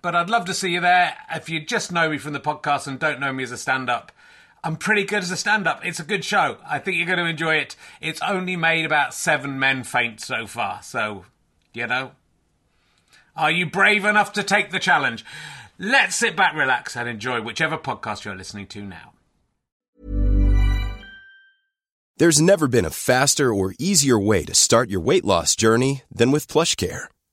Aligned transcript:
But 0.00 0.14
I'd 0.14 0.30
love 0.30 0.44
to 0.46 0.54
see 0.54 0.70
you 0.70 0.80
there. 0.80 1.16
If 1.34 1.48
you 1.48 1.60
just 1.60 1.90
know 1.90 2.10
me 2.10 2.18
from 2.18 2.32
the 2.32 2.40
podcast 2.40 2.86
and 2.86 2.98
don't 2.98 3.20
know 3.20 3.32
me 3.32 3.42
as 3.42 3.50
a 3.50 3.56
stand 3.56 3.90
up, 3.90 4.12
I'm 4.62 4.76
pretty 4.76 5.04
good 5.04 5.22
as 5.22 5.30
a 5.30 5.36
stand 5.36 5.66
up. 5.66 5.84
It's 5.84 6.00
a 6.00 6.04
good 6.04 6.24
show. 6.24 6.58
I 6.68 6.78
think 6.78 6.96
you're 6.96 7.06
going 7.06 7.18
to 7.18 7.26
enjoy 7.26 7.56
it. 7.56 7.76
It's 8.00 8.20
only 8.22 8.56
made 8.56 8.84
about 8.84 9.14
seven 9.14 9.58
men 9.58 9.84
faint 9.84 10.20
so 10.20 10.46
far. 10.46 10.82
So, 10.82 11.24
you 11.72 11.86
know, 11.86 12.12
are 13.36 13.50
you 13.50 13.66
brave 13.66 14.04
enough 14.04 14.32
to 14.34 14.42
take 14.42 14.70
the 14.70 14.78
challenge? 14.78 15.24
Let's 15.78 16.16
sit 16.16 16.36
back, 16.36 16.54
relax, 16.54 16.96
and 16.96 17.08
enjoy 17.08 17.40
whichever 17.40 17.78
podcast 17.78 18.24
you're 18.24 18.34
listening 18.34 18.66
to 18.68 18.82
now. 18.82 19.12
There's 22.16 22.40
never 22.40 22.66
been 22.66 22.84
a 22.84 22.90
faster 22.90 23.54
or 23.54 23.74
easier 23.78 24.18
way 24.18 24.44
to 24.44 24.54
start 24.54 24.90
your 24.90 25.00
weight 25.00 25.24
loss 25.24 25.54
journey 25.54 26.02
than 26.10 26.32
with 26.32 26.48
PlushCare. 26.48 27.06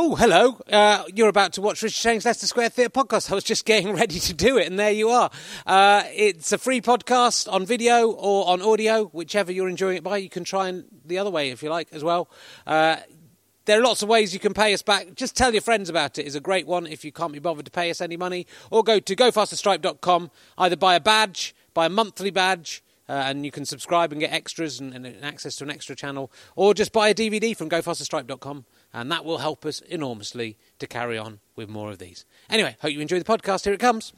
Oh, 0.00 0.14
hello. 0.14 0.60
Uh, 0.70 1.02
you're 1.12 1.28
about 1.28 1.54
to 1.54 1.60
watch 1.60 1.82
Richard 1.82 2.00
Herring's 2.04 2.24
Leicester 2.24 2.46
Square 2.46 2.68
Theatre 2.68 2.88
podcast. 2.88 3.32
I 3.32 3.34
was 3.34 3.42
just 3.42 3.64
getting 3.64 3.92
ready 3.96 4.20
to 4.20 4.32
do 4.32 4.56
it, 4.56 4.68
and 4.68 4.78
there 4.78 4.92
you 4.92 5.08
are. 5.08 5.28
Uh, 5.66 6.04
it's 6.14 6.52
a 6.52 6.58
free 6.58 6.80
podcast 6.80 7.52
on 7.52 7.66
video 7.66 8.12
or 8.12 8.48
on 8.48 8.62
audio, 8.62 9.06
whichever 9.06 9.50
you're 9.50 9.68
enjoying 9.68 9.96
it 9.96 10.04
by. 10.04 10.18
You 10.18 10.28
can 10.28 10.44
try 10.44 10.68
and 10.68 10.84
the 11.04 11.18
other 11.18 11.30
way 11.30 11.50
if 11.50 11.64
you 11.64 11.70
like 11.70 11.88
as 11.90 12.04
well. 12.04 12.30
Uh, 12.64 12.98
there 13.64 13.80
are 13.80 13.82
lots 13.82 14.00
of 14.04 14.08
ways 14.08 14.32
you 14.32 14.38
can 14.38 14.54
pay 14.54 14.72
us 14.72 14.82
back. 14.82 15.16
Just 15.16 15.36
tell 15.36 15.52
your 15.52 15.62
friends 15.62 15.90
about 15.90 16.16
it. 16.16 16.26
It's 16.26 16.36
a 16.36 16.40
great 16.40 16.68
one 16.68 16.86
if 16.86 17.04
you 17.04 17.10
can't 17.10 17.32
be 17.32 17.40
bothered 17.40 17.64
to 17.64 17.70
pay 17.72 17.90
us 17.90 18.00
any 18.00 18.16
money. 18.16 18.46
Or 18.70 18.84
go 18.84 19.00
to 19.00 19.16
gofasterstripe.com, 19.16 20.30
either 20.58 20.76
buy 20.76 20.94
a 20.94 21.00
badge, 21.00 21.56
buy 21.74 21.86
a 21.86 21.90
monthly 21.90 22.30
badge, 22.30 22.84
uh, 23.08 23.12
and 23.26 23.44
you 23.44 23.50
can 23.50 23.64
subscribe 23.64 24.12
and 24.12 24.20
get 24.20 24.32
extras 24.32 24.80
and, 24.80 24.94
and, 24.94 25.24
access 25.24 25.56
to 25.56 25.64
an 25.64 25.70
extra 25.70 25.96
channel, 25.96 26.30
or 26.56 26.74
just 26.74 26.92
buy 26.92 27.08
a 27.08 27.14
DVD 27.14 27.56
from 27.56 27.70
gofasterstripe.com, 27.70 28.64
and 28.92 29.10
that 29.12 29.24
will 29.24 29.38
help 29.38 29.64
us 29.66 29.80
enormously 29.80 30.56
to 30.78 30.86
carry 30.86 31.18
on 31.18 31.40
with 31.56 31.68
more 31.68 31.90
of 31.90 31.98
these. 31.98 32.24
Anyway, 32.48 32.76
hope 32.80 32.92
you 32.92 33.00
enjoy 33.00 33.18
the 33.18 33.24
podcast. 33.24 33.64
Here 33.64 33.74
it 33.74 33.80
comes. 33.80 34.12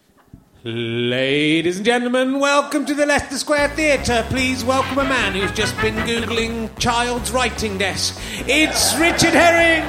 Ladies 0.62 1.78
and 1.78 1.86
gentlemen, 1.86 2.38
welcome 2.38 2.84
to 2.84 2.92
the 2.92 3.06
Leicester 3.06 3.38
Square 3.38 3.70
Theatre. 3.70 4.26
Please 4.28 4.62
welcome 4.62 4.98
a 4.98 5.04
man 5.04 5.32
who's 5.32 5.52
just 5.52 5.74
been 5.80 5.94
Googling 6.06 6.78
child's 6.78 7.32
writing 7.32 7.78
desk. 7.78 8.20
It's 8.46 8.94
Richard 8.98 9.32
Herring! 9.32 9.88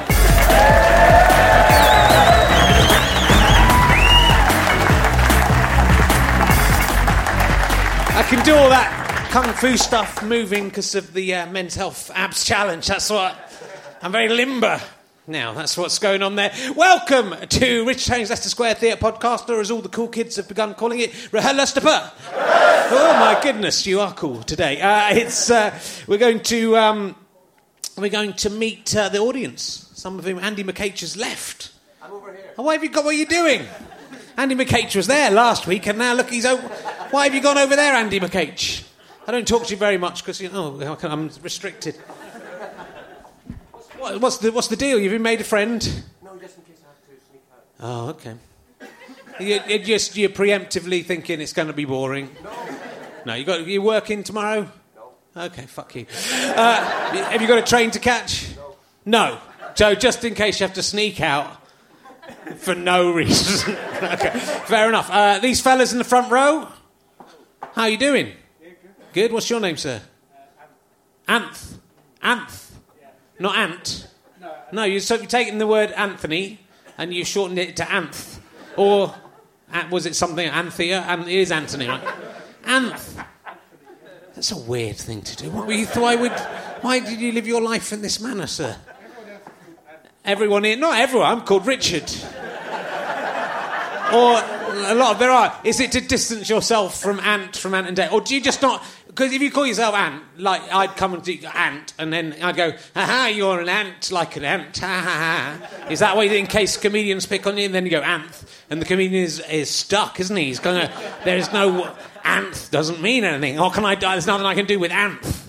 I 8.14 8.22
can 8.30 8.42
do 8.44 8.54
all 8.54 8.70
that 8.70 9.28
kung 9.30 9.52
fu 9.52 9.76
stuff 9.76 10.22
moving 10.22 10.68
because 10.68 10.94
of 10.94 11.12
the 11.12 11.34
uh, 11.34 11.46
men's 11.50 11.74
health 11.74 12.10
abs 12.14 12.44
challenge. 12.46 12.86
That's 12.86 13.10
what 13.10 13.51
I'm 14.04 14.10
very 14.10 14.28
limber 14.28 14.80
now. 15.28 15.52
That's 15.52 15.78
what's 15.78 16.00
going 16.00 16.24
on 16.24 16.34
there. 16.34 16.52
Welcome 16.74 17.36
to 17.50 17.86
Richard 17.86 18.10
Herring's 18.10 18.30
Leicester 18.30 18.48
Square 18.48 18.74
Theatre 18.74 19.00
podcast, 19.00 19.48
or 19.48 19.60
as 19.60 19.70
all 19.70 19.80
the 19.80 19.88
cool 19.88 20.08
kids 20.08 20.34
have 20.34 20.48
begun 20.48 20.74
calling 20.74 20.98
it, 20.98 21.32
Rahel 21.32 21.54
Leicester 21.54 21.80
Oh 21.84 23.16
my 23.20 23.38
goodness, 23.40 23.86
you 23.86 24.00
are 24.00 24.12
cool 24.12 24.42
today. 24.42 24.80
Uh, 24.80 25.14
it's 25.14 25.52
uh, 25.52 25.78
we're 26.08 26.18
going 26.18 26.40
to 26.40 26.76
um, 26.76 27.14
we're 27.96 28.08
going 28.08 28.32
to 28.32 28.50
meet 28.50 28.96
uh, 28.96 29.08
the 29.08 29.20
audience. 29.20 29.88
Some 29.94 30.18
of 30.18 30.24
whom 30.24 30.40
Andy 30.40 30.64
McCage 30.64 31.02
has 31.02 31.16
left. 31.16 31.70
I'm 32.02 32.10
over 32.10 32.32
here. 32.32 32.54
Oh, 32.58 32.64
why 32.64 32.72
have 32.72 32.82
you 32.82 32.90
got? 32.90 33.04
What 33.04 33.14
are 33.14 33.18
you 33.18 33.26
doing? 33.26 33.68
Andy 34.36 34.56
McCage 34.56 34.96
was 34.96 35.06
there 35.06 35.30
last 35.30 35.68
week, 35.68 35.86
and 35.86 35.98
now 35.98 36.14
look, 36.14 36.28
he's 36.28 36.44
over. 36.44 36.66
Why 37.12 37.26
have 37.26 37.36
you 37.36 37.40
gone 37.40 37.56
over 37.56 37.76
there, 37.76 37.94
Andy 37.94 38.18
McCage? 38.18 38.84
I 39.28 39.30
don't 39.30 39.46
talk 39.46 39.66
to 39.66 39.70
you 39.70 39.76
very 39.76 39.98
much 39.98 40.24
because 40.24 40.40
you 40.40 40.48
know 40.48 40.98
I'm 41.04 41.30
restricted. 41.40 41.96
What, 44.02 44.20
what's 44.20 44.38
the 44.38 44.50
what's 44.50 44.66
the 44.66 44.74
deal? 44.74 44.98
You've 44.98 45.12
been 45.12 45.22
made 45.22 45.40
a 45.40 45.44
friend. 45.44 45.80
No, 46.24 46.36
just 46.36 46.58
in 46.58 46.64
case 46.64 46.82
I 46.82 46.88
have 46.88 47.00
to 47.06 47.24
sneak 47.30 47.42
out. 47.52 47.64
Oh, 47.78 48.08
okay. 48.08 48.34
You, 49.38 49.60
you're 49.68 49.84
just 49.84 50.16
you're 50.16 50.28
preemptively 50.28 51.04
thinking 51.04 51.40
it's 51.40 51.52
going 51.52 51.68
to 51.68 51.72
be 51.72 51.84
boring. 51.84 52.28
No. 52.42 52.50
No, 53.26 53.34
you 53.34 53.44
got 53.44 53.64
you 53.64 53.80
working 53.80 54.24
tomorrow. 54.24 54.68
No. 55.36 55.42
Okay, 55.44 55.66
fuck 55.66 55.94
you. 55.94 56.06
Uh, 56.32 56.84
have 57.30 57.40
you 57.40 57.46
got 57.46 57.58
a 57.58 57.62
train 57.62 57.92
to 57.92 58.00
catch? 58.00 58.52
No. 59.04 59.34
No. 59.34 59.38
So 59.76 59.94
just 59.94 60.24
in 60.24 60.34
case 60.34 60.58
you 60.58 60.66
have 60.66 60.74
to 60.74 60.82
sneak 60.82 61.20
out 61.20 61.64
for 62.56 62.74
no 62.74 63.12
reason. 63.12 63.76
okay, 64.02 64.30
fair 64.66 64.88
enough. 64.88 65.10
Uh, 65.12 65.38
these 65.38 65.60
fellas 65.60 65.92
in 65.92 65.98
the 65.98 66.04
front 66.04 66.28
row, 66.28 66.66
how 67.74 67.86
you 67.86 67.98
doing? 67.98 68.32
Good. 68.60 68.76
Good. 69.12 69.32
What's 69.32 69.48
your 69.48 69.60
name, 69.60 69.76
sir? 69.76 70.02
Anth. 71.28 71.74
Anth. 72.20 72.71
Not 73.42 73.56
Ant. 73.56 74.06
No. 74.40 74.54
No, 74.70 74.84
you, 74.84 75.00
so 75.00 75.16
you've 75.16 75.26
taken 75.26 75.58
the 75.58 75.66
word 75.66 75.90
Anthony 75.90 76.60
and 76.96 77.12
you 77.12 77.24
shortened 77.24 77.58
it 77.58 77.74
to 77.78 77.82
Anth. 77.82 78.38
Or 78.76 79.12
was 79.90 80.06
it 80.06 80.14
something, 80.14 80.48
Anthea? 80.48 81.00
And 81.00 81.22
it 81.24 81.34
is 81.34 81.50
Anthony, 81.50 81.88
right? 81.88 82.04
Anth. 82.62 83.26
That's 84.36 84.52
a 84.52 84.58
weird 84.58 84.96
thing 84.96 85.22
to 85.22 85.36
do. 85.36 85.50
Why, 85.50 85.66
were 85.66 85.72
you, 85.72 85.86
why, 85.86 86.14
would, 86.14 86.32
why 86.82 87.00
did 87.00 87.20
you 87.20 87.32
live 87.32 87.48
your 87.48 87.60
life 87.60 87.92
in 87.92 88.00
this 88.00 88.20
manner, 88.20 88.46
sir? 88.46 88.76
Everyone 90.24 90.62
here, 90.62 90.76
not 90.76 91.00
everyone, 91.00 91.26
I'm 91.26 91.40
called 91.44 91.66
Richard. 91.66 92.08
or 94.12 94.38
a 94.86 94.94
lot 94.94 95.14
of 95.14 95.18
there 95.18 95.32
are. 95.32 95.58
Is 95.64 95.80
it 95.80 95.90
to 95.92 96.00
distance 96.00 96.48
yourself 96.48 97.00
from 97.00 97.18
Ant, 97.18 97.56
from 97.56 97.74
Ant 97.74 97.88
and 97.88 97.96
Dec? 97.96 98.12
Or 98.12 98.20
do 98.20 98.36
you 98.36 98.40
just 98.40 98.62
not 98.62 98.84
Because 99.14 99.34
if 99.34 99.42
you 99.42 99.50
call 99.50 99.66
yourself 99.66 99.94
Ant, 99.94 100.22
like 100.38 100.62
I'd 100.72 100.96
come 100.96 101.12
and 101.12 101.22
do 101.22 101.38
Ant, 101.54 101.92
and 101.98 102.10
then 102.10 102.34
I'd 102.42 102.56
go, 102.56 102.70
"Ha 102.70 103.04
ha, 103.04 103.26
you're 103.26 103.60
an 103.60 103.68
ant, 103.68 104.10
like 104.10 104.36
an 104.36 104.44
ant." 104.44 104.78
Ha 104.78 104.86
ha 104.86 105.02
ha. 105.02 105.88
Is 105.90 105.98
that 105.98 106.16
way? 106.16 106.38
In 106.38 106.46
case 106.46 106.78
comedians 106.78 107.26
pick 107.26 107.46
on 107.46 107.58
you, 107.58 107.66
and 107.66 107.74
then 107.74 107.84
you 107.84 107.90
go 107.90 108.00
Anth, 108.00 108.46
and 108.70 108.80
the 108.80 108.86
comedian 108.86 109.22
is, 109.22 109.40
is 109.50 109.68
stuck, 109.68 110.18
isn't 110.18 110.34
he? 110.34 110.44
He's 110.46 110.60
going 110.60 110.86
to. 110.86 110.90
There 111.26 111.36
is 111.36 111.52
no 111.52 111.94
Anth 112.24 112.70
doesn't 112.70 113.02
mean 113.02 113.24
anything. 113.24 113.60
Or 113.60 113.70
can 113.70 113.84
I? 113.84 113.96
There's 113.96 114.26
nothing 114.26 114.46
I 114.46 114.54
can 114.54 114.64
do 114.64 114.78
with 114.78 114.92
Anth. 114.92 115.40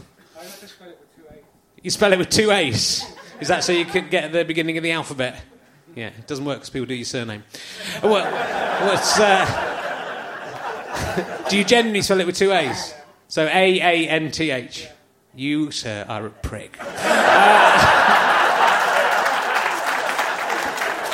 You 1.82 1.90
spell 1.90 2.12
it 2.12 2.20
with 2.20 2.30
two 2.30 2.52
A's. 2.52 3.06
Is 3.40 3.48
that 3.48 3.64
so 3.64 3.72
you 3.72 3.86
can 3.86 4.10
get 4.10 4.34
the 4.34 4.44
beginning 4.44 4.76
of 4.78 4.84
the 4.84 4.92
alphabet? 4.92 5.42
Yeah, 5.96 6.08
it 6.08 6.28
doesn't 6.28 6.44
work 6.44 6.58
because 6.58 6.70
people 6.70 6.88
do 6.88 6.96
your 6.96 7.06
surname. 7.06 7.44
What, 8.02 8.26
what's, 8.84 9.18
uh, 9.20 9.46
do 11.50 11.58
you 11.58 11.64
generally 11.64 12.02
spell 12.02 12.20
it 12.20 12.26
with 12.26 12.36
two 12.36 12.52
A's? 12.52 12.94
So 13.34 13.48
A 13.48 13.80
A 13.82 14.08
N 14.10 14.30
T 14.30 14.52
H. 14.52 14.88
You, 15.34 15.72
sir, 15.72 16.06
are 16.08 16.28
a 16.28 16.30
prick. 16.30 16.78
Uh, 16.80 16.86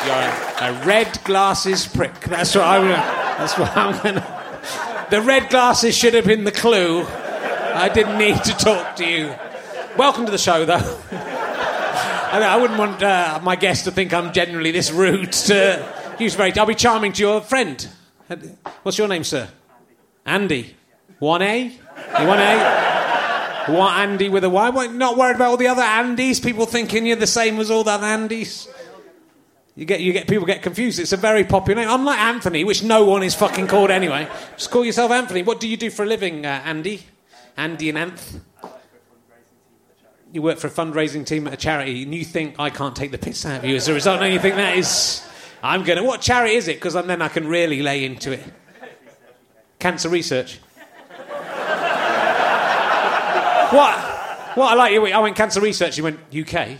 you're 0.06 0.68
a, 0.68 0.70
a 0.70 0.86
red 0.86 1.18
glasses 1.24 1.88
prick. 1.88 2.20
That's 2.20 2.54
what 2.56 2.66
I'm. 2.66 2.82
Gonna, 2.82 2.96
that's 3.38 3.58
what 3.58 3.78
I'm 3.78 4.04
gonna. 4.04 5.08
The 5.10 5.22
red 5.22 5.50
glasses 5.50 5.96
should 5.96 6.14
have 6.14 6.26
been 6.26 6.44
the 6.44 6.52
clue. 6.52 7.06
I 7.06 7.88
didn't 7.88 8.18
need 8.18 8.44
to 8.44 8.52
talk 8.52 8.98
to 8.98 9.06
you. 9.06 9.34
Welcome 9.98 10.26
to 10.26 10.32
the 10.34 10.38
show, 10.38 10.66
though. 10.66 11.00
I, 11.14 12.42
I 12.44 12.58
wouldn't 12.58 12.78
want 12.78 13.02
uh, 13.02 13.40
my 13.42 13.56
guests 13.56 13.86
to 13.86 13.92
think 13.92 14.14
I'm 14.14 14.34
generally 14.34 14.72
this 14.72 14.92
rude. 14.92 15.32
To 15.32 16.16
use 16.20 16.36
very. 16.36 16.52
I'll 16.58 16.66
be 16.66 16.76
charming 16.76 17.14
to 17.14 17.22
your 17.22 17.40
friend. 17.40 17.88
What's 18.84 18.98
your 18.98 19.08
name, 19.08 19.24
sir? 19.24 19.48
Andy. 20.26 20.76
One 21.20 21.42
A. 21.42 21.80
You 22.18 22.28
want 22.28 22.42
A. 22.42 23.72
One 23.72 23.94
Andy 23.94 24.30
with 24.30 24.44
a 24.44 24.50
Y. 24.50 24.70
Why 24.70 24.88
not 24.88 25.18
worried 25.18 25.36
about 25.36 25.50
all 25.50 25.58
the 25.58 25.68
other 25.68 25.84
Andys? 25.84 26.44
People 26.44 26.66
thinking 26.66 27.06
you're 27.06 27.16
the 27.16 27.28
same 27.28 27.60
as 27.60 27.70
all 27.70 27.84
the 27.84 27.92
other 27.92 28.08
Andys. 28.08 28.68
You 29.76 29.86
get, 29.86 30.02
you 30.02 30.12
get 30.12 30.28
people 30.28 30.46
get 30.46 30.62
confused. 30.62 31.00
It's 31.00 31.14
a 31.14 31.18
very 31.18 31.44
popular 31.46 31.82
name. 31.82 31.90
Unlike 31.90 32.20
Anthony, 32.20 32.64
which 32.64 32.84
no 32.84 33.06
one 33.06 33.24
is 33.24 33.36
fucking 33.36 33.68
called 33.68 33.92
anyway. 33.92 34.28
Just 34.58 34.72
call 34.72 34.84
yourself 34.84 35.12
Anthony. 35.12 35.44
What 35.44 35.60
do 35.60 35.70
you 35.70 35.78
do 35.78 35.90
for 35.90 36.04
a 36.04 36.06
living, 36.06 36.46
uh, 36.46 36.62
Andy? 36.66 37.06
Andy 37.56 37.90
and 37.90 37.98
Anth. 37.98 38.42
You 40.34 40.42
work 40.42 40.58
for 40.58 40.68
a 40.68 40.70
fundraising 40.70 41.26
team 41.26 41.48
at 41.48 41.54
a 41.54 41.58
charity, 41.58 42.04
and 42.04 42.14
you 42.14 42.26
think 42.26 42.56
I 42.60 42.70
can't 42.70 42.96
take 42.96 43.12
the 43.12 43.18
piss 43.18 43.46
out 43.46 43.60
of 43.60 43.66
you 43.66 43.76
as 43.76 43.88
a 43.88 43.94
result, 43.94 44.22
and 44.22 44.34
you 44.34 44.40
think 44.40 44.56
that 44.56 44.78
is, 44.78 45.26
I'm 45.64 45.84
going 45.84 45.98
to. 45.98 46.04
What 46.04 46.22
charity 46.22 46.56
is 46.56 46.68
it? 46.68 46.76
Because 46.76 46.94
then 46.94 47.22
I 47.22 47.30
can 47.30 47.48
really 47.48 47.82
lay 47.82 48.04
into 48.04 48.32
it. 48.32 48.44
Cancer 49.80 50.10
research. 50.10 50.60
What? 53.72 53.98
What 54.56 54.72
I 54.72 54.76
like 54.76 54.94
you. 54.94 55.06
I 55.08 55.20
went 55.20 55.36
cancer 55.36 55.62
research. 55.62 55.98
You 55.98 56.04
went 56.04 56.20
UK. 56.36 56.78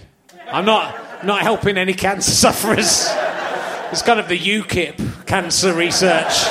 I'm 0.48 0.66
not 0.66 1.24
not 1.24 1.42
helping 1.42 1.78
any 1.78 1.94
cancer 1.94 2.32
sufferers. 2.46 3.08
It's 3.92 4.02
kind 4.02 4.20
of 4.20 4.28
the 4.28 4.38
UKIP 4.38 5.26
cancer 5.26 5.74
research. 5.74 6.46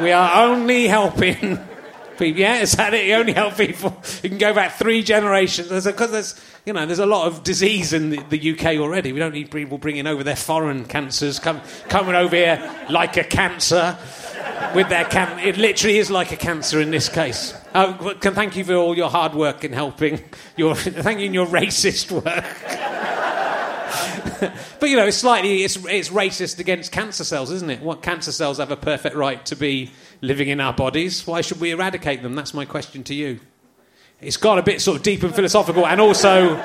We 0.00 0.12
are 0.12 0.44
only 0.44 0.86
helping 0.86 1.58
people. 2.18 2.40
Yeah, 2.40 2.60
is 2.60 2.72
that 2.72 2.94
it? 2.94 3.06
You 3.06 3.14
only 3.14 3.32
help 3.32 3.56
people. 3.56 3.96
You 4.22 4.30
can 4.30 4.38
go 4.38 4.54
back 4.54 4.72
three 4.72 5.02
generations. 5.02 5.84
Because 5.84 6.10
there's, 6.10 6.40
you 6.64 6.72
know, 6.72 6.86
there's 6.86 6.98
a 6.98 7.06
lot 7.06 7.26
of 7.26 7.42
disease 7.42 7.92
in 7.92 8.10
the, 8.10 8.22
the, 8.28 8.52
UK 8.52 8.78
already. 8.78 9.12
We 9.12 9.18
don't 9.18 9.34
need 9.34 9.50
people 9.50 9.78
bringing 9.78 10.06
over 10.06 10.22
their 10.24 10.36
foreign 10.36 10.84
cancers, 10.84 11.38
come, 11.38 11.60
coming 11.88 12.14
over 12.14 12.36
here 12.36 12.86
like 12.88 13.16
a 13.16 13.24
cancer 13.24 13.98
with 14.74 14.88
their 14.88 15.04
can. 15.04 15.38
It 15.38 15.56
literally 15.56 15.98
is 15.98 16.10
like 16.10 16.32
a 16.32 16.36
cancer 16.36 16.80
in 16.80 16.90
this 16.90 17.08
case. 17.08 17.54
Uh, 17.74 18.14
can 18.14 18.34
thank 18.34 18.56
you 18.56 18.64
for 18.64 18.74
all 18.74 18.96
your 18.96 19.10
hard 19.10 19.34
work 19.34 19.64
in 19.64 19.72
helping. 19.72 20.22
Your 20.56 20.74
thank 20.76 21.20
you 21.20 21.26
in 21.26 21.34
your 21.34 21.46
racist 21.46 22.10
work. 22.10 22.24
but 24.80 24.88
you 24.88 24.96
know, 24.96 25.06
it's 25.06 25.18
slightly 25.18 25.62
it's, 25.62 25.76
it's 25.76 26.08
racist 26.08 26.58
against 26.58 26.92
cancer 26.92 27.24
cells, 27.24 27.50
isn't 27.50 27.70
it? 27.70 27.80
What 27.80 28.02
cancer 28.02 28.32
cells 28.32 28.58
have 28.58 28.70
a 28.70 28.76
perfect 28.76 29.14
right 29.14 29.44
to 29.46 29.56
be 29.56 29.90
living 30.20 30.48
in 30.48 30.60
our 30.60 30.72
bodies? 30.72 31.26
Why 31.26 31.40
should 31.40 31.60
we 31.60 31.70
eradicate 31.70 32.22
them? 32.22 32.34
That's 32.34 32.54
my 32.54 32.64
question 32.64 33.02
to 33.04 33.14
you. 33.14 33.40
It's 34.20 34.36
got 34.36 34.58
a 34.58 34.62
bit 34.62 34.80
sort 34.80 34.98
of 34.98 35.02
deep 35.02 35.22
and 35.22 35.34
philosophical, 35.34 35.86
and 35.86 36.00
also, 36.00 36.62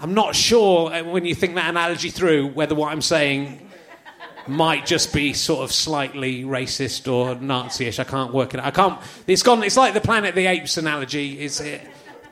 I'm 0.00 0.14
not 0.14 0.34
sure 0.34 0.92
uh, 0.92 1.04
when 1.04 1.24
you 1.24 1.34
think 1.34 1.54
that 1.54 1.70
analogy 1.70 2.10
through 2.10 2.48
whether 2.48 2.74
what 2.74 2.92
I'm 2.92 3.02
saying 3.02 3.67
might 4.48 4.86
just 4.86 5.12
be 5.12 5.32
sort 5.32 5.62
of 5.62 5.72
slightly 5.72 6.42
racist 6.44 7.12
or 7.12 7.34
Nazi-ish. 7.34 7.98
I 7.98 8.04
can't 8.04 8.32
work 8.32 8.54
it 8.54 8.60
out. 8.60 8.66
I 8.66 8.70
can't. 8.70 9.00
It's 9.26 9.42
gone. 9.42 9.62
It's 9.62 9.76
like 9.76 9.94
the 9.94 10.00
Planet 10.00 10.30
of 10.30 10.34
the 10.34 10.46
Apes 10.46 10.76
analogy. 10.76 11.40
Is 11.40 11.60
it? 11.60 11.82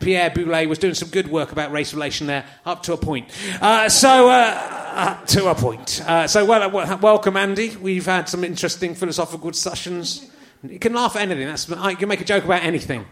Pierre 0.00 0.30
Boulle 0.30 0.68
was 0.68 0.78
doing 0.78 0.94
some 0.94 1.08
good 1.08 1.28
work 1.28 1.52
about 1.52 1.72
race 1.72 1.94
relation 1.94 2.26
there, 2.26 2.44
up 2.64 2.82
to 2.84 2.92
a 2.92 2.96
point. 2.96 3.28
Uh, 3.60 3.88
so, 3.88 4.28
uh, 4.28 4.94
up 4.94 5.26
to 5.28 5.48
a 5.48 5.54
point. 5.54 6.02
Uh, 6.06 6.26
so, 6.26 6.44
well, 6.44 6.62
uh, 6.62 6.96
welcome, 6.98 7.36
Andy. 7.36 7.74
We've 7.76 8.04
had 8.04 8.28
some 8.28 8.44
interesting 8.44 8.94
philosophical 8.94 9.50
discussions. 9.50 10.30
You 10.62 10.78
can 10.78 10.92
laugh 10.92 11.16
at 11.16 11.22
anything. 11.22 11.46
That's, 11.46 11.68
you 11.68 11.96
can 11.96 12.08
make 12.08 12.20
a 12.20 12.24
joke 12.24 12.44
about 12.44 12.62
anything. 12.62 13.06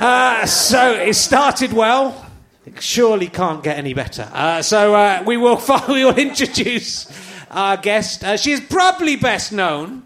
Uh, 0.00 0.46
so, 0.46 0.92
it 0.92 1.14
started 1.14 1.72
well. 1.72 2.26
It 2.64 2.80
surely 2.80 3.26
can't 3.26 3.62
get 3.62 3.76
any 3.76 3.94
better. 3.94 4.30
Uh, 4.32 4.62
so, 4.62 5.22
we 5.24 5.36
will 5.36 5.60
we 5.88 6.04
will 6.04 6.16
introduce 6.16 7.29
our 7.50 7.76
guest. 7.76 8.24
she 8.38 8.52
is 8.52 8.60
probably 8.60 9.16
best 9.16 9.52
known 9.52 10.04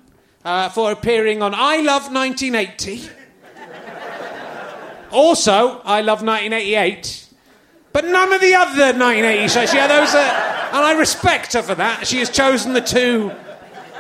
for 0.73 0.93
appearing 0.93 1.43
on 1.43 1.55
I 1.55 1.79
Love 1.79 2.13
1980. 2.13 3.11
Also, 5.11 5.81
I 5.85 6.01
love 6.01 6.25
1988, 6.25 7.29
but 7.93 8.05
none 8.05 8.33
of 8.33 8.41
the 8.41 8.53
other 8.55 8.99
1980 8.99 9.49
shows. 9.49 9.73
Yeah, 9.73 9.87
those 9.87 10.13
and 10.13 10.83
I 10.85 10.97
respect 10.99 11.53
her 11.53 11.63
for 11.63 11.77
that. 11.77 12.05
She 12.05 12.19
has 12.19 12.31
chosen 12.31 12.73
the 12.73 12.81
two 12.81 13.31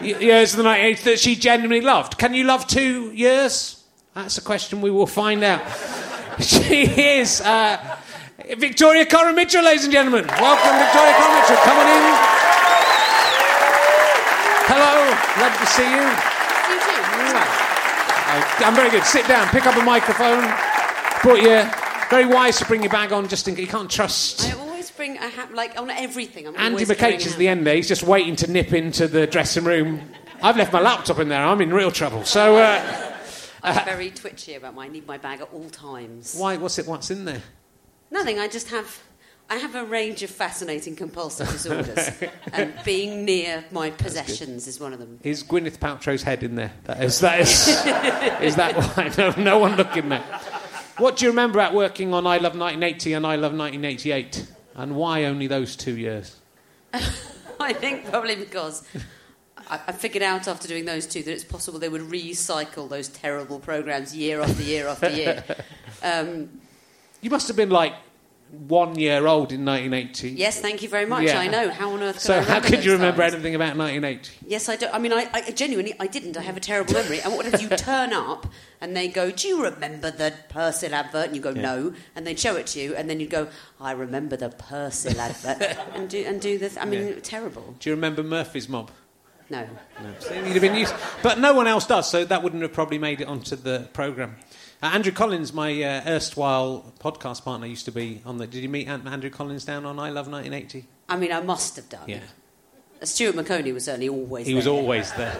years 0.02 0.55
of 0.55 0.58
the 0.58 0.64
1980s 0.64 1.02
that 1.05 1.20
she 1.20 1.37
genuinely 1.37 1.81
loved. 1.81 2.19
Can 2.19 2.35
you 2.35 2.43
love 2.43 2.67
two 2.67 3.12
years? 3.12 3.85
That's 4.14 4.38
a 4.38 4.43
question 4.43 4.81
we 4.81 4.90
will 4.90 5.06
find 5.06 5.44
out. 5.44 5.62
she 6.40 6.82
is 6.82 7.40
uh, 7.43 7.97
Victoria 8.56 9.06
Coren 9.06 9.37
Mitchell, 9.37 9.62
ladies 9.62 9.85
and 9.85 9.93
gentlemen. 9.93 10.26
Welcome, 10.26 10.79
Victoria 10.81 11.14
Coren 11.14 11.40
Mitchell. 11.40 11.56
Come 11.62 11.79
on 11.79 11.87
in. 11.87 12.44
Love 15.44 15.61
to 15.61 15.67
see 15.67 15.82
you. 15.82 16.00
You 16.00 16.81
too. 16.81 17.00
I'm 18.64 18.75
very 18.75 18.88
good. 18.88 19.05
Sit 19.05 19.29
down, 19.29 19.46
pick 19.49 19.67
up 19.67 19.76
a 19.76 19.85
microphone. 19.85 20.41
Brought 21.23 21.43
you 21.43 21.70
very 22.08 22.25
wise 22.25 22.56
to 22.61 22.64
bring 22.64 22.82
your 22.82 22.91
bag 22.91 23.12
on 23.12 23.29
just 23.29 23.46
in 23.46 23.55
case 23.55 23.67
you 23.67 23.70
can't 23.70 23.90
trust. 23.90 24.47
I 24.47 24.59
always 24.59 24.90
bring 24.90 25.19
a 25.19 25.28
hat, 25.28 25.52
like 25.52 25.78
on 25.78 25.90
everything. 25.90 26.49
I'm 26.49 26.57
Andy 26.57 26.87
McCage 26.87 27.26
is 27.26 27.33
hat. 27.33 27.38
the 27.38 27.49
end 27.49 27.66
there. 27.66 27.76
He's 27.76 27.88
just 27.88 28.04
waiting 28.04 28.37
to 28.37 28.50
nip 28.50 28.73
into 28.73 29.07
the 29.07 29.26
dressing 29.26 29.64
room. 29.64 30.00
I've 30.42 30.57
left 30.57 30.73
my 30.73 30.80
laptop 30.80 31.19
in 31.19 31.28
there. 31.28 31.45
I'm 31.45 31.61
in 31.61 31.75
real 31.75 31.90
trouble. 31.90 32.25
So, 32.25 32.57
uh, 32.57 33.12
I'm 33.62 33.85
very 33.85 34.12
twitchy 34.12 34.54
about 34.54 34.75
mine. 34.75 34.88
I 34.88 34.92
need 34.92 35.07
my 35.07 35.19
bag 35.19 35.42
at 35.42 35.52
all 35.52 35.69
times. 35.69 36.37
why? 36.38 36.57
What's 36.57 36.78
it? 36.78 36.87
What's 36.87 37.11
in 37.11 37.26
there? 37.26 37.42
Nothing. 38.11 38.38
I 38.38 38.49
just 38.49 38.71
have. 38.71 38.99
I 39.51 39.57
have 39.57 39.75
a 39.75 39.85
range 39.85 40.23
of 40.23 40.31
fascinating 40.31 40.97
compulsive 40.97 41.49
disorders, 41.53 42.11
and 42.53 42.75
being 42.85 43.25
near 43.25 43.65
my 43.71 43.91
possessions 43.91 44.67
is 44.67 44.81
one 44.81 44.93
of 44.93 44.99
them. 44.99 45.21
Is 45.23 45.43
Gwyneth 45.45 45.79
Paltrow's 45.79 46.23
head 46.23 46.43
in 46.43 46.55
there? 46.55 46.73
That 46.85 47.03
is. 47.03 47.21
That 47.21 47.41
is. 47.41 47.69
is 48.43 48.57
that 48.57 48.75
why? 48.77 49.13
No, 49.19 49.31
no 49.37 49.59
one 49.59 49.77
looking 49.77 50.09
there. 50.09 50.25
What 50.99 51.17
do 51.17 51.25
you 51.25 51.31
remember 51.31 51.59
about 51.59 51.75
working 51.75 52.15
on 52.15 52.27
I 52.27 52.37
Love 52.37 52.57
1980 52.57 53.13
and 53.13 53.27
I 53.27 53.37
Love 53.37 53.53
1988, 53.53 54.47
and 54.77 54.97
why 54.97 55.25
only 55.25 55.47
those 55.47 55.77
two 55.77 55.97
years? 55.97 56.37
I 57.61 57.73
think 57.73 58.09
probably 58.11 58.37
because 58.37 58.87
I, 59.69 59.81
I 59.89 59.93
figured 59.93 60.23
out 60.23 60.49
after 60.49 60.69
doing 60.69 60.85
those 60.85 61.07
two 61.07 61.23
that 61.23 61.33
it's 61.33 61.45
possible 61.45 61.79
they 61.79 61.89
would 61.89 62.03
recycle 62.03 62.89
those 62.89 63.09
terrible 63.09 63.59
programs 63.59 64.15
year 64.17 64.41
after 64.41 64.63
year 64.63 64.89
after 64.89 65.11
year. 65.11 65.45
Um, 66.03 66.61
You 67.21 67.31
must 67.31 67.49
have 67.49 67.57
been 67.57 67.71
like 67.71 67.95
one 68.68 68.99
year 68.99 69.26
old 69.26 69.52
in 69.52 69.64
1980. 69.64 70.30
yes, 70.30 70.61
thank 70.61 70.82
you 70.82 70.88
very 70.88 71.06
much. 71.06 71.25
Yeah. 71.25 71.38
I 71.38 71.49
know. 71.49 71.70
How 71.70 71.90
on 71.92 72.02
earth? 72.02 72.14
Could 72.16 72.23
So 72.23 72.34
I 72.34 72.40
how 72.40 72.54
remember 72.56 72.68
could 72.68 72.84
you 72.84 72.92
remember 72.92 73.23
times? 73.23 73.34
anything 73.34 73.54
about 73.54 73.76
1980? 73.76 74.46
Yes, 74.49 74.68
I 74.68 74.76
do. 74.76 74.87
I 74.92 74.99
mean, 74.99 75.12
I, 75.12 75.28
I 75.32 75.50
genuinely, 75.50 75.94
I 76.00 76.06
didn't. 76.06 76.37
I 76.37 76.42
have 76.42 76.56
a 76.56 76.61
terrible 76.61 76.94
memory. 76.94 77.20
And 77.20 77.34
what 77.37 77.46
if 77.46 77.61
you 77.61 77.68
turn 77.76 78.12
up 78.12 78.46
and 78.80 78.96
they 78.96 79.08
go, 79.08 79.30
"Do 79.30 79.49
you 79.49 79.62
remember 79.62 80.11
the 80.11 80.32
Persil 80.50 80.92
advert?" 80.92 81.26
And 81.26 81.37
you 81.37 81.42
go, 81.42 81.52
"No," 81.52 81.92
and 82.16 82.26
they'd 82.26 82.38
show 82.40 82.56
it 82.56 82.66
to 82.68 82.80
you, 82.80 82.94
and 82.94 83.08
then 83.11 83.20
you'd 83.20 83.30
go, 83.30 83.49
"I 83.80 83.92
remember 83.92 84.37
the 84.37 84.49
Persil 84.50 85.16
advert," 85.18 85.76
and 85.94 86.08
do 86.08 86.25
and 86.25 86.40
do 86.40 86.58
this. 86.58 86.76
I 86.76 86.84
mean, 86.84 87.20
terrible. 87.23 87.75
Do 87.80 87.90
you 87.90 87.94
remember 87.94 88.23
Murphy's 88.23 88.68
Mob? 88.68 88.90
No. 89.50 89.68
So 90.20 90.32
you'd 90.32 90.46
have 90.46 90.61
been 90.62 90.75
used, 90.75 90.94
but 91.23 91.38
no 91.38 91.52
one 91.52 91.66
else 91.66 91.87
does, 91.87 92.08
so 92.11 92.25
that 92.25 92.42
wouldn't 92.42 92.62
have 92.62 92.73
probably 92.73 92.96
made 92.99 93.20
it 93.20 93.28
onto 93.28 93.56
the 93.56 93.88
program. 93.92 94.37
Uh, 94.85 94.88
Andrew 94.88 95.12
Collins, 95.12 95.55
my 95.55 95.83
uh, 95.83 96.03
erstwhile 96.07 96.93
podcast 97.00 97.43
partner, 97.43 97.67
used 97.67 97.87
to 97.87 97.91
be 97.91 98.21
on 98.26 98.37
the. 98.37 98.47
Did 98.47 98.62
you 98.62 98.69
meet 98.69 98.87
Andrew 98.87 99.31
Collins 99.31 99.64
down 99.64 99.87
on 99.87 99.99
I 99.99 100.11
Love 100.11 100.29
1980? 100.29 100.87
I 101.09 101.17
mean, 101.17 101.33
I 101.33 101.41
must 101.41 101.76
have 101.76 101.88
done. 101.88 102.07
Yeah, 102.07 102.21
Stuart 103.03 103.35
Maconie 103.35 103.73
was 103.73 103.87
certainly 103.87 104.11
always. 104.11 104.47
he 104.47 104.53
was 104.53 104.67
always 104.67 105.11
there. 105.14 105.33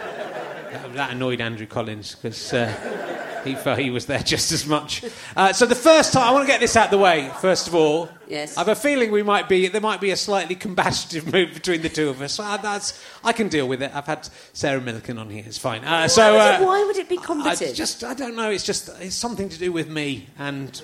That, 0.71 0.93
that 0.95 1.11
annoyed 1.11 1.41
Andrew 1.41 1.67
Collins 1.67 2.15
because 2.15 2.53
uh, 2.53 3.14
He 3.45 3.55
felt 3.55 3.79
he 3.79 3.89
was 3.91 4.05
there 4.07 4.19
just 4.19 4.51
as 4.51 4.65
much. 4.65 5.03
Uh, 5.35 5.53
so 5.53 5.65
the 5.65 5.75
first 5.75 6.11
time, 6.13 6.23
I 6.27 6.31
want 6.31 6.43
to 6.45 6.51
get 6.51 6.59
this 6.59 6.75
out 6.75 6.85
of 6.85 6.91
the 6.91 6.97
way. 6.97 7.31
First 7.39 7.67
of 7.67 7.75
all, 7.75 8.09
Yes. 8.27 8.57
I 8.57 8.61
have 8.61 8.69
a 8.69 8.75
feeling 8.75 9.11
we 9.11 9.21
might 9.21 9.47
be 9.47 9.67
there 9.67 9.79
might 9.81 10.01
be 10.01 10.09
a 10.09 10.15
slightly 10.17 10.55
combative 10.55 11.31
mood 11.31 11.53
between 11.53 11.83
the 11.83 11.89
two 11.89 12.09
of 12.09 12.21
us. 12.23 12.39
Uh, 12.39 12.57
that's 12.57 12.99
I 13.23 13.33
can 13.33 13.49
deal 13.49 13.67
with 13.67 13.83
it. 13.83 13.91
I've 13.93 14.07
had 14.07 14.27
Sarah 14.51 14.81
Millican 14.81 15.19
on 15.19 15.29
here. 15.29 15.43
It's 15.45 15.59
fine. 15.59 15.83
Uh, 15.85 16.07
so 16.07 16.33
would 16.33 16.39
uh, 16.39 16.57
it- 16.59 16.65
why 16.65 16.83
would 16.85 16.97
it 16.97 17.07
be 17.07 17.19
I 17.19 17.23
combative? 17.23 17.75
just 17.75 18.03
I 18.03 18.15
don't 18.15 18.35
know. 18.35 18.49
It's 18.49 18.63
just 18.63 18.89
it's 18.99 19.15
something 19.15 19.47
to 19.49 19.59
do 19.59 19.71
with 19.71 19.89
me 19.89 20.27
and 20.39 20.81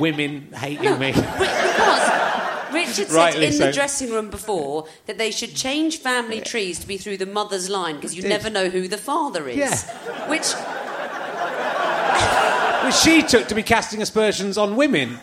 women 0.00 0.52
hating 0.52 0.82
No, 0.84 0.98
me. 0.98 1.12
Because 1.12 2.72
Richard 2.72 3.08
said 3.08 3.42
in 3.42 3.52
so. 3.52 3.66
the 3.66 3.72
dressing 3.72 4.10
room 4.10 4.30
before 4.30 4.86
that 5.06 5.18
they 5.18 5.30
should 5.30 5.54
change 5.54 5.98
family 5.98 6.40
trees 6.40 6.78
to 6.80 6.86
be 6.86 6.96
through 6.96 7.16
the 7.18 7.26
mother's 7.26 7.68
line 7.68 7.96
because 7.96 8.14
you 8.14 8.22
never 8.28 8.48
know 8.50 8.68
who 8.68 8.86
the 8.88 8.96
father 8.98 9.48
is. 9.48 9.56
Yeah. 9.56 10.28
Which 10.28 10.54
Which 12.84 12.94
she 12.94 13.22
took 13.22 13.46
to 13.48 13.54
be 13.54 13.62
casting 13.62 14.00
aspersions 14.02 14.56
on 14.58 14.76
women. 14.76 15.18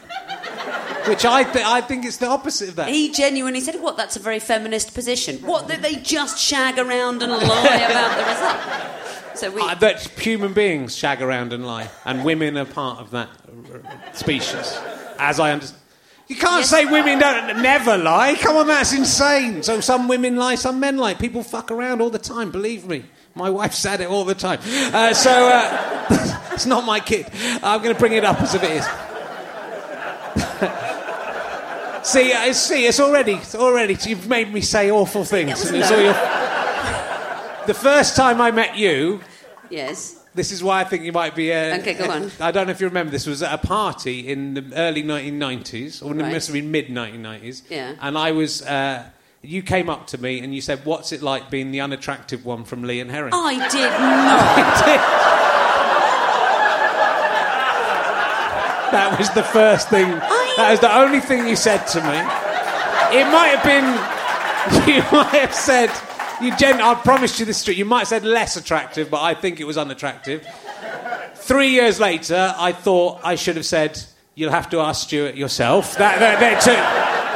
Which 1.07 1.25
I, 1.25 1.43
th- 1.43 1.65
I 1.65 1.79
think 1.81 2.05
it's 2.05 2.17
the 2.17 2.27
opposite 2.27 2.69
of 2.69 2.75
that. 2.75 2.89
he 2.89 3.11
genuinely 3.11 3.61
said, 3.61 3.75
"What? 3.81 3.95
That's 3.95 4.17
a 4.17 4.19
very 4.19 4.39
feminist 4.39 4.93
position. 4.93 5.37
What? 5.37 5.69
That 5.69 5.81
they 5.81 5.95
just 5.95 6.37
shag 6.37 6.77
around 6.77 7.23
and 7.23 7.31
lie 7.31 7.37
about 7.39 8.17
the 8.17 8.23
result." 8.25 9.37
So 9.37 9.51
we. 9.51 9.61
Uh, 9.61 9.75
that 9.75 10.01
human 10.19 10.53
beings 10.53 10.95
shag 10.97 11.21
around 11.21 11.53
and 11.53 11.65
lie, 11.65 11.89
and 12.05 12.25
women 12.25 12.57
are 12.57 12.65
part 12.65 12.99
of 12.99 13.11
that 13.11 13.29
uh, 13.29 14.11
species, 14.13 14.77
as 15.17 15.39
I 15.39 15.51
understand. 15.51 15.81
You 16.27 16.35
can't 16.35 16.59
Yes. 16.59 16.69
say 16.69 16.83
women 16.85 17.19
don't 17.19 17.61
never 17.61 17.97
lie. 17.97 18.35
Come 18.35 18.57
on, 18.57 18.67
that's 18.67 18.91
insane. 18.91 19.63
So 19.63 19.79
some 19.79 20.09
women 20.09 20.35
lie, 20.35 20.55
some 20.55 20.77
men 20.77 20.97
lie. 20.97 21.13
People 21.13 21.41
fuck 21.41 21.71
around 21.71 22.01
all 22.01 22.09
the 22.09 22.19
time. 22.19 22.51
Believe 22.51 22.85
me, 22.85 23.05
my 23.33 23.49
wife 23.49 23.73
said 23.73 24.01
it 24.01 24.09
all 24.09 24.25
the 24.25 24.35
time. 24.35 24.59
Uh, 24.93 25.13
so 25.13 25.31
uh, 25.31 26.09
it's 26.57 26.65
not 26.65 26.83
my 26.85 26.99
kid. 26.99 27.27
I'm 27.61 27.83
going 27.83 27.93
to 27.93 27.99
bring 27.99 28.13
it 28.13 28.25
up 28.25 28.41
as 28.41 28.55
if 28.55 28.63
it 28.63 28.71
is. 28.71 28.83
see, 32.03 32.33
I 32.33 32.51
see, 32.51 32.87
it's 32.87 32.99
already, 32.99 33.33
it's 33.33 33.53
already. 33.53 33.95
You've 34.07 34.27
made 34.27 34.51
me 34.51 34.61
say 34.61 34.89
awful 34.89 35.23
things. 35.23 35.63
and 35.69 35.77
it's 35.77 35.91
all 35.91 36.01
your- 36.01 36.13
the 37.67 37.75
first 37.75 38.15
time 38.15 38.41
I 38.41 38.49
met 38.49 38.75
you, 38.75 39.21
yes. 39.69 40.19
this 40.33 40.51
is 40.51 40.63
why 40.63 40.81
I 40.81 40.83
think 40.83 41.03
you 41.03 41.11
might 41.11 41.35
be. 41.35 41.53
Uh, 41.53 41.77
Okay, 41.77 41.93
go 41.93 42.09
on. 42.09 42.31
I 42.39 42.49
don't 42.51 42.65
know 42.65 42.71
if 42.71 42.81
you 42.81 42.87
remember. 42.87 43.11
This 43.11 43.27
was 43.27 43.43
at 43.43 43.53
a 43.53 43.57
party 43.59 44.27
in 44.27 44.55
the 44.55 44.65
early 44.75 45.03
1990s, 45.03 46.03
or 46.03 46.11
it 46.15 46.21
Right. 46.23 46.33
must 46.33 46.47
have 46.47 46.55
been 46.55 46.71
mid 46.71 46.87
1990s. 46.87 47.61
Yeah. 47.69 47.93
And 48.01 48.17
I 48.17 48.31
was. 48.31 48.63
Uh, 48.63 49.03
you 49.43 49.61
came 49.61 49.87
up 49.89 50.07
to 50.07 50.17
me 50.17 50.39
and 50.39 50.55
you 50.55 50.61
said, 50.61 50.83
"What's 50.83 51.11
it 51.11 51.21
like 51.21 51.51
being 51.51 51.69
the 51.71 51.79
unattractive 51.81 52.43
one 52.45 52.63
from 52.65 52.81
Lee 52.83 52.99
and 52.99 53.11
Herring?" 53.11 53.31
I 53.33 53.69
did 53.69 53.91
not. 53.91 55.43
that 58.97 59.19
was 59.19 59.29
the 59.31 59.43
first 59.43 59.89
thing. 59.89 60.09
That 60.57 60.71
was 60.71 60.79
the 60.79 60.93
only 60.95 61.19
thing 61.19 61.47
you 61.47 61.55
said 61.55 61.85
to 61.93 62.01
me. 62.01 62.17
It 63.19 63.25
might 63.31 63.53
have 63.55 63.63
been. 63.63 63.87
You 64.85 65.01
might 65.13 65.39
have 65.47 65.53
said. 65.55 65.89
You 66.41 66.53
gen- 66.57 66.81
I 66.81 66.93
promised 66.95 67.39
you 67.39 67.45
this 67.45 67.57
street. 67.57 67.77
You 67.77 67.85
might 67.85 67.99
have 67.99 68.07
said 68.09 68.25
less 68.25 68.57
attractive, 68.57 69.09
but 69.09 69.21
I 69.21 69.33
think 69.33 69.61
it 69.61 69.63
was 69.63 69.77
unattractive. 69.77 70.45
Three 71.35 71.69
years 71.69 72.01
later, 72.01 72.53
I 72.57 72.73
thought 72.73 73.21
I 73.23 73.35
should 73.35 73.55
have 73.55 73.65
said, 73.65 73.97
"You'll 74.35 74.51
have 74.51 74.69
to 74.71 74.79
ask 74.79 75.07
Stuart 75.07 75.35
yourself." 75.35 75.95
That, 75.97 76.19
that, 76.19 76.39
that 76.41 76.61
took, 76.61 76.75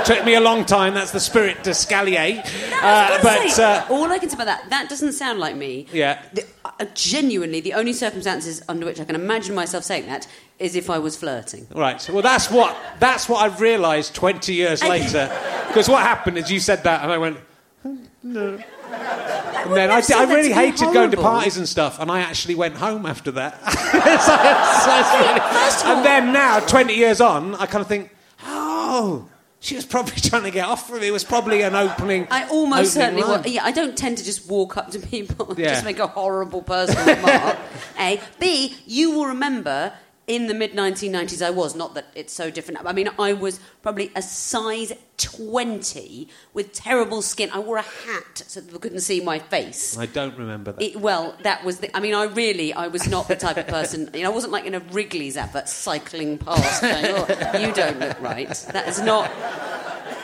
took 0.06 0.26
me 0.26 0.36
a 0.36 0.40
long 0.40 0.66
time. 0.66 0.94
That's 0.94 1.12
the 1.12 1.18
esprit 1.18 1.64
de 1.64 1.70
l'escalier. 1.72 2.42
I 2.84 3.18
Uh, 3.18 3.20
but 3.24 3.50
say, 3.50 3.64
uh, 3.64 3.86
all 3.90 4.12
I 4.12 4.20
can 4.20 4.30
say 4.30 4.36
about 4.36 4.46
that, 4.48 4.70
that 4.70 4.90
doesn't 4.90 5.14
sound 5.14 5.40
like 5.40 5.56
me. 5.56 5.88
Yeah. 5.94 6.22
The, 6.34 6.46
uh, 6.66 6.86
genuinely, 6.94 7.62
the 7.62 7.74
only 7.74 7.94
circumstances 7.94 8.62
under 8.68 8.86
which 8.86 9.00
I 9.00 9.06
can 9.06 9.16
imagine 9.16 9.56
myself 9.56 9.84
saying 9.84 10.08
that 10.08 10.28
is 10.60 10.76
if 10.76 10.90
I 10.90 11.00
was 11.00 11.16
flirting. 11.16 11.68
Right. 11.74 12.08
Well, 12.12 12.22
that's 12.22 12.50
what 12.50 12.76
that's 13.00 13.28
what 13.30 13.42
I've 13.44 13.62
realised 13.62 14.14
20 14.16 14.54
years 14.54 14.84
later. 14.84 15.30
Because 15.68 15.88
what 15.90 16.02
happened 16.04 16.38
is 16.38 16.52
you 16.52 16.60
said 16.60 16.84
that, 16.84 17.04
and 17.04 17.12
I 17.12 17.18
went, 17.18 17.38
"Hmm, 17.84 17.98
no. 18.24 18.60
And 18.92 19.74
then 19.76 19.92
I, 19.92 20.02
really 20.24 20.52
hated 20.52 20.92
going 20.92 21.12
to 21.12 21.18
parties 21.18 21.58
and 21.58 21.68
stuff, 21.70 22.00
and 22.00 22.12
I 22.12 22.20
actually 22.22 22.56
went 22.56 22.76
home 22.76 23.06
after 23.06 23.32
that. 23.32 23.54
So 23.72 23.80
so 23.80 24.92
it's 25.00 25.12
really- 25.14 25.40
first 25.40 25.82
of 25.86 25.88
all- 25.92 25.98
and 25.98 26.06
then 26.06 26.34
now, 26.34 26.60
20 26.60 26.94
years 26.96 27.22
on, 27.22 27.56
I 27.56 27.68
kind 27.68 27.82
of 27.82 27.88
think, 27.88 28.10
oh, 28.46 29.28
she 29.64 29.76
was 29.76 29.86
probably 29.86 30.16
trying 30.30 30.44
to 30.44 30.52
get 30.52 30.66
off 30.66 30.88
from 30.88 30.98
it. 30.98 31.04
It 31.04 31.12
was 31.12 31.24
probably 31.24 31.62
an 31.62 31.76
opening. 31.76 32.28
I 32.30 32.48
almost 32.50 32.98
opening 32.98 33.16
certainly 33.18 33.24
line. 33.24 33.44
will. 33.44 33.48
Yeah, 33.50 33.64
I 33.64 33.72
don't 33.72 33.96
tend 33.98 34.18
to 34.18 34.24
just 34.26 34.50
walk 34.50 34.76
up 34.76 34.92
to 34.92 35.00
people 35.00 35.50
and 35.52 35.60
Yeah. 35.60 35.70
just 35.70 35.86
make 35.86 36.00
a 36.00 36.08
horrible 36.08 36.62
personal 36.64 37.06
remark. 37.16 37.58
A. 38.00 38.20
B. 38.40 38.76
You 38.86 39.12
will 39.12 39.28
remember 39.28 39.94
in 40.28 40.48
the 40.48 40.54
mid 40.54 40.74
1990s, 40.74 41.46
I 41.46 41.50
was 41.50 41.76
not 41.76 41.96
that 41.96 42.08
it's 42.16 42.34
so 42.34 42.52
different. 42.52 42.86
I 42.86 42.94
mean, 42.94 43.10
I 43.20 43.34
was 43.34 43.60
probably 43.82 44.12
a 44.16 44.22
size 44.22 44.94
20 45.18 46.28
with 46.54 46.72
terrible 46.74 47.22
skin. 47.22 47.50
I 47.52 47.60
wore 47.60 47.78
a 47.78 47.82
hat 47.82 48.44
so 48.48 48.60
that 48.60 48.68
people 48.68 48.80
couldn't 48.80 49.02
see 49.02 49.20
my 49.22 49.40
face. 49.40 49.98
I 49.98 50.06
don't 50.06 50.38
remember 50.38 50.74
that. 50.74 50.82
It, 50.82 50.96
well, 50.98 51.36
that 51.44 51.64
was 51.64 51.80
the. 51.80 51.96
I 51.96 52.00
mean, 52.00 52.14
I 52.14 52.26
really, 52.26 52.74
I 52.74 52.88
was 52.88 53.08
not 53.08 53.28
the 53.28 53.36
type 53.36 53.58
of 53.58 53.68
person. 53.68 54.10
You 54.14 54.24
know, 54.24 54.32
I 54.32 54.34
wasn't 54.34 54.54
like 54.54 54.66
in 54.66 54.76
a 54.76 54.80
Wrigley's 54.80 55.38
advert 55.38 55.68
cycling 55.68 56.38
past. 56.38 56.82
Going, 56.82 57.06
oh, 57.08 57.58
you 57.60 57.74
don't 57.74 58.00
look 58.00 58.20
right. 58.22 58.50
That 58.74 58.88
is 58.88 59.02
not 59.02 59.30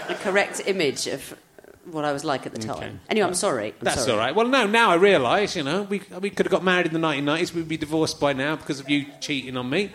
a 0.09 0.15
correct 0.21 0.61
image 0.65 1.07
of 1.07 1.37
what 1.91 2.05
I 2.05 2.11
was 2.13 2.23
like 2.25 2.45
at 2.45 2.53
the 2.53 2.59
time. 2.59 2.77
Okay. 2.77 2.91
Anyway, 3.09 3.27
I'm 3.27 3.33
sorry. 3.33 3.69
I'm 3.69 3.73
That's 3.81 4.01
sorry. 4.01 4.11
all 4.13 4.17
right. 4.17 4.35
Well, 4.35 4.47
no, 4.47 4.65
now 4.67 4.89
I 4.91 4.95
realise, 4.95 5.55
you 5.55 5.63
know, 5.63 5.83
we, 5.83 6.01
we 6.21 6.29
could 6.29 6.45
have 6.45 6.51
got 6.51 6.63
married 6.63 6.85
in 6.87 6.93
the 6.93 6.99
1990s. 6.99 7.53
We'd 7.53 7.67
be 7.67 7.77
divorced 7.77 8.19
by 8.19 8.33
now 8.33 8.55
because 8.55 8.79
of 8.79 8.89
you 8.89 9.05
cheating 9.21 9.55
on 9.57 9.69
me. 9.69 9.91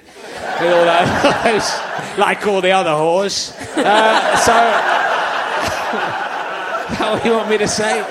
With 0.61 0.73
all 0.73 0.85
those, 1.45 2.19
like 2.19 2.47
all 2.47 2.61
the 2.61 2.71
other 2.73 2.91
whores. 2.91 3.53
Uh, 3.77 4.37
so, 4.37 4.53
that 6.99 7.13
what 7.13 7.25
you 7.25 7.33
want 7.33 7.49
me 7.51 7.59
to 7.59 7.69
say? 7.69 8.05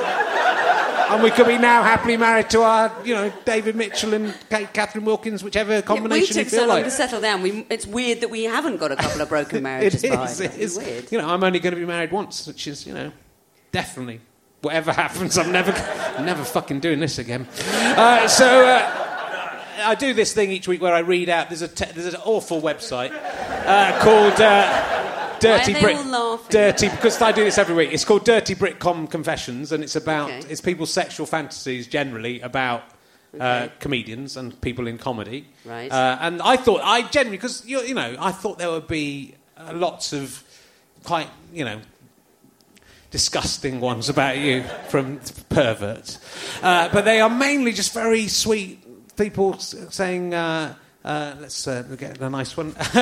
And 1.09 1.21
we 1.21 1.29
could 1.29 1.45
be 1.47 1.57
now 1.57 1.83
happily 1.83 2.15
married 2.15 2.49
to 2.51 2.61
our, 2.61 2.89
you 3.03 3.13
know, 3.13 3.33
David 3.43 3.75
Mitchell 3.75 4.13
and 4.13 4.33
Kate, 4.49 4.71
Catherine 4.73 5.03
Wilkins, 5.03 5.43
whichever 5.43 5.71
Yeah, 5.73 5.77
we 5.79 5.81
combination 5.83 6.37
you 6.37 6.45
feel 6.45 6.59
so 6.61 6.67
long 6.67 6.77
like. 6.77 6.85
to 6.85 6.91
settle 6.91 7.19
down. 7.19 7.41
We, 7.41 7.65
it's 7.69 7.85
weird 7.85 8.21
that 8.21 8.29
we 8.29 8.45
haven't 8.45 8.77
got 8.77 8.93
a 8.93 8.95
couple 8.95 9.19
of 9.21 9.27
broken 9.27 9.61
marriages 9.63 10.03
it 10.05 10.07
is. 10.07 10.11
behind 10.11 10.39
It 10.41 10.57
is. 10.57 10.77
Weird. 10.77 11.11
You 11.11 11.17
know, 11.17 11.27
I'm 11.29 11.43
only 11.43 11.59
going 11.59 11.73
to 11.73 11.79
be 11.79 11.85
married 11.85 12.13
once, 12.13 12.47
which 12.47 12.65
is, 12.65 12.87
you 12.87 12.93
know, 12.93 13.11
definitely. 13.71 14.21
Whatever 14.61 14.91
happens, 15.03 15.37
I'm 15.37 15.51
never, 15.51 15.71
never 16.21 16.43
fucking 16.43 16.79
doing 16.81 16.99
this 16.99 17.17
again. 17.17 17.47
Uh, 17.65 18.27
so 18.27 18.65
uh, 18.65 19.63
I 19.83 19.95
do 19.95 20.13
this 20.13 20.33
thing 20.33 20.51
each 20.51 20.67
week 20.67 20.81
where 20.81 20.93
I 20.93 20.99
read 20.99 21.29
out. 21.29 21.49
There's 21.49 21.63
a 21.63 21.67
te- 21.67 21.91
there's 21.93 22.13
an 22.13 22.21
awful 22.25 22.61
website 22.61 23.11
uh, 23.65 23.99
called. 24.01 24.39
Uh, 24.39 24.97
Dirty 25.41 25.73
Why 25.73 25.79
are 25.79 25.97
they 25.97 26.09
Brit, 26.11 26.49
dirty 26.49 26.87
because 26.89 27.19
I 27.19 27.31
do 27.31 27.43
this 27.43 27.57
every 27.57 27.73
week. 27.73 27.91
It's 27.91 28.05
called 28.05 28.25
Dirty 28.25 28.53
Britcom 28.53 29.09
Confessions, 29.09 29.71
and 29.71 29.83
it's 29.83 29.95
about 29.95 30.29
Okay. 30.29 30.47
it's 30.51 30.61
people's 30.61 30.93
sexual 30.93 31.25
fantasies 31.25 31.87
generally 31.87 32.41
about 32.41 32.83
uh, 33.39 33.69
comedians 33.79 34.37
and 34.37 34.61
people 34.61 34.85
in 34.85 34.99
comedy. 34.99 35.47
Right. 35.65 35.91
Uh, 35.91 36.19
and 36.21 36.43
I 36.43 36.57
thought 36.57 36.81
I 36.83 37.01
genuinely 37.01 37.37
because 37.37 37.65
you, 37.65 37.81
you 37.81 37.95
know 37.95 38.15
I 38.19 38.31
thought 38.31 38.59
there 38.59 38.69
would 38.69 38.87
be 38.87 39.33
uh, 39.57 39.71
lots 39.73 40.13
of 40.13 40.43
quite 41.05 41.27
you 41.51 41.65
know 41.65 41.81
disgusting 43.11 43.79
ones 43.79 44.09
about 44.09 44.37
you 44.37 44.63
from 44.89 45.19
perverts, 45.49 46.19
uh, 46.63 46.89
but 46.91 47.05
they 47.05 47.19
are 47.21 47.29
mainly 47.29 47.73
just 47.73 47.93
very 47.93 48.27
sweet 48.27 48.79
people 49.15 49.57
saying. 49.59 50.33
Uh, 50.33 50.73
uh, 51.03 51.35
let's 51.39 51.67
uh, 51.67 51.81
get 51.97 52.19
a 52.19 52.29
nice 52.29 52.55
one. 52.57 52.75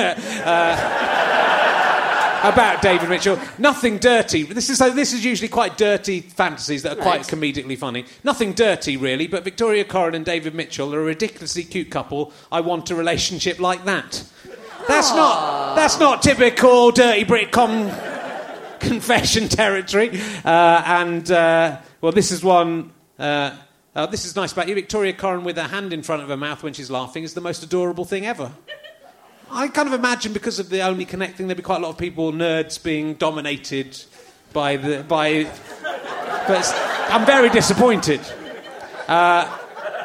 Uh, 2.40 2.40
about 2.42 2.80
David 2.80 3.10
Mitchell. 3.10 3.38
Nothing 3.58 3.98
dirty. 3.98 4.44
This 4.44 4.70
is 4.70 4.78
so. 4.78 4.88
This 4.88 5.12
is 5.12 5.22
usually 5.22 5.48
quite 5.48 5.76
dirty 5.76 6.20
fantasies 6.20 6.82
that 6.84 6.98
are 6.98 7.02
quite 7.02 7.22
comedically 7.22 7.76
funny. 7.76 8.06
Nothing 8.24 8.54
dirty 8.54 8.96
really, 8.96 9.26
but 9.26 9.44
Victoria 9.44 9.84
Coren 9.84 10.14
and 10.14 10.24
David 10.24 10.54
Mitchell 10.54 10.94
are 10.94 11.00
a 11.00 11.04
ridiculously 11.04 11.64
cute 11.64 11.90
couple. 11.90 12.32
I 12.50 12.62
want 12.62 12.90
a 12.90 12.94
relationship 12.94 13.60
like 13.60 13.84
that. 13.84 14.24
That's 14.88 15.10
not. 15.10 15.74
That's 15.74 16.00
not 16.00 16.22
typical 16.22 16.92
dirty 16.92 17.26
Britcom 17.26 18.09
confession 18.80 19.48
territory. 19.48 20.20
Uh, 20.44 20.82
and 20.84 21.30
uh, 21.30 21.78
well, 22.00 22.12
this 22.12 22.30
is 22.30 22.42
one. 22.42 22.92
Uh, 23.18 23.56
uh, 23.94 24.06
this 24.06 24.24
is 24.24 24.36
nice 24.36 24.52
about 24.52 24.68
you, 24.68 24.74
Victoria 24.74 25.12
Coren, 25.12 25.42
with 25.42 25.56
her 25.56 25.68
hand 25.68 25.92
in 25.92 26.02
front 26.02 26.22
of 26.22 26.28
her 26.28 26.36
mouth 26.36 26.62
when 26.62 26.72
she's 26.72 26.90
laughing, 26.90 27.24
is 27.24 27.34
the 27.34 27.40
most 27.40 27.62
adorable 27.62 28.04
thing 28.04 28.24
ever. 28.24 28.52
I 29.50 29.66
kind 29.68 29.88
of 29.88 29.94
imagine 29.94 30.32
because 30.32 30.60
of 30.60 30.70
the 30.70 30.82
only 30.82 31.04
connecting, 31.04 31.48
there'd 31.48 31.56
be 31.56 31.62
quite 31.62 31.78
a 31.78 31.82
lot 31.82 31.90
of 31.90 31.98
people, 31.98 32.32
nerds, 32.32 32.82
being 32.82 33.14
dominated 33.14 34.02
by 34.52 34.76
the 34.76 35.02
by. 35.02 35.50
But 36.46 36.72
I'm 37.10 37.26
very 37.26 37.50
disappointed. 37.50 38.20
Uh, 39.08 39.58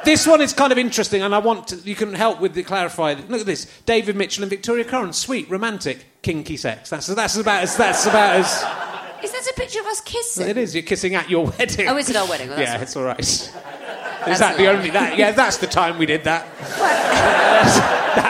this 0.06 0.26
one 0.26 0.42
is 0.42 0.54
kind 0.54 0.72
of 0.72 0.78
interesting, 0.78 1.22
and 1.22 1.36
I 1.36 1.40
want 1.40 1.68
to, 1.70 1.76
you 1.78 1.96
can 1.96 2.14
help 2.14 2.40
with 2.40 2.54
the 2.54 2.64
clarify. 2.64 3.14
Look 3.28 3.42
at 3.42 3.46
this: 3.46 3.66
David 3.86 4.16
Mitchell 4.16 4.44
and 4.44 4.50
Victoria 4.50 4.86
Coren, 4.86 5.14
sweet, 5.14 5.50
romantic, 5.50 6.06
kinky 6.22 6.58
sex. 6.58 6.90
That's 6.90 7.08
that's 7.08 7.36
about 7.38 7.64
as 7.64 7.76
that's 7.76 8.06
about 8.06 8.36
as 8.38 8.46
Is 9.24 9.32
that 9.32 9.52
a 9.52 9.54
picture 9.56 9.80
of 9.82 9.88
us 9.88 10.02
kissing? 10.02 10.48
it 10.48 10.58
is. 10.58 10.74
You're 10.74 10.84
kissing 10.84 11.16
at 11.16 11.30
your 11.30 11.48
wedding. 11.48 11.88
Oh, 11.88 11.98
is 11.98 12.10
it 12.10 12.16
our 12.16 12.28
wedding? 12.28 12.50
Well, 12.50 12.60
yeah, 12.60 12.74
fine. 12.74 12.82
it's 12.84 12.96
all 12.96 13.04
right. 13.04 13.20
Is 13.20 14.40
that 14.40 14.58
the 14.58 14.68
only 14.68 14.90
that? 14.92 15.18
Yeah, 15.18 15.32
that's 15.32 15.58
the 15.58 15.68
time 15.68 15.98
we 15.98 16.06
did 16.06 16.24
that. 16.24 16.46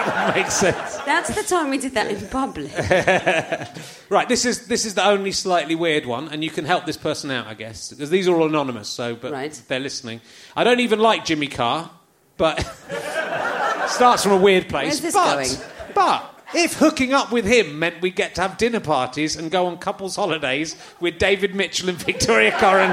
makes 0.35 0.53
sense. 0.53 0.97
That's 1.05 1.33
the 1.35 1.43
time 1.43 1.69
we 1.69 1.77
did 1.77 1.93
that 1.93 2.07
in 2.11 2.27
public. 2.27 2.71
Right, 4.07 4.29
this 4.29 4.45
is 4.45 4.67
this 4.67 4.85
is 4.85 4.93
the 4.93 5.03
only 5.05 5.31
slightly 5.31 5.73
weird 5.73 6.05
one, 6.05 6.27
and 6.29 6.43
you 6.43 6.51
can 6.51 6.63
help 6.63 6.85
this 6.85 6.95
person 6.97 7.31
out, 7.31 7.47
I 7.47 7.55
guess, 7.55 7.89
because 7.89 8.11
these 8.11 8.27
are 8.27 8.35
all 8.35 8.45
anonymous. 8.45 8.87
So, 8.87 9.15
but 9.15 9.31
Right. 9.31 9.59
they're 9.67 9.79
listening. 9.79 10.21
I 10.55 10.63
don't 10.63 10.79
even 10.79 10.99
like 10.99 11.25
Jimmy 11.25 11.47
Carr, 11.47 11.89
but 12.37 12.59
starts 13.87 14.21
from 14.21 14.33
a 14.33 14.37
weird 14.37 14.69
place. 14.69 14.85
Where's 14.85 15.01
this 15.01 15.13
but, 15.15 15.33
going? 15.33 15.49
But 15.95 16.39
if 16.53 16.73
hooking 16.73 17.13
up 17.13 17.31
with 17.31 17.45
him 17.45 17.79
meant 17.79 17.99
we'd 18.01 18.15
get 18.15 18.35
to 18.35 18.41
have 18.41 18.57
dinner 18.57 18.79
parties 18.79 19.35
and 19.35 19.49
go 19.49 19.65
on 19.65 19.79
couples 19.79 20.15
holidays 20.17 20.75
with 20.99 21.17
David 21.17 21.55
Mitchell 21.55 21.89
and 21.89 21.97
Victoria 22.05 22.51
Coren 22.51 22.91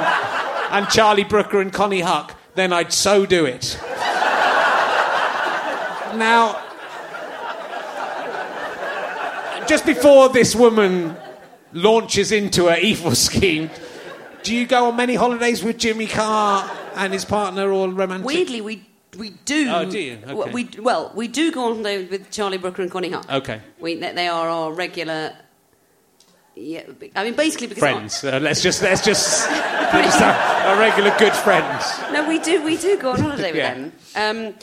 and 0.70 0.88
Charlie 0.88 1.24
Brooker 1.24 1.60
and 1.60 1.72
Konnie 1.72 2.02
Huq, 2.02 2.30
then 2.54 2.72
I'd 2.72 2.92
so 2.92 3.26
do 3.26 3.44
it. 3.44 3.78
now, 6.16 6.58
just 9.72 9.86
before 9.86 10.28
this 10.28 10.54
woman 10.54 11.16
launches 11.72 12.30
into 12.30 12.66
her 12.66 12.76
evil 12.76 13.14
scheme, 13.14 13.70
do 14.42 14.54
you 14.54 14.66
go 14.66 14.88
on 14.88 14.96
many 14.96 15.14
holidays 15.14 15.64
with 15.64 15.78
Jimmy 15.78 16.06
Carr 16.06 16.70
and 16.94 17.10
his 17.10 17.24
partner, 17.24 17.72
all 17.72 17.88
romantic? 17.88 18.26
Weirdly, 18.26 18.60
we 18.60 18.86
we 19.16 19.30
do. 19.46 19.70
Oh, 19.70 19.90
do 19.90 19.98
you? 19.98 20.18
Okay. 20.28 20.52
We 20.52 20.68
well, 20.78 21.10
we 21.14 21.26
do 21.26 21.50
go 21.52 21.64
on 21.64 21.76
holiday 21.76 22.04
with 22.04 22.30
Charlie 22.30 22.58
Brooker 22.58 22.82
and 22.82 22.90
Konnie 22.90 23.10
Huq. 23.12 23.30
Okay. 23.40 23.62
We 23.80 23.94
they 23.94 24.12
they 24.12 24.28
are 24.28 24.46
our 24.46 24.74
regular. 24.74 25.32
Yeah, 26.54 26.82
I 27.16 27.24
mean 27.24 27.34
basically 27.34 27.68
because 27.68 27.80
friends. 27.80 28.22
Uh, 28.22 28.38
let's 28.42 28.60
just 28.60 28.82
let's 28.82 29.02
just, 29.02 29.48
just 29.92 30.20
our, 30.20 30.34
our 30.68 30.78
regular 30.78 31.16
good 31.18 31.32
friends. 31.32 31.82
No, 32.12 32.28
we 32.28 32.38
do. 32.40 32.62
We 32.62 32.76
do 32.76 32.98
go 32.98 33.12
on 33.12 33.20
holiday 33.20 33.52
with 33.52 33.56
Yeah. 33.64 33.74
them. 33.74 33.92
Um, 34.16 34.54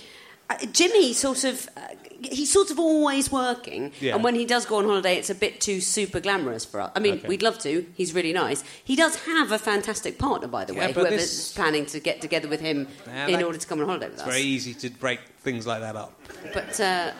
uh, 0.51 0.65
Jimmy 0.71 1.13
sort 1.13 1.45
of. 1.45 1.67
He's 2.21 2.51
sort 2.51 2.69
of 2.71 2.79
always 2.79 3.31
working, 3.31 3.91
Yeah. 4.01 4.15
and 4.15 4.23
when 4.23 4.35
he 4.35 4.45
does 4.45 4.65
go 4.65 4.77
on 4.77 4.85
holiday, 4.85 5.15
it's 5.17 5.29
a 5.29 5.35
bit 5.35 5.61
too 5.61 5.79
super 5.81 6.19
glamorous 6.19 6.65
for 6.65 6.81
us. 6.81 6.91
I 6.95 6.99
mean, 6.99 7.15
Okay. 7.19 7.27
we'd 7.27 7.41
love 7.41 7.59
to. 7.59 7.85
He's 7.95 8.13
really 8.13 8.33
nice. 8.33 8.63
He 8.83 8.95
does 8.95 9.15
have 9.25 9.51
a 9.51 9.57
fantastic 9.59 10.17
partner, 10.17 10.47
by 10.47 10.65
the 10.65 10.73
Yeah, 10.73 10.87
way. 10.87 10.91
Whoever's 10.93 11.19
this- 11.21 11.51
planning 11.53 11.85
to 11.87 11.99
get 11.99 12.19
together 12.21 12.47
with 12.47 12.59
him 12.61 12.87
Yeah, 13.07 13.27
in 13.27 13.33
that- 13.33 13.43
order 13.43 13.57
to 13.57 13.65
come 13.67 13.79
on 13.79 13.85
holiday 13.85 14.05
with 14.07 14.13
It's 14.15 14.23
us. 14.23 14.27
very 14.27 14.41
easy 14.41 14.73
to 14.73 14.89
break 14.89 15.19
things 15.43 15.65
like 15.65 15.79
that 15.81 15.95
up. 15.95 16.19
But 16.53 16.79
uh, 16.79 17.11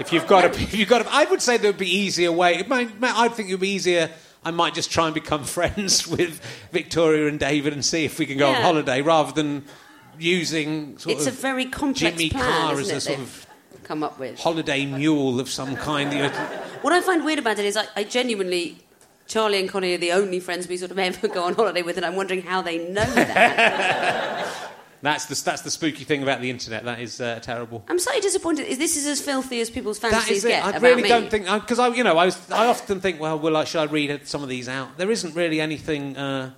If 0.00 0.12
you've 0.12 0.26
got 0.26 0.44
a, 0.44 0.48
if 0.60 0.74
you've 0.74 0.88
got 0.88 1.02
a, 1.06 1.12
I 1.12 1.24
would 1.24 1.42
say 1.42 1.56
there 1.56 1.70
would 1.70 1.78
be 1.78 1.90
easier 1.94 2.32
way. 2.32 2.56
It 2.56 2.68
might, 2.68 2.98
might- 3.00 3.16
I 3.16 3.28
think 3.28 3.48
it 3.48 3.54
would 3.54 3.60
be 3.60 3.70
easier. 3.70 4.10
I 4.44 4.50
might 4.50 4.74
just 4.74 4.90
try 4.90 5.04
and 5.06 5.14
become 5.14 5.44
friends 5.58 6.06
with 6.06 6.40
Victoria 6.72 7.26
and 7.28 7.38
David 7.38 7.72
and 7.72 7.84
see 7.84 8.04
if 8.04 8.18
we 8.18 8.26
can 8.26 8.38
go 8.38 8.48
on 8.48 8.54
holiday 8.62 9.02
rather 9.02 9.32
than 9.32 9.64
using 10.18 10.98
sort 10.98 11.16
it's 11.16 11.26
a 11.26 11.30
very 11.30 11.64
complex 11.64 12.16
Jimmy 12.16 12.30
plan, 12.30 12.42
Carr 12.44 12.80
isn't 12.80 12.94
as 12.96 13.06
a 13.06 13.08
sort 13.08 13.18
of 13.20 13.46
come 13.90 14.04
up 14.04 14.20
with. 14.20 14.38
holiday 14.38 14.86
mule 14.86 15.40
of 15.40 15.48
some 15.48 15.74
kind. 15.74 16.12
What 16.82 16.92
I 16.92 17.00
find 17.00 17.24
weird 17.24 17.40
about 17.40 17.58
it 17.58 17.64
is 17.64 17.76
I, 17.76 17.86
I 17.96 18.04
genuinely, 18.04 18.78
Charlie 19.26 19.58
and 19.58 19.68
Connie 19.68 19.94
are 19.94 19.98
the 19.98 20.12
only 20.12 20.38
friends 20.38 20.68
we 20.68 20.76
sort 20.76 20.92
of 20.92 20.98
ever 21.08 21.26
go 21.26 21.42
on 21.42 21.54
holiday 21.54 21.82
with, 21.82 21.96
and 21.96 22.06
I'm 22.06 22.14
wondering 22.14 22.42
how 22.42 22.62
they 22.62 22.78
know 22.78 23.04
that. 23.04 24.46
That's 25.02 25.24
the 25.24 25.42
that's 25.42 25.62
the 25.62 25.70
spooky 25.70 26.04
thing 26.04 26.22
about 26.22 26.42
the 26.42 26.50
internet. 26.50 26.84
That 26.84 27.00
is 27.00 27.22
uh, 27.22 27.40
terrible. 27.40 27.82
I'm 27.88 27.98
slightly 27.98 28.20
disappointed. 28.20 28.66
Is 28.66 28.76
this 28.76 28.98
is 28.98 29.06
as 29.06 29.18
filthy 29.18 29.62
as 29.62 29.70
people's 29.70 29.98
That 29.98 30.10
fantasies 30.10 30.36
is 30.38 30.44
it. 30.44 30.48
get 30.48 30.74
I 30.74 30.76
really 30.76 31.00
me? 31.04 31.08
don't 31.08 31.30
think 31.30 31.46
because 31.46 31.78
I, 31.78 31.88
you 31.88 32.04
know, 32.04 32.18
I, 32.18 32.26
was, 32.26 32.50
I 32.50 32.66
often 32.66 33.00
think, 33.00 33.18
well, 33.18 33.38
will 33.38 33.56
I, 33.56 33.64
should 33.64 33.80
I 33.80 33.84
read 33.84 34.28
some 34.28 34.42
of 34.42 34.50
these 34.50 34.68
out? 34.68 34.98
There 34.98 35.10
isn't 35.10 35.34
really 35.34 35.58
anything. 35.58 36.18
Uh, 36.18 36.52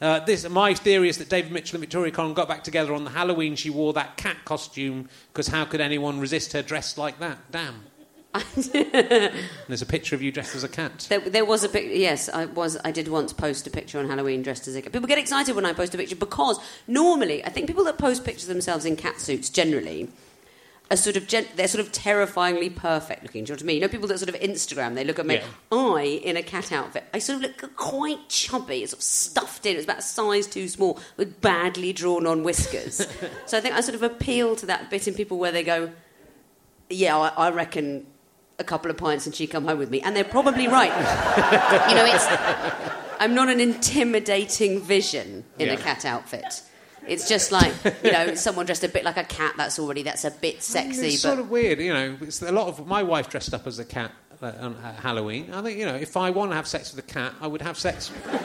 uh, 0.00 0.20
this 0.20 0.48
my 0.48 0.74
theory 0.74 1.08
is 1.08 1.18
that 1.18 1.28
David 1.28 1.52
Mitchell 1.52 1.76
and 1.76 1.80
Victoria 1.80 2.12
Coren 2.12 2.34
got 2.34 2.48
back 2.48 2.62
together 2.64 2.92
on 2.92 3.04
the 3.04 3.10
Halloween. 3.10 3.56
She 3.56 3.70
wore 3.70 3.92
that 3.94 4.16
cat 4.16 4.36
costume 4.44 5.08
because 5.32 5.48
how 5.48 5.64
could 5.64 5.80
anyone 5.80 6.20
resist 6.20 6.52
her 6.52 6.62
dressed 6.62 6.98
like 6.98 7.18
that? 7.18 7.38
Damn. 7.50 7.84
There's 8.54 9.80
a 9.80 9.86
picture 9.86 10.14
of 10.14 10.20
you 10.20 10.30
dressed 10.30 10.54
as 10.54 10.62
a 10.62 10.68
cat. 10.68 11.06
There, 11.08 11.20
there 11.20 11.44
was 11.46 11.64
a 11.64 11.70
pic. 11.70 11.88
Yes, 11.90 12.28
I 12.28 12.44
was. 12.44 12.76
I 12.84 12.90
did 12.90 13.08
once 13.08 13.32
post 13.32 13.66
a 13.66 13.70
picture 13.70 13.98
on 13.98 14.08
Halloween 14.08 14.42
dressed 14.42 14.68
as 14.68 14.76
a 14.76 14.82
cat. 14.82 14.92
People 14.92 15.08
get 15.08 15.18
excited 15.18 15.56
when 15.56 15.64
I 15.64 15.72
post 15.72 15.94
a 15.94 15.98
picture 15.98 16.16
because 16.16 16.60
normally, 16.86 17.42
I 17.44 17.48
think 17.48 17.66
people 17.66 17.84
that 17.84 17.96
post 17.96 18.24
pictures 18.24 18.44
of 18.44 18.48
themselves 18.48 18.84
in 18.84 18.96
cat 18.96 19.20
suits 19.20 19.48
generally 19.48 20.10
are 20.90 20.96
sort 20.96 21.16
of 21.16 21.26
gen- 21.26 21.46
they're 21.56 21.68
sort 21.68 21.84
of 21.84 21.92
terrifyingly 21.92 22.70
perfect 22.70 23.22
looking. 23.22 23.44
Do 23.44 23.52
you 23.52 23.54
know 23.54 23.58
what 23.58 23.62
I 23.62 23.66
mean? 23.66 23.76
You 23.76 23.80
know, 23.82 23.88
people 23.88 24.08
that 24.08 24.18
sort 24.18 24.28
of 24.28 24.40
Instagram, 24.40 24.94
they 24.94 25.04
look 25.04 25.18
at 25.18 25.26
me. 25.26 25.36
Yeah. 25.36 25.46
I 25.72 26.02
in 26.02 26.36
a 26.36 26.42
cat 26.42 26.70
outfit, 26.72 27.04
I 27.12 27.18
sort 27.18 27.36
of 27.36 27.42
look 27.42 27.76
quite 27.76 28.28
chubby. 28.28 28.82
It's 28.82 28.92
sort 28.92 29.00
of 29.00 29.04
stuffed 29.04 29.66
in. 29.66 29.76
It's 29.76 29.84
about 29.84 29.98
a 29.98 30.02
size 30.02 30.46
too 30.46 30.68
small 30.68 31.00
with 31.16 31.40
badly 31.40 31.92
drawn 31.92 32.26
on 32.26 32.44
whiskers. 32.44 33.06
so 33.46 33.58
I 33.58 33.60
think 33.60 33.74
I 33.74 33.80
sort 33.80 33.96
of 33.96 34.02
appeal 34.02 34.54
to 34.56 34.66
that 34.66 34.90
bit 34.90 35.08
in 35.08 35.14
people 35.14 35.38
where 35.38 35.52
they 35.52 35.64
go, 35.64 35.90
yeah, 36.88 37.16
I, 37.16 37.48
I 37.48 37.50
reckon 37.50 38.06
a 38.58 38.64
couple 38.64 38.90
of 38.90 38.96
pints 38.96 39.26
and 39.26 39.34
she 39.34 39.46
come 39.46 39.64
home 39.66 39.78
with 39.78 39.90
me, 39.90 40.00
and 40.00 40.14
they're 40.14 40.24
probably 40.24 40.68
right. 40.68 40.88
you 41.88 41.94
know, 41.94 42.06
it's 42.06 42.26
I'm 43.18 43.34
not 43.34 43.48
an 43.48 43.60
intimidating 43.60 44.80
vision 44.80 45.44
in 45.58 45.70
a 45.70 45.76
cat 45.76 46.04
outfit. 46.04 46.62
It's 47.08 47.28
just 47.28 47.52
like 47.52 47.72
you 48.02 48.12
know, 48.12 48.34
someone 48.34 48.66
dressed 48.66 48.84
a 48.84 48.88
bit 48.88 49.04
like 49.04 49.16
a 49.16 49.24
cat. 49.24 49.54
That's 49.56 49.78
already 49.78 50.02
that's 50.02 50.24
a 50.24 50.30
bit 50.30 50.62
sexy, 50.62 51.08
It's 51.08 51.22
but 51.22 51.28
sort 51.28 51.38
of 51.38 51.50
weird, 51.50 51.80
you 51.80 51.92
know. 51.92 52.16
It's 52.20 52.42
a 52.42 52.52
lot 52.52 52.68
of 52.68 52.86
my 52.86 53.02
wife 53.02 53.28
dressed 53.28 53.54
up 53.54 53.66
as 53.66 53.78
a 53.78 53.84
cat 53.84 54.10
on 54.42 54.74
Halloween. 55.02 55.52
I 55.52 55.62
think 55.62 55.78
you 55.78 55.86
know, 55.86 55.94
if 55.94 56.16
I 56.16 56.30
want 56.30 56.50
to 56.50 56.56
have 56.56 56.66
sex 56.66 56.94
with 56.94 57.04
a 57.04 57.08
cat, 57.08 57.32
I 57.40 57.46
would 57.46 57.62
have 57.62 57.78
sex. 57.78 58.10
with 58.10 58.26
a, 58.26 58.38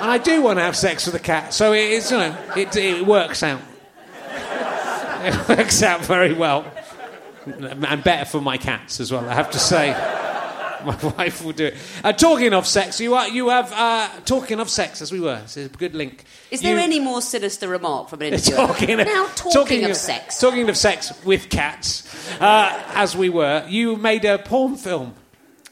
and 0.00 0.10
I 0.10 0.18
do 0.18 0.42
want 0.42 0.58
to 0.58 0.62
have 0.62 0.76
sex 0.76 1.06
with 1.06 1.14
a 1.14 1.20
cat, 1.20 1.52
so 1.54 1.72
it 1.72 1.90
is, 1.90 2.10
you 2.10 2.18
know, 2.18 2.36
it, 2.56 2.74
it 2.76 3.06
works 3.06 3.42
out. 3.42 3.60
It 5.20 5.48
works 5.48 5.82
out 5.82 6.04
very 6.04 6.32
well, 6.32 6.64
and 7.44 8.04
better 8.04 8.24
for 8.24 8.40
my 8.40 8.56
cats 8.56 9.00
as 9.00 9.10
well. 9.10 9.28
I 9.28 9.34
have 9.34 9.50
to 9.50 9.58
say. 9.58 10.17
My 10.84 10.96
wife 11.16 11.44
will 11.44 11.52
do 11.52 11.66
it. 11.66 11.76
Uh, 12.04 12.12
talking 12.12 12.52
of 12.54 12.66
sex, 12.66 13.00
you 13.00 13.14
are 13.14 13.28
you 13.28 13.48
have 13.48 13.72
uh, 13.72 14.08
talking 14.24 14.60
of 14.60 14.68
sex 14.70 15.00
as 15.02 15.10
we 15.12 15.20
were. 15.20 15.40
It's 15.44 15.56
a 15.56 15.68
good 15.68 15.94
link. 15.94 16.24
is 16.50 16.60
there 16.60 16.76
You- 16.76 16.82
any 16.82 17.00
more 17.00 17.20
sinister 17.22 17.68
remark 17.68 18.08
from 18.08 18.22
an 18.22 18.34
interviewer? 18.34 18.56
talking, 18.66 18.96
now 18.98 19.26
talking, 19.36 19.84
of, 19.84 19.90
of 19.92 19.96
sex. 19.96 20.40
Talking 20.40 20.68
of 20.68 20.76
sex 20.76 21.12
with 21.24 21.48
cats, 21.48 22.04
uh, 22.40 22.82
as 22.94 23.16
we 23.16 23.28
were, 23.28 23.64
you 23.68 23.96
made 23.96 24.24
a 24.24 24.38
porn 24.38 24.76
film, 24.76 25.14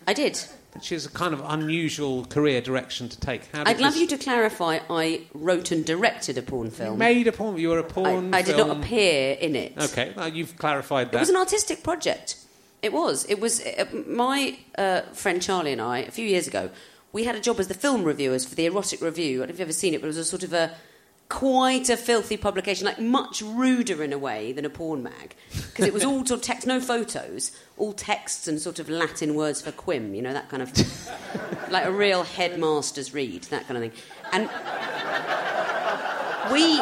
I 0.07 0.13
did. 0.13 0.39
which 0.75 0.93
is 0.93 1.07
a 1.07 1.11
kind 1.11 1.33
of 1.35 1.43
unusual 1.47 2.25
career 2.27 2.61
direction 2.61 3.09
to 3.09 3.19
take. 3.21 3.47
How 3.55 3.63
I'd 3.67 3.81
love 3.81 3.95
this- 3.95 4.03
you 4.03 4.07
to 4.09 4.19
clarify. 4.19 4.79
I 4.91 5.23
wrote 5.35 5.71
and 5.71 5.85
directed 5.85 6.37
a 6.39 6.43
porn 6.43 6.67
You 6.67 6.71
film. 6.73 6.99
made 6.99 7.27
a 7.27 7.33
porn. 7.33 7.57
You 7.59 7.71
were 7.71 7.79
a 7.81 7.85
I, 7.85 7.89
porn. 7.89 8.35
I 8.35 8.43
did 8.43 8.57
film. 8.57 8.69
not 8.69 8.77
appear 8.79 9.35
in 9.35 9.57
it. 9.57 9.73
Okay, 9.79 10.13
well, 10.17 10.29
you've 10.29 10.57
clarified 10.59 11.11
that. 11.13 11.17
It 11.17 11.21
was 11.21 11.31
an 11.31 11.37
artistic 11.37 11.83
project. 11.83 12.37
It 12.87 12.93
was. 12.93 13.25
It 13.25 13.41
was. 13.41 13.61
Uh, 13.61 13.85
my 14.07 14.57
uh, 14.79 15.01
friend 15.13 15.43
Charlie 15.43 15.73
and 15.73 15.81
I, 15.81 15.99
a 15.99 16.13
few 16.13 16.25
years 16.25 16.47
ago, 16.47 16.71
we 17.13 17.25
had 17.25 17.35
a 17.35 17.41
job 17.41 17.59
as 17.59 17.67
the 17.67 17.75
film 17.75 18.05
reviewers 18.05 18.47
for 18.47 18.55
the 18.55 18.65
Erotic 18.65 19.01
Review. 19.01 19.39
I 19.39 19.47
don't 19.47 19.49
know 19.49 19.55
if 19.55 19.59
you've 19.59 19.67
ever 19.67 19.73
seen 19.73 19.93
it, 19.93 20.01
but 20.01 20.07
it 20.07 20.15
was 20.15 20.19
a 20.19 20.25
sort 20.25 20.45
of 20.45 20.53
a 20.53 20.73
quite 21.29 21.89
a 21.89 21.97
filthy 21.97 22.37
publication, 22.37 22.87
like 22.87 23.01
much 23.01 23.43
ruder 23.43 24.05
in 24.05 24.13
a 24.13 24.19
way 24.19 24.53
than 24.53 24.65
a 24.65 24.71
porn 24.71 25.03
mag, 25.03 25.35
because 25.51 25.85
it 25.85 25.93
was 25.93 26.05
all 26.05 26.25
sort 26.25 26.39
of 26.39 26.43
text, 26.43 26.65
no 26.69 26.79
photos, 26.79 27.51
all 27.77 27.93
texts 27.93 28.47
and 28.47 28.61
sort 28.61 28.79
of 28.79 28.89
Latin 28.89 29.35
words 29.35 29.61
for 29.61 29.73
quim, 29.73 30.15
you 30.15 30.23
know, 30.23 30.33
that 30.33 30.49
kind 30.49 30.63
of, 30.63 30.73
like 31.69 31.85
a 31.85 31.91
real 31.91 32.23
headmaster's 32.23 33.13
read, 33.13 33.43
that 33.45 33.67
kind 33.67 33.77
of 33.77 33.83
thing. 33.83 34.01
And 34.33 34.49
we 36.53 36.79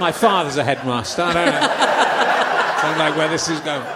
My 0.00 0.10
father's 0.10 0.56
a 0.56 0.64
headmaster. 0.64 1.22
I 1.22 1.32
don't 1.32 1.46
know. 1.46 2.80
Sounds 2.80 2.98
like 2.98 3.16
where 3.16 3.28
this 3.28 3.48
is 3.48 3.60
going. 3.60 3.86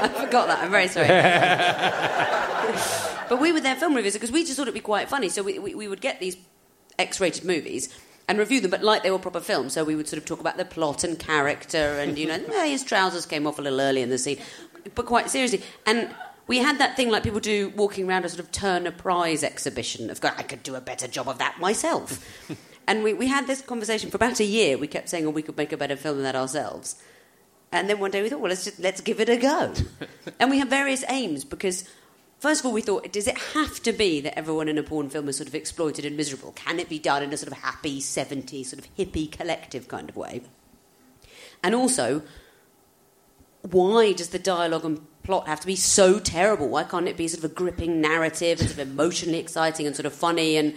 I 0.02 0.08
forgot 0.08 0.48
that. 0.48 0.60
I'm 0.60 0.70
very 0.70 0.88
sorry. 0.88 1.08
but 3.28 3.40
we 3.40 3.52
were 3.52 3.60
their 3.60 3.76
film 3.76 3.94
reviewers 3.94 4.14
because 4.14 4.32
we 4.32 4.44
just 4.44 4.56
thought 4.56 4.64
it'd 4.64 4.74
be 4.74 4.80
quite 4.80 5.08
funny. 5.08 5.28
So 5.28 5.42
we, 5.42 5.58
we, 5.58 5.74
we 5.74 5.88
would 5.88 6.00
get 6.00 6.20
these 6.20 6.36
X-rated 6.98 7.44
movies 7.44 7.94
and 8.28 8.38
review 8.38 8.60
them, 8.60 8.70
but 8.70 8.82
like 8.82 9.02
they 9.02 9.10
were 9.10 9.18
proper 9.18 9.40
films. 9.40 9.72
So 9.72 9.84
we 9.84 9.96
would 9.96 10.08
sort 10.08 10.18
of 10.18 10.24
talk 10.24 10.40
about 10.40 10.56
the 10.56 10.64
plot 10.64 11.04
and 11.04 11.18
character, 11.18 11.98
and 11.98 12.18
you 12.18 12.26
know, 12.26 12.34
"Eh, 12.54 12.68
his 12.68 12.84
trousers 12.84 13.26
came 13.26 13.46
off 13.46 13.58
a 13.58 13.62
little 13.62 13.80
early 13.80 14.02
in 14.02 14.10
the 14.10 14.18
scene, 14.18 14.38
but 14.94 15.06
quite 15.06 15.30
seriously. 15.30 15.62
And 15.86 16.14
we 16.46 16.58
had 16.58 16.78
that 16.78 16.96
thing 16.96 17.10
like 17.10 17.22
people 17.22 17.40
do 17.40 17.72
walking 17.76 18.08
around 18.08 18.24
a 18.24 18.28
sort 18.28 18.40
of 18.40 18.52
Turner 18.52 18.90
Prize 18.90 19.42
exhibition 19.42 20.10
of, 20.10 20.20
"God, 20.20 20.34
I 20.36 20.42
could 20.42 20.62
do 20.62 20.74
a 20.74 20.80
better 20.80 21.08
job 21.08 21.28
of 21.28 21.38
that 21.38 21.58
myself. 21.60 22.24
and 22.86 23.04
we, 23.04 23.14
we 23.14 23.28
had 23.28 23.46
this 23.46 23.62
conversation 23.62 24.10
for 24.10 24.16
about 24.16 24.40
a 24.40 24.44
year. 24.44 24.76
We 24.76 24.88
kept 24.88 25.08
saying, 25.08 25.24
oh, 25.24 25.30
we 25.30 25.42
could 25.42 25.56
make 25.56 25.72
a 25.72 25.76
better 25.76 25.94
film 25.96 26.16
than 26.16 26.24
that 26.24 26.34
ourselves. 26.34 27.00
And 27.72 27.88
then 27.88 27.98
one 27.98 28.10
day 28.10 28.22
we 28.22 28.28
thought, 28.28 28.40
well, 28.40 28.48
let's 28.48 28.64
just, 28.64 28.80
let's 28.80 29.00
give 29.00 29.20
it 29.20 29.28
a 29.28 29.36
go. 29.36 29.72
and 30.40 30.50
we 30.50 30.58
had 30.58 30.68
various 30.68 31.04
aims 31.08 31.44
because, 31.44 31.88
first 32.40 32.60
of 32.60 32.66
all, 32.66 32.72
we 32.72 32.80
thought, 32.80 33.12
does 33.12 33.28
it 33.28 33.38
have 33.38 33.80
to 33.84 33.92
be 33.92 34.20
that 34.22 34.36
everyone 34.36 34.68
in 34.68 34.76
a 34.76 34.82
porn 34.82 35.08
film 35.08 35.28
is 35.28 35.36
sort 35.36 35.48
of 35.48 35.54
exploited 35.54 36.04
and 36.04 36.16
miserable? 36.16 36.52
Can 36.52 36.80
it 36.80 36.88
be 36.88 36.98
done 36.98 37.22
in 37.22 37.32
a 37.32 37.36
sort 37.36 37.52
of 37.52 37.58
happy 37.58 38.00
70s, 38.00 38.66
sort 38.66 38.84
of 38.84 38.96
hippie 38.96 39.30
collective 39.30 39.86
kind 39.86 40.08
of 40.08 40.16
way? 40.16 40.42
And 41.62 41.74
also, 41.74 42.22
why 43.62 44.12
does 44.12 44.30
the 44.30 44.38
dialogue 44.38 44.84
and 44.84 45.00
plot 45.22 45.46
have 45.46 45.60
to 45.60 45.66
be 45.66 45.76
so 45.76 46.18
terrible? 46.18 46.68
Why 46.68 46.84
can't 46.84 47.06
it 47.06 47.16
be 47.16 47.28
sort 47.28 47.44
of 47.44 47.52
a 47.52 47.54
gripping 47.54 48.00
narrative 48.00 48.60
and 48.60 48.68
sort 48.68 48.80
of 48.80 48.90
emotionally 48.90 49.38
exciting 49.38 49.86
and 49.86 49.94
sort 49.94 50.06
of 50.06 50.12
funny? 50.12 50.56
And, 50.56 50.74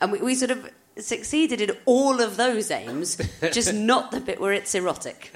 and 0.00 0.12
we, 0.12 0.20
we 0.20 0.34
sort 0.34 0.50
of 0.50 0.70
succeeded 0.98 1.60
in 1.60 1.72
all 1.84 2.20
of 2.20 2.36
those 2.36 2.70
aims, 2.70 3.16
just 3.52 3.72
not 3.92 4.10
the 4.10 4.20
bit 4.20 4.40
where 4.40 4.52
it's 4.52 4.74
erotic. 4.74 5.30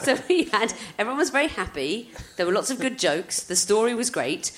so 0.00 0.18
we 0.28 0.44
had 0.44 0.74
everyone 0.98 1.18
was 1.18 1.30
very 1.30 1.48
happy. 1.48 2.10
There 2.36 2.46
were 2.46 2.52
lots 2.52 2.70
of 2.70 2.80
good 2.80 2.98
jokes. 2.98 3.42
The 3.42 3.56
story 3.56 3.94
was 3.94 4.10
great. 4.10 4.52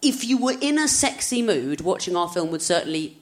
If 0.00 0.24
you 0.24 0.36
were 0.36 0.56
in 0.60 0.78
a 0.78 0.88
sexy 0.88 1.42
mood, 1.42 1.80
watching 1.80 2.16
our 2.16 2.28
film 2.28 2.50
would 2.50 2.62
certainly 2.62 3.21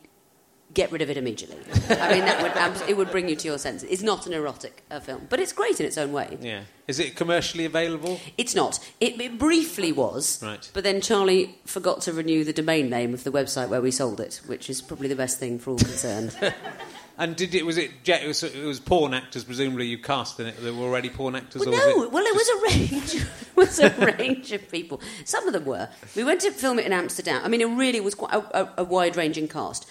get 0.74 0.92
rid 0.92 1.02
of 1.02 1.10
it 1.10 1.16
immediately. 1.16 1.58
I 1.90 2.12
mean, 2.12 2.24
that 2.24 2.42
would 2.78 2.88
it 2.88 2.96
would 2.96 3.10
bring 3.10 3.28
you 3.28 3.36
to 3.36 3.48
your 3.48 3.58
senses. 3.58 3.88
It's 3.90 4.02
not 4.02 4.26
an 4.26 4.32
erotic 4.32 4.82
uh, 4.90 5.00
film, 5.00 5.26
but 5.28 5.40
it's 5.40 5.52
great 5.52 5.80
in 5.80 5.86
its 5.86 5.98
own 5.98 6.12
way. 6.12 6.38
Yeah. 6.40 6.62
Is 6.86 6.98
it 6.98 7.14
commercially 7.16 7.64
available? 7.64 8.20
It's 8.36 8.54
not. 8.54 8.78
It, 9.00 9.20
it 9.20 9.38
briefly 9.38 9.92
was, 9.92 10.42
Right. 10.42 10.68
but 10.74 10.82
then 10.82 11.00
Charlie 11.00 11.56
forgot 11.64 12.00
to 12.02 12.12
renew 12.12 12.44
the 12.44 12.52
domain 12.52 12.90
name 12.90 13.14
of 13.14 13.24
the 13.24 13.30
website 13.30 13.68
where 13.68 13.80
we 13.80 13.90
sold 13.90 14.20
it, 14.20 14.40
which 14.46 14.68
is 14.68 14.82
probably 14.82 15.08
the 15.08 15.16
best 15.16 15.38
thing 15.38 15.58
for 15.58 15.70
all 15.70 15.78
concerned. 15.78 16.36
And 17.18 17.36
did 17.36 17.54
it 17.54 17.66
was 17.66 17.76
it 17.76 17.90
it 18.06 18.26
was, 18.26 18.42
it 18.42 18.64
was 18.64 18.80
porn 18.80 19.12
actors 19.12 19.44
presumably 19.44 19.84
you 19.84 19.98
cast 19.98 20.40
in 20.40 20.46
it 20.46 20.56
that 20.62 20.74
were 20.74 20.84
already 20.84 21.10
porn 21.10 21.34
actors 21.36 21.60
Well, 21.60 21.68
or 21.68 21.76
no, 21.76 22.02
it 22.04 22.12
well, 22.12 22.24
it 22.24 22.34
was 22.34 22.48
a 22.48 22.78
range. 22.78 23.14
it 23.50 23.56
was 23.56 23.78
a 23.78 23.90
range 23.90 24.52
of 24.52 24.66
people. 24.70 25.02
Some 25.26 25.46
of 25.46 25.52
them 25.52 25.66
were. 25.66 25.90
We 26.16 26.24
went 26.24 26.40
to 26.40 26.50
film 26.50 26.78
it 26.78 26.86
in 26.86 26.94
Amsterdam. 26.94 27.42
I 27.44 27.48
mean, 27.48 27.60
it 27.60 27.66
really 27.66 28.00
was 28.00 28.14
quite 28.14 28.32
a, 28.32 28.62
a, 28.62 28.72
a 28.78 28.84
wide-ranging 28.84 29.48
cast. 29.48 29.86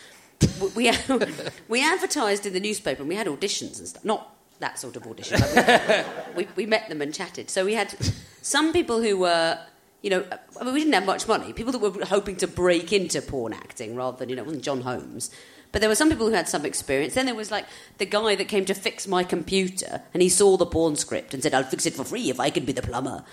We, 0.75 0.91
we, 1.67 1.84
advertised 1.84 2.45
in 2.45 2.54
the 2.54 2.60
newspaper, 2.60 3.02
and 3.02 3.10
we 3.10 3.15
had 3.15 3.28
auditions 3.28 3.80
and 3.80 3.88
stuff. 3.88 4.06
Not 4.06 4.36
that 4.60 4.80
sort 4.80 4.95
of 4.95 5.06
audition. 5.08 5.41
We, 6.36 6.47
we, 6.56 6.65
met 6.65 6.88
them 6.89 7.02
and 7.02 7.13
chatted. 7.13 7.49
So 7.49 7.65
we 7.65 7.73
had 7.73 7.95
some 8.41 8.71
people 8.73 9.02
who 9.02 9.17
were. 9.17 9.60
You 10.02 10.12
know, 10.12 10.25
I 10.60 10.63
mean, 10.63 10.73
we 10.73 10.80
didn't 10.80 10.93
have 10.93 11.06
much 11.06 11.28
money. 11.28 11.52
People 11.52 11.73
that 11.73 11.80
were 11.80 12.06
hoping 12.06 12.38
to 12.38 12.47
break 12.47 12.93
into 12.93 13.21
porn 13.21 13.52
acting 13.52 13.97
rather 13.97 14.15
than, 14.15 14.30
you 14.30 14.36
know, 14.38 14.45
wasn't 14.45 14.63
John 14.63 14.80
Holmes. 14.80 15.30
But 15.71 15.82
there 15.82 15.89
were 15.89 15.95
some 15.95 16.10
people 16.10 16.28
who 16.28 16.34
had 16.34 16.49
some 16.49 16.65
experience. 16.65 17.13
Then 17.13 17.25
there 17.25 17.36
was 17.36 17.52
like 17.52 17.65
the 17.99 18.06
guy 18.06 18.36
that 18.36 18.47
came 18.47 18.65
to 18.65 18.73
fix 18.73 19.08
my 19.08 19.23
computer, 19.23 20.02
and 20.13 20.23
he 20.23 20.30
saw 20.30 20.58
the 20.58 20.65
porn 20.65 20.95
script 20.95 21.34
and 21.34 21.43
said, 21.43 21.54
"I'll 21.54 21.63
fix 21.63 21.86
it 21.86 21.93
for 21.93 22.04
free 22.04 22.30
if 22.30 22.39
I 22.39 22.49
can 22.49 22.65
be 22.65 22.71
the 22.71 22.82
plumber." 22.82 23.23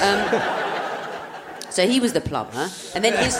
um, 0.00 1.70
so 1.70 1.86
he 1.86 2.00
was 2.00 2.14
the 2.14 2.20
plumber, 2.22 2.70
and 2.94 3.04
then 3.04 3.12
his 3.22 3.36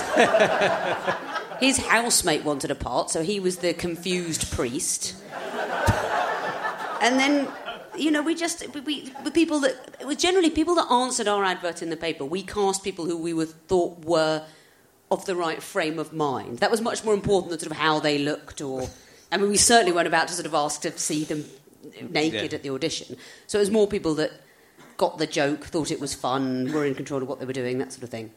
his 1.60 1.78
housemate 1.78 2.44
wanted 2.44 2.70
a 2.70 2.74
part, 2.74 3.10
so 3.10 3.22
he 3.22 3.40
was 3.40 3.58
the 3.58 3.72
confused 3.74 4.50
priest. 4.52 5.14
And 7.02 7.18
then, 7.20 7.48
you 7.96 8.10
know, 8.10 8.22
we 8.22 8.34
just 8.34 8.66
we, 8.74 8.80
we 8.80 9.12
the 9.24 9.30
people 9.30 9.60
that 9.60 9.96
it 10.00 10.06
was 10.06 10.16
generally 10.16 10.50
people 10.50 10.74
that 10.76 10.90
answered 10.90 11.28
our 11.28 11.44
advert 11.44 11.82
in 11.82 11.90
the 11.90 11.96
paper. 11.96 12.24
We 12.24 12.42
cast 12.42 12.82
people 12.82 13.04
who 13.04 13.16
we 13.16 13.32
were 13.34 13.46
thought 13.46 14.04
were 14.04 14.44
of 15.10 15.24
the 15.26 15.36
right 15.36 15.62
frame 15.62 15.98
of 15.98 16.12
mind. 16.12 16.58
That 16.58 16.70
was 16.70 16.80
much 16.80 17.04
more 17.04 17.14
important 17.14 17.50
than 17.50 17.60
sort 17.60 17.70
of 17.72 17.78
how 17.78 18.00
they 18.00 18.18
looked, 18.18 18.60
or 18.60 18.88
I 19.30 19.36
mean, 19.36 19.48
we 19.50 19.56
certainly 19.56 19.92
weren't 19.92 20.08
about 20.08 20.28
to 20.28 20.34
sort 20.34 20.46
of 20.46 20.54
ask 20.54 20.80
to 20.82 20.98
see 20.98 21.24
them 21.24 21.44
naked 22.10 22.50
Yeah. 22.52 22.56
at 22.56 22.62
the 22.62 22.70
audition. 22.70 23.16
So 23.46 23.58
it 23.58 23.62
was 23.62 23.70
more 23.70 23.86
people 23.86 24.14
that 24.16 24.32
got 24.96 25.18
the 25.18 25.26
joke, 25.26 25.64
thought 25.66 25.90
it 25.90 26.00
was 26.00 26.14
fun, 26.14 26.72
were 26.72 26.84
in 26.84 26.94
control 26.94 27.22
of 27.22 27.28
what 27.28 27.38
they 27.38 27.46
were 27.46 27.52
doing, 27.52 27.78
that 27.78 27.92
sort 27.92 28.02
of 28.02 28.08
thing. 28.10 28.32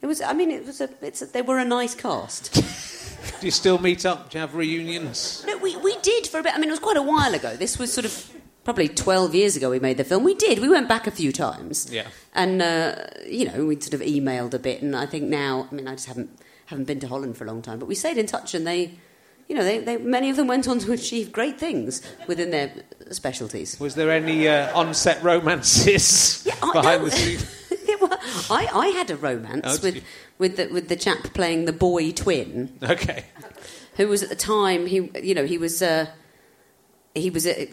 It 0.00 0.06
was. 0.06 0.20
I 0.20 0.32
mean, 0.32 0.50
it 0.50 0.66
was 0.66 0.80
a. 0.80 0.88
It's 1.02 1.22
a, 1.22 1.26
they 1.26 1.42
were 1.42 1.58
a 1.58 1.64
nice 1.64 1.94
cast. 1.94 2.54
do 3.40 3.46
you 3.46 3.50
still 3.50 3.78
meet 3.78 4.06
up 4.06 4.30
do 4.30 4.38
you 4.38 4.40
have 4.40 4.54
reunions 4.54 5.44
No, 5.46 5.58
we, 5.58 5.76
we 5.76 5.96
did 6.02 6.26
for 6.26 6.40
a 6.40 6.42
bit. 6.42 6.54
I 6.54 6.58
mean, 6.58 6.68
it 6.68 6.72
was 6.72 6.80
quite 6.80 6.96
a 6.96 7.02
while 7.02 7.34
ago. 7.34 7.56
This 7.56 7.78
was 7.78 7.92
sort 7.92 8.04
of 8.04 8.30
probably 8.64 8.88
12 8.88 9.34
years 9.34 9.56
ago 9.56 9.70
we 9.70 9.78
made 9.78 9.96
the 9.96 10.04
film. 10.04 10.24
We 10.24 10.34
did. 10.34 10.58
We 10.58 10.68
went 10.68 10.88
back 10.88 11.06
a 11.06 11.10
few 11.10 11.32
times. 11.32 11.90
Yeah. 11.90 12.06
And, 12.34 12.60
uh, 12.60 12.96
you 13.26 13.46
know, 13.46 13.64
we 13.66 13.80
sort 13.80 13.94
of 13.94 14.00
emailed 14.00 14.54
a 14.54 14.58
bit. 14.58 14.82
And 14.82 14.94
I 14.94 15.06
think 15.06 15.24
now, 15.24 15.68
I 15.70 15.74
mean, 15.74 15.88
I 15.88 15.92
just 15.92 16.06
haven't, 16.06 16.30
haven't 16.66 16.84
been 16.84 17.00
to 17.00 17.08
Holland 17.08 17.36
for 17.36 17.44
a 17.44 17.46
long 17.46 17.62
time. 17.62 17.78
But 17.78 17.86
we 17.86 17.94
stayed 17.94 18.18
in 18.18 18.26
touch 18.26 18.54
and 18.54 18.66
they, 18.66 18.92
you 19.48 19.56
know, 19.56 19.64
they, 19.64 19.78
they, 19.78 19.96
many 19.96 20.28
of 20.28 20.36
them 20.36 20.46
went 20.46 20.68
on 20.68 20.78
to 20.80 20.92
achieve 20.92 21.32
great 21.32 21.58
things 21.58 22.02
within 22.26 22.50
their 22.50 22.70
specialties. 23.10 23.80
was 23.80 23.94
there 23.94 24.10
any 24.10 24.46
uh, 24.46 24.76
on-set 24.78 25.22
romances 25.22 26.46
I 26.62 26.72
behind 26.72 27.02
know. 27.02 27.08
the 27.08 27.16
scenes 27.16 27.57
I, 28.50 28.66
I 28.66 28.86
had 28.88 29.10
a 29.10 29.16
romance 29.16 29.64
Oh, 29.66 29.82
with, 29.82 30.04
with, 30.38 30.56
the, 30.56 30.66
with 30.68 30.88
the 30.88 30.96
chap 30.96 31.34
playing 31.34 31.64
the 31.66 31.72
boy 31.72 32.12
twin. 32.12 32.78
okay. 32.82 33.24
Who 33.96 34.08
was 34.08 34.22
at 34.22 34.28
the 34.28 34.36
time 34.36 34.86
he 34.86 35.10
you 35.22 35.34
know 35.34 35.44
he 35.44 35.58
was 35.58 35.82
uh, 35.82 36.06
he 37.14 37.30
was 37.30 37.46
uh, 37.46 37.66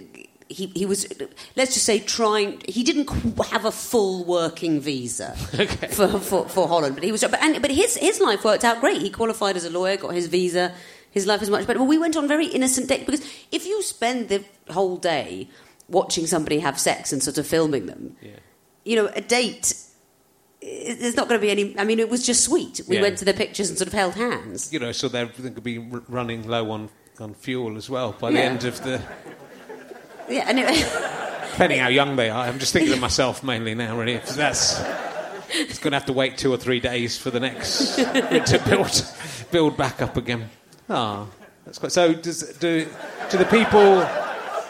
he, 0.49 0.67
he 0.67 0.85
was 0.85 1.07
let's 1.55 1.73
just 1.73 1.85
say 1.85 1.99
trying 1.99 2.61
he 2.67 2.83
didn't 2.83 3.09
have 3.47 3.65
a 3.65 3.71
full 3.71 4.25
working 4.25 4.79
visa 4.79 5.31
for, 5.91 6.19
for, 6.19 6.49
for 6.49 6.67
Holland 6.67 6.95
but 6.95 7.03
he 7.03 7.11
was 7.11 7.21
but, 7.21 7.41
and, 7.43 7.61
but 7.61 7.69
his 7.71 7.97
his 7.97 8.19
life 8.19 8.43
worked 8.43 8.63
out 8.63 8.79
great. 8.79 9.01
He 9.01 9.09
qualified 9.09 9.55
as 9.55 9.65
a 9.65 9.69
lawyer 9.69 9.97
got 9.97 10.13
his 10.15 10.27
visa 10.27 10.73
his 11.11 11.25
life 11.27 11.39
was 11.39 11.49
much 11.49 11.65
better. 11.67 11.79
But 11.79 11.85
we 11.85 11.97
went 11.97 12.17
on 12.17 12.27
very 12.27 12.47
innocent 12.47 12.89
dates 12.89 13.05
because 13.05 13.21
if 13.51 13.65
you 13.65 13.81
spend 13.83 14.29
the 14.29 14.43
whole 14.69 14.97
day 14.97 15.47
watching 15.87 16.25
somebody 16.27 16.59
have 16.59 16.79
sex 16.79 17.13
and 17.13 17.21
sort 17.23 17.37
of 17.37 17.45
filming 17.47 17.85
them 17.85 18.15
you 18.83 18.95
know 18.95 19.07
a 19.15 19.21
date 19.21 19.75
there's 20.65 21.15
not 21.15 21.27
going 21.29 21.39
to 21.39 21.45
be 21.45 21.51
any 21.51 21.77
I 21.77 21.83
mean 21.83 21.99
it 21.99 22.09
was 22.09 22.25
just 22.25 22.43
sweet 22.43 22.81
we 22.87 22.95
Yeah. 22.95 23.03
went 23.03 23.17
to 23.19 23.25
the 23.25 23.33
pictures 23.33 23.69
and 23.69 23.77
sort 23.77 23.87
of 23.87 23.93
held 23.93 24.15
hands 24.15 24.73
you 24.73 24.79
know 24.79 24.91
so 24.91 25.07
they're 25.07 25.27
going 25.27 25.53
to 25.55 25.61
be 25.61 25.77
running 25.77 26.47
low 26.47 26.71
on, 26.71 26.89
on 27.19 27.33
fuel 27.35 27.77
as 27.77 27.89
well 27.89 28.13
by 28.19 28.31
the 28.31 28.37
Yeah. 28.37 28.43
end 28.45 28.63
of 28.65 28.81
the 28.83 29.01
yeah 30.29 30.45
and 30.49 30.59
it, 30.59 30.67
depending 31.51 31.79
how 31.79 31.87
young 31.87 32.15
they 32.15 32.29
are 32.29 32.45
I'm 32.47 32.59
just 32.59 32.73
thinking 32.73 32.93
of 32.93 32.99
myself 32.99 33.43
mainly 33.43 33.75
now 33.75 33.97
really 33.97 34.17
that's 34.17 34.81
it's 35.49 35.77
going 35.79 35.91
to 35.91 35.97
have 35.97 36.07
to 36.07 36.13
wait 36.13 36.37
two 36.37 36.51
or 36.51 36.57
three 36.57 36.79
days 36.79 37.17
for 37.17 37.29
the 37.29 37.39
next 37.39 37.95
to 37.95 38.61
build 38.67 39.05
build 39.51 39.77
back 39.77 40.01
up 40.01 40.17
again 40.17 40.49
ah 40.89 41.27
that's 41.65 41.77
quite 41.79 41.91
so 41.91 42.13
does 42.13 42.41
do 42.57 42.87
do 43.29 43.37
the 43.37 43.45
people 43.45 44.01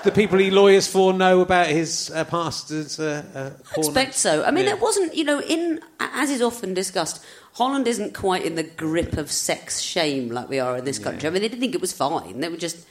the 0.06 0.12
people 0.12 0.38
he 0.40 0.50
lawyers 0.52 0.88
for 0.88 1.12
know 1.14 1.42
about 1.42 1.68
his 1.68 2.10
uh, 2.12 2.24
past 2.24 2.72
as 2.72 3.00
uh, 3.00 3.24
uh, 3.36 3.50
I 3.76 3.80
expect 3.80 4.14
so. 4.14 4.44
I 4.44 4.52
mean, 4.52 4.66
Yeah. 4.66 4.76
it 4.76 4.80
wasn't, 4.80 5.14
you 5.16 5.24
know, 5.24 5.42
in 5.42 5.82
as 6.00 6.30
is 6.30 6.42
often 6.42 6.74
discussed, 6.74 7.24
Holland 7.54 7.88
isn't 7.88 8.14
quite 8.14 8.44
in 8.46 8.56
the 8.56 8.64
grip 8.64 9.18
of 9.18 9.32
sex 9.32 9.82
shame 9.82 10.30
like 10.30 10.48
we 10.50 10.60
are 10.60 10.78
in 10.78 10.86
this 10.86 11.00
country. 11.00 11.28
I 11.28 11.32
mean, 11.32 11.42
they 11.42 11.50
didn't 11.50 11.62
think 11.62 11.76
it 11.76 11.82
was 11.82 11.92
fine. 11.94 12.40
They 12.40 12.50
were 12.50 12.58
just 12.58 12.86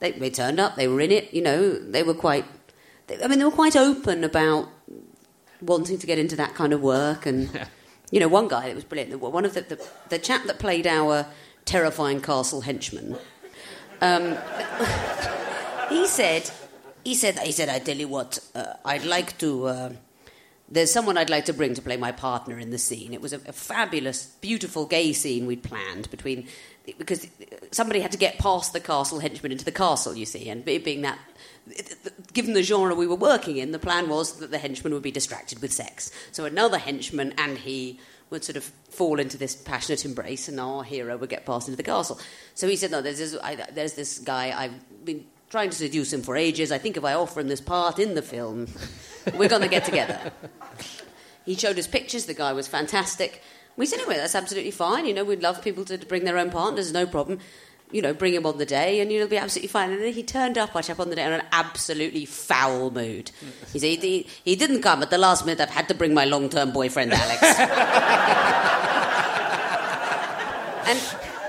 they, 0.00 0.12
they 0.12 0.30
turned 0.30 0.58
up, 0.60 0.76
they 0.76 0.88
were 0.88 1.00
in 1.00 1.10
it. 1.10 1.32
You 1.34 1.42
know, 1.42 1.72
they 1.78 2.02
were 2.02 2.14
quite. 2.14 2.44
They, 3.06 3.22
I 3.22 3.28
mean, 3.28 3.38
they 3.38 3.44
were 3.44 3.50
quite 3.50 3.76
open 3.76 4.24
about 4.24 4.68
wanting 5.60 5.98
to 5.98 6.06
get 6.06 6.18
into 6.18 6.36
that 6.36 6.54
kind 6.54 6.72
of 6.72 6.80
work. 6.80 7.26
And 7.26 7.50
you 8.10 8.20
know, 8.20 8.28
one 8.28 8.48
guy 8.48 8.68
that 8.68 8.74
was 8.74 8.84
brilliant. 8.84 9.20
One 9.20 9.44
of 9.44 9.54
the 9.54 9.62
the, 9.62 9.88
the 10.08 10.18
chap 10.18 10.44
that 10.44 10.58
played 10.58 10.86
our 10.86 11.26
terrifying 11.64 12.20
castle 12.20 12.60
henchman. 12.62 13.16
Um, 14.00 14.36
he 15.88 16.06
said, 16.06 16.50
he 17.04 17.14
said, 17.14 17.38
he 17.38 17.52
said, 17.52 17.68
I 17.68 17.78
tell 17.78 17.96
you 17.96 18.08
what, 18.08 18.38
uh, 18.54 18.74
I'd 18.84 19.04
like 19.04 19.38
to. 19.38 19.66
Uh, 19.66 19.92
there's 20.68 20.90
someone 20.90 21.18
I'd 21.18 21.30
like 21.30 21.44
to 21.44 21.52
bring 21.52 21.74
to 21.74 21.82
play 21.82 21.98
my 21.98 22.10
partner 22.10 22.58
in 22.58 22.70
the 22.70 22.78
scene. 22.78 23.12
It 23.12 23.20
was 23.20 23.32
a, 23.34 23.36
a 23.46 23.52
fabulous, 23.52 24.26
beautiful 24.40 24.86
gay 24.86 25.12
scene 25.12 25.46
we'd 25.46 25.62
planned 25.62 26.10
between 26.10 26.48
because 26.98 27.26
somebody 27.70 28.00
had 28.00 28.12
to 28.12 28.18
get 28.18 28.38
past 28.38 28.72
the 28.72 28.80
castle 28.80 29.20
henchman 29.20 29.52
into 29.52 29.64
the 29.64 29.72
castle, 29.72 30.14
you 30.14 30.26
see, 30.26 30.48
and 30.48 30.64
being 30.64 31.02
that. 31.02 31.18
Given 32.32 32.52
the 32.52 32.62
genre 32.62 32.94
we 32.94 33.06
were 33.06 33.14
working 33.14 33.56
in, 33.56 33.72
the 33.72 33.78
plan 33.78 34.08
was 34.08 34.38
that 34.38 34.50
the 34.50 34.58
henchman 34.58 34.92
would 34.92 35.02
be 35.02 35.10
distracted 35.10 35.62
with 35.62 35.72
sex. 35.72 36.10
So 36.32 36.44
another 36.44 36.78
henchman 36.78 37.32
and 37.38 37.56
he 37.56 37.98
would 38.30 38.44
sort 38.44 38.56
of 38.56 38.64
fall 38.90 39.18
into 39.20 39.38
this 39.38 39.54
passionate 39.54 40.04
embrace, 40.04 40.48
and 40.48 40.58
our 40.58 40.82
hero 40.82 41.16
would 41.16 41.30
get 41.30 41.46
passed 41.46 41.68
into 41.68 41.76
the 41.76 41.82
castle. 41.82 42.18
So 42.54 42.68
he 42.68 42.76
said, 42.76 42.90
"No, 42.90 43.00
there's 43.00 43.18
this, 43.18 43.36
I, 43.42 43.54
there's 43.72 43.94
this 43.94 44.18
guy. 44.18 44.52
I've 44.56 45.04
been 45.04 45.24
trying 45.50 45.70
to 45.70 45.76
seduce 45.76 46.12
him 46.12 46.22
for 46.22 46.36
ages. 46.36 46.72
I 46.72 46.78
think 46.78 46.96
if 46.96 47.04
I 47.04 47.14
offer 47.14 47.40
him 47.40 47.48
this 47.48 47.60
part 47.60 47.98
in 47.98 48.14
the 48.14 48.22
film, 48.22 48.68
we're 49.36 49.48
going 49.48 49.62
to 49.62 49.68
get 49.68 49.84
together." 49.84 50.32
He 51.44 51.54
showed 51.54 51.78
us 51.78 51.86
pictures. 51.86 52.26
The 52.26 52.34
guy 52.34 52.52
was 52.52 52.66
fantastic. 52.66 53.42
We 53.76 53.86
said, 53.86 54.00
"Anyway, 54.00 54.16
that's 54.16 54.34
absolutely 54.34 54.70
fine. 54.70 55.06
You 55.06 55.14
know, 55.14 55.24
we'd 55.24 55.42
love 55.42 55.62
people 55.62 55.84
to 55.86 55.98
bring 55.98 56.24
their 56.24 56.38
own 56.38 56.50
partners. 56.50 56.92
No 56.92 57.06
problem." 57.06 57.38
You 57.92 58.02
know, 58.02 58.14
bring 58.14 58.34
him 58.34 58.44
on 58.46 58.58
the 58.58 58.66
day, 58.66 58.98
and 59.00 59.12
you 59.12 59.18
know, 59.18 59.24
it'll 59.24 59.30
be 59.30 59.36
absolutely 59.36 59.68
fine. 59.68 59.92
And 59.92 60.02
then 60.02 60.12
he 60.12 60.22
turned 60.24 60.58
up, 60.58 60.74
I 60.74 60.80
chap, 60.80 60.98
on 60.98 61.10
the 61.10 61.16
day 61.16 61.24
in 61.24 61.32
an 61.32 61.42
absolutely 61.52 62.24
foul 62.24 62.90
mood. 62.90 63.30
He 63.72 63.78
said 63.78 64.02
he, 64.02 64.26
he 64.42 64.56
didn't 64.56 64.82
come 64.82 65.02
at 65.02 65.10
the 65.10 65.18
last 65.18 65.46
minute. 65.46 65.60
I've 65.60 65.70
had 65.70 65.86
to 65.88 65.94
bring 65.94 66.12
my 66.12 66.24
long-term 66.24 66.72
boyfriend, 66.72 67.12
Alex. 67.12 67.40
And 70.86 71.00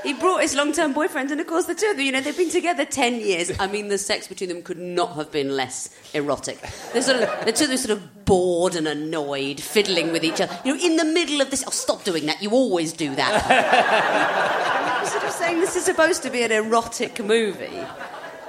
he 0.06 0.14
brought 0.14 0.42
his 0.42 0.56
long-term 0.56 0.94
boyfriend, 0.94 1.32
and 1.32 1.42
of 1.42 1.48
course, 1.48 1.66
the 1.66 1.76
two 1.76 1.88
of 1.88 1.98
them, 1.98 2.06
you 2.06 2.12
know, 2.12 2.22
they've 2.22 2.38
been 2.38 2.50
together 2.50 2.86
ten 2.86 3.16
years. 3.16 3.52
I 3.60 3.68
mean, 3.68 3.88
the 3.88 3.98
sex 3.98 4.28
between 4.28 4.50
them 4.50 4.62
could 4.62 4.78
not 4.78 5.14
have 5.16 5.32
been 5.32 5.56
less 5.56 5.90
erotic. 6.14 6.60
They're 6.94 7.02
sort 7.02 7.22
of, 7.22 7.46
the 7.46 7.52
two 7.52 7.66
of 7.66 7.70
them 7.72 7.78
sort 7.78 7.98
of 7.98 8.26
bored 8.26 8.76
and 8.76 8.88
annoyed, 8.88 9.60
fiddling 9.60 10.12
with 10.12 10.24
each 10.24 10.40
other. 10.40 10.58
You 10.64 10.76
know, 10.76 10.84
in 10.84 10.98
the 10.98 11.06
middle 11.06 11.42
of 11.42 11.50
this, 11.50 11.64
oh, 11.68 11.72
stop 11.72 12.04
doing 12.04 12.28
that. 12.28 12.42
You 12.42 12.52
always 12.52 12.94
do 12.94 13.16
that. 13.16 15.02
I'm 15.02 15.08
sort 15.08 15.24
of 15.24 15.32
saying 15.32 15.60
this 15.60 15.76
is 15.76 15.84
supposed 15.84 16.24
to 16.24 16.30
be 16.30 16.44
an 16.44 16.52
erotic 16.52 17.24
movie. 17.24 17.86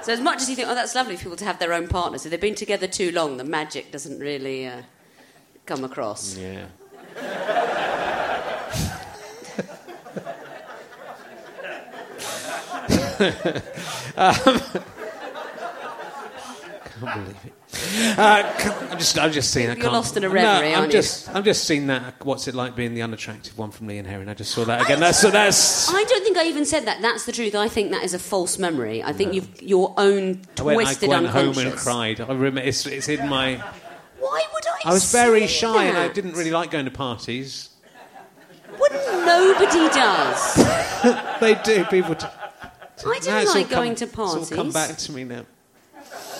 So 0.03 0.13
as 0.13 0.21
much 0.21 0.41
as 0.41 0.49
you 0.49 0.55
think, 0.55 0.69
oh, 0.69 0.75
that's 0.75 0.95
lovely 0.95 1.17
for 1.17 1.23
people 1.23 1.37
to 1.37 1.45
have 1.45 1.59
their 1.59 1.73
own 1.73 1.87
partners, 1.87 2.25
if 2.25 2.31
they've 2.31 2.39
been 2.39 2.55
together 2.55 2.87
too 2.87 3.11
long, 3.11 3.37
the 3.37 3.43
magic 3.43 3.91
doesn't 3.91 4.19
really 4.19 4.67
uh, 4.67 4.83
come 5.65 5.83
across. 5.83 6.37
Yeah. 6.37 6.67
um, 14.17 14.61
can't 16.99 17.13
believe 17.13 17.45
it. 17.45 17.53
Uh, 18.17 18.43
I'm 18.91 18.97
just, 18.97 19.19
I'm 19.19 19.31
just 19.31 19.51
seeing. 19.51 19.77
You're 19.77 19.91
lost 19.91 20.17
in 20.17 20.23
a 20.23 20.27
No, 20.27 20.33
reverie, 20.33 20.73
I'm 20.73 20.81
aren't 20.81 20.93
you? 20.93 20.99
just, 20.99 21.29
I'm 21.29 21.43
just 21.43 21.65
seeing 21.65 21.87
that. 21.87 22.23
What's 22.25 22.47
it 22.47 22.55
like 22.55 22.75
being 22.75 22.93
the 22.93 23.01
unattractive 23.01 23.57
one 23.57 23.71
from 23.71 23.87
Lee 23.87 23.97
and 23.97 24.07
Herring? 24.07 24.29
I 24.29 24.33
just 24.33 24.51
saw 24.51 24.65
that 24.65 24.81
again. 24.83 24.99
That's, 24.99 25.19
so 25.19 25.29
that's. 25.29 25.89
I 25.93 26.03
don't 26.03 26.23
think 26.23 26.37
I 26.37 26.45
even 26.45 26.65
said 26.65 26.85
that. 26.85 27.01
That's 27.01 27.25
the 27.25 27.31
truth. 27.31 27.55
I 27.55 27.67
think 27.67 27.91
that 27.91 28.03
is 28.03 28.13
a 28.13 28.19
false 28.19 28.57
memory. 28.57 29.03
I 29.03 29.13
think 29.13 29.33
you've 29.33 29.61
your 29.61 29.93
own 29.97 30.41
twisted 30.55 31.09
I 31.09 31.19
went, 31.19 31.27
I 31.27 31.43
went 31.43 31.55
home 31.55 31.65
and 31.67 31.75
cried. 31.75 32.21
I 32.21 32.27
remember 32.27 32.61
it's, 32.61 32.85
it's 32.85 33.09
in 33.09 33.27
my. 33.27 33.57
Why 34.19 34.43
would 34.53 34.67
I? 34.67 34.89
I 34.89 34.93
was 34.93 35.11
very 35.11 35.47
shy 35.47 35.85
and 35.85 35.97
I 35.97 36.07
didn't 36.07 36.33
really 36.33 36.51
like 36.51 36.71
going 36.71 36.85
to 36.85 36.91
parties. 36.91 37.69
Wouldn't 38.79 39.25
nobody 39.25 39.89
does? 39.89 40.73
They 41.39 41.53
do. 41.63 41.85
People. 41.85 42.15
Do. 42.15 42.25
I 43.05 43.19
don't 43.19 43.55
like 43.55 43.69
going 43.69 43.89
come- 43.91 43.95
to 43.95 44.07
parties. 44.07 44.43
It's 44.43 44.51
all 44.51 44.57
come 44.57 44.71
back 44.71 44.97
to 44.97 45.11
me 45.11 45.23
now. 45.23 45.45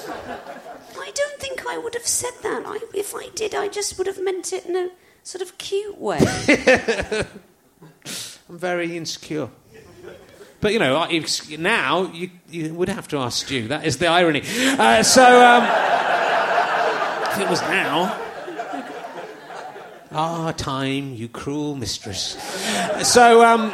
I 0.10 1.12
don't 1.14 1.40
think 1.40 1.66
I 1.68 1.78
would 1.78 1.94
have 1.94 2.08
said 2.08 2.34
that. 2.44 2.64
I, 2.66 2.80
if 2.94 3.14
I 3.16 3.30
did, 3.36 3.54
I 3.54 3.68
just 3.68 3.98
would 3.98 4.08
have 4.08 4.22
meant 4.22 4.54
it 4.54 4.66
in 4.66 4.76
a 4.76 4.90
sort 5.24 5.42
of 5.42 5.58
cute 5.58 5.98
way. 6.00 6.20
I'm 8.50 8.58
very 8.58 8.96
insecure. 8.96 9.50
But 10.60 10.74
you 10.74 10.80
know, 10.80 11.08
now 11.60 12.12
you, 12.12 12.32
you 12.50 12.74
would 12.74 12.90
have 12.90 13.08
to 13.10 13.18
ask 13.18 13.46
Stu. 13.46 13.68
That 13.68 13.86
is 13.86 13.98
the 13.98 14.08
irony. 14.08 14.42
Uh, 14.42 15.04
so, 15.04 15.24
um, 15.24 15.64
if 17.32 17.40
it 17.40 17.50
was 17.50 17.62
now, 17.62 18.20
ah, 20.12 20.52
time, 20.58 21.14
you 21.14 21.28
cruel 21.28 21.76
mistress. 21.76 22.38
So, 23.04 23.44
um, 23.46 23.74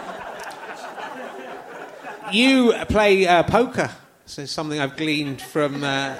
you 2.34 2.74
play 2.90 3.28
uh, 3.28 3.44
poker. 3.44 3.92
So 4.26 4.46
something 4.46 4.80
I've 4.80 4.96
gleaned 4.96 5.42
from 5.42 5.84
uh, 5.84 6.16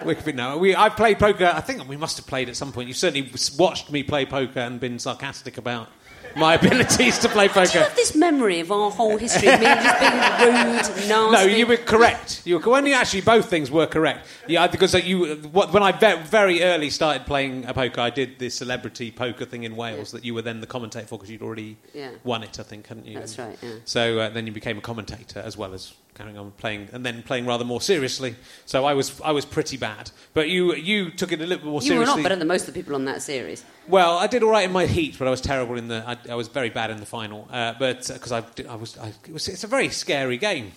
Wikipedia. 0.00 0.34
No, 0.34 0.58
we, 0.58 0.74
I've 0.74 0.96
played 0.96 1.18
poker. 1.18 1.50
I 1.52 1.60
think 1.60 1.88
we 1.88 1.96
must 1.96 2.16
have 2.18 2.26
played 2.26 2.48
at 2.48 2.56
some 2.56 2.72
point. 2.72 2.88
You've 2.88 2.96
certainly 2.96 3.30
watched 3.58 3.90
me 3.90 4.02
play 4.02 4.26
poker 4.26 4.60
and 4.60 4.78
been 4.78 4.98
sarcastic 4.98 5.56
about 5.56 5.88
my 6.36 6.54
abilities 6.60 7.18
to 7.18 7.28
play 7.28 7.48
Do 7.48 7.60
you 7.60 7.84
have 7.84 7.96
this 7.96 8.14
memory 8.14 8.60
of 8.60 8.70
our 8.70 8.90
whole 8.90 9.16
history 9.16 9.48
of 9.48 9.60
me 9.60 9.66
just 9.66 10.00
being 10.00 10.12
rude, 10.12 11.08
nasty? 11.08 11.08
No, 11.08 11.42
you 11.42 11.66
were 11.66 11.76
correct. 11.76 12.42
You 12.44 12.58
were 12.58 12.70
when 12.70 12.86
you 12.86 12.94
actually 12.94 13.22
both 13.22 13.48
things 13.50 13.70
were 13.70 13.86
correct. 13.86 14.26
Yeah, 14.46 14.66
because 14.66 14.94
you 14.94 15.36
when 15.36 15.82
I 15.82 15.92
very 15.92 16.62
early 16.62 16.90
started 16.90 17.26
playing 17.26 17.64
a 17.66 17.74
poker, 17.74 18.00
I 18.00 18.10
did 18.10 18.38
this 18.38 18.54
celebrity 18.54 19.10
poker 19.10 19.44
thing 19.44 19.64
in 19.64 19.76
Wales 19.76 20.12
that 20.12 20.24
you 20.24 20.34
were 20.34 20.42
then 20.42 20.60
the 20.60 20.66
commentator 20.66 21.06
for 21.06 21.18
because 21.18 21.30
you'd 21.30 21.42
already 21.42 21.76
Yeah. 21.94 22.10
won 22.24 22.42
it, 22.42 22.58
I 22.58 22.62
think, 22.62 22.86
hadn't 22.86 23.06
you? 23.06 23.18
That's 23.18 23.38
right, 23.38 23.56
yeah. 23.62 23.74
So 23.84 24.18
uh, 24.20 24.28
then 24.30 24.46
you 24.46 24.52
became 24.52 24.78
a 24.78 24.82
commentator 24.82 25.40
as 25.40 25.56
well 25.56 25.74
as 25.74 25.94
carrying 26.20 26.38
on 26.38 26.50
playing, 26.52 26.88
and 26.92 27.04
then 27.04 27.22
playing 27.22 27.46
rather 27.46 27.64
more 27.64 27.80
seriously. 27.80 28.34
So 28.66 28.84
I 28.84 28.92
was 28.94 29.20
I 29.22 29.32
was 29.32 29.44
pretty 29.46 29.76
bad, 29.78 30.10
but 30.34 30.48
you 30.50 30.74
you 30.74 31.10
took 31.10 31.32
it 31.32 31.40
a 31.40 31.46
little 31.46 31.64
bit 31.64 31.70
more 31.70 31.80
You 31.80 31.88
seriously. 31.88 31.98
were 32.12 32.16
not 32.16 32.22
better 32.22 32.36
than 32.36 32.48
most 32.48 32.68
of 32.68 32.74
the 32.74 32.78
people 32.80 32.94
on 32.94 33.04
that 33.06 33.22
series. 33.22 33.64
Well, 33.88 34.18
I 34.18 34.26
did 34.26 34.42
all 34.42 34.50
right 34.50 34.64
in 34.64 34.72
my 34.72 34.86
heat, 34.86 35.16
but 35.18 35.26
I 35.26 35.30
was 35.30 35.40
terrible 35.40 35.76
in 35.76 35.88
the. 35.88 36.04
I, 36.06 36.16
I 36.32 36.34
was 36.34 36.48
very 36.48 36.70
bad 36.70 36.90
in 36.90 36.98
the 36.98 37.06
final. 37.06 37.48
Uh, 37.50 37.74
but 37.78 38.06
because 38.06 38.32
I, 38.32 38.42
I 38.68 38.74
was, 38.76 38.98
I, 38.98 39.08
it 39.26 39.32
was, 39.32 39.48
it's 39.48 39.64
a 39.64 39.68
very 39.68 39.88
scary 39.88 40.36
game. 40.36 40.72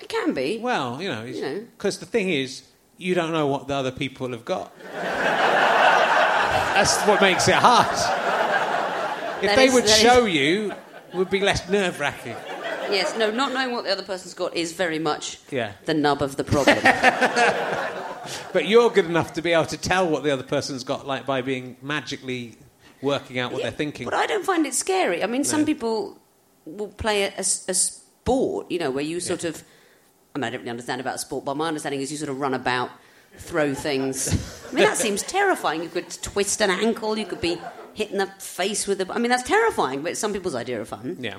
It 0.00 0.08
can 0.08 0.32
be. 0.32 0.58
Well, 0.58 1.00
you 1.02 1.08
know, 1.08 1.24
You 1.24 1.40
know. 1.42 1.60
because 1.76 1.98
the 1.98 2.06
thing 2.06 2.28
is, 2.28 2.62
you 2.98 3.14
don't 3.14 3.32
know 3.32 3.46
what 3.46 3.66
the 3.68 3.74
other 3.74 3.90
people 3.92 4.30
have 4.30 4.44
got. 4.44 4.72
That's 6.74 7.00
what 7.06 7.20
makes 7.20 7.46
it 7.48 7.54
hard. 7.54 7.86
If 9.42 9.50
That 9.50 9.56
they 9.56 9.66
is- 9.66 9.74
would 9.74 9.84
that 9.84 9.90
is- 9.90 9.98
show 9.98 10.24
you, 10.24 10.72
it 11.12 11.14
would 11.16 11.30
be 11.30 11.40
less 11.40 11.68
nerve 11.68 12.00
wracking. 12.00 12.36
Yes, 12.90 13.16
no, 13.16 13.30
not 13.30 13.52
knowing 13.52 13.72
what 13.72 13.84
the 13.84 13.90
other 13.92 14.02
person's 14.02 14.34
got 14.34 14.54
is 14.56 14.72
very 14.72 14.98
much 14.98 15.38
Yeah. 15.50 15.72
the 15.84 15.94
nub 15.94 16.22
of 16.22 16.36
the 16.36 16.44
problem. 16.44 16.78
But 18.54 18.66
you're 18.66 18.88
good 18.88 19.04
enough 19.04 19.34
to 19.34 19.42
be 19.42 19.52
able 19.52 19.66
to 19.66 19.76
tell 19.76 20.08
what 20.08 20.22
the 20.22 20.30
other 20.30 20.42
person's 20.44 20.82
got, 20.82 21.06
like 21.06 21.26
by 21.26 21.42
being 21.42 21.76
magically 21.82 22.56
working 23.02 23.38
out 23.38 23.52
what 23.52 23.58
Yeah, 23.58 23.68
they're 23.68 23.76
thinking. 23.76 24.06
But 24.06 24.14
I 24.14 24.26
don't 24.26 24.46
find 24.46 24.64
it 24.66 24.72
scary. 24.72 25.22
I 25.22 25.26
mean, 25.26 25.44
some 25.44 25.66
people 25.66 26.16
will 26.64 26.88
play 26.88 27.24
a 27.24 27.44
sport, 27.44 28.70
you 28.70 28.78
know, 28.78 28.90
where 28.90 29.04
you 29.04 29.20
sort 29.20 29.44
of. 29.44 29.62
I 30.34 30.38
mean, 30.38 30.44
I 30.44 30.50
don't 30.50 30.60
really 30.60 30.70
understand 30.70 31.00
about 31.02 31.20
sport, 31.20 31.44
but 31.44 31.56
my 31.56 31.68
understanding 31.68 32.00
is 32.00 32.10
you 32.10 32.16
sort 32.16 32.30
of 32.30 32.40
run 32.40 32.54
about, 32.54 32.90
throw 33.36 33.74
things. 33.74 34.28
I 34.70 34.74
mean, 34.74 34.84
that 34.84 34.96
seems 34.96 35.22
terrifying. 35.22 35.82
You 35.82 35.88
could 35.90 36.08
twist 36.22 36.62
an 36.62 36.70
ankle, 36.70 37.18
you 37.18 37.26
could 37.26 37.40
be 37.42 37.60
hit 37.92 38.10
in 38.10 38.18
the 38.18 38.26
face 38.38 38.86
with 38.86 39.00
a. 39.02 39.12
I 39.12 39.18
mean, 39.18 39.28
that's 39.30 39.46
terrifying, 39.46 40.02
but 40.02 40.12
it's 40.12 40.20
some 40.20 40.32
people's 40.32 40.54
idea 40.54 40.80
of 40.80 40.88
fun. 40.88 41.18
Yeah. 41.20 41.38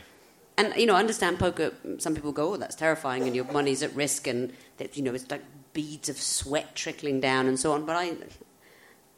And, 0.58 0.74
you 0.76 0.86
know, 0.86 0.96
I 0.96 1.00
understand 1.00 1.38
poker. 1.38 1.74
Some 1.98 2.16
people 2.16 2.32
go, 2.32 2.54
oh, 2.54 2.58
that's 2.58 2.76
terrifying, 2.76 3.24
and 3.24 3.36
your 3.36 3.46
money's 3.46 3.84
at 3.84 3.94
risk, 3.96 4.28
and, 4.28 4.54
that, 4.78 4.96
you 4.96 5.04
know, 5.04 5.14
it's 5.14 5.30
like 5.30 5.44
beads 5.74 6.08
of 6.08 6.18
sweat 6.18 6.76
trickling 6.76 7.20
down 7.20 7.48
and 7.48 7.60
so 7.60 7.74
on, 7.74 7.86
but 7.86 7.96
I. 7.96 8.14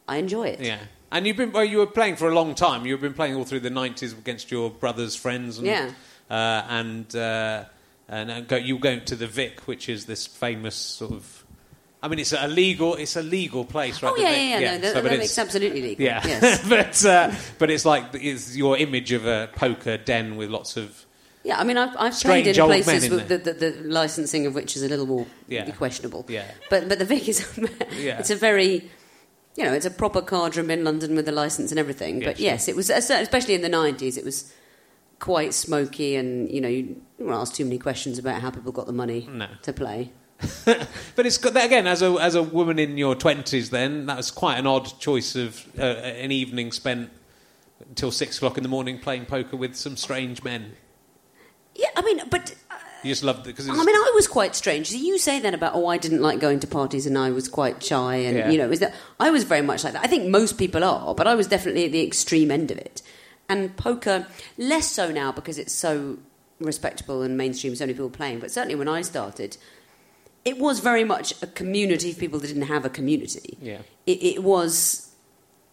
I 0.08 0.18
enjoy 0.18 0.48
it. 0.48 0.62
Yeah. 0.62 0.80
And 1.12 1.28
you've 1.28 1.38
been 1.38 1.52
well, 1.52 1.64
you 1.64 1.80
were 1.80 1.86
playing 1.86 2.16
for 2.16 2.30
a 2.30 2.34
long 2.34 2.56
time. 2.56 2.86
You've 2.86 3.02
been 3.02 3.14
playing 3.14 3.36
all 3.36 3.44
through 3.44 3.62
the 3.62 3.70
nineties 3.70 4.14
against 4.14 4.52
your 4.52 4.70
brother's 4.70 5.16
friends. 5.16 5.58
And, 5.58 5.68
Yeah. 5.68 5.92
Uh, 6.30 6.66
and 6.70 7.16
uh, 7.16 7.66
and 8.10 8.32
uh, 8.32 8.42
go, 8.42 8.56
you 8.58 8.76
were 8.76 8.82
going 8.82 9.06
to 9.06 9.16
the 9.16 9.28
Vic, 9.28 9.62
which 9.68 9.90
is 9.90 10.06
this 10.06 10.26
famous 10.28 10.76
sort 10.76 11.12
of. 11.12 11.46
I 12.02 12.10
mean, 12.10 12.20
it's 12.20 12.34
a 12.34 12.48
legal. 12.48 12.96
It's 12.96 13.16
a 13.16 13.24
legal 13.24 13.66
place, 13.66 14.04
right? 14.04 14.12
Oh 14.12 14.16
the 14.16 14.22
yeah, 14.22 14.30
Vic? 14.30 14.38
yeah, 14.38 14.60
yeah. 14.60 14.72
No, 14.72 14.78
that, 14.80 14.94
so, 14.94 15.02
that 15.02 15.18
makes 15.18 15.38
absolutely 15.38 15.82
legal. 15.82 16.06
Yeah, 16.06 16.22
Yes. 16.26 16.70
but 16.70 17.06
uh, 17.06 17.36
but 17.58 17.70
it's 17.70 17.86
like 17.86 18.06
it's 18.14 18.56
your 18.56 18.78
image 18.78 19.12
of 19.12 19.26
a 19.26 19.50
poker 19.56 19.98
den 19.98 20.36
with 20.38 20.50
lots 20.50 20.78
of 20.78 21.06
Yeah, 21.48 21.60
I 21.60 21.64
mean, 21.64 21.78
I've, 21.78 21.96
I've 21.98 22.14
Strange 22.14 22.44
played 22.44 22.56
in 22.58 22.62
old 22.62 22.70
men 22.72 22.84
places 22.84 23.04
in 23.06 23.16
with 23.16 23.28
the, 23.30 23.38
there. 23.38 23.54
the, 23.54 23.70
the 23.82 23.90
licensing 23.90 24.46
of 24.48 24.54
which 24.56 24.76
is 24.76 24.84
a 24.84 24.90
little 24.90 25.06
more 25.06 25.26
Yeah. 25.48 25.70
questionable. 25.72 26.26
Yeah. 26.28 26.46
But 26.70 26.90
but 26.90 26.98
the 27.00 27.06
Vic 27.06 27.28
is 27.30 27.40
Yeah. 28.08 28.20
it's 28.20 28.30
a 28.30 28.36
very 28.36 28.72
you 29.56 29.64
know 29.66 29.74
it's 29.78 29.86
a 29.86 29.92
proper 30.04 30.22
card 30.22 30.56
room 30.58 30.70
in 30.70 30.84
London 30.84 31.16
with 31.16 31.28
a 31.28 31.32
license 31.44 31.72
and 31.72 31.80
everything. 31.80 32.20
But 32.20 32.38
sure. 32.38 32.46
yes, 32.50 32.68
it 32.68 32.76
was 32.76 32.90
a 32.90 33.02
certain- 33.02 33.24
especially 33.24 33.54
in 33.56 33.62
the 33.62 33.70
nineties. 33.82 34.18
It 34.18 34.26
was 34.26 34.54
quite 35.20 35.54
smoky, 35.54 36.16
and 36.16 36.52
you 36.52 36.62
know 36.62 36.68
you 36.68 37.02
don't 37.18 37.32
ask 37.32 37.54
too 37.56 37.64
many 37.66 37.80
questions 37.80 38.20
about 38.20 38.42
how 38.42 38.50
people 38.52 38.72
got 38.72 38.86
the 38.88 38.94
money 39.04 39.28
No. 39.32 39.48
to 39.64 39.74
play. 39.74 40.12
But 41.16 41.26
it's 41.26 41.38
got 41.40 41.56
again 41.66 41.88
as 41.88 42.02
a 42.04 42.12
as 42.22 42.36
a 42.36 42.44
woman 42.44 42.78
in 42.78 42.98
your 42.98 43.16
twenties. 43.16 43.70
Then 43.70 44.06
that 44.08 44.18
was 44.18 44.32
quite 44.32 44.58
an 44.60 44.68
odd 44.68 45.00
choice 45.00 45.36
of 45.36 45.66
uh, 45.80 45.82
an 46.26 46.32
evening 46.32 46.72
spent 46.72 47.10
until 47.90 48.12
six 48.12 48.38
o'clock 48.38 48.58
in 48.58 48.64
the 48.64 48.70
morning 48.70 49.00
playing 49.00 49.26
poker 49.26 49.56
with 49.58 49.76
some 49.76 49.96
strange 49.98 50.44
men. 50.44 50.74
Yeah, 51.78 51.88
I 51.96 52.02
mean, 52.02 52.22
but 52.30 52.56
You 53.04 53.12
just 53.12 53.24
loved 53.24 53.42
it 53.42 53.52
because 53.56 53.70
I 53.70 53.74
mean, 53.74 53.96
I 53.96 54.12
was 54.16 54.28
quite 54.28 54.56
strange. 54.56 54.90
So 54.90 54.98
you 54.98 55.18
say 55.20 55.40
that 55.40 55.54
about, 55.54 55.76
oh, 55.76 55.86
I 55.88 55.98
didn't 55.98 56.22
like 56.22 56.40
going 56.40 56.60
to 56.62 56.68
parties 56.68 57.06
and 57.06 57.18
I 57.18 57.30
was 57.30 57.48
quite 57.48 57.84
shy, 57.84 58.16
and 58.16 58.38
Yeah. 58.38 58.50
you 58.50 58.58
know, 58.58 58.70
is 58.72 58.80
that 58.80 58.94
I 59.20 59.30
was 59.30 59.44
very 59.44 59.62
much 59.62 59.84
like 59.84 59.94
that. 59.94 60.04
I 60.04 60.08
think 60.08 60.28
most 60.28 60.58
people 60.58 60.84
are, 60.84 61.14
but 61.14 61.28
I 61.28 61.36
was 61.36 61.48
definitely 61.48 61.86
at 61.86 61.92
the 61.92 62.04
extreme 62.04 62.50
end 62.52 62.72
of 62.72 62.78
it. 62.78 63.02
And 63.50 63.78
poker, 63.78 64.28
less 64.58 64.92
so 64.92 65.12
now 65.12 65.32
because 65.32 65.58
it's 65.58 65.72
so 65.74 66.18
respectable 66.60 67.22
and 67.22 67.38
mainstream, 67.38 67.76
so 67.76 67.84
many 67.84 67.94
people 67.94 68.10
playing. 68.10 68.40
But 68.40 68.52
certainly 68.52 68.76
when 68.76 68.88
I 68.90 69.02
started, 69.04 69.58
it 70.44 70.58
was 70.58 70.80
very 70.80 71.04
much 71.04 71.34
a 71.44 71.48
community 71.48 72.12
for 72.14 72.20
people 72.20 72.40
that 72.40 72.48
didn't 72.48 72.64
have 72.64 72.84
a 72.84 72.90
community. 72.90 73.58
Yeah. 73.62 73.80
It, 74.06 74.24
it 74.24 74.44
was, 74.44 75.12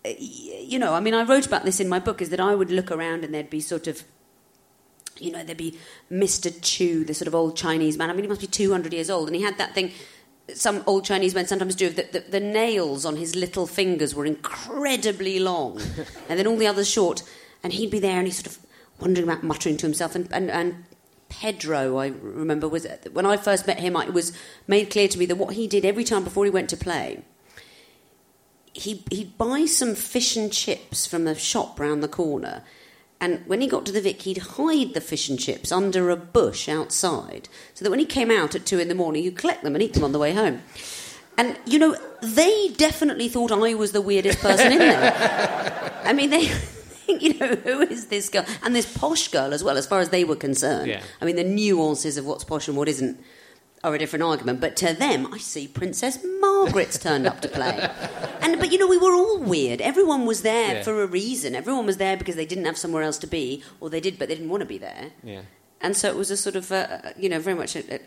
uh, 0.05 0.11
you 0.19 0.79
know, 0.79 0.93
I 0.95 1.01
mean, 1.01 1.15
I 1.15 1.23
wrote 1.25 1.47
about 1.47 1.65
this 1.65 1.81
in 1.81 1.89
my 1.89 1.99
book, 1.99 2.21
is 2.21 2.29
that 2.31 2.41
I 2.41 2.55
would 2.55 2.71
look 2.71 2.91
around 2.93 3.25
and 3.25 3.33
there'd 3.35 3.51
be 3.51 3.61
sort 3.61 3.87
of 3.87 4.05
you 5.25 5.33
know, 5.33 5.43
there'd 5.43 5.59
be 5.59 5.79
Mr. 6.11 6.55
Chu, 6.63 7.05
the 7.05 7.15
sort 7.15 7.29
of 7.29 7.35
old 7.35 7.57
Chinese 7.57 7.97
man. 7.97 8.11
I 8.11 8.13
mean, 8.13 8.25
he 8.25 8.29
must 8.29 8.41
be 8.41 8.47
200 8.47 8.93
years 8.93 9.11
old. 9.11 9.29
And 9.29 9.37
he 9.37 9.43
had 9.43 9.59
that 9.59 9.75
thing 9.75 9.93
some 10.53 10.83
old 10.87 11.05
Chinese 11.05 11.35
men 11.35 11.47
sometimes 11.47 11.75
do, 11.75 11.89
that 11.91 12.13
the, 12.13 12.21
the 12.21 12.41
nails 12.41 13.07
on 13.07 13.17
his 13.17 13.35
little 13.35 13.67
fingers 13.67 14.15
were 14.15 14.27
incredibly 14.27 15.39
long, 15.39 15.81
and 16.29 16.39
then 16.39 16.47
all 16.47 16.57
the 16.57 16.67
others 16.67 16.89
short. 16.89 17.23
And 17.63 17.73
he'd 17.73 17.91
be 17.91 17.99
there 17.99 18.19
and 18.19 18.27
he's 18.27 18.37
sort 18.37 18.49
of 18.49 18.59
wandering 19.01 19.27
about, 19.27 19.43
muttering 19.43 19.77
to 19.79 19.87
himself. 19.87 20.15
And, 20.15 20.31
and, 20.33 20.51
and 20.51 20.85
Pedro, 21.31 21.97
I 21.97 22.09
remember, 22.09 22.69
was 22.69 22.87
when 23.13 23.25
I 23.25 23.37
first 23.37 23.67
met 23.67 23.81
him, 23.81 23.97
it 23.97 24.13
was 24.13 24.37
made 24.67 24.91
clear 24.91 25.09
to 25.09 25.19
me 25.19 25.27
that 25.27 25.37
what 25.37 25.55
he 25.55 25.67
did 25.67 25.85
every 25.85 26.05
time 26.05 26.25
before 26.25 26.45
he 26.45 26.51
went 26.51 26.69
to 26.71 26.77
play, 26.77 27.23
he, 28.75 29.03
he'd 29.11 29.39
buy 29.39 29.65
some 29.65 29.95
fish 29.95 30.37
and 30.37 30.53
chips 30.53 31.07
from 31.07 31.25
the 31.25 31.35
shop 31.35 31.81
round 31.81 32.03
the 32.03 32.09
corner. 32.09 32.63
And 33.25 33.41
when 33.47 33.63
he 33.63 33.69
got 33.69 33.87
to 33.87 33.93
the 33.93 34.03
Vic, 34.03 34.21
he'd 34.21 34.37
hide 34.37 34.93
the 34.93 35.01
fish 35.01 35.31
and 35.31 35.41
chips 35.41 35.73
under 35.73 36.11
a 36.11 36.17
bush 36.17 36.69
outside 36.69 37.49
so 37.73 37.83
that 37.83 37.91
when 37.91 37.99
he 37.99 38.05
came 38.05 38.31
out 38.31 38.55
at 38.55 38.67
two 38.67 38.79
in 38.79 38.89
the 38.89 38.95
morning, 38.95 39.23
he'd 39.23 39.39
collect 39.39 39.65
them 39.65 39.75
and 39.75 39.83
eat 39.83 39.95
them 39.95 40.05
on 40.05 40.13
the 40.13 40.19
way 40.19 40.35
home. 40.35 40.61
And, 41.39 41.59
you 41.65 41.79
know, 41.79 41.97
they 42.21 42.69
definitely 42.77 43.31
thought 43.31 43.51
I 43.51 43.73
was 43.73 43.93
the 43.93 44.03
weirdest 44.03 44.41
person 44.41 44.73
in 44.73 44.79
there. 44.79 46.03
I 46.05 46.13
mean, 46.13 46.29
they 46.29 46.49
think, 46.49 47.23
you 47.23 47.39
know, 47.39 47.55
who 47.55 47.81
is 47.81 48.09
this 48.09 48.29
girl? 48.29 48.45
And 48.63 48.77
this 48.77 48.95
posh 48.95 49.29
girl 49.29 49.55
as 49.55 49.65
well, 49.65 49.79
as 49.79 49.87
far 49.87 50.01
as 50.01 50.11
they 50.11 50.25
were 50.25 50.37
concerned. 50.37 50.91
Yeah. 50.91 51.03
I 51.23 51.25
mean, 51.25 51.37
the 51.37 51.45
nuances 51.45 52.19
of 52.19 52.27
what's 52.27 52.45
posh 52.45 52.69
and 52.69 52.77
what 52.77 52.91
isn't 52.91 53.19
are 53.85 53.95
a 53.95 53.99
different 53.99 54.25
argument. 54.25 54.61
But 54.61 54.75
to 54.79 54.93
them, 54.95 55.33
I 55.33 55.39
see 55.39 55.69
Princess 55.69 56.19
Margaret's 56.41 56.99
turned 56.99 57.27
up 57.27 57.41
to 57.43 57.49
play. 57.49 57.89
And 58.41 58.59
but 58.59 58.73
you 58.73 58.79
know, 58.79 58.89
we 58.89 58.99
were 58.99 59.15
all 59.15 59.39
weird. 59.39 59.81
Everyone 59.81 60.27
was 60.27 60.43
there 60.43 60.77
Yeah. 60.77 60.83
for 60.83 61.03
a 61.03 61.07
reason. 61.07 61.55
Everyone 61.55 61.87
was 61.87 61.99
there 61.99 62.17
because 62.17 62.35
they 62.35 62.47
didn't 62.47 62.65
have 62.65 62.79
somewhere 62.79 63.03
else 63.03 63.19
to 63.19 63.27
be, 63.29 63.63
or 63.81 63.91
they 63.91 64.01
did, 64.01 64.19
but 64.19 64.29
they 64.29 64.35
didn't 64.35 64.51
want 64.51 64.63
to 64.63 64.67
be 64.67 64.79
there. 64.79 65.13
Yeah. 65.23 65.43
And 65.81 65.97
so 65.97 66.09
it 66.09 66.17
was 66.17 66.31
a 66.31 66.37
sort 66.37 66.57
of, 66.57 66.73
uh, 66.73 67.13
you 67.19 67.29
know, 67.29 67.39
very 67.39 67.57
much 67.57 67.77
a, 67.77 67.97
a 67.97 68.01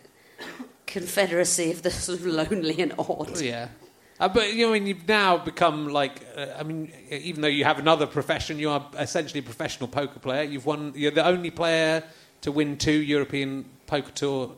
confederacy 0.85 1.71
of 1.71 1.81
the 1.83 1.91
sort 1.91 2.19
of 2.19 2.25
lonely 2.25 2.79
and 2.81 2.93
odd. 2.97 3.39
Yeah. 3.39 3.67
Uh, 4.19 4.27
but 4.27 4.53
you 4.53 4.65
know, 4.65 4.71
I 4.73 4.79
mean, 4.79 4.87
you've 4.87 5.07
now 5.07 5.37
become 5.37 5.89
like, 5.89 6.25
uh, 6.35 6.47
I 6.57 6.63
mean, 6.63 6.91
even 7.11 7.41
though 7.41 7.47
you 7.47 7.65
have 7.65 7.77
another 7.77 8.07
profession, 8.07 8.57
you 8.57 8.69
are 8.71 8.89
essentially 8.97 9.41
a 9.41 9.43
professional 9.43 9.87
poker 9.87 10.19
player. 10.19 10.41
You've 10.43 10.65
won. 10.65 10.93
You're 10.95 11.11
the 11.11 11.25
only 11.25 11.51
player 11.51 12.03
to 12.41 12.51
win 12.51 12.77
two 12.77 12.91
European 12.93 13.65
Poker 13.85 14.11
Tour 14.11 14.55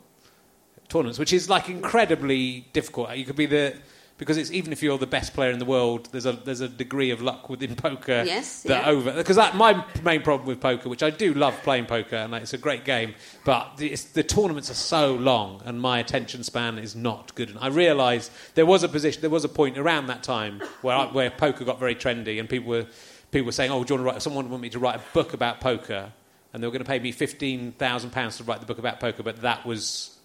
tournaments, 0.90 1.20
which 1.20 1.34
is 1.34 1.50
like 1.50 1.70
incredibly 1.70 2.66
difficult. 2.74 3.16
You 3.16 3.26
could 3.26 3.36
be 3.36 3.46
the 3.46 3.76
because 4.18 4.36
it's 4.36 4.52
even 4.52 4.74
if 4.74 4.84
you're 4.84 4.98
the 4.98 5.08
best 5.08 5.34
player 5.34 5.50
in 5.50 5.60
the 5.60 5.66
world, 5.66 6.10
there's 6.12 6.26
a 6.26 6.34
there's 6.34 6.60
a 6.60 6.68
degree 6.68 7.10
of 7.12 7.22
luck 7.22 7.50
within 7.50 7.76
poker 7.88 8.24
Yes, 8.26 8.64
that 8.64 8.84
yeah. 8.84 8.90
over 8.90 9.14
because 9.14 9.38
that 9.38 9.56
my 9.56 9.84
main 10.04 10.22
problem 10.22 10.46
with 10.48 10.60
poker, 10.60 10.90
which 10.90 11.02
I 11.02 11.10
do 11.10 11.34
love 11.34 11.56
playing 11.64 11.86
poker 11.86 12.18
and 12.18 12.34
like, 12.34 12.42
it's 12.42 12.54
a 12.54 12.58
great 12.58 12.84
game, 12.84 13.16
but 13.46 13.78
the, 13.78 13.92
it's, 13.94 14.04
the 14.04 14.24
tournaments 14.24 14.70
are 14.70 14.76
so 14.76 15.16
long 15.16 15.62
and 15.64 15.80
my 15.80 16.00
attention 16.00 16.44
span 16.44 16.78
is 16.78 16.96
not 16.98 17.34
good. 17.36 17.50
And 17.50 17.58
I 17.60 17.68
realised 17.68 18.30
there 18.56 18.66
was 18.66 18.84
a 18.84 18.90
position, 18.90 19.22
there 19.22 19.30
was 19.30 19.46
a 19.46 19.50
point 19.50 19.78
around 19.78 20.08
that 20.08 20.22
time 20.22 20.62
where 20.82 20.98
I, 20.98 21.06
where 21.06 21.32
poker 21.32 21.64
got 21.64 21.80
very 21.80 21.96
trendy 21.96 22.40
and 22.42 22.50
people 22.50 22.70
were 22.70 22.88
people 23.32 23.46
were 23.46 23.52
saying, 23.54 23.72
"Oh, 23.72 23.84
do 23.86 23.94
you 23.94 24.00
want 24.02 24.10
to 24.10 24.14
write?" 24.14 24.22
Someone 24.22 24.50
wanted 24.50 24.64
me 24.64 24.70
to 24.72 24.80
write 24.80 24.98
a 24.98 25.04
book 25.14 25.34
about 25.34 25.62
poker, 25.62 26.12
and 26.54 26.62
they 26.62 26.68
were 26.68 26.72
going 26.72 26.84
to 26.84 26.90
pay 26.90 27.00
me 27.00 27.14
fifteen 27.14 27.72
thousand 27.74 28.10
pounds 28.10 28.36
to 28.38 28.44
write 28.44 28.60
the 28.60 28.66
book 28.66 28.80
about 28.80 29.00
poker, 29.00 29.24
but 29.24 29.42
that 29.44 29.66
was 29.66 30.18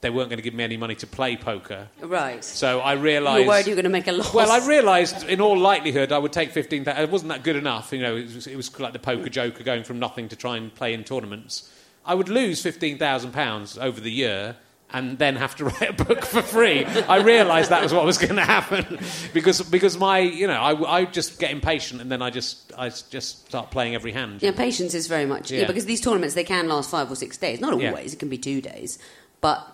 they 0.00 0.10
weren't 0.10 0.28
going 0.30 0.38
to 0.38 0.42
give 0.42 0.54
me 0.54 0.64
any 0.64 0.76
money 0.76 0.94
to 0.96 1.06
play 1.06 1.36
poker. 1.36 1.88
Right. 2.00 2.44
So 2.44 2.80
I 2.80 2.92
realised. 2.92 3.46
worried 3.48 3.66
you 3.66 3.72
were 3.72 3.82
going 3.82 3.84
to 3.84 3.90
make 3.90 4.06
a 4.06 4.12
loss. 4.12 4.32
Well, 4.32 4.50
I 4.50 4.64
realised 4.66 5.24
in 5.28 5.40
all 5.40 5.58
likelihood 5.58 6.12
I 6.12 6.18
would 6.18 6.32
take 6.32 6.52
15,000. 6.52 7.02
It 7.02 7.10
wasn't 7.10 7.30
that 7.30 7.42
good 7.42 7.56
enough. 7.56 7.92
You 7.92 8.02
know, 8.02 8.16
it 8.16 8.34
was, 8.34 8.46
it 8.46 8.56
was 8.56 8.78
like 8.78 8.92
the 8.92 8.98
poker 8.98 9.28
joker 9.28 9.64
going 9.64 9.84
from 9.84 9.98
nothing 9.98 10.28
to 10.28 10.36
try 10.36 10.56
and 10.56 10.72
play 10.74 10.94
in 10.94 11.04
tournaments. 11.04 11.72
I 12.06 12.14
would 12.14 12.28
lose 12.28 12.62
£15,000 12.62 13.82
over 13.82 14.00
the 14.00 14.10
year 14.10 14.56
and 14.90 15.18
then 15.18 15.36
have 15.36 15.54
to 15.56 15.64
write 15.66 15.90
a 16.00 16.04
book 16.04 16.24
for 16.24 16.40
free. 16.40 16.84
I 16.84 17.16
realised 17.16 17.70
that 17.70 17.82
was 17.82 17.92
what 17.92 18.06
was 18.06 18.16
going 18.18 18.36
to 18.36 18.44
happen 18.44 18.98
because, 19.34 19.60
because 19.62 19.98
my, 19.98 20.20
you 20.20 20.46
know, 20.46 20.54
I, 20.60 21.00
I 21.00 21.04
just 21.04 21.38
get 21.38 21.50
impatient 21.50 22.00
and 22.00 22.10
then 22.10 22.22
I 22.22 22.30
just, 22.30 22.72
I 22.78 22.88
just 22.88 23.46
start 23.46 23.70
playing 23.70 23.94
every 23.94 24.12
hand. 24.12 24.42
Yeah, 24.42 24.52
patience 24.52 24.94
is 24.94 25.06
very 25.06 25.26
much 25.26 25.50
yeah. 25.50 25.62
Yeah. 25.62 25.66
because 25.66 25.84
these 25.84 26.00
tournaments 26.00 26.34
they 26.34 26.44
can 26.44 26.68
last 26.68 26.90
five 26.90 27.10
or 27.10 27.16
six 27.16 27.36
days. 27.36 27.60
Not 27.60 27.78
Yeah. 27.78 27.90
always; 27.90 28.14
it 28.14 28.18
can 28.18 28.28
be 28.30 28.38
two 28.38 28.60
days. 28.62 28.98
But 29.40 29.66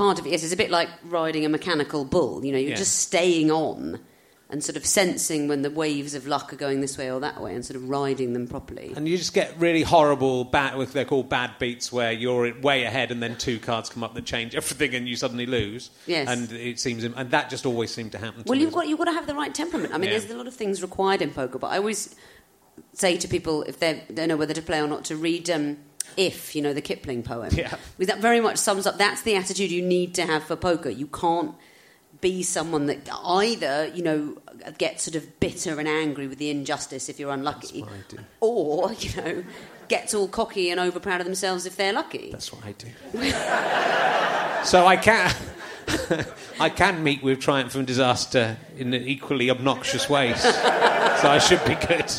part 0.00 0.18
of 0.18 0.26
it 0.26 0.32
is 0.32 0.42
it's 0.42 0.52
a 0.52 0.56
bit 0.56 0.70
like 0.70 0.88
riding 1.04 1.44
a 1.44 1.48
mechanical 1.48 2.04
bull. 2.06 2.42
You 2.44 2.52
know, 2.52 2.58
you're 2.58 2.70
Yeah. 2.70 2.76
just 2.76 2.98
staying 3.00 3.50
on 3.50 4.00
and 4.48 4.64
sort 4.64 4.76
of 4.76 4.84
sensing 4.86 5.46
when 5.46 5.60
the 5.62 5.70
waves 5.70 6.12
of 6.14 6.26
luck 6.26 6.52
are 6.52 6.56
going 6.56 6.80
this 6.80 6.96
way 6.98 7.08
or 7.10 7.20
that 7.20 7.40
way, 7.40 7.54
and 7.54 7.64
sort 7.64 7.76
of 7.76 7.88
riding 7.88 8.32
them 8.32 8.48
properly. 8.48 8.92
And 8.96 9.06
you 9.06 9.16
just 9.18 9.32
get 9.34 9.54
really 9.60 9.82
horrible, 9.82 10.42
bad, 10.44 10.76
they're 10.88 11.04
called 11.04 11.28
bad 11.28 11.50
beats, 11.60 11.92
where 11.92 12.10
you're 12.12 12.52
way 12.60 12.82
ahead 12.84 13.12
and 13.12 13.22
then 13.22 13.36
two 13.36 13.58
cards 13.60 13.88
come 13.90 14.02
up 14.02 14.14
that 14.14 14.24
change 14.24 14.54
everything 14.56 14.94
and 14.96 15.06
you 15.08 15.14
suddenly 15.16 15.46
lose. 15.46 15.90
Yes. 16.06 16.28
And 16.28 16.50
it 16.50 16.80
seems, 16.80 17.04
and 17.04 17.30
that 17.30 17.48
just 17.50 17.64
always 17.66 17.90
seemed 17.92 18.12
to 18.12 18.18
happen 18.18 18.42
to 18.42 18.48
Well, 18.48 18.58
me. 18.58 18.64
you've 18.64 18.72
got 18.74 18.88
you've 18.88 18.98
got 18.98 19.04
to 19.04 19.12
have 19.12 19.26
the 19.28 19.34
right 19.36 19.54
temperament. 19.54 19.92
I 19.94 19.98
mean, 19.98 20.10
Yeah. 20.10 20.18
there's 20.18 20.30
a 20.30 20.36
lot 20.36 20.46
of 20.48 20.54
things 20.54 20.82
required 20.82 21.20
in 21.22 21.30
poker, 21.30 21.58
but 21.58 21.68
I 21.68 21.76
always 21.76 22.16
say 22.94 23.16
to 23.18 23.28
people 23.28 23.62
if 23.64 23.78
they 23.78 24.02
don't 24.12 24.28
know 24.28 24.36
whether 24.36 24.54
to 24.54 24.62
play 24.62 24.80
or 24.80 24.88
not 24.88 25.04
to 25.04 25.14
read 25.16 25.48
um, 25.50 25.76
"If," 26.16 26.54
you 26.54 26.62
know, 26.62 26.72
the 26.72 26.80
Kipling 26.82 27.22
poem. 27.22 27.50
Yeah. 27.52 27.74
Because 27.98 28.14
that 28.14 28.20
very 28.22 28.40
much 28.40 28.58
sums 28.58 28.86
up. 28.86 28.98
That's 28.98 29.22
the 29.22 29.36
attitude 29.36 29.70
you 29.70 29.82
need 29.82 30.14
to 30.14 30.22
have 30.26 30.44
for 30.44 30.56
poker. 30.56 30.90
You 30.90 31.06
can't 31.06 31.54
be 32.20 32.42
someone 32.42 32.86
that 32.86 33.08
either 33.24 33.86
you 33.94 34.02
know 34.02 34.36
gets 34.76 35.04
sort 35.04 35.14
of 35.14 35.40
bitter 35.40 35.78
and 35.78 35.88
angry 35.88 36.26
with 36.26 36.38
the 36.38 36.50
injustice 36.50 37.08
if 37.08 37.18
you're 37.18 37.32
unlucky, 37.32 37.80
That's 37.82 37.90
what 37.90 37.92
I 37.92 38.02
do. 38.08 38.18
or 38.40 38.92
you 38.92 39.22
know 39.22 39.44
gets 39.88 40.12
all 40.14 40.28
cocky 40.28 40.70
and 40.70 40.78
over 40.78 41.00
proud 41.00 41.20
of 41.20 41.24
themselves 41.26 41.66
if 41.66 41.76
they're 41.76 41.92
lucky. 41.94 42.30
That's 42.30 42.52
what 42.52 42.64
I 42.64 42.72
do. 42.72 42.88
so 44.64 44.86
I 44.86 44.96
can, 44.96 45.34
I 46.60 46.68
can 46.68 47.02
meet 47.02 47.22
with 47.22 47.40
triumph 47.40 47.74
and 47.74 47.86
disaster 47.86 48.56
in 48.76 48.92
an 48.94 49.02
equally 49.02 49.50
obnoxious 49.50 50.08
ways. 50.08 50.40
so 50.42 50.50
I 51.28 51.38
should 51.38 51.64
be 51.64 51.74
good. 51.74 52.12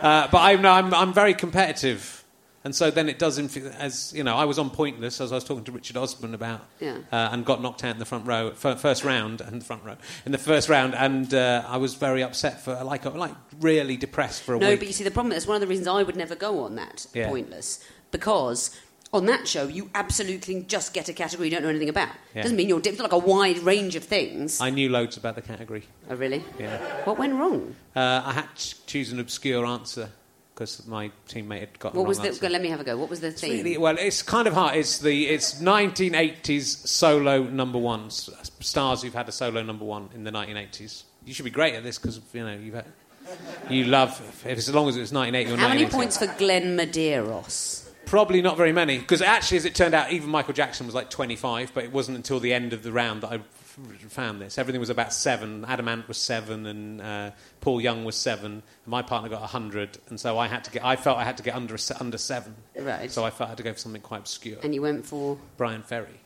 Uh, 0.00 0.26
but 0.32 0.38
I'm, 0.38 0.64
I'm, 0.66 0.92
I'm 0.94 1.12
very 1.12 1.34
competitive. 1.34 2.19
And 2.62 2.74
so 2.74 2.90
then 2.90 3.08
it 3.08 3.18
does, 3.18 3.38
inf- 3.38 3.56
as 3.78 4.12
you 4.14 4.22
know, 4.22 4.36
I 4.36 4.44
was 4.44 4.58
on 4.58 4.68
Pointless 4.68 5.18
as 5.20 5.32
I 5.32 5.36
was 5.36 5.44
talking 5.44 5.64
to 5.64 5.72
Richard 5.72 5.96
Osman 5.96 6.34
about, 6.34 6.60
Yeah. 6.78 6.98
uh, 7.10 7.30
and 7.32 7.42
got 7.44 7.62
knocked 7.62 7.84
out 7.84 7.92
in 7.94 7.98
the 7.98 8.04
front 8.04 8.26
row, 8.26 8.50
fir- 8.50 8.76
first 8.76 9.02
round, 9.02 9.40
and 9.40 9.62
the 9.62 9.64
front 9.64 9.82
row 9.82 9.96
in 10.26 10.32
the 10.32 10.38
first 10.38 10.68
round, 10.68 10.94
and 10.94 11.32
uh, 11.32 11.64
I 11.66 11.78
was 11.78 11.94
very 11.94 12.22
upset 12.22 12.60
for 12.62 12.82
like, 12.84 13.06
like 13.06 13.34
really 13.60 13.96
depressed 13.96 14.42
for 14.42 14.52
a 14.54 14.58
while. 14.58 14.66
No, 14.66 14.70
week. 14.72 14.80
but 14.80 14.88
you 14.88 14.92
see, 14.94 15.04
the 15.04 15.10
problem 15.10 15.32
is 15.32 15.46
one 15.46 15.54
of 15.54 15.62
the 15.62 15.66
reasons 15.66 15.88
I 15.88 16.02
would 16.02 16.16
never 16.16 16.34
go 16.34 16.60
on 16.64 16.74
that 16.76 17.06
Yeah. 17.14 17.28
pointless 17.28 17.82
because 18.10 18.76
on 19.12 19.26
that 19.26 19.48
show 19.48 19.66
you 19.66 19.90
absolutely 19.94 20.62
just 20.62 20.92
get 20.92 21.08
a 21.08 21.12
category 21.12 21.48
you 21.48 21.50
don't 21.54 21.62
know 21.62 21.68
anything 21.70 21.88
about. 21.88 22.10
Yeah. 22.34 22.42
Doesn't 22.42 22.56
mean 22.56 22.68
you're 22.68 22.80
not 22.80 22.98
like 23.00 23.12
a 23.12 23.18
wide 23.18 23.58
range 23.60 23.96
of 23.96 24.04
things. 24.04 24.60
I 24.60 24.68
knew 24.70 24.88
loads 24.90 25.16
about 25.16 25.34
the 25.34 25.42
category. 25.42 25.84
oh, 26.10 26.14
really? 26.14 26.44
Yeah. 26.58 26.76
What 27.04 27.18
went 27.18 27.32
wrong? 27.34 27.74
Uh, 27.96 28.22
I 28.24 28.32
had 28.34 28.54
to 28.54 28.86
choose 28.86 29.10
an 29.12 29.18
obscure 29.18 29.64
answer 29.66 30.10
because 30.60 30.86
my 30.86 31.10
teammate 31.28 31.60
had 31.60 31.78
got 31.78 31.94
What 31.94 32.02
the 32.02 32.08
was 32.08 32.18
the? 32.18 32.28
answer. 32.28 32.48
Let 32.50 32.60
me 32.60 32.68
have 32.68 32.80
a 32.80 32.84
go. 32.84 32.96
What 32.98 33.08
was 33.08 33.20
the 33.20 33.28
It's 33.28 33.40
theme? 33.40 33.64
really- 33.64 33.78
well, 33.78 33.96
it's 33.98 34.22
kind 34.22 34.46
of 34.46 34.52
hard. 34.54 34.76
It's 34.76 34.98
the 34.98 35.26
it's 35.28 35.54
1980s 35.60 36.86
solo 36.86 37.42
number 37.44 37.78
ones 37.78 38.28
stars 38.60 39.02
who've 39.02 39.14
had 39.14 39.28
a 39.28 39.32
solo 39.32 39.62
number 39.62 39.84
one 39.86 40.10
in 40.14 40.24
the 40.24 40.30
1980s. 40.30 41.04
You 41.24 41.32
should 41.34 41.44
be 41.46 41.50
great 41.50 41.74
at 41.74 41.82
this 41.82 41.98
because 41.98 42.20
you 42.34 42.44
know 42.44 42.54
you've 42.54 42.74
had, 42.74 42.84
you 43.70 43.84
love 43.84 44.20
if 44.28 44.46
it's 44.46 44.68
as 44.68 44.74
long 44.74 44.88
as 44.88 44.96
it 44.96 45.00
was 45.00 45.12
1980 45.12 45.52
or 45.52 45.56
How 45.66 45.68
many 45.74 45.86
points 45.86 46.18
for 46.18 46.26
Glenn 46.38 46.76
Medeiros? 46.76 47.88
Probably 48.04 48.42
not 48.42 48.56
very 48.58 48.72
many 48.72 48.98
because 48.98 49.22
actually, 49.22 49.58
as 49.58 49.64
it 49.64 49.74
turned 49.74 49.94
out, 49.94 50.12
even 50.12 50.28
Michael 50.28 50.52
Jackson 50.54 50.84
was 50.84 50.94
like 50.94 51.08
25, 51.10 51.72
but 51.72 51.84
it 51.84 51.92
wasn't 51.92 52.16
until 52.18 52.38
the 52.40 52.52
end 52.52 52.72
of 52.74 52.82
the 52.82 52.92
round 52.92 53.22
that 53.22 53.32
I 53.32 53.40
found 54.08 54.40
this. 54.40 54.58
Everything 54.58 54.80
was 54.80 54.90
about 54.90 55.12
seven. 55.12 55.64
Adam 55.66 55.88
Ant 55.88 56.08
was 56.08 56.18
seven, 56.18 56.66
and 56.66 57.00
uh, 57.00 57.30
Paul 57.60 57.80
Young 57.80 58.04
was 58.04 58.16
seven. 58.16 58.52
And 58.52 58.62
my 58.86 59.02
partner 59.02 59.28
got 59.28 59.40
100, 59.40 59.98
and 60.08 60.18
so 60.18 60.38
I 60.38 60.48
had 60.48 60.64
to 60.64 60.70
get. 60.70 60.84
I 60.84 60.96
felt 60.96 61.18
I 61.18 61.24
had 61.24 61.36
to 61.36 61.42
get 61.42 61.54
under 61.54 61.76
under 62.00 62.18
seven. 62.18 62.54
Right. 62.78 63.10
So 63.10 63.24
I 63.24 63.30
felt 63.30 63.48
I 63.48 63.50
had 63.50 63.58
to 63.58 63.62
go 63.62 63.72
for 63.72 63.78
something 63.78 64.02
quite 64.02 64.20
obscure. 64.20 64.58
And 64.62 64.74
you 64.74 64.82
went 64.82 65.06
for? 65.06 65.38
Bryan 65.56 65.82
Ferry. 65.82 66.20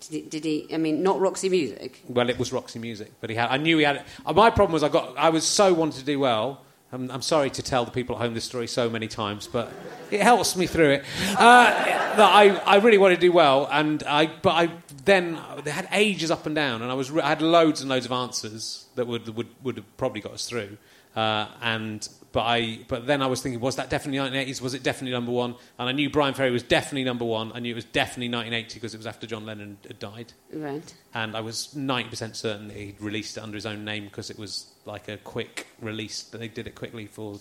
Did 0.00 0.12
he, 0.12 0.20
did 0.22 0.44
he? 0.44 0.68
I 0.72 0.78
mean, 0.78 1.02
not 1.02 1.20
Roxy 1.20 1.48
Music. 1.48 2.02
Well, 2.08 2.30
it 2.30 2.38
was 2.38 2.52
Roxy 2.52 2.78
Music, 2.78 3.12
but 3.20 3.30
he 3.30 3.36
had. 3.36 3.50
I 3.50 3.56
knew 3.56 3.78
he 3.78 3.84
had. 3.84 4.04
Uh, 4.24 4.32
my 4.32 4.50
problem 4.50 4.72
was 4.72 4.82
I 4.82 4.88
got. 4.88 5.16
I 5.16 5.30
was 5.30 5.44
so 5.44 5.72
wanted 5.74 5.98
to 6.00 6.04
do 6.04 6.18
well. 6.18 6.62
I'm, 6.90 7.10
I'm 7.10 7.22
sorry 7.22 7.50
to 7.50 7.62
tell 7.62 7.84
the 7.84 7.90
people 7.90 8.16
at 8.16 8.22
home 8.22 8.32
this 8.32 8.44
story 8.44 8.66
so 8.66 8.88
many 8.88 9.08
times, 9.08 9.46
but 9.46 9.70
it 10.10 10.22
helps 10.22 10.56
me 10.56 10.66
through 10.66 10.90
it. 10.90 11.04
Uh, 11.32 11.70
that 11.70 12.20
I, 12.20 12.56
I 12.64 12.76
really 12.76 12.96
wanted 12.96 13.16
to 13.16 13.20
do 13.20 13.32
well, 13.32 13.68
and 13.70 14.02
I. 14.04 14.26
But 14.26 14.50
I 14.50 14.66
then 15.08 15.38
they 15.64 15.70
had 15.70 15.88
ages 15.92 16.30
up 16.30 16.46
and 16.46 16.54
down, 16.54 16.82
and 16.82 16.90
I 16.90 16.94
was. 16.94 17.10
re- 17.10 17.22
I 17.22 17.28
had 17.30 17.42
loads 17.42 17.80
and 17.80 17.88
loads 17.90 18.06
of 18.06 18.12
answers 18.12 18.86
that 18.96 19.06
would 19.06 19.28
would 19.36 19.48
would 19.64 19.76
have 19.76 19.96
probably 19.96 20.20
got 20.20 20.32
us 20.32 20.46
through. 20.48 20.76
Uh, 21.16 21.46
and 21.62 22.06
but 22.32 22.42
I 22.42 22.80
but 22.86 23.06
then 23.06 23.22
I 23.22 23.26
was 23.26 23.40
thinking, 23.42 23.60
was 23.60 23.76
that 23.76 23.90
definitely 23.90 24.18
1980s? 24.18 24.60
Was 24.60 24.74
it 24.74 24.82
definitely 24.82 25.12
number 25.12 25.32
one? 25.32 25.56
And 25.78 25.88
I 25.88 25.92
knew 25.92 26.10
Bryan 26.10 26.34
Ferry 26.34 26.50
was 26.52 26.62
definitely 26.62 27.04
number 27.04 27.24
one. 27.24 27.50
I 27.54 27.58
knew 27.60 27.72
it 27.72 27.74
was 27.74 27.86
definitely 27.86 28.28
1980 28.28 28.74
because 28.74 28.94
it 28.94 28.98
was 28.98 29.06
after 29.06 29.26
John 29.26 29.44
Lennon 29.46 29.78
had 29.86 29.98
died 29.98 30.32
Right. 30.52 30.94
and 31.14 31.34
I 31.36 31.40
was 31.40 31.74
90% 31.74 32.36
certain 32.36 32.68
that 32.68 32.76
he'd 32.76 33.00
released 33.00 33.36
it 33.36 33.40
under 33.42 33.56
his 33.56 33.66
own 33.66 33.84
name 33.84 34.04
because 34.04 34.30
it 34.30 34.38
was 34.38 34.66
like 34.84 35.08
a 35.08 35.16
quick 35.16 35.66
release. 35.80 36.22
That 36.24 36.38
they 36.38 36.48
did 36.48 36.66
it 36.68 36.74
quickly 36.76 37.06
for. 37.06 37.40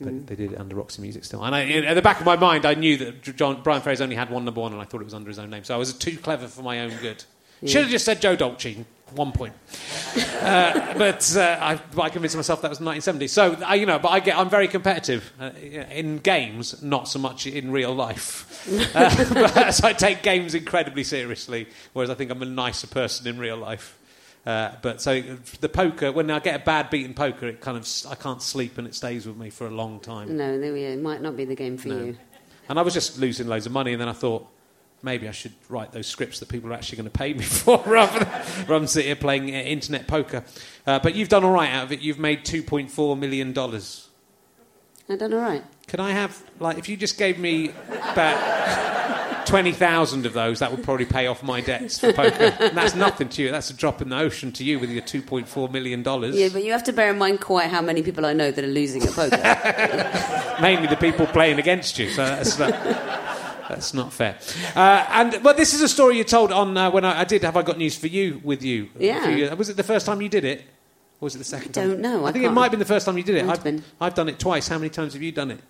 But 0.00 0.26
they 0.26 0.36
did 0.36 0.52
it 0.52 0.60
under 0.60 0.76
Roxy 0.76 1.02
Music 1.02 1.24
still. 1.24 1.44
And 1.44 1.54
I, 1.54 1.64
at 1.64 1.94
the 1.94 2.02
back 2.02 2.20
of 2.20 2.26
my 2.26 2.36
mind, 2.36 2.64
I 2.64 2.74
knew 2.74 2.96
that 2.96 3.22
John, 3.36 3.62
Bryan 3.62 3.82
Ferry's 3.82 4.00
only 4.00 4.16
had 4.16 4.30
one 4.30 4.44
number 4.44 4.60
one, 4.60 4.72
and 4.72 4.80
I 4.80 4.84
thought 4.84 5.00
it 5.00 5.04
was 5.04 5.14
under 5.14 5.28
his 5.28 5.38
own 5.38 5.50
name. 5.50 5.64
So 5.64 5.74
I 5.74 5.78
was 5.78 5.92
too 5.92 6.16
clever 6.16 6.48
for 6.48 6.62
my 6.62 6.80
own 6.80 6.96
good. 7.02 7.22
Should 7.66 7.82
have 7.82 7.90
just 7.90 8.04
said 8.04 8.22
Joe 8.22 8.36
Dolce. 8.36 8.84
One 9.14 9.32
point. 9.32 9.54
uh, 10.40 10.94
but 10.96 11.36
uh, 11.36 11.58
I, 11.60 11.80
I 12.00 12.08
convinced 12.10 12.36
myself 12.36 12.62
that 12.62 12.70
was 12.70 12.78
1970. 12.78 13.26
So 13.26 13.56
I, 13.66 13.74
you 13.74 13.84
know, 13.84 13.98
but 13.98 14.08
I 14.08 14.20
get 14.20 14.38
I'm 14.38 14.48
very 14.48 14.68
competitive 14.68 15.32
uh, 15.40 15.50
in 15.58 16.18
games, 16.18 16.80
not 16.82 17.08
so 17.08 17.18
much 17.18 17.46
in 17.46 17.70
real 17.70 17.94
life. 17.94 18.46
Uh, 18.70 19.24
but, 19.54 19.70
so 19.70 19.88
I 19.88 19.94
take 19.94 20.22
games 20.22 20.54
incredibly 20.54 21.02
seriously, 21.02 21.66
whereas 21.94 22.10
I 22.10 22.14
think 22.14 22.30
I'm 22.30 22.42
a 22.42 22.46
nicer 22.46 22.86
person 22.86 23.26
in 23.26 23.38
real 23.38 23.56
life. 23.56 23.98
Uh, 24.46 24.72
but 24.80 25.02
so 25.02 25.20
the 25.60 25.68
poker, 25.68 26.12
when 26.12 26.30
I 26.30 26.38
get 26.38 26.60
a 26.60 26.64
bad 26.64 26.88
beaten 26.88 27.12
poker, 27.12 27.46
it 27.46 27.60
kind 27.60 27.76
of 27.76 27.86
I 28.08 28.14
can't 28.14 28.42
sleep 28.42 28.78
and 28.78 28.86
it 28.86 28.94
stays 28.94 29.26
with 29.26 29.36
me 29.36 29.50
for 29.50 29.66
a 29.66 29.70
long 29.70 30.00
time. 30.00 30.36
No. 30.36 30.54
It 30.54 31.00
might 31.00 31.20
not 31.20 31.36
be 31.36 31.44
the 31.44 31.54
game 31.54 31.76
for 31.76 31.88
no. 31.88 31.98
you. 31.98 32.16
And 32.68 32.78
I 32.78 32.82
was 32.82 32.94
just 32.94 33.18
losing 33.18 33.48
loads 33.48 33.66
of 33.66 33.72
money, 33.72 33.92
and 33.92 34.00
then 34.00 34.08
I 34.08 34.12
thought 34.12 34.46
maybe 35.02 35.28
I 35.28 35.32
should 35.32 35.52
write 35.68 35.92
those 35.92 36.06
scripts 36.06 36.40
that 36.40 36.48
people 36.48 36.70
are 36.70 36.74
actually 36.74 36.96
going 36.96 37.10
to 37.10 37.18
pay 37.18 37.34
me 37.34 37.42
for 37.44 37.82
rather 37.86 38.24
than, 38.24 38.44
sitting 38.46 38.86
sit 38.86 39.04
here 39.06 39.16
playing 39.16 39.54
uh, 39.54 39.58
internet 39.58 40.06
poker. 40.06 40.44
Uh, 40.86 40.98
but 40.98 41.14
you've 41.14 41.28
done 41.28 41.44
all 41.44 41.52
right 41.52 41.70
out 41.70 41.84
of 41.84 41.92
it. 41.92 42.00
You've 42.00 42.18
made 42.18 42.44
two 42.44 42.62
point 42.62 42.90
four 42.90 43.16
million 43.16 43.52
dollars. 43.52 44.08
I've 45.08 45.18
done 45.18 45.34
all 45.34 45.40
right. 45.40 45.64
Can 45.88 46.00
I 46.00 46.12
have 46.12 46.42
like 46.60 46.78
if 46.78 46.88
you 46.88 46.96
just 46.96 47.18
gave 47.18 47.38
me 47.38 47.68
back? 48.14 48.86
20,000 49.50 50.26
of 50.26 50.32
those, 50.32 50.60
that 50.60 50.70
would 50.70 50.84
probably 50.84 51.04
pay 51.04 51.26
off 51.26 51.42
my 51.42 51.60
debts 51.60 51.98
for 51.98 52.12
poker. 52.12 52.54
And 52.60 52.76
that's 52.76 52.94
nothing 52.94 53.28
to 53.30 53.42
you. 53.42 53.50
That's 53.50 53.68
a 53.70 53.74
drop 53.74 54.00
in 54.00 54.08
the 54.08 54.16
ocean 54.16 54.52
to 54.52 54.64
you 54.64 54.78
with 54.78 54.90
your 54.90 55.02
$2.4 55.02 55.72
million. 55.72 56.04
Yeah, 56.32 56.48
but 56.52 56.62
you 56.62 56.70
have 56.70 56.84
to 56.84 56.92
bear 56.92 57.10
in 57.10 57.18
mind 57.18 57.40
quite 57.40 57.68
how 57.68 57.82
many 57.82 58.02
people 58.02 58.24
I 58.24 58.32
know 58.32 58.52
that 58.52 58.64
are 58.64 58.68
losing 58.68 59.02
at 59.02 59.10
poker. 59.10 60.58
Mainly 60.62 60.86
the 60.86 60.96
people 60.96 61.26
playing 61.26 61.58
against 61.58 61.98
you. 61.98 62.10
So 62.10 62.24
that's 62.24 62.58
not—that's 62.58 63.92
not 63.92 64.12
fair. 64.12 64.38
Uh, 64.76 65.06
and 65.10 65.32
but 65.32 65.42
well, 65.42 65.54
this 65.54 65.74
is 65.74 65.80
a 65.80 65.88
story 65.88 66.16
you 66.16 66.24
told 66.24 66.52
on 66.52 66.76
uh, 66.76 66.90
when 66.90 67.04
I, 67.04 67.20
I, 67.20 67.24
did. 67.24 67.42
Have 67.42 67.56
I 67.56 67.62
got 67.62 67.78
news 67.78 67.96
for 67.96 68.06
you? 68.06 68.40
With 68.44 68.62
you, 68.62 68.88
yeah. 68.98 69.54
Was 69.54 69.68
it 69.68 69.76
the 69.76 69.82
first 69.82 70.06
time 70.06 70.20
you 70.20 70.28
did 70.28 70.44
it, 70.44 70.60
or 70.60 71.26
was 71.26 71.34
it 71.34 71.38
the 71.38 71.44
second? 71.44 71.76
I 71.76 71.86
don't 71.86 71.90
time? 71.94 72.02
know. 72.02 72.24
I, 72.24 72.28
I 72.28 72.32
think 72.32 72.44
can't. 72.44 72.52
it 72.52 72.54
might 72.54 72.64
have 72.64 72.70
been 72.72 72.78
the 72.78 72.84
first 72.84 73.06
time 73.06 73.16
you 73.16 73.24
did 73.24 73.36
it. 73.36 73.48
I've, 73.48 73.84
I've 74.00 74.14
done 74.14 74.28
it 74.28 74.38
twice. 74.38 74.68
How 74.68 74.78
many 74.78 74.90
times 74.90 75.14
have 75.14 75.22
you 75.22 75.32
done 75.32 75.50
it? 75.50 75.60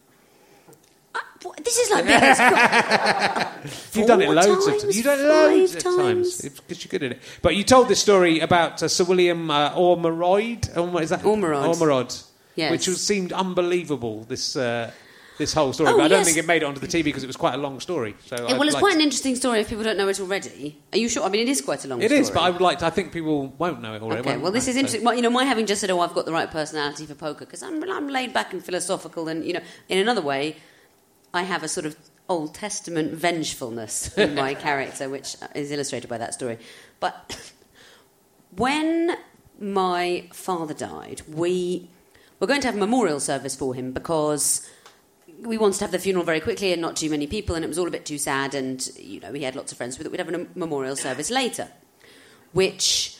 What- 1.42 1.64
this 1.64 1.78
is 1.78 1.90
like 1.90 2.06
being 2.06 2.20
You've 3.94 4.06
done 4.06 4.20
it 4.22 4.26
Four 4.26 4.34
loads 4.34 4.46
of 4.66 4.66
times? 4.72 4.82
times. 4.82 4.96
You've 4.96 5.04
done 5.06 5.20
it 5.20 5.24
loads 5.24 5.72
Five 5.74 5.76
of 5.76 5.82
times 5.98 6.38
times? 6.38 6.60
because 6.60 6.84
you're 6.84 6.90
good 6.90 7.02
at 7.04 7.12
it. 7.12 7.22
But 7.42 7.56
you 7.56 7.64
told 7.64 7.88
this 7.88 8.00
story 8.00 8.40
about 8.40 8.82
uh, 8.82 8.88
Sir 8.88 9.04
William 9.04 9.50
uh, 9.50 9.70
Ormerod. 9.74 10.76
Ormer, 10.76 11.00
is 11.02 11.10
that 11.10 11.20
Ormerod. 11.22 11.74
Ormerod, 11.74 12.26
Yes. 12.56 12.70
which 12.70 12.88
was, 12.88 13.00
seemed 13.00 13.32
unbelievable. 13.32 14.24
This 14.24 14.56
uh, 14.56 14.90
this 15.38 15.54
whole 15.54 15.72
story, 15.72 15.90
Oh, 15.90 15.96
but 15.96 16.02
I 16.04 16.08
don't 16.08 16.18
yes. 16.18 16.26
think 16.26 16.36
it 16.36 16.46
made 16.46 16.60
it 16.62 16.66
onto 16.66 16.80
the 16.80 16.86
TV 16.86 17.04
because 17.04 17.22
it 17.24 17.26
was 17.26 17.36
quite 17.36 17.54
a 17.54 17.56
long 17.56 17.80
story. 17.80 18.14
So 18.26 18.36
Yeah, 18.36 18.42
I'd 18.48 18.58
well, 18.58 18.64
it's 18.64 18.74
like 18.74 18.82
quite 18.82 18.90
to- 18.90 18.96
an 18.96 19.00
interesting 19.02 19.36
story 19.36 19.60
if 19.60 19.68
people 19.70 19.84
don't 19.84 19.96
know 19.96 20.08
it 20.08 20.20
already. 20.20 20.76
Are 20.92 20.98
you 20.98 21.08
sure? 21.08 21.22
I 21.24 21.30
mean, 21.30 21.40
it 21.40 21.48
is 21.48 21.62
quite 21.62 21.82
a 21.86 21.88
long 21.88 22.02
It 22.02 22.08
story. 22.08 22.20
is, 22.20 22.30
but 22.30 22.40
I 22.40 22.50
would 22.50 22.60
like 22.60 22.80
to. 22.80 22.86
I 22.86 22.90
think 22.90 23.12
people 23.12 23.46
won't 23.56 23.80
know 23.80 23.94
it 23.94 24.02
already. 24.02 24.20
Okay, 24.20 24.30
won't 24.32 24.42
well, 24.42 24.52
this 24.52 24.66
they? 24.66 24.70
is 24.72 24.74
So- 24.76 24.80
interesting. 24.80 25.04
Well, 25.04 25.14
you 25.14 25.22
know, 25.22 25.30
my 25.30 25.44
having 25.44 25.64
just 25.64 25.80
said, 25.80 25.90
"Oh, 25.90 26.00
I've 26.00 26.12
got 26.12 26.26
the 26.26 26.32
right 26.32 26.50
personality 26.50 27.06
for 27.06 27.14
poker," 27.14 27.46
because 27.46 27.62
I'm, 27.62 27.82
I'm 27.90 28.08
laid 28.08 28.34
back 28.34 28.52
and 28.52 28.62
philosophical, 28.62 29.28
and 29.28 29.42
you 29.44 29.54
know, 29.54 29.60
in 29.88 29.96
another 29.98 30.20
way, 30.20 30.56
I 31.32 31.42
have 31.42 31.62
a 31.62 31.68
sort 31.68 31.86
of 31.86 31.96
Old 32.28 32.54
Testament 32.54 33.12
vengefulness 33.12 34.16
in 34.18 34.34
my 34.34 34.54
character, 34.66 35.08
which 35.08 35.36
is 35.54 35.70
illustrated 35.70 36.08
by 36.08 36.18
that 36.18 36.34
story. 36.34 36.58
But 37.00 37.52
when 38.56 39.16
my 39.58 40.28
father 40.32 40.74
died, 40.74 41.22
we 41.28 41.90
were 42.38 42.46
going 42.46 42.60
to 42.62 42.68
have 42.68 42.76
a 42.76 42.78
memorial 42.80 43.20
service 43.20 43.54
for 43.54 43.74
him 43.74 43.92
because 43.92 44.68
we 45.40 45.58
wanted 45.58 45.78
to 45.78 45.84
have 45.84 45.92
the 45.92 45.98
funeral 45.98 46.24
very 46.24 46.40
quickly 46.40 46.72
and 46.72 46.80
not 46.80 46.96
too 46.96 47.10
many 47.10 47.26
people, 47.26 47.54
and 47.54 47.64
it 47.64 47.68
was 47.68 47.78
all 47.78 47.88
a 47.88 47.90
bit 47.90 48.04
too 48.06 48.18
sad. 48.18 48.54
And 48.54 48.86
you 48.96 49.20
know, 49.20 49.32
he 49.32 49.42
had 49.42 49.56
lots 49.56 49.72
of 49.72 49.78
friends 49.78 49.98
with 49.98 50.06
it. 50.06 50.10
We'd 50.10 50.20
have 50.20 50.28
a 50.28 50.46
memorial 50.54 50.96
service 50.96 51.30
later, 51.30 51.68
which 52.52 53.18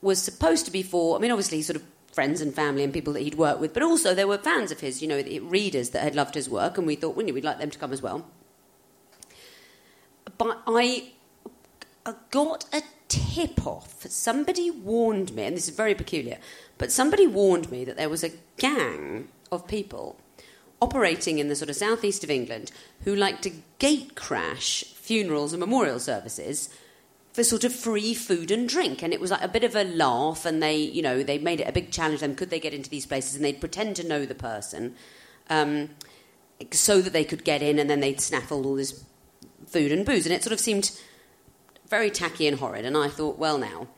was 0.00 0.20
supposed 0.20 0.64
to 0.66 0.72
be 0.72 0.82
for. 0.82 1.16
I 1.16 1.20
mean, 1.20 1.30
obviously, 1.30 1.62
sort 1.62 1.76
of 1.76 1.84
friends 2.12 2.40
and 2.40 2.54
family 2.54 2.84
and 2.84 2.92
people 2.92 3.12
that 3.14 3.22
he'd 3.22 3.34
worked 3.34 3.60
with, 3.60 3.74
but 3.74 3.82
also 3.82 4.14
there 4.14 4.28
were 4.28 4.38
fans 4.38 4.70
of 4.70 4.80
his. 4.80 5.02
You 5.02 5.08
know, 5.08 5.22
readers 5.42 5.90
that 5.90 6.02
had 6.02 6.14
loved 6.14 6.34
his 6.34 6.48
work, 6.48 6.78
and 6.78 6.86
we 6.86 6.94
thought, 6.94 7.16
wouldn't 7.16 7.32
well, 7.32 7.34
we'd 7.34 7.44
like 7.44 7.58
them 7.58 7.70
to 7.70 7.78
come 7.78 7.92
as 7.92 8.02
well. 8.02 8.26
But 10.38 10.62
I 10.66 11.12
I 12.04 12.14
got 12.30 12.66
a 12.72 12.82
tip 13.08 13.66
off. 13.66 14.06
Somebody 14.08 14.70
warned 14.70 15.34
me, 15.34 15.44
and 15.44 15.56
this 15.56 15.68
is 15.68 15.74
very 15.74 15.94
peculiar, 15.94 16.38
but 16.78 16.92
somebody 16.92 17.26
warned 17.26 17.70
me 17.70 17.84
that 17.84 17.96
there 17.96 18.08
was 18.08 18.24
a 18.24 18.32
gang 18.56 19.28
of 19.50 19.68
people 19.68 20.16
operating 20.80 21.38
in 21.38 21.48
the 21.48 21.54
sort 21.54 21.70
of 21.70 21.76
southeast 21.76 22.24
of 22.24 22.30
England 22.30 22.72
who 23.04 23.14
like 23.14 23.40
to 23.40 23.52
gate 23.78 24.16
crash 24.16 24.82
funerals 24.94 25.52
and 25.52 25.60
memorial 25.60 26.00
services 26.00 26.68
for 27.32 27.42
sort 27.42 27.64
of 27.64 27.74
free 27.74 28.14
food 28.14 28.50
and 28.50 28.68
drink. 28.68 29.02
And 29.02 29.12
it 29.12 29.20
was 29.20 29.30
like 29.30 29.42
a 29.42 29.48
bit 29.48 29.64
of 29.64 29.74
a 29.74 29.84
laugh, 29.84 30.44
and 30.44 30.62
they, 30.62 30.76
you 30.76 31.02
know, 31.02 31.22
they 31.22 31.38
made 31.38 31.60
it 31.60 31.68
a 31.68 31.72
big 31.72 31.90
challenge. 31.90 32.20
Them 32.20 32.34
could 32.34 32.50
they 32.50 32.60
get 32.60 32.74
into 32.74 32.90
these 32.90 33.06
places, 33.06 33.36
and 33.36 33.44
they'd 33.44 33.60
pretend 33.60 33.96
to 33.96 34.06
know 34.06 34.26
the 34.26 34.34
person. 34.34 34.94
Um, 35.50 35.90
so 36.70 37.00
that 37.02 37.12
they 37.12 37.24
could 37.24 37.44
get 37.44 37.62
in, 37.62 37.78
and 37.78 37.90
then 37.90 38.00
they'd 38.00 38.20
snaffle 38.20 38.66
all 38.66 38.76
this 38.76 39.04
food 39.66 39.90
and 39.92 40.04
booze, 40.04 40.26
and 40.26 40.34
it 40.34 40.42
sort 40.42 40.52
of 40.52 40.60
seemed 40.60 40.98
very 41.88 42.10
tacky 42.10 42.46
and 42.46 42.58
horrid. 42.58 42.84
And 42.84 42.96
I 42.96 43.08
thought, 43.08 43.38
well, 43.38 43.58
now 43.58 43.88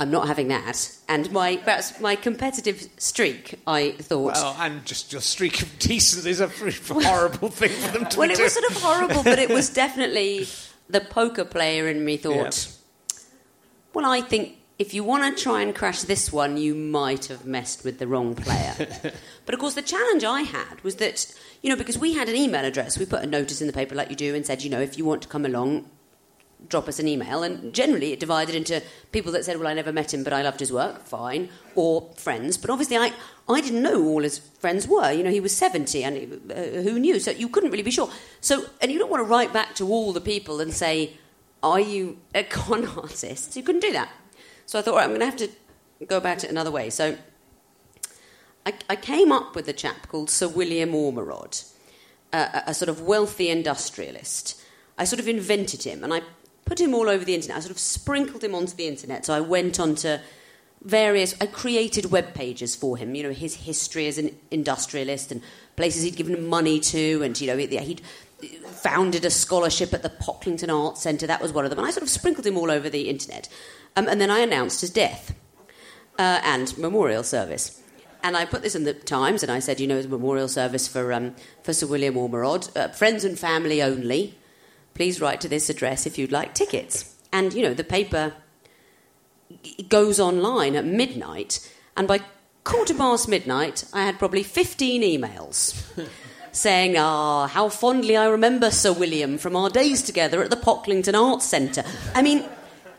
I'm 0.00 0.10
not 0.10 0.28
having 0.28 0.48
that. 0.48 0.92
And 1.08 1.30
my 1.32 1.56
perhaps 1.56 2.00
my 2.00 2.14
competitive 2.14 2.88
streak, 2.98 3.58
I 3.66 3.92
thought. 3.92 4.34
Well, 4.34 4.56
and 4.60 4.84
just 4.84 5.12
your 5.12 5.20
streak 5.20 5.60
of 5.62 5.78
decency 5.78 6.30
is 6.30 6.40
a 6.40 6.48
horrible 7.04 7.48
thing 7.48 7.70
for 7.70 7.92
them 7.92 8.04
to 8.04 8.10
do. 8.10 8.18
well, 8.18 8.30
it 8.30 8.38
was 8.38 8.52
sort 8.52 8.70
of 8.70 8.82
horrible, 8.82 9.22
but 9.24 9.38
it 9.38 9.48
was 9.48 9.70
definitely 9.84 10.46
the 10.88 11.00
poker 11.00 11.44
player 11.44 11.88
in 11.88 12.04
me 12.04 12.16
thought. 12.16 12.74
Well, 13.94 14.06
I 14.06 14.20
think 14.20 14.58
if 14.78 14.94
you 14.94 15.02
want 15.02 15.36
to 15.36 15.42
try 15.42 15.62
and 15.62 15.74
crash 15.74 16.02
this 16.02 16.32
one, 16.32 16.56
you 16.56 16.74
might 16.74 17.26
have 17.26 17.44
messed 17.44 17.84
with 17.84 17.98
the 17.98 18.06
wrong 18.06 18.34
player. 18.34 18.74
but 19.44 19.54
of 19.54 19.60
course, 19.60 19.74
the 19.74 19.82
challenge 19.82 20.24
I 20.24 20.42
had 20.42 20.80
was 20.82 20.96
that, 20.96 21.34
you 21.62 21.70
know, 21.70 21.76
because 21.76 21.98
we 21.98 22.14
had 22.14 22.28
an 22.28 22.36
email 22.36 22.64
address, 22.64 22.96
we 22.96 23.04
put 23.04 23.22
a 23.22 23.26
notice 23.26 23.60
in 23.60 23.66
the 23.66 23.72
paper 23.72 23.94
like 23.94 24.10
you 24.10 24.16
do 24.16 24.34
and 24.34 24.46
said, 24.46 24.62
you 24.62 24.70
know, 24.70 24.80
if 24.80 24.96
you 24.96 25.04
want 25.04 25.22
to 25.22 25.28
come 25.28 25.44
along, 25.44 25.90
drop 26.68 26.88
us 26.88 26.98
an 26.98 27.06
email. 27.06 27.42
And 27.42 27.72
generally, 27.72 28.12
it 28.12 28.20
divided 28.20 28.54
into 28.54 28.82
people 29.12 29.32
that 29.32 29.44
said, 29.44 29.58
well, 29.58 29.68
I 29.68 29.74
never 29.74 29.92
met 29.92 30.12
him, 30.12 30.24
but 30.24 30.32
I 30.32 30.42
loved 30.42 30.60
his 30.60 30.72
work, 30.72 31.04
fine, 31.04 31.48
or 31.74 32.10
friends. 32.16 32.56
But 32.56 32.70
obviously, 32.70 32.96
I, 32.96 33.12
I 33.48 33.60
didn't 33.60 33.82
know 33.82 34.04
all 34.04 34.22
his 34.22 34.38
friends 34.38 34.88
were. 34.88 35.12
You 35.12 35.22
know, 35.22 35.30
he 35.30 35.40
was 35.40 35.56
70, 35.56 36.04
and 36.04 36.50
uh, 36.50 36.54
who 36.82 36.98
knew? 36.98 37.20
So 37.20 37.30
you 37.30 37.48
couldn't 37.48 37.70
really 37.70 37.82
be 37.82 37.90
sure. 37.90 38.10
So, 38.40 38.64
and 38.80 38.90
you 38.90 38.98
don't 38.98 39.10
want 39.10 39.20
to 39.20 39.30
write 39.30 39.52
back 39.52 39.74
to 39.76 39.88
all 39.88 40.12
the 40.12 40.20
people 40.20 40.60
and 40.60 40.72
say, 40.72 41.14
are 41.62 41.80
you 41.80 42.18
a 42.34 42.42
con 42.42 42.86
artist? 42.98 43.56
You 43.56 43.62
couldn't 43.62 43.82
do 43.82 43.92
that. 43.92 44.10
So 44.66 44.78
I 44.78 44.82
thought, 44.82 44.98
I'm 44.98 45.08
going 45.08 45.20
to 45.20 45.26
have 45.26 45.36
to 45.36 45.48
go 46.06 46.16
about 46.16 46.44
it 46.44 46.50
another 46.50 46.70
way. 46.70 46.90
So 46.90 47.16
I, 48.66 48.74
I 48.90 48.96
came 48.96 49.32
up 49.32 49.54
with 49.56 49.68
a 49.68 49.72
chap 49.72 50.08
called 50.08 50.30
Sir 50.30 50.48
William 50.48 50.92
Ormerod, 50.92 51.72
a, 52.32 52.62
a 52.66 52.74
sort 52.74 52.88
of 52.88 53.00
wealthy 53.00 53.48
industrialist. 53.48 54.60
I 54.98 55.04
sort 55.04 55.20
of 55.20 55.28
invented 55.28 55.84
him 55.84 56.04
and 56.04 56.12
I 56.12 56.20
put 56.68 56.80
him 56.80 56.94
all 56.94 57.08
over 57.08 57.24
the 57.24 57.34
internet. 57.34 57.56
I 57.56 57.60
sort 57.60 57.70
of 57.70 57.78
sprinkled 57.78 58.44
him 58.44 58.54
onto 58.54 58.76
the 58.76 58.86
internet. 58.86 59.24
So 59.24 59.34
I 59.34 59.40
went 59.40 59.80
onto 59.80 60.18
various, 60.82 61.34
I 61.40 61.46
created 61.46 62.10
web 62.10 62.34
pages 62.34 62.76
for 62.76 62.96
him, 62.96 63.14
you 63.14 63.22
know, 63.22 63.32
his 63.32 63.54
history 63.54 64.06
as 64.06 64.18
an 64.18 64.36
industrialist 64.50 65.32
and 65.32 65.42
places 65.76 66.02
he'd 66.02 66.16
given 66.16 66.46
money 66.46 66.78
to, 66.78 67.22
and, 67.22 67.40
you 67.40 67.46
know, 67.46 67.56
he'd 67.56 68.02
founded 68.66 69.24
a 69.24 69.30
scholarship 69.30 69.92
at 69.92 70.02
the 70.02 70.10
Pocklington 70.10 70.72
Arts 70.72 71.02
Centre. 71.02 71.26
That 71.26 71.40
was 71.40 71.52
one 71.52 71.64
of 71.64 71.70
them. 71.70 71.78
And 71.78 71.88
I 71.88 71.90
sort 71.90 72.04
of 72.04 72.10
sprinkled 72.10 72.46
him 72.46 72.56
all 72.56 72.70
over 72.70 72.88
the 72.88 73.08
internet. 73.08 73.48
Um, 73.96 74.06
and 74.06 74.20
then 74.20 74.30
I 74.30 74.40
announced 74.40 74.80
his 74.82 74.90
death 74.90 75.34
uh, 76.18 76.40
and 76.44 76.76
memorial 76.78 77.24
service. 77.24 77.82
And 78.22 78.36
I 78.36 78.44
put 78.44 78.62
this 78.62 78.74
in 78.74 78.84
the 78.84 78.94
Times, 78.94 79.42
and 79.42 79.50
I 79.50 79.60
said, 79.60 79.80
you 79.80 79.86
know, 79.86 79.96
it's 79.96 80.06
a 80.06 80.10
memorial 80.10 80.48
service 80.48 80.88
for, 80.88 81.12
um, 81.12 81.34
for 81.62 81.72
Sir 81.72 81.86
William 81.86 82.14
Ormerod, 82.14 82.76
uh, 82.76 82.88
friends 82.88 83.24
and 83.24 83.38
family 83.38 83.80
only. 83.80 84.36
Please 84.94 85.20
write 85.20 85.40
to 85.42 85.48
this 85.48 85.70
address 85.70 86.06
if 86.06 86.18
you'd 86.18 86.32
like 86.32 86.54
tickets. 86.54 87.14
And, 87.32 87.52
you 87.54 87.62
know, 87.62 87.74
the 87.74 87.84
paper 87.84 88.34
goes 89.88 90.20
online 90.20 90.76
at 90.76 90.84
midnight, 90.84 91.60
and 91.96 92.06
by 92.06 92.20
quarter 92.64 92.94
past 92.94 93.28
midnight, 93.28 93.84
I 93.92 94.04
had 94.04 94.18
probably 94.18 94.42
15 94.42 95.02
emails 95.02 95.82
saying, 96.52 96.96
ah, 96.98 97.46
how 97.46 97.68
fondly 97.68 98.16
I 98.16 98.26
remember 98.26 98.70
Sir 98.70 98.92
William 98.92 99.38
from 99.38 99.56
our 99.56 99.70
days 99.70 100.02
together 100.02 100.42
at 100.42 100.50
the 100.50 100.56
Pocklington 100.56 101.14
Arts 101.14 101.46
Centre. 101.46 101.84
I 102.14 102.22
mean, 102.22 102.44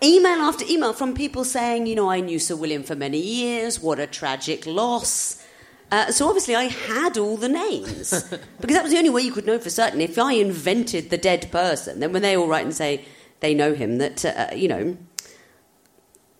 email 0.01 0.39
after 0.39 0.65
email 0.67 0.93
from 0.93 1.13
people 1.13 1.43
saying, 1.43 1.85
you 1.85 1.95
know, 1.95 2.09
I 2.09 2.19
knew 2.19 2.39
Sir 2.39 2.55
William 2.55 2.83
for 2.83 2.95
many 2.95 3.19
years, 3.19 3.79
what 3.79 3.99
a 3.99 4.07
tragic 4.07 4.65
loss. 4.65 5.38
Uh, 5.91 6.11
so 6.11 6.27
obviously 6.27 6.55
I 6.55 6.65
had 6.65 7.17
all 7.17 7.35
the 7.35 7.49
names 7.49 8.11
because 8.61 8.75
that 8.75 8.83
was 8.83 8.91
the 8.91 8.97
only 8.97 9.09
way 9.09 9.21
you 9.21 9.31
could 9.31 9.45
know 9.45 9.57
for 9.57 9.69
certain. 9.69 10.01
If 10.01 10.19
I 10.19 10.33
invented 10.33 11.09
the 11.09 11.17
dead 11.17 11.51
person, 11.51 11.99
then 11.99 12.13
when 12.13 12.21
they 12.21 12.37
all 12.37 12.47
write 12.47 12.65
and 12.65 12.75
say 12.75 13.05
they 13.39 13.53
know 13.53 13.73
him, 13.73 13.97
that 13.97 14.23
uh, 14.23 14.53
you 14.55 14.67
know, 14.67 14.97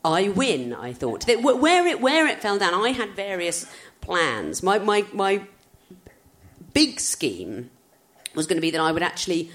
I 0.06 0.30
win. 0.30 0.74
I 0.74 0.94
thought 0.94 1.26
that 1.26 1.42
where 1.42 1.88
it 1.88 2.00
where 2.00 2.28
it 2.28 2.42
fell 2.42 2.60
down, 2.60 2.74
I 2.74 2.90
had 2.90 3.16
various 3.16 3.66
plans. 4.02 4.62
My 4.62 4.78
my 4.78 5.06
my 5.14 5.44
big 6.74 7.00
scheme 7.00 7.72
was 8.36 8.46
going 8.46 8.58
to 8.58 8.62
be 8.62 8.72
that 8.72 8.82
I 8.82 8.92
would 8.92 9.04
actually 9.04 9.50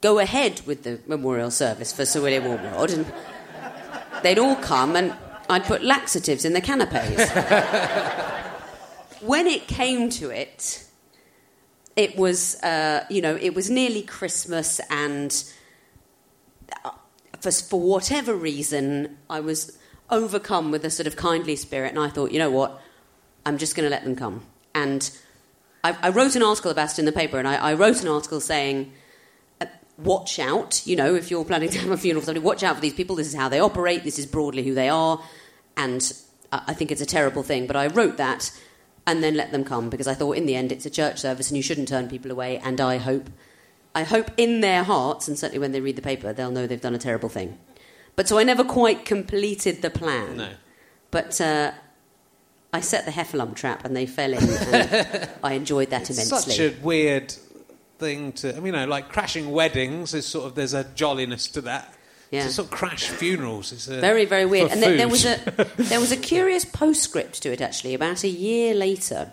go 0.00 0.18
ahead 0.18 0.62
with 0.66 0.82
the 0.82 1.00
memorial 1.06 1.52
service 1.52 1.92
for 1.92 2.04
Sir 2.04 2.20
William 2.20 2.42
Ormerod, 2.44 2.92
and 2.92 3.12
they'd 4.24 4.38
all 4.38 4.56
come, 4.56 4.96
and 4.96 5.14
I'd 5.48 5.64
put 5.64 5.84
laxatives 5.84 6.44
in 6.44 6.54
the 6.54 6.60
canapes. 6.60 8.28
when 9.22 9.46
it 9.46 9.66
came 9.66 10.10
to 10.10 10.30
it, 10.30 10.84
it 11.96 12.16
was 12.16 12.62
uh, 12.62 13.04
you 13.10 13.22
know 13.22 13.36
it 13.36 13.54
was 13.54 13.70
nearly 13.70 14.02
Christmas, 14.02 14.80
and 14.90 15.44
uh, 16.84 16.90
for, 17.40 17.50
for 17.50 17.80
whatever 17.80 18.34
reason, 18.34 19.18
I 19.28 19.40
was 19.40 19.78
overcome 20.10 20.70
with 20.70 20.84
a 20.84 20.90
sort 20.90 21.06
of 21.06 21.16
kindly 21.16 21.56
spirit, 21.56 21.90
and 21.90 21.98
I 21.98 22.08
thought, 22.08 22.32
you 22.32 22.38
know 22.38 22.50
what, 22.50 22.80
I'm 23.46 23.58
just 23.58 23.74
going 23.74 23.84
to 23.84 23.90
let 23.90 24.04
them 24.04 24.14
come. 24.14 24.44
And 24.74 25.10
I, 25.82 25.96
I 26.02 26.08
wrote 26.10 26.36
an 26.36 26.42
article 26.42 26.70
about 26.70 26.92
it 26.92 26.98
in 26.98 27.04
the 27.04 27.12
paper, 27.12 27.38
and 27.38 27.48
I, 27.48 27.56
I 27.56 27.74
wrote 27.74 28.02
an 28.02 28.08
article 28.08 28.40
saying, 28.40 28.92
uh, 29.60 29.66
watch 29.98 30.38
out, 30.38 30.86
you 30.86 30.96
know, 30.96 31.14
if 31.14 31.30
you're 31.30 31.44
planning 31.44 31.70
to 31.70 31.78
have 31.78 31.90
a 31.90 31.96
funeral 31.96 32.20
for 32.20 32.26
somebody, 32.26 32.44
watch 32.44 32.62
out 32.62 32.76
for 32.76 32.82
these 32.82 32.94
people. 32.94 33.16
This 33.16 33.28
is 33.28 33.34
how 33.34 33.48
they 33.48 33.60
operate. 33.60 34.04
This 34.04 34.18
is 34.18 34.26
broadly 34.26 34.62
who 34.62 34.74
they 34.74 34.88
are. 34.88 35.22
And 35.76 36.12
I, 36.52 36.62
I 36.68 36.74
think 36.74 36.92
it's 36.92 37.00
a 37.00 37.06
terrible 37.06 37.42
thing, 37.42 37.66
but 37.66 37.76
I 37.76 37.86
wrote 37.86 38.18
that 38.18 38.52
and 39.06 39.22
then 39.22 39.34
let 39.34 39.50
them 39.52 39.64
come 39.64 39.90
because 39.90 40.06
I 40.06 40.14
thought 40.14 40.36
in 40.36 40.46
the 40.46 40.54
end 40.54 40.70
it's 40.72 40.86
a 40.86 40.90
church 40.90 41.18
service 41.18 41.48
and 41.50 41.56
you 41.56 41.62
shouldn't 41.62 41.88
turn 41.88 42.08
people 42.08 42.30
away. 42.30 42.58
And 42.58 42.80
I 42.80 42.98
hope, 42.98 43.28
I 43.94 44.04
hope 44.04 44.30
in 44.36 44.60
their 44.60 44.84
hearts, 44.84 45.28
and 45.28 45.38
certainly 45.38 45.58
when 45.58 45.72
they 45.72 45.80
read 45.80 45.96
the 45.96 46.02
paper, 46.02 46.32
they'll 46.32 46.50
know 46.50 46.66
they've 46.66 46.80
done 46.80 46.94
a 46.94 46.98
terrible 46.98 47.28
thing. 47.28 47.58
But 48.14 48.28
so 48.28 48.38
I 48.38 48.44
never 48.44 48.62
quite 48.64 49.04
completed 49.04 49.82
the 49.82 49.90
plan. 49.90 50.36
No. 50.36 50.50
But 51.10 51.40
uh, 51.40 51.72
I 52.72 52.80
set 52.80 53.04
the 53.04 53.10
heffalump 53.10 53.54
trap 53.56 53.84
and 53.84 53.96
they 53.96 54.06
fell 54.06 54.32
in, 54.32 54.42
and 54.42 55.28
I 55.42 55.54
enjoyed 55.54 55.90
that 55.90 56.08
It's 56.08 56.10
immensely. 56.10 56.52
such 56.54 56.60
a 56.60 56.80
weird 56.82 57.34
thing 57.98 58.32
to. 58.34 58.50
I 58.50 58.56
mean, 58.56 58.66
you 58.66 58.72
know, 58.72 58.86
like 58.86 59.08
crashing 59.08 59.50
weddings 59.50 60.14
is 60.14 60.26
sort 60.26 60.46
of 60.46 60.54
there's 60.54 60.74
a 60.74 60.84
jolliness 60.84 61.48
to 61.52 61.60
that. 61.62 61.94
Yeah. 62.32 62.44
To 62.44 62.50
sort 62.50 62.68
of 62.68 62.70
crash 62.72 63.08
funerals 63.08 63.72
It's 63.72 63.88
a, 63.88 64.00
Very, 64.00 64.24
very 64.24 64.46
weird. 64.46 64.72
And 64.72 64.82
there, 64.82 64.96
there 64.96 65.08
was 65.08 65.26
a 65.26 65.36
there 65.76 66.00
was 66.00 66.10
a 66.12 66.16
curious 66.16 66.64
postscript 66.64 67.42
to 67.42 67.52
it 67.52 67.60
actually. 67.60 67.92
About 67.92 68.24
a 68.24 68.28
year 68.28 68.74
later, 68.74 69.32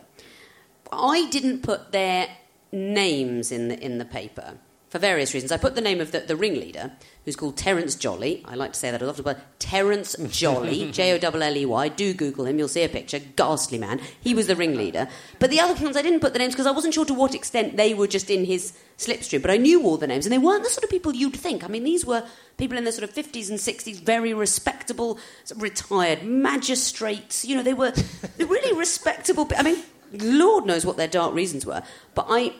I 0.91 1.27
didn't 1.31 1.63
put 1.63 1.93
their 1.93 2.27
names 2.73 3.51
in 3.53 3.69
the 3.69 3.79
in 3.79 3.99
the 3.99 4.05
paper 4.05 4.57
for 4.89 4.99
various 4.99 5.33
reasons. 5.33 5.51
I 5.51 5.57
put 5.57 5.75
the 5.75 5.81
name 5.81 6.01
of 6.01 6.11
the, 6.11 6.19
the 6.19 6.35
ringleader, 6.35 6.91
who's 7.29 7.35
called 7.35 7.57
Terence 7.57 7.93
Jolley. 7.93 8.43
I 8.45 8.55
like 8.55 8.73
to 8.73 8.79
say 8.79 8.89
that 8.89 9.03
as 9.03 9.07
often, 9.07 9.23
but 9.23 9.59
Terence 9.59 10.15
Jolley, 10.29 10.89
J 10.91 11.13
O 11.13 11.19
L 11.21 11.43
L 11.43 11.57
E 11.57 11.63
Y. 11.63 11.89
Do 11.89 12.11
Google 12.15 12.47
him; 12.47 12.57
you'll 12.57 12.67
see 12.67 12.83
a 12.83 12.89
picture. 12.89 13.19
Ghastly 13.19 13.77
man. 13.77 14.01
He 14.19 14.33
was 14.33 14.47
the 14.47 14.55
ringleader. 14.55 15.07
But 15.37 15.51
the 15.51 15.59
other 15.59 15.81
ones, 15.83 15.95
I 15.95 16.01
didn't 16.01 16.21
put 16.21 16.33
the 16.33 16.39
names 16.39 16.55
because 16.55 16.65
I 16.65 16.71
wasn't 16.71 16.95
sure 16.95 17.05
to 17.05 17.13
what 17.13 17.35
extent 17.35 17.77
they 17.77 17.93
were 17.93 18.07
just 18.07 18.31
in 18.31 18.45
his 18.45 18.73
slipstream. 18.97 19.43
But 19.43 19.51
I 19.51 19.57
knew 19.57 19.83
all 19.83 19.97
the 19.97 20.07
names, 20.07 20.25
and 20.25 20.33
they 20.33 20.39
weren't 20.39 20.63
the 20.63 20.71
sort 20.71 20.83
of 20.83 20.89
people 20.89 21.13
you'd 21.13 21.35
think. 21.35 21.63
I 21.63 21.67
mean, 21.67 21.83
these 21.83 22.03
were 22.03 22.25
people 22.57 22.79
in 22.79 22.83
their 22.83 22.93
sort 22.93 23.03
of 23.03 23.11
fifties 23.11 23.51
and 23.51 23.59
sixties, 23.59 23.99
very 23.99 24.33
respectable, 24.33 25.19
retired 25.55 26.23
magistrates. 26.23 27.45
You 27.45 27.57
know, 27.57 27.63
they 27.63 27.75
were 27.75 27.93
really 28.39 28.75
respectable. 28.75 29.47
I 29.55 29.61
mean, 29.61 29.83
Lord 30.13 30.65
knows 30.65 30.83
what 30.83 30.97
their 30.97 31.07
dark 31.07 31.35
reasons 31.35 31.63
were. 31.63 31.83
But 32.15 32.25
I, 32.27 32.53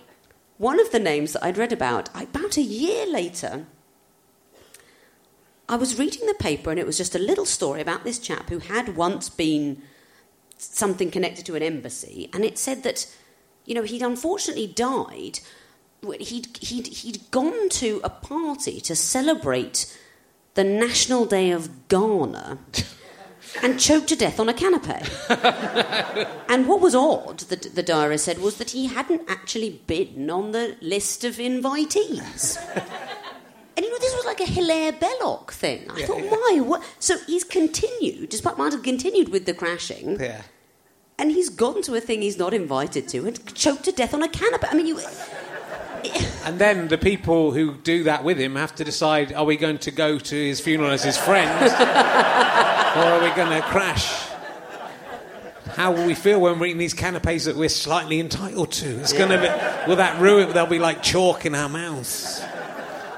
one 0.59 0.79
of 0.79 0.91
the 0.91 0.99
names 0.99 1.33
that 1.33 1.43
I'd 1.43 1.57
read 1.57 1.73
about, 1.73 2.09
about 2.13 2.57
a 2.57 2.61
year 2.61 3.07
later, 3.07 3.65
I 5.69 5.75
was 5.75 5.99
reading 5.99 6.25
the 6.25 6.33
paper 6.33 6.71
and 6.71 6.79
it 6.79 6.87
was 6.87 6.97
just 6.97 7.13
a 7.13 7.19
little 7.19 7.45
story 7.45 7.79
about 7.79 8.03
this 8.03 8.17
chap 8.17 8.49
who 8.49 8.57
had 8.57 8.97
once 8.97 9.29
been 9.29 9.83
something 10.57 11.11
connected 11.11 11.45
to 11.45 11.55
an 11.55 11.61
embassy, 11.61 12.27
and 12.33 12.43
it 12.43 12.57
said 12.57 12.83
that, 12.83 13.05
you 13.65 13.75
know, 13.75 13.83
he'd 13.83 14.01
unfortunately 14.01 14.67
died. 14.67 15.39
He'd, 16.19 16.57
he'd, 16.57 16.87
he'd 16.87 17.31
gone 17.31 17.69
to 17.69 18.01
a 18.03 18.09
party 18.09 18.81
to 18.81 18.95
celebrate 18.95 19.95
the 20.55 20.63
National 20.63 21.25
Day 21.25 21.51
of 21.51 21.87
Ghana 21.87 22.57
and 23.63 23.79
choked 23.79 24.07
to 24.07 24.15
death 24.15 24.39
on 24.39 24.49
a 24.49 24.53
canapé. 24.53 25.05
and 26.49 26.67
what 26.67 26.81
was 26.81 26.95
odd, 26.95 27.39
the, 27.39 27.55
the 27.55 27.83
diary 27.83 28.17
said, 28.17 28.39
was 28.39 28.57
that 28.57 28.71
he 28.71 28.87
hadn't 28.87 29.29
actually 29.29 29.81
been 29.85 30.29
on 30.31 30.51
the 30.51 30.77
list 30.81 31.23
of 31.23 31.35
invitees. 31.35 32.57
And 33.79 33.85
you 33.85 33.93
know, 33.93 33.99
this 33.99 34.13
was 34.13 34.25
like 34.25 34.41
a 34.41 34.45
Hilaire 34.45 34.91
Belloc 34.91 35.53
thing. 35.53 35.89
I 35.89 36.03
thought, 36.03 36.19
why? 36.19 36.59
What? 36.59 36.83
So 36.99 37.17
he's 37.27 37.45
continued, 37.45 38.27
despite 38.27 38.57
have 38.57 38.83
continued 38.83 39.29
with 39.29 39.45
the 39.45 39.53
crashing, 39.53 40.19
Yeah. 40.19 40.41
and 41.17 41.31
he's 41.31 41.47
gone 41.47 41.81
to 41.83 41.95
a 41.95 42.01
thing 42.01 42.21
he's 42.21 42.37
not 42.37 42.53
invited 42.53 43.07
to 43.07 43.25
and 43.25 43.55
choked 43.55 43.85
to 43.85 43.93
death 43.93 44.13
on 44.13 44.21
a 44.21 44.27
canopy. 44.27 44.67
I 44.69 44.75
mean, 44.75 44.87
you. 44.87 44.99
And 46.43 46.59
then 46.59 46.89
the 46.89 46.97
people 46.97 47.53
who 47.53 47.75
do 47.77 48.03
that 48.03 48.25
with 48.25 48.37
him 48.37 48.57
have 48.57 48.75
to 48.75 48.83
decide: 48.83 49.31
Are 49.31 49.45
we 49.45 49.55
going 49.55 49.77
to 49.77 49.91
go 49.91 50.19
to 50.19 50.35
his 50.35 50.59
funeral 50.59 50.91
as 50.91 51.05
his 51.05 51.17
friend, 51.17 51.49
or 52.97 53.03
are 53.13 53.23
we 53.23 53.29
going 53.37 53.61
to 53.61 53.65
crash? 53.69 54.27
How 55.75 55.93
will 55.93 56.05
we 56.05 56.15
feel 56.15 56.41
when 56.41 56.59
we're 56.59 56.65
eating 56.65 56.79
these 56.79 56.93
canapes 56.93 57.45
that 57.45 57.55
we're 57.55 57.69
slightly 57.69 58.19
entitled 58.19 58.73
to? 58.73 58.99
It's 58.99 59.13
going 59.13 59.29
to 59.29 59.37
be. 59.37 59.89
Will 59.89 59.95
that 59.95 60.19
ruin? 60.19 60.51
They'll 60.51 60.65
be 60.65 60.79
like 60.79 61.01
chalk 61.01 61.45
in 61.45 61.55
our 61.55 61.69
mouths. 61.69 62.41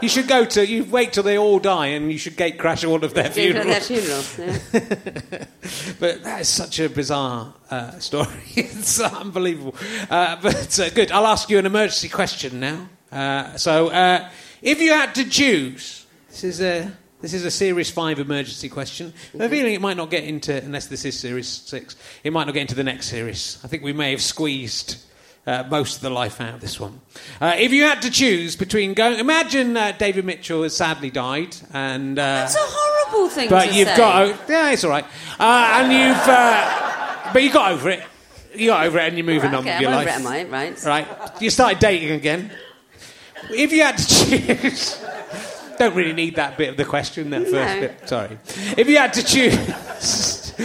You 0.01 0.09
should 0.09 0.27
go 0.27 0.45
to. 0.45 0.65
You 0.65 0.83
wait 0.85 1.13
till 1.13 1.23
they 1.23 1.37
all 1.37 1.59
die, 1.59 1.87
and 1.87 2.11
you 2.11 2.17
should 2.17 2.35
gate 2.35 2.57
crash 2.57 2.83
all 2.83 3.03
of 3.03 3.13
their 3.13 3.29
Their 3.29 3.81
funerals. 3.81 4.39
Yeah. 4.39 5.45
But 5.99 6.23
that 6.23 6.41
is 6.41 6.49
such 6.49 6.79
a 6.79 6.89
bizarre 6.89 7.53
uh, 7.69 7.99
story. 7.99 8.41
it's 8.55 8.99
unbelievable. 8.99 9.75
Uh, 10.09 10.37
but 10.41 10.79
uh, 10.79 10.89
good. 10.89 11.11
I'll 11.11 11.27
ask 11.27 11.49
you 11.49 11.59
an 11.59 11.65
emergency 11.65 12.09
question 12.09 12.59
now. 12.59 12.89
Uh, 13.11 13.55
so, 13.57 13.89
uh, 13.89 14.27
if 14.61 14.81
you 14.81 14.91
had 14.91 15.13
to 15.15 15.29
choose, 15.29 16.05
this 16.29 16.43
is 16.43 16.61
a 16.61 16.91
this 17.21 17.33
is 17.33 17.45
a 17.45 17.51
Series 17.51 17.91
Five 17.91 18.17
emergency 18.17 18.67
question. 18.67 19.13
I 19.35 19.43
have 19.43 19.51
a 19.51 19.55
feeling 19.55 19.75
it 19.75 19.81
might 19.81 19.97
not 19.97 20.09
get 20.09 20.23
into 20.23 20.55
unless 20.57 20.87
this 20.87 21.05
is 21.05 21.19
Series 21.19 21.47
Six. 21.47 21.95
It 22.23 22.33
might 22.33 22.45
not 22.45 22.53
get 22.53 22.61
into 22.61 22.75
the 22.75 22.83
next 22.83 23.07
series. 23.07 23.59
I 23.63 23.67
think 23.67 23.83
we 23.83 23.93
may 23.93 24.11
have 24.11 24.23
squeezed. 24.23 24.97
Uh, 25.47 25.63
most 25.71 25.95
of 25.95 26.01
the 26.03 26.09
life 26.11 26.39
out 26.39 26.53
of 26.53 26.61
this 26.61 26.79
one. 26.79 27.01
Uh, 27.41 27.55
if 27.57 27.71
you 27.71 27.81
had 27.83 27.99
to 28.03 28.11
choose 28.11 28.55
between 28.55 28.93
going, 28.93 29.17
imagine 29.19 29.75
uh, 29.75 29.91
David 29.97 30.23
Mitchell 30.23 30.61
has 30.61 30.75
sadly 30.75 31.09
died, 31.09 31.55
and 31.73 32.19
uh, 32.19 32.21
That's 32.21 32.53
a 32.55 32.59
horrible 32.61 33.27
thing 33.27 33.49
to 33.49 33.55
but 33.55 33.73
you've 33.73 33.87
say. 33.87 33.97
got 33.97 34.21
o- 34.21 34.37
yeah, 34.47 34.69
it's 34.71 34.83
all 34.83 34.91
right. 34.91 35.05
Uh, 35.39 35.79
and 35.81 35.91
you've 35.91 36.27
uh, 36.27 37.33
but 37.33 37.41
you 37.41 37.51
got 37.51 37.71
over 37.71 37.89
it. 37.89 38.03
You 38.53 38.67
got 38.67 38.85
over 38.85 38.99
it, 38.99 39.07
and 39.07 39.17
you're 39.17 39.25
moving 39.25 39.49
Right, 39.49 39.57
on 39.57 39.63
okay, 39.63 39.71
with 39.73 39.81
your 39.81 39.89
I'm 39.89 39.95
life. 40.05 40.07
it, 40.07 40.13
am 40.13 40.27
I? 40.27 40.43
Right. 40.43 40.83
Right, 40.85 41.41
you 41.41 41.49
started 41.49 41.79
dating 41.79 42.11
again. 42.11 42.51
If 43.49 43.71
you 43.71 43.81
had 43.81 43.97
to 43.97 44.07
choose, 44.07 45.03
don't 45.79 45.95
really 45.95 46.13
need 46.13 46.35
that 46.35 46.55
bit 46.55 46.69
of 46.69 46.77
the 46.77 46.85
question. 46.85 47.31
That 47.31 47.47
first 47.47 47.53
No. 47.53 47.79
bit. 47.81 48.07
Sorry. 48.07 48.37
If 48.77 48.87
you 48.87 48.97
had 48.97 49.13
to 49.13 49.23
choose 49.23 49.57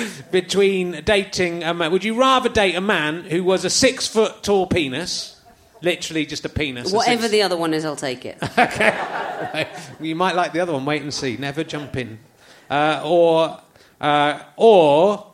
between 0.31 1.03
dating 1.05 1.63
a 1.63 1.75
man, 1.75 1.93
would 1.93 2.05
you 2.05 2.19
rather 2.19 2.49
date 2.49 2.75
a 2.75 2.81
man 2.81 3.25
who 3.25 3.43
was 3.45 3.65
a 3.65 3.71
six 3.71 4.07
foot 4.07 4.43
tall 4.43 4.67
penis, 4.67 5.41
literally 5.83 6.27
just 6.27 6.45
a 6.45 6.49
penis, 6.49 6.93
Whatever 6.93 7.29
the 7.29 7.43
other 7.43 7.57
one 7.57 7.75
is, 7.75 7.85
I'll 7.85 7.97
take 7.97 8.25
it. 8.25 8.39
okay. 8.59 9.69
You 10.01 10.15
might 10.15 10.35
like 10.35 10.53
the 10.53 10.61
other 10.61 10.73
one. 10.73 10.85
Wait 10.85 11.03
and 11.03 11.13
see. 11.13 11.37
Never 11.37 11.65
jump 11.65 11.97
in. 11.97 12.19
Uh, 12.69 13.01
or, 13.05 13.61
uh, 14.01 14.43
or, 14.57 15.33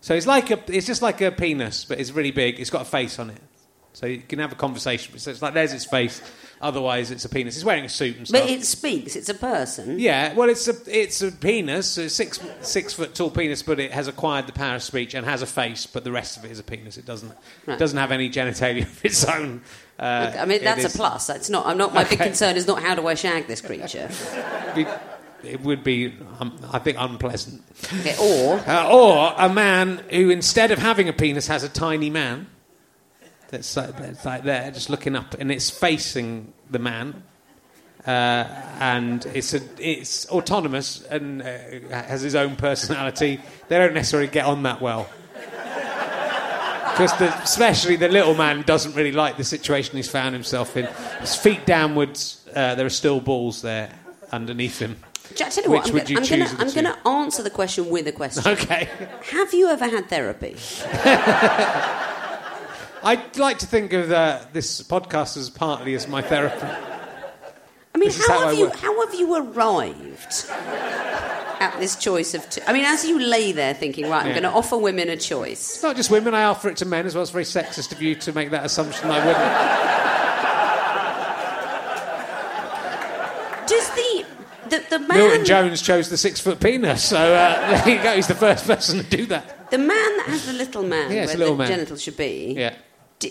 so 0.00 0.14
it's 0.14 0.26
like 0.26 0.50
a, 0.50 0.60
it's 0.66 0.86
just 0.86 1.02
like 1.02 1.20
a 1.20 1.30
penis, 1.30 1.84
but 1.84 1.98
it's 2.00 2.10
really 2.10 2.30
big. 2.30 2.60
It's 2.60 2.70
got 2.70 2.82
a 2.82 2.86
face 2.86 3.18
on 3.18 3.30
it, 3.30 3.40
so 3.94 4.06
you 4.06 4.18
can 4.18 4.38
have 4.40 4.52
a 4.52 4.56
conversation. 4.56 5.16
So 5.18 5.30
it's 5.30 5.40
like 5.40 5.54
there's 5.54 5.72
its 5.72 5.84
face. 5.86 6.20
Otherwise, 6.60 7.10
it's 7.10 7.24
a 7.24 7.28
penis. 7.28 7.56
It's 7.56 7.64
wearing 7.64 7.84
a 7.84 7.88
suit 7.88 8.16
and 8.16 8.26
stuff. 8.28 8.40
But 8.42 8.50
it 8.50 8.64
speaks. 8.64 9.16
It's 9.16 9.28
a 9.28 9.34
person. 9.34 9.98
yeah, 9.98 10.34
well, 10.34 10.48
it's 10.48 10.66
a 10.68 10.74
it's 10.86 11.20
a 11.22 11.30
penis, 11.30 11.96
it's 11.98 12.14
six 12.14 12.40
six 12.60 12.92
foot 12.94 13.14
tall 13.14 13.30
penis, 13.30 13.62
but 13.62 13.78
it 13.80 13.92
has 13.92 14.08
acquired 14.08 14.46
the 14.46 14.52
power 14.52 14.76
of 14.76 14.82
speech 14.82 15.14
and 15.14 15.26
has 15.26 15.42
a 15.42 15.46
face, 15.46 15.86
but 15.86 16.04
the 16.04 16.12
rest 16.12 16.36
of 16.36 16.44
it 16.44 16.50
is 16.50 16.58
a 16.58 16.62
penis. 16.62 16.96
It 16.98 17.04
doesn't 17.06 17.32
Right. 17.66 17.78
doesn't 17.78 17.98
have 17.98 18.12
any 18.12 18.28
genitalia 18.30 18.82
of 18.82 19.04
its 19.04 19.24
own. 19.24 19.62
Uh, 19.98 20.32
I 20.38 20.44
mean, 20.44 20.64
that's 20.64 20.84
is- 20.84 20.94
a 20.94 20.96
plus. 20.96 21.26
That's 21.26 21.48
not. 21.50 21.66
I'm 21.66 21.78
not. 21.78 21.94
My 21.94 22.04
big 22.04 22.18
concern 22.18 22.56
is 22.56 22.66
not 22.66 22.82
how 22.82 22.94
do 22.94 23.06
I 23.06 23.14
shag 23.14 23.46
this 23.46 23.60
creature, 23.60 24.08
it 25.44 25.60
would 25.60 25.84
be, 25.84 26.14
um, 26.40 26.56
I 26.72 26.78
think, 26.78 26.96
unpleasant. 26.98 27.62
Okay, 28.00 28.16
or 28.18 28.58
Uh, 28.66 28.88
or 28.90 29.34
a 29.36 29.48
man 29.52 30.02
who, 30.10 30.30
instead 30.30 30.70
of 30.70 30.78
having 30.78 31.08
a 31.08 31.12
penis, 31.12 31.46
has 31.48 31.62
a 31.62 31.68
tiny 31.68 32.08
man 32.10 32.46
that's 33.54 33.76
like, 33.76 33.96
that's 33.96 34.24
like 34.24 34.42
there, 34.42 34.70
just 34.70 34.90
looking 34.90 35.16
up, 35.16 35.34
and 35.38 35.50
it's 35.50 35.70
facing 35.70 36.52
the 36.70 36.78
man. 36.78 37.22
Uh, 38.06 38.44
and 38.80 39.24
it's 39.32 39.54
a, 39.54 39.62
it's 39.78 40.28
autonomous 40.28 41.02
and 41.04 41.40
uh, 41.40 41.46
has 41.90 42.20
his 42.20 42.34
own 42.34 42.54
personality. 42.56 43.40
They 43.68 43.78
don't 43.78 43.94
necessarily 43.94 44.28
get 44.28 44.44
on 44.44 44.64
that 44.64 44.82
well. 44.82 45.08
Because 46.92 47.12
especially 47.42 47.96
the 47.96 48.08
little 48.08 48.34
man 48.34 48.62
doesn't 48.62 48.94
really 48.94 49.10
like 49.10 49.36
the 49.36 49.42
situation 49.42 49.96
he's 49.96 50.08
found 50.08 50.34
himself 50.34 50.76
in. 50.76 50.86
His 51.20 51.34
feet 51.34 51.66
downwards, 51.66 52.46
uh, 52.54 52.74
there 52.74 52.86
are 52.86 52.90
still 52.90 53.20
balls 53.20 53.62
there 53.62 53.90
underneath 54.30 54.78
him. 54.78 54.96
Jack, 55.34 55.50
tell 55.50 55.64
you 55.64 55.70
what, 55.70 55.90
Which 55.90 56.10
I'm, 56.10 56.22
gonna, 56.22 56.44
I'm 56.44 56.72
gonna, 56.72 56.90
I'm 56.90 56.94
gonna 57.02 57.22
answer 57.22 57.42
the 57.42 57.50
question 57.50 57.88
with 57.88 58.06
a 58.06 58.12
question. 58.12 58.44
Okay. 58.52 58.88
Have 59.32 59.54
you 59.54 59.68
ever 59.68 59.88
had 59.88 60.08
therapy? 60.08 60.56
I'd 63.04 63.36
like 63.36 63.58
to 63.58 63.66
think 63.66 63.92
of 63.92 64.10
uh, 64.10 64.40
this 64.52 64.80
podcast 64.82 65.36
as 65.36 65.50
partly 65.50 65.94
as 65.94 66.08
my 66.08 66.22
therapy. 66.22 66.66
I 67.94 67.98
mean, 67.98 68.10
how 68.10 68.26
how 68.28 68.38
have 68.40 68.48
I 68.48 68.52
you 68.52 68.70
how 68.70 69.06
have 69.06 69.14
you 69.14 69.34
arrived 69.36 70.46
at 71.60 71.76
this 71.78 71.96
choice 71.96 72.32
of? 72.34 72.48
Two? 72.48 72.62
I 72.66 72.72
mean, 72.72 72.84
as 72.86 73.04
you 73.04 73.18
lay 73.20 73.52
there 73.52 73.74
thinking, 73.74 74.08
right, 74.08 74.22
I'm 74.22 74.28
Yeah. 74.28 74.40
going 74.40 74.42
to 74.44 74.50
offer 74.50 74.76
women 74.78 75.08
a 75.10 75.16
choice. 75.16 75.74
It's 75.74 75.82
not 75.82 75.96
just 75.96 76.10
women, 76.10 76.34
I 76.34 76.44
offer 76.44 76.68
it 76.70 76.78
to 76.78 76.86
men 76.86 77.04
as 77.06 77.14
well. 77.14 77.22
It's 77.22 77.30
very 77.30 77.44
sexist 77.44 77.92
of 77.92 78.00
you 78.02 78.14
to 78.16 78.32
make 78.32 78.50
that 78.50 78.64
assumption 78.64 79.10
I 79.10 79.18
wouldn't. 79.26 79.44
Does 83.68 83.88
the 83.90 84.24
the, 84.70 84.84
the 84.90 84.98
man 84.98 85.18
Milton 85.18 85.44
Jones 85.44 85.82
chose 85.82 86.08
the 86.08 86.16
six 86.16 86.40
foot 86.40 86.58
penis, 86.60 87.04
so 87.04 87.18
uh, 87.18 87.84
there 87.84 87.96
you 87.96 88.02
go. 88.02 88.14
He's 88.16 88.26
the 88.28 88.34
first 88.34 88.66
person 88.66 88.98
to 88.98 89.04
do 89.04 89.26
that. 89.26 89.70
the 89.70 89.78
man 89.78 90.16
that 90.16 90.26
has 90.28 90.46
the 90.46 90.52
little 90.54 90.82
man 90.82 91.10
Yeah, 91.12 91.26
where 91.26 91.34
a 91.34 91.38
little 91.38 91.54
the 91.54 91.58
man. 91.64 91.68
genitals 91.68 92.02
should 92.02 92.16
be? 92.16 92.54
Yeah. 92.56 92.74
Do, 93.18 93.30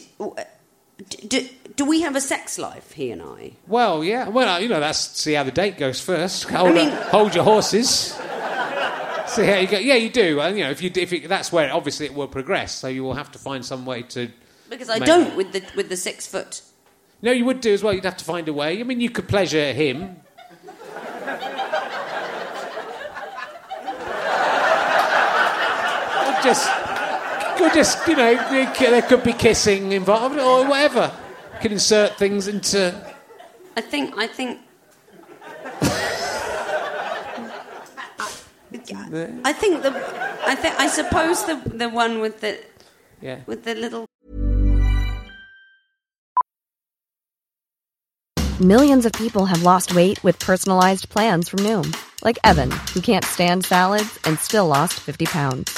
do, 1.28 1.50
do 1.76 1.86
we 1.86 2.02
have 2.02 2.16
a 2.16 2.22
sex 2.22 2.58
life, 2.58 2.94
he 2.94 3.12
and 3.12 3.22
I? 3.22 3.54
Well, 3.68 4.04
yeah. 4.04 4.30
Well, 4.30 4.62
you 4.62 4.70
know, 4.70 4.80
that's 4.80 5.00
see 5.00 5.34
how 5.34 5.44
the 5.44 5.52
date 5.52 5.78
goes 5.78 6.00
first. 6.00 6.50
Hold, 6.50 6.76
mean- 6.76 6.90
hold 6.90 7.36
your 7.36 7.44
horses. 7.44 8.14
See 9.28 9.46
how 9.46 9.58
you 9.58 9.68
go. 9.68 9.80
Yeah, 9.80 9.96
you 9.96 10.10
do. 10.10 10.40
And 10.42 10.58
you 10.58 10.64
know, 10.64 10.70
if 10.70 10.82
you 10.82 10.92
if 10.96 11.12
you, 11.12 11.28
that's 11.28 11.52
where 11.52 11.74
obviously 11.74 12.06
it 12.06 12.14
will 12.14 12.28
progress. 12.28 12.74
So 12.74 12.88
you 12.88 13.04
will 13.04 13.16
have 13.16 13.32
to 13.32 13.40
find 13.40 13.66
some 13.66 13.86
way 13.86 14.04
to. 14.04 14.30
Because 14.70 14.90
I 14.90 15.00
don't 15.00 15.36
with 15.36 15.54
the 15.54 15.64
with 15.76 15.90
the 15.90 15.98
six 15.98 16.28
foot. 16.28 16.62
No, 17.22 17.32
you 17.32 17.46
would 17.46 17.62
do 17.62 17.74
as 17.74 17.82
well. 17.82 17.94
You'd 17.94 18.04
have 18.04 18.18
to 18.18 18.26
find 18.26 18.48
a 18.50 18.54
way. 18.54 18.80
I 18.80 18.84
mean, 18.84 19.00
you 19.00 19.10
could 19.10 19.28
pleasure 19.28 19.72
him. 19.74 20.18
Just, 26.44 26.70
or 27.62 27.70
just, 27.70 28.06
you 28.08 28.16
know, 28.16 28.36
there 28.80 29.01
could 29.01 29.24
be 29.24 29.34
kissing 29.34 29.91
involved 29.91 30.38
or 30.39 30.66
whatever. 30.68 31.12
can 31.62 31.72
insert 31.72 32.18
things 32.18 32.47
into. 32.47 32.93
I 33.78 33.82
think. 33.82 34.18
I 34.18 34.28
think. 34.28 34.60
I 39.45 39.54
think 39.54 39.84
the. 39.84 39.91
I 40.47 40.56
think. 40.56 40.80
I 40.80 40.88
suppose 40.88 41.45
the 41.45 41.56
the 41.74 41.89
one 41.89 42.20
with 42.20 42.41
the 42.41 42.60
Yeah. 43.22 43.39
with 43.45 43.64
the 43.64 43.76
little. 43.76 44.06
Millions 48.60 49.06
of 49.06 49.12
people 49.14 49.45
have 49.45 49.64
lost 49.64 49.95
weight 49.95 50.24
with 50.24 50.38
personalized 50.39 51.10
plans 51.10 51.49
from 51.49 51.60
Noom, 51.60 51.95
like 52.24 52.38
Evan, 52.43 52.72
who 52.93 53.01
can't 53.01 53.26
stand 53.26 53.66
salads 53.66 54.20
and 54.26 54.39
still 54.39 54.68
lost 54.68 54.93
50 54.99 55.26
pounds. 55.26 55.78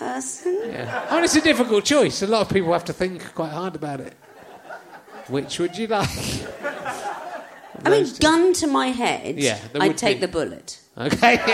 Person. 0.00 0.58
Yeah. 0.64 1.06
I 1.10 1.16
mean, 1.16 1.24
it's 1.24 1.36
a 1.36 1.42
difficult 1.42 1.84
choice. 1.84 2.22
A 2.22 2.26
lot 2.26 2.40
of 2.40 2.48
people 2.48 2.72
have 2.72 2.86
to 2.86 2.92
think 2.92 3.34
quite 3.34 3.52
hard 3.52 3.74
about 3.76 4.00
it. 4.00 4.14
Which 5.28 5.58
would 5.58 5.76
you 5.76 5.86
like? 5.86 6.08
I 7.84 7.90
mean, 7.90 8.06
gun 8.18 8.52
to 8.54 8.66
my 8.66 8.88
head, 8.88 9.38
Yeah, 9.38 9.58
I'd 9.78 9.96
take 9.96 10.16
be. 10.16 10.26
the 10.26 10.32
bullet. 10.32 10.80
Okay. 10.98 11.36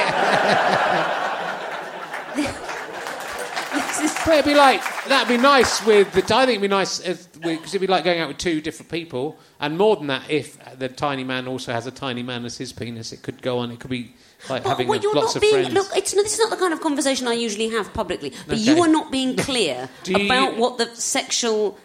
but 4.25 4.35
it'd 4.35 4.45
be 4.45 4.55
like 4.55 4.83
that'd 5.05 5.29
be 5.29 5.37
nice 5.37 5.85
with 5.85 6.13
the. 6.13 6.23
I 6.35 6.47
think 6.47 6.59
it'd 6.59 6.63
be 6.63 6.69
nice 6.69 6.99
because 7.01 7.75
it'd 7.75 7.81
be 7.81 7.87
like 7.87 8.05
going 8.05 8.21
out 8.21 8.29
with 8.29 8.39
two 8.39 8.61
different 8.61 8.91
people, 8.91 9.37
and 9.61 9.77
more 9.77 9.97
than 9.97 10.07
that, 10.07 10.31
if 10.31 10.59
the 10.79 10.89
tiny 10.89 11.23
man 11.25 11.47
also 11.47 11.73
has 11.73 11.87
a 11.87 11.91
tiny 11.93 12.23
man 12.23 12.45
as 12.45 12.57
his 12.59 12.73
penis, 12.73 13.13
it 13.13 13.23
could 13.23 13.43
go 13.43 13.59
on. 13.59 13.71
It 13.71 13.81
could 13.81 13.91
be 13.91 14.15
like 14.49 14.63
But 14.63 14.69
having 14.69 14.89
you're 14.89 15.15
lots 15.15 15.35
not 15.35 15.37
of 15.37 15.41
being 15.43 15.55
friends. 15.55 15.75
look, 15.75 15.89
it's 15.97 16.13
this 16.13 16.33
is 16.35 16.39
not 16.39 16.51
the 16.51 16.57
kind 16.57 16.73
of 16.73 16.81
conversation 16.81 17.27
I 17.27 17.33
usually 17.35 17.69
have 17.71 17.93
publicly. 17.95 18.33
But 18.47 18.55
Okay. 18.59 18.63
you 18.63 18.83
are 18.83 18.89
not 18.89 19.11
being 19.11 19.37
clear 19.37 19.89
you- 20.05 20.27
about 20.27 20.57
what 20.57 20.79
the 20.79 20.87
sexual 20.95 21.79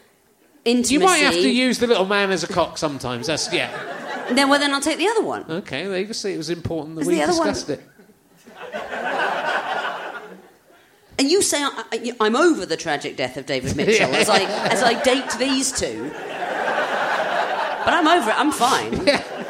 intimacy. 0.65 0.93
you 0.93 0.99
might 0.99 1.17
have 1.23 1.33
to 1.33 1.49
use 1.49 1.79
the 1.79 1.87
little 1.87 2.05
man 2.05 2.29
as 2.31 2.43
a 2.43 2.47
cock 2.47 2.77
sometimes. 2.77 3.27
That's 3.27 3.51
yeah. 3.53 3.69
Then, 4.31 4.47
well, 4.49 4.59
then 4.59 4.73
I'll 4.73 4.81
take 4.81 4.97
the 4.97 5.07
other 5.07 5.23
one. 5.23 5.43
Okay, 5.49 5.87
there 5.87 5.99
you 5.99 6.13
see 6.13 6.33
it 6.33 6.37
was 6.37 6.49
important 6.49 6.95
that 6.95 7.01
Is 7.01 7.07
we 7.07 7.21
other 7.21 7.33
one- 7.37 7.47
discussed 7.47 7.69
it. 7.71 7.81
And 11.19 11.29
you 11.29 11.41
say 11.41 11.61
I, 11.61 11.83
I, 11.91 12.13
I'm 12.19 12.35
over 12.35 12.65
the 12.65 12.77
tragic 12.77 13.15
death 13.15 13.37
of 13.37 13.45
David 13.45 13.75
Mitchell 13.75 14.13
as 14.15 14.27
I 14.29 14.39
as 14.71 14.81
I 14.81 15.01
date 15.03 15.29
these 15.37 15.71
two. 15.71 16.09
But 17.83 17.93
I'm 17.95 18.07
over 18.07 18.29
it. 18.29 18.37
I'm 18.39 18.51
fine. 18.51 19.07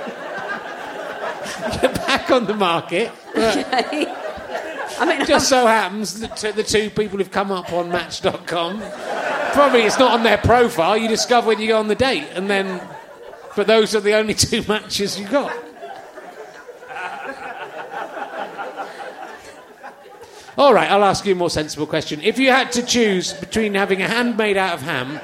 Get 1.81 1.95
back 1.95 2.31
on 2.31 2.45
the 2.45 2.53
market. 2.55 3.11
Okay. 3.29 4.13
I 4.99 5.05
mean, 5.05 5.25
just 5.25 5.49
so 5.49 5.65
happens 5.65 6.19
that 6.19 6.37
t- 6.37 6.51
the 6.51 6.63
two 6.63 6.89
people 6.89 7.17
who've 7.17 7.31
come 7.31 7.51
up 7.51 7.71
on 7.71 7.89
Match.com. 7.89 8.81
Probably 9.53 9.81
it's 9.81 9.97
not 9.97 10.11
on 10.13 10.23
their 10.23 10.37
profile. 10.37 10.97
You 10.97 11.07
discover 11.07 11.47
when 11.47 11.59
you 11.59 11.67
go 11.67 11.79
on 11.79 11.87
the 11.87 11.95
date, 11.95 12.27
and 12.33 12.49
then. 12.49 12.81
But 13.55 13.67
those 13.67 13.95
are 13.95 13.99
the 13.99 14.13
only 14.13 14.33
two 14.33 14.63
matches 14.67 15.19
you 15.19 15.27
got. 15.27 15.53
All 20.57 20.73
right, 20.73 20.91
I'll 20.91 21.03
ask 21.03 21.25
you 21.25 21.31
a 21.31 21.35
more 21.35 21.49
sensible 21.49 21.87
question. 21.87 22.21
If 22.21 22.37
you 22.37 22.51
had 22.51 22.71
to 22.73 22.85
choose 22.85 23.33
between 23.33 23.73
having 23.73 24.01
a 24.01 24.07
hand 24.07 24.37
made 24.37 24.57
out 24.57 24.73
of 24.75 24.81
ham 24.81 25.19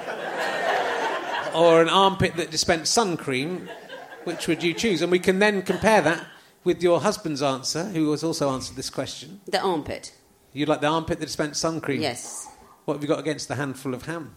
or 1.53 1.81
an 1.81 1.89
armpit 1.89 2.37
that 2.37 2.49
dispensed 2.49 2.93
sun 2.93 3.17
cream, 3.17 3.69
which 4.27 4.47
would 4.47 4.61
you 4.61 4.73
choose? 4.73 5.01
And 5.01 5.11
we 5.11 5.19
can 5.19 5.39
then 5.39 5.61
compare 5.63 6.01
that 6.01 6.25
with 6.63 6.83
your 6.83 6.99
husband's 7.01 7.41
answer, 7.41 7.85
who 7.85 8.11
has 8.11 8.23
also 8.23 8.51
answered 8.51 8.75
this 8.75 8.89
question. 8.89 9.41
the 9.47 9.59
armpit. 9.61 10.11
You'd 10.53 10.69
like 10.69 10.81
the 10.81 10.87
armpit 10.87 11.19
that 11.19 11.25
dispensed 11.25 11.61
sun 11.61 11.81
cream? 11.81 12.01
Yes. 12.01 12.47
What 12.85 12.95
have 12.95 13.03
you 13.03 13.07
got 13.09 13.19
against 13.19 13.47
the 13.47 13.55
handful 13.55 13.93
of 13.93 14.03
ham? 14.05 14.35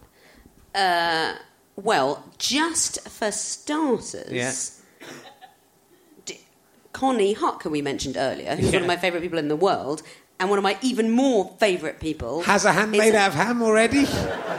Uh, 0.73 1.33
well, 1.75 2.23
just 2.37 3.07
for 3.09 3.31
starters, 3.31 4.31
Yeah. 4.31 4.53
D- 6.25 6.39
Konnie 6.93 7.35
Huq, 7.35 7.63
who 7.63 7.69
we 7.69 7.81
mentioned 7.81 8.17
earlier, 8.17 8.55
who's 8.55 8.71
one 8.73 8.81
of 8.83 8.87
my 8.87 8.97
favourite 8.97 9.21
people 9.23 9.39
in 9.39 9.47
the 9.47 9.55
world, 9.55 10.03
and 10.41 10.49
one 10.49 10.57
of 10.59 10.63
my 10.63 10.77
even 10.81 11.09
more 11.11 11.55
favourite 11.59 11.99
people. 12.01 12.41
Has 12.41 12.65
a 12.65 12.73
hand 12.73 12.91
made 12.91 13.15
out 13.15 13.29
of 13.29 13.35
ham 13.35 13.61
already? 13.61 14.03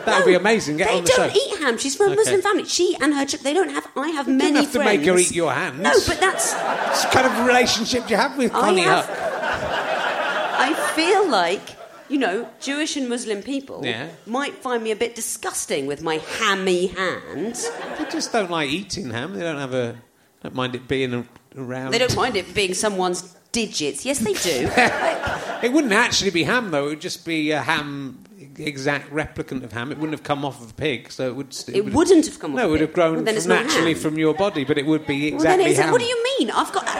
That 0.06 0.14
would 0.18 0.26
be 0.26 0.34
amazing. 0.34 0.78
Get 0.78 0.88
they 0.88 0.98
on 0.98 1.04
the 1.04 1.12
don't 1.14 1.36
eat 1.36 1.58
ham. 1.58 1.76
She's 1.76 1.94
from 1.96 2.08
a 2.08 2.10
Okay. 2.12 2.16
Muslim 2.22 2.40
family. 2.42 2.64
She 2.64 2.96
and 3.00 3.12
her. 3.14 3.26
They 3.26 3.52
don't 3.52 3.68
have. 3.70 3.86
I 3.96 4.08
have 4.08 4.28
You 4.28 4.34
many 4.34 4.56
have 4.60 4.72
to 4.72 4.78
friends. 4.80 4.98
make 4.98 5.06
her 5.06 5.18
eat 5.18 5.32
your 5.32 5.52
hands. 5.52 5.78
No, 5.80 5.92
but 6.06 6.18
that's. 6.20 6.54
What 6.54 7.12
kind 7.12 7.26
of 7.26 7.46
relationship 7.46 8.06
do 8.06 8.10
you 8.14 8.16
have 8.16 8.38
with 8.38 8.52
Konnie 8.52 8.84
have-? 8.84 9.10
I 9.10 10.72
feel 10.94 11.28
like 11.28 11.60
you 12.08 12.18
know 12.18 12.48
Jewish 12.60 12.96
and 12.96 13.08
Muslim 13.08 13.42
people 13.42 13.84
Yeah. 13.84 14.08
might 14.26 14.54
find 14.54 14.82
me 14.82 14.90
a 14.92 14.96
bit 14.96 15.14
disgusting 15.14 15.86
with 15.86 16.02
my 16.02 16.18
hammy 16.38 16.86
hands. 16.88 17.68
They 17.98 18.04
just 18.10 18.32
don't 18.32 18.50
like 18.50 18.70
eating 18.70 19.10
ham. 19.10 19.34
They 19.34 19.42
don't 19.42 19.58
have 19.58 19.74
a. 19.74 19.96
Don't 20.42 20.54
mind 20.54 20.74
it 20.74 20.86
being 20.88 21.26
around. 21.56 21.92
They 21.92 21.98
don't 21.98 22.16
mind 22.16 22.36
it 22.36 22.52
being 22.54 22.74
someone's 22.74 23.22
digits. 23.52 24.04
Yes, 24.04 24.18
they 24.18 24.32
do. 24.34 24.68
It 25.62 25.72
wouldn't 25.72 25.92
actually 25.92 26.30
be 26.30 26.42
ham 26.44 26.70
though. 26.70 26.86
It 26.86 26.90
would 26.90 27.00
just 27.00 27.24
be 27.24 27.50
a 27.52 27.60
ham, 27.62 28.18
exact 28.58 29.10
replicant 29.12 29.62
of 29.62 29.72
ham. 29.72 29.92
It 29.92 29.98
wouldn't 29.98 30.12
have 30.18 30.24
come 30.24 30.44
off 30.44 30.60
of 30.60 30.70
a 30.70 30.74
pig, 30.74 31.10
so 31.12 31.28
it 31.28 31.36
would. 31.36 31.54
st- 31.54 31.76
It 31.76 31.84
would- 31.84 31.94
wouldn't 31.94 32.26
have 32.26 32.38
come 32.40 32.52
off 32.52 32.56
No, 32.58 32.64
a 32.64 32.68
it 32.68 32.70
would 32.72 32.80
have 32.80 32.92
grown 32.92 33.14
Well, 33.16 33.24
then 33.24 33.38
from 33.40 33.48
naturally 33.50 33.94
from 33.94 34.18
your 34.18 34.34
body, 34.34 34.64
but 34.64 34.76
it 34.78 34.86
would 34.86 35.06
be 35.06 35.30
Well, 35.32 35.40
then 35.42 35.60
exactly 35.60 35.72
is 35.72 35.78
ham. 35.78 35.90
what 35.92 36.00
do 36.00 36.06
you 36.06 36.24
mean? 36.38 36.50
I've 36.50 36.72
got 36.72 36.88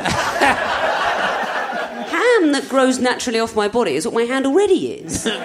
ham 2.09 2.53
that 2.53 2.69
grows 2.69 2.99
naturally 3.01 3.41
off 3.41 3.57
my 3.57 3.67
body 3.69 3.95
is 3.97 4.05
what 4.07 4.15
my 4.15 4.23
hand 4.25 4.47
already 4.47 4.93
is. 4.93 5.29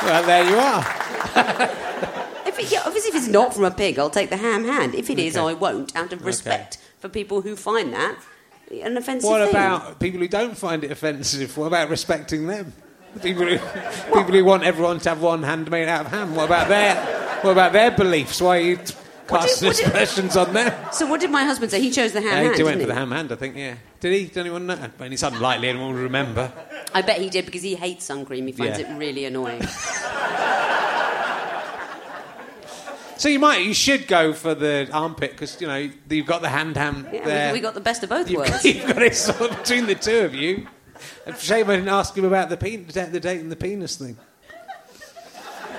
Well, 0.00 0.22
there 0.22 0.48
you 0.48 0.56
are. 0.56 0.80
if 2.46 2.58
it, 2.58 2.70
yeah, 2.72 2.82
obviously, 2.86 3.10
if 3.10 3.16
it's 3.16 3.26
not 3.28 3.52
from 3.52 3.64
a 3.64 3.70
pig, 3.70 3.98
I'll 3.98 4.08
take 4.08 4.30
the 4.30 4.36
ham 4.38 4.64
hand. 4.64 4.94
If 4.94 5.10
it 5.10 5.18
is, 5.18 5.36
Okay. 5.36 5.50
I 5.50 5.52
won't, 5.54 5.94
out 5.94 6.12
of 6.14 6.24
respect 6.24 6.78
for 6.98 7.08
people 7.08 7.40
who 7.42 7.56
find 7.56 7.92
that 7.92 8.16
an 8.70 8.96
offensive 8.96 9.28
What 9.30 9.40
thing. 9.40 9.50
about 9.50 9.98
people 9.98 10.20
who 10.20 10.28
don't 10.28 10.56
find 10.56 10.84
it 10.84 10.90
offensive? 10.90 11.56
What 11.56 11.66
about 11.66 11.88
respecting 11.88 12.46
them? 12.46 12.72
People 13.22 13.46
who, 13.46 13.58
people 14.08 14.32
who 14.32 14.44
want 14.44 14.62
everyone 14.64 15.00
to 15.00 15.08
have 15.08 15.22
one 15.22 15.42
hand 15.42 15.70
made 15.70 15.88
out 15.88 16.06
of 16.06 16.10
ham. 16.12 16.34
What 16.34 16.44
about 16.44 16.68
their, 16.68 16.94
what 17.42 17.52
about 17.52 17.72
their 17.72 17.90
beliefs? 17.90 18.40
Why 18.40 18.58
are 18.58 18.60
you 18.60 18.76
t- 18.76 18.94
What 19.28 19.48
did- 19.60 19.76
did- 19.76 20.36
on 20.36 20.52
them? 20.52 20.72
So, 20.92 21.06
what 21.06 21.20
did 21.20 21.30
my 21.30 21.44
husband 21.44 21.70
say? 21.70 21.80
He 21.80 21.90
chose 21.90 22.12
the 22.12 22.20
ham 22.20 22.30
Yeah, 22.30 22.42
hand. 22.44 22.56
he 22.56 22.62
went 22.62 22.80
for 22.80 22.86
the 22.86 22.92
he? 22.92 22.98
ham 22.98 23.10
hand, 23.10 23.32
I 23.32 23.36
think. 23.36 23.56
Yeah. 23.56 23.74
Did 24.00 24.12
he? 24.12 24.26
Does 24.26 24.36
anyone 24.36 24.66
know? 24.66 24.74
I 24.74 25.02
mean, 25.02 25.12
it's 25.14 25.22
unlikely 25.22 25.68
anyone 25.68 25.94
will 25.94 26.02
remember. 26.02 26.52
I 26.94 27.02
bet 27.02 27.18
he 27.20 27.28
did 27.30 27.46
because 27.46 27.62
he 27.62 27.74
hates 27.74 28.04
sun 28.04 28.24
cream. 28.26 28.46
He 28.46 28.52
finds 28.52 28.78
Yeah. 28.78 28.94
it 28.94 28.98
really 28.98 29.24
annoying. 29.24 29.62
So 33.18 33.28
you 33.28 33.40
might, 33.40 33.62
you 33.64 33.74
should 33.74 34.06
go 34.06 34.32
for 34.32 34.54
the 34.54 34.88
armpit 34.92 35.32
because 35.32 35.60
you 35.60 35.66
know 35.66 35.90
you've 36.08 36.26
got 36.26 36.40
the 36.40 36.48
hand 36.48 36.76
ham 36.76 37.06
Yeah, 37.12 37.24
there. 37.24 37.52
we, 37.52 37.58
we 37.58 37.60
got 37.62 37.74
the 37.74 37.80
best 37.80 38.04
of 38.04 38.08
both 38.10 38.30
You've 38.30 38.48
worlds. 38.48 38.64
you've 38.64 38.86
got 38.86 39.02
it 39.02 39.14
sort 39.16 39.50
of 39.50 39.58
between 39.58 39.86
the 39.86 39.96
two 39.96 40.20
of 40.20 40.34
you. 40.34 40.68
Shame 41.36 41.68
I 41.68 41.76
didn't 41.76 41.88
ask 41.88 42.16
him 42.16 42.24
about 42.24 42.48
the 42.48 42.56
pen, 42.56 42.86
the 42.86 43.20
date 43.20 43.40
and 43.40 43.50
the 43.50 43.56
penis 43.56 43.96
thing. 43.96 44.16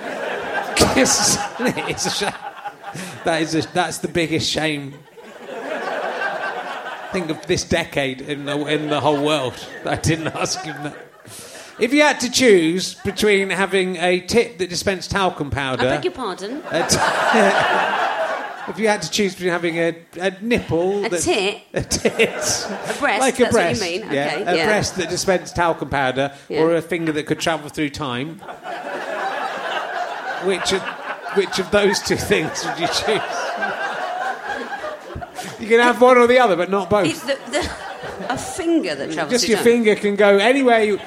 it's, 0.96 1.36
it's 1.58 2.06
a 2.06 2.10
shame. 2.10 2.32
That 3.24 3.40
is 3.40 3.54
a, 3.54 3.62
that's 3.72 3.98
the 3.98 4.08
biggest 4.08 4.50
shame. 4.50 4.94
Think 7.12 7.30
of 7.30 7.44
this 7.46 7.64
decade 7.64 8.20
in 8.20 8.44
the 8.44 8.66
in 8.66 8.88
the 8.88 9.00
whole 9.00 9.24
world. 9.24 9.66
I 9.84 9.96
didn't 9.96 10.28
ask 10.28 10.60
him 10.60 10.76
that. 10.84 11.09
If 11.80 11.92
you 11.94 12.02
had 12.02 12.20
to 12.20 12.30
choose 12.30 12.94
between 12.94 13.50
having 13.50 13.96
a 13.96 14.20
tit 14.20 14.58
that 14.58 14.68
dispensed 14.68 15.10
talcum 15.10 15.50
powder. 15.50 15.82
I 15.86 15.96
beg 15.96 16.04
your 16.04 16.12
pardon. 16.12 16.60
t- 16.62 16.98
if 18.70 18.78
you 18.78 18.86
had 18.86 19.02
to 19.02 19.10
choose 19.10 19.34
between 19.34 19.50
having 19.50 19.76
a, 19.78 19.96
a 20.20 20.30
nipple, 20.42 21.06
A 21.06 21.08
that- 21.08 21.20
tit? 21.22 21.62
a 21.74 21.82
tit, 21.82 22.12
A 22.14 22.96
breast, 23.00 23.20
like 23.20 23.40
a 23.40 23.44
that's 23.44 23.44
what 23.44 23.44
you 23.44 23.50
breast, 23.50 23.80
mean. 23.82 24.00
yeah, 24.02 24.06
Okay, 24.40 24.42
a 24.44 24.56
yeah. 24.56 24.66
breast 24.66 24.96
that 24.96 25.08
dispensed 25.08 25.56
talcum 25.56 25.88
powder, 25.88 26.32
Yeah. 26.48 26.60
or 26.60 26.74
a 26.76 26.82
finger 26.82 27.12
that 27.12 27.24
could 27.26 27.40
travel 27.40 27.68
through 27.68 27.90
time. 27.90 28.38
Which 30.46 30.72
of, 30.72 30.82
which 31.36 31.58
of 31.58 31.70
those 31.70 32.00
two 32.00 32.16
things 32.32 32.64
would 32.64 32.78
you 32.78 32.86
choose? 32.86 33.22
You 35.58 35.66
can 35.68 35.80
have 35.80 36.00
one 36.00 36.16
or 36.18 36.26
the 36.26 36.38
other, 36.38 36.56
but 36.56 36.70
not 36.70 36.88
both. 36.90 37.06
It's 37.06 37.20
the, 37.22 37.38
the, 37.50 38.32
a 38.32 38.36
finger 38.38 38.94
that 38.94 39.12
travels 39.12 39.32
Just 39.32 39.48
your 39.48 39.56
time. 39.58 39.64
finger 39.64 39.94
can 39.94 40.14
go 40.16 40.38
anywhere 40.38 40.82
you. 40.82 41.00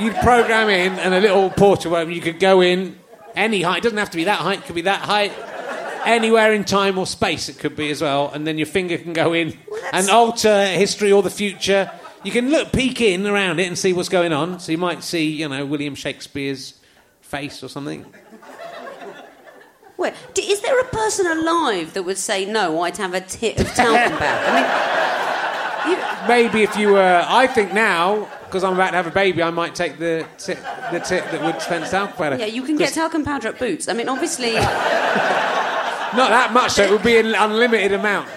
You'd 0.00 0.14
program 0.16 0.68
in, 0.68 0.98
and 0.98 1.14
a 1.14 1.20
little 1.20 1.50
portal 1.50 1.92
where 1.92 2.08
you 2.08 2.20
could 2.20 2.40
go 2.40 2.60
in 2.60 2.98
any 3.34 3.62
height. 3.62 3.78
It 3.78 3.82
doesn't 3.84 3.98
have 3.98 4.10
to 4.10 4.16
be 4.16 4.24
that 4.24 4.40
height. 4.40 4.60
It 4.60 4.64
could 4.64 4.74
be 4.74 4.82
that 4.82 5.00
height. 5.00 5.32
Anywhere 6.04 6.52
in 6.52 6.64
time 6.64 6.98
or 6.98 7.06
space, 7.06 7.48
it 7.48 7.58
could 7.58 7.76
be 7.76 7.90
as 7.90 8.02
well. 8.02 8.30
And 8.30 8.46
then 8.46 8.58
your 8.58 8.66
finger 8.66 8.98
can 8.98 9.12
go 9.12 9.32
in 9.32 9.56
and 9.92 10.08
alter 10.10 10.66
history 10.66 11.12
or 11.12 11.22
the 11.22 11.30
future. 11.30 11.90
You 12.24 12.32
can 12.32 12.50
look, 12.50 12.72
peek 12.72 13.00
in 13.00 13.26
around 13.26 13.60
it 13.60 13.68
and 13.68 13.78
see 13.78 13.92
what's 13.92 14.08
going 14.08 14.32
on. 14.32 14.58
So 14.60 14.72
you 14.72 14.78
might 14.78 15.04
see, 15.04 15.28
you 15.28 15.48
know, 15.48 15.64
William 15.64 15.94
Shakespeare's 15.94 16.80
face 17.20 17.62
or 17.62 17.68
something. 17.68 18.04
Wait, 19.96 20.14
is 20.36 20.60
there 20.62 20.80
a 20.80 20.84
person 20.84 21.26
alive 21.26 21.94
that 21.94 22.02
would 22.02 22.18
say 22.18 22.44
no? 22.44 22.80
I'd 22.80 22.96
have 22.96 23.14
a 23.14 23.20
tit 23.20 23.60
of 23.60 23.68
talcum 23.74 24.18
powder. 24.18 24.44
I 24.46 24.60
mean, 24.60 24.92
Maybe 26.28 26.62
if 26.62 26.76
you 26.76 26.92
were, 26.92 27.24
I 27.26 27.48
think 27.48 27.72
now, 27.72 28.28
because 28.52 28.64
I'm 28.64 28.74
about 28.74 28.90
to 28.90 28.96
have 28.96 29.06
a 29.06 29.10
baby, 29.10 29.42
I 29.42 29.50
might 29.50 29.74
take 29.74 29.98
the 29.98 30.26
tit, 30.36 30.58
the 30.92 31.00
tit 31.00 31.24
that 31.30 31.42
would 31.42 31.62
spend 31.62 31.86
talcum 31.86 32.14
powder. 32.16 32.36
yeah, 32.36 32.44
you 32.44 32.62
can 32.62 32.76
get 32.76 32.92
talcum 32.92 33.24
powder 33.24 33.48
at 33.48 33.58
Boots. 33.58 33.88
I 33.88 33.94
mean, 33.94 34.10
obviously, 34.10 34.52
Not 36.14 36.28
that 36.28 36.52
much, 36.52 36.72
so 36.72 36.82
it 36.82 36.90
would 36.90 37.02
be 37.02 37.16
an 37.16 37.34
unlimited 37.34 37.92
amount. 37.92 38.28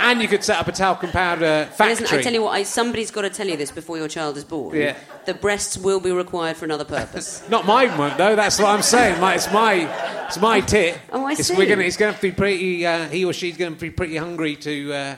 And 0.00 0.20
you 0.20 0.28
could 0.28 0.44
set 0.44 0.58
up 0.58 0.68
a 0.68 0.72
talcum 0.72 1.10
powder 1.10 1.66
factory. 1.72 2.02
listen, 2.02 2.18
I 2.18 2.22
tell 2.22 2.32
you 2.32 2.42
what, 2.42 2.50
I, 2.50 2.62
somebody's 2.64 3.10
got 3.10 3.22
to 3.22 3.30
tell 3.30 3.46
you 3.46 3.56
this 3.56 3.70
before 3.70 3.96
your 3.96 4.08
child 4.08 4.36
is 4.36 4.44
born. 4.44 4.76
Yeah. 4.76 4.96
The 5.24 5.32
breasts 5.32 5.78
will 5.78 6.00
be 6.00 6.12
required 6.12 6.58
for 6.58 6.66
another 6.66 6.84
purpose. 6.84 7.42
Not 7.48 7.64
mine 7.64 7.96
won't 7.96 8.18
though. 8.18 8.36
That's 8.36 8.58
what 8.58 8.68
I'm 8.68 8.82
saying. 8.82 9.18
My, 9.18 9.34
it's 9.36 9.50
my, 9.50 10.26
it's 10.26 10.38
my 10.38 10.60
tit. 10.60 10.98
Oh, 11.10 11.24
I 11.24 11.32
it's, 11.32 11.46
see. 11.46 11.56
We're 11.56 11.68
gonna, 11.68 11.84
it's 11.84 11.96
going 11.96 12.14
to 12.14 12.20
be 12.20 12.32
pretty. 12.32 12.84
Uh, 12.84 13.08
he 13.08 13.24
or 13.24 13.32
she's 13.32 13.56
going 13.56 13.74
to 13.74 13.80
be 13.80 13.90
pretty 13.90 14.16
hungry 14.16 14.56
to. 14.56 14.92
Uh, 14.92 15.16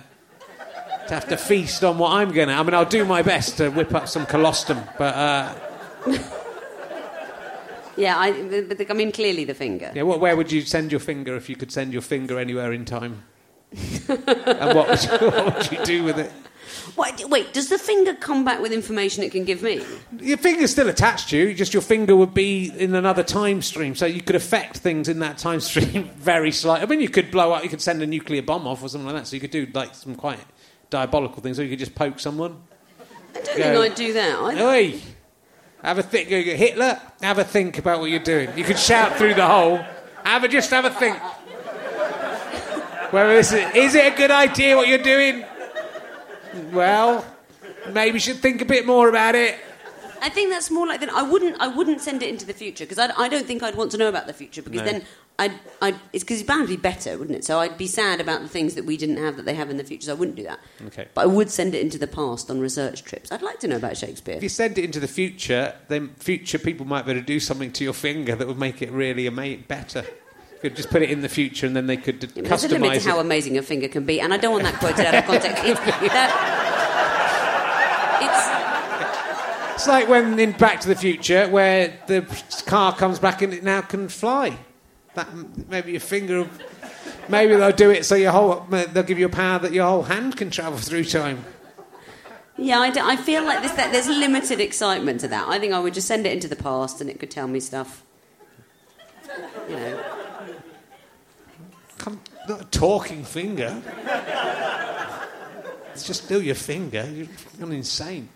to 1.08 1.14
have 1.14 1.28
to 1.28 1.36
feast 1.36 1.84
on 1.84 1.98
what 1.98 2.12
I'm 2.12 2.32
going 2.32 2.48
to. 2.48 2.54
I 2.54 2.62
mean, 2.62 2.74
I'll 2.74 2.84
do 2.84 3.04
my 3.04 3.22
best 3.22 3.58
to 3.58 3.70
whip 3.70 3.94
up 3.94 4.08
some 4.08 4.26
colostrum, 4.26 4.80
but 4.98 5.14
uh, 5.14 5.54
yeah, 7.96 8.18
I, 8.18 8.32
but 8.62 8.78
the, 8.78 8.86
I 8.90 8.94
mean, 8.94 9.12
clearly 9.12 9.44
the 9.44 9.54
finger. 9.54 9.92
yeah, 9.94 10.02
what, 10.02 10.20
where 10.20 10.36
would 10.36 10.50
you 10.50 10.62
send 10.62 10.90
your 10.90 11.00
finger 11.00 11.36
if 11.36 11.48
you 11.48 11.56
could 11.56 11.72
send 11.72 11.92
your 11.92 12.02
finger 12.02 12.38
anywhere 12.38 12.72
in 12.72 12.84
time? 12.84 13.22
and 14.08 14.76
what 14.76 14.88
would, 14.88 15.02
you, 15.02 15.10
what 15.28 15.54
would 15.54 15.72
you 15.72 15.84
do 15.84 16.04
with 16.04 16.18
it? 16.18 16.32
Wait, 16.96 17.28
wait, 17.28 17.52
does 17.52 17.68
the 17.68 17.78
finger 17.78 18.14
come 18.14 18.44
back 18.44 18.60
with 18.60 18.72
information 18.72 19.22
it 19.22 19.32
can 19.32 19.44
give 19.44 19.62
me? 19.62 19.82
Your 20.20 20.38
finger's 20.38 20.70
still 20.70 20.88
attached 20.88 21.30
to 21.30 21.36
you, 21.36 21.54
just 21.54 21.72
your 21.72 21.82
finger 21.82 22.14
would 22.16 22.34
be 22.34 22.72
in 22.76 22.94
another 22.94 23.22
time 23.22 23.62
stream, 23.62 23.94
so 23.94 24.06
you 24.06 24.22
could 24.22 24.36
affect 24.36 24.78
things 24.78 25.08
in 25.08 25.20
that 25.20 25.38
time 25.38 25.60
stream 25.60 26.10
very 26.16 26.52
slightly. 26.52 26.86
I 26.86 26.88
mean, 26.88 27.00
you 27.00 27.08
could 27.08 27.30
blow 27.30 27.52
up, 27.52 27.62
you 27.62 27.68
could 27.68 27.80
send 27.80 28.02
a 28.02 28.06
nuclear 28.06 28.42
bomb 28.42 28.66
off 28.66 28.82
or 28.82 28.88
something 28.88 29.06
like 29.06 29.16
that, 29.16 29.26
so 29.26 29.36
you 29.36 29.40
could 29.40 29.50
do 29.50 29.66
like 29.72 29.94
some 29.94 30.14
quite 30.14 30.40
diabolical 30.90 31.42
things, 31.42 31.58
or 31.58 31.64
you 31.64 31.70
could 31.70 31.78
just 31.78 31.94
poke 31.94 32.18
someone. 32.20 32.56
I 33.34 33.40
don't 33.40 33.56
Go. 33.58 33.62
think 33.82 33.92
I'd 33.92 33.94
do 33.96 34.12
that. 34.12 34.38
I, 34.38 34.62
Oi! 34.62 35.00
Have 35.82 35.98
a 35.98 36.02
think, 36.02 36.28
Hitler, 36.28 36.98
have 37.20 37.38
a 37.38 37.44
think 37.44 37.76
about 37.78 38.00
what 38.00 38.08
you're 38.10 38.18
doing. 38.20 38.48
You 38.56 38.64
could 38.64 38.78
shout 38.78 39.16
through 39.16 39.34
the 39.34 39.46
hole, 39.46 39.84
have 40.24 40.42
a, 40.44 40.48
just 40.48 40.70
have 40.70 40.84
a 40.86 40.90
think. 40.90 41.18
Whether 43.12 43.34
this 43.34 43.52
is, 43.52 43.74
is 43.74 43.94
it 43.94 44.12
a 44.12 44.16
good 44.16 44.30
idea 44.30 44.76
what 44.76 44.88
you're 44.88 44.98
doing? 44.98 45.44
Well, 46.72 47.24
maybe 47.92 48.14
you 48.14 48.20
should 48.20 48.38
think 48.38 48.60
a 48.60 48.64
bit 48.64 48.86
more 48.86 49.08
about 49.08 49.34
it. 49.34 49.56
I 50.22 50.30
think 50.30 50.50
that's 50.50 50.70
more 50.70 50.86
like 50.86 51.00
that. 51.00 51.10
I 51.10 51.22
wouldn't. 51.22 51.60
I 51.60 51.68
wouldn't 51.68 52.00
send 52.00 52.22
it 52.22 52.30
into 52.30 52.46
the 52.46 52.54
future 52.54 52.84
because 52.84 52.98
I, 52.98 53.10
I 53.16 53.28
don't 53.28 53.46
think 53.46 53.62
I'd 53.62 53.74
want 53.74 53.90
to 53.90 53.98
know 53.98 54.08
about 54.08 54.26
the 54.26 54.32
future 54.32 54.62
because 54.62 54.80
No. 54.80 54.84
then 54.86 55.04
I'd, 55.36 55.52
I'd 55.82 55.96
it's 56.12 56.22
because 56.22 56.38
it's 56.40 56.46
bound 56.46 56.68
to 56.68 56.76
be 56.76 56.80
better, 56.80 57.18
wouldn't 57.18 57.36
it? 57.36 57.44
So 57.44 57.58
I'd 57.58 57.76
be 57.76 57.88
sad 57.88 58.20
about 58.20 58.42
the 58.42 58.48
things 58.48 58.74
that 58.76 58.84
we 58.84 58.96
didn't 58.96 59.16
have 59.16 59.36
that 59.36 59.44
they 59.44 59.54
have 59.54 59.68
in 59.68 59.78
the 59.78 59.84
future. 59.84 60.06
So 60.06 60.12
I 60.12 60.14
wouldn't 60.14 60.36
do 60.36 60.44
that. 60.44 60.60
Okay. 60.86 61.08
But 61.12 61.22
I 61.22 61.26
would 61.26 61.50
send 61.50 61.74
it 61.74 61.82
into 61.82 61.98
the 61.98 62.06
past 62.06 62.50
on 62.52 62.60
research 62.60 63.02
trips. 63.02 63.32
I'd 63.32 63.42
like 63.42 63.58
to 63.60 63.66
know 63.68 63.74
about 63.76 63.96
Shakespeare. 63.96 64.36
If 64.36 64.44
you 64.44 64.48
send 64.48 64.78
it 64.78 64.84
into 64.84 65.00
the 65.00 65.08
future, 65.08 65.74
then 65.88 66.10
future 66.18 66.58
people 66.58 66.86
might 66.86 67.04
be 67.04 67.10
able 67.10 67.20
to 67.22 67.26
do 67.26 67.40
something 67.40 67.72
to 67.72 67.82
your 67.82 67.94
finger 67.94 68.36
that 68.36 68.46
would 68.46 68.58
make 68.60 68.80
it 68.80 68.92
really 68.92 69.26
ama- 69.26 69.56
better. 69.66 70.04
You 70.52 70.70
could 70.70 70.76
just 70.76 70.90
put 70.90 71.02
it 71.02 71.10
in 71.10 71.20
the 71.22 71.28
future 71.28 71.66
and 71.66 71.74
then 71.74 71.88
they 71.88 71.96
could 71.96 72.20
d- 72.20 72.28
Yeah, 72.36 72.42
but 72.42 72.48
There's 72.50 72.64
a 72.64 72.68
limit 72.68 72.92
customise 72.92 73.02
to 73.02 73.10
how 73.10 73.18
amazing 73.18 73.58
a 73.58 73.62
finger 73.62 73.88
can 73.88 74.04
be, 74.06 74.20
and 74.20 74.32
I 74.32 74.36
don't 74.36 74.52
want 74.52 74.62
that 74.64 74.78
quoted 74.78 75.04
out 75.04 75.14
of 75.16 75.24
context. 75.24 75.62
It's, 75.64 75.80
that, 76.14 76.30
it's, 78.22 79.74
It's 79.74 79.86
like 79.88 80.08
when 80.08 80.38
in 80.38 80.52
Back 80.52 80.80
to 80.82 80.88
the 80.88 80.94
Future, 80.96 81.48
where 81.48 81.92
the 82.06 82.22
car 82.66 82.94
comes 82.94 83.18
back 83.18 83.42
and 83.42 83.52
it 83.52 83.64
now 83.64 83.80
can 83.80 84.08
fly. 84.08 84.56
That 85.14 85.28
maybe 85.68 85.92
your 85.92 86.00
finger. 86.00 86.48
Maybe 87.28 87.54
they'll 87.54 87.72
do 87.72 87.90
it 87.90 88.04
so 88.04 88.14
your 88.14 88.32
whole. 88.32 88.66
They'll 88.70 89.02
give 89.02 89.18
you 89.18 89.26
a 89.26 89.30
power 89.30 89.58
that 89.60 89.72
your 89.72 89.86
whole 89.86 90.02
hand 90.02 90.36
can 90.36 90.50
travel 90.50 90.78
through 90.78 91.04
time. 91.04 91.44
yeah, 92.58 92.80
I, 92.80 92.90
do- 92.90 93.00
I 93.02 93.16
feel 93.16 93.44
like 93.44 93.62
this, 93.62 93.72
that 93.72 93.92
there's 93.92 94.08
limited 94.08 94.60
excitement 94.60 95.20
to 95.20 95.28
that. 95.28 95.48
I 95.48 95.58
think 95.58 95.72
I 95.72 95.78
would 95.78 95.94
just 95.94 96.06
send 96.08 96.26
it 96.26 96.32
into 96.32 96.48
the 96.48 96.56
past, 96.56 97.00
and 97.00 97.08
it 97.08 97.18
could 97.20 97.30
tell 97.30 97.46
me 97.48 97.60
stuff. 97.60 98.02
You 99.68 99.76
know. 99.76 100.04
Come, 101.98 102.20
not 102.48 102.60
a 102.60 102.64
talking 102.66 103.24
finger. 103.24 103.80
It's 105.92 106.06
just 106.06 106.24
still 106.24 106.42
your 106.42 106.56
finger. 106.56 107.08
You're 107.10 107.28
gone 107.60 107.72
insane. 107.72 108.28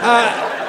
Uh, 0.00 0.67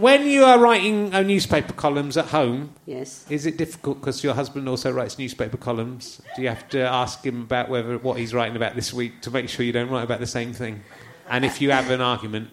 when 0.00 0.26
you 0.26 0.44
are 0.44 0.58
writing 0.58 1.14
uh, 1.14 1.22
newspaper 1.22 1.72
columns 1.72 2.16
at 2.16 2.26
home, 2.26 2.74
Yes. 2.86 3.26
is 3.30 3.46
it 3.46 3.56
difficult 3.56 4.00
because 4.00 4.22
your 4.24 4.34
husband 4.34 4.68
also 4.68 4.90
writes 4.92 5.18
newspaper 5.18 5.56
columns? 5.56 6.20
Do 6.36 6.42
you 6.42 6.48
have 6.48 6.68
to 6.70 6.80
ask 6.80 7.24
him 7.24 7.42
about 7.42 7.68
whether 7.68 7.98
what 7.98 8.18
he's 8.18 8.32
writing 8.34 8.56
about 8.56 8.74
this 8.74 8.92
week 8.92 9.20
to 9.22 9.30
make 9.30 9.48
sure 9.48 9.64
you 9.64 9.72
don't 9.72 9.90
write 9.90 10.04
about 10.04 10.20
the 10.20 10.26
same 10.26 10.52
thing? 10.52 10.82
And 11.28 11.44
if 11.44 11.60
you 11.60 11.70
have 11.70 11.90
an 11.90 12.00
argument, 12.00 12.50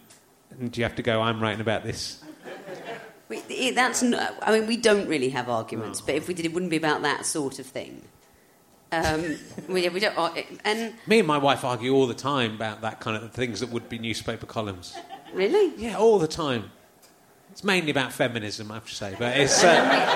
do 0.60 0.80
you 0.80 0.84
have 0.86 0.96
to 0.96 1.02
go? 1.04 1.22
I'm 1.22 1.40
writing 1.42 1.62
about 1.62 1.84
this. 1.84 2.22
We, 3.28 3.72
that's 3.72 4.04
no, 4.04 4.20
I 4.42 4.52
mean, 4.52 4.68
we 4.68 4.78
don't 4.78 5.08
really 5.08 5.30
have 5.30 5.50
arguments, 5.50 6.00
but 6.00 6.14
if 6.16 6.28
we 6.28 6.34
did, 6.36 6.46
it 6.46 6.54
wouldn't 6.54 6.70
be 6.70 6.78
about 6.78 7.02
that 7.02 7.26
sort 7.26 7.58
of 7.58 7.66
thing. 7.66 8.04
Um, 8.92 9.38
we, 9.68 9.90
we 9.90 10.00
don't, 10.00 10.16
and 10.64 10.94
Me 11.08 11.20
and 11.20 11.28
my 11.28 11.40
wife 11.40 11.64
argue 11.64 11.94
all 11.96 12.06
the 12.06 12.14
time 12.14 12.54
about 12.56 12.82
that 12.82 13.00
kind 13.00 13.22
of 13.22 13.32
things 13.34 13.62
that 13.62 13.70
would 13.70 13.90
be 13.90 13.98
newspaper 13.98 14.46
columns. 14.46 14.96
really, 15.34 15.74
Yeah, 15.76 15.98
all 15.98 16.20
the 16.20 16.28
time. 16.28 16.72
It's 17.56 17.64
mainly 17.64 17.90
about 17.90 18.12
feminism, 18.12 18.70
I 18.70 18.74
have 18.74 18.86
to 18.90 18.94
say, 18.94 19.16
but 19.18 19.38
it's 19.38 19.64
uh, 19.64 19.68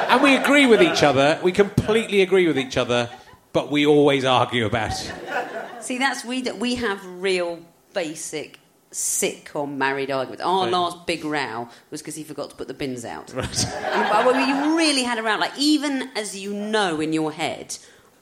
and 0.10 0.22
we 0.22 0.36
agree 0.36 0.66
with 0.66 0.82
each 0.82 1.04
other. 1.04 1.40
We 1.42 1.54
completely 1.54 2.22
agree 2.22 2.46
with 2.46 2.58
each 2.60 2.76
other, 2.76 3.10
but 3.54 3.72
we 3.72 3.86
always 3.86 4.26
argue 4.26 4.66
about 4.66 4.92
it. 4.92 5.14
see, 5.82 5.98
that's 5.98 6.26
we 6.26 6.42
we 6.52 6.76
have 6.76 7.00
real 7.06 7.60
basic 7.94 8.60
sitcom 8.92 9.78
married 9.78 10.12
arguments. 10.12 10.44
Our 10.44 10.64
Right. 10.66 10.72
last 10.74 11.06
big 11.08 11.24
row 11.24 11.70
was 11.92 12.02
because 12.02 12.16
he 12.16 12.26
forgot 12.26 12.50
to 12.50 12.58
put 12.58 12.68
the 12.68 12.74
bins 12.74 13.06
out. 13.06 13.34
Right. 13.34 13.66
And, 13.86 14.26
well, 14.28 14.46
you 14.46 14.76
really 14.78 15.04
had 15.04 15.18
a 15.18 15.24
row. 15.24 15.38
Like 15.38 15.54
even 15.58 16.10
as 16.18 16.38
you 16.38 16.54
know 16.54 17.00
in 17.00 17.14
your 17.14 17.32
head, 17.32 17.78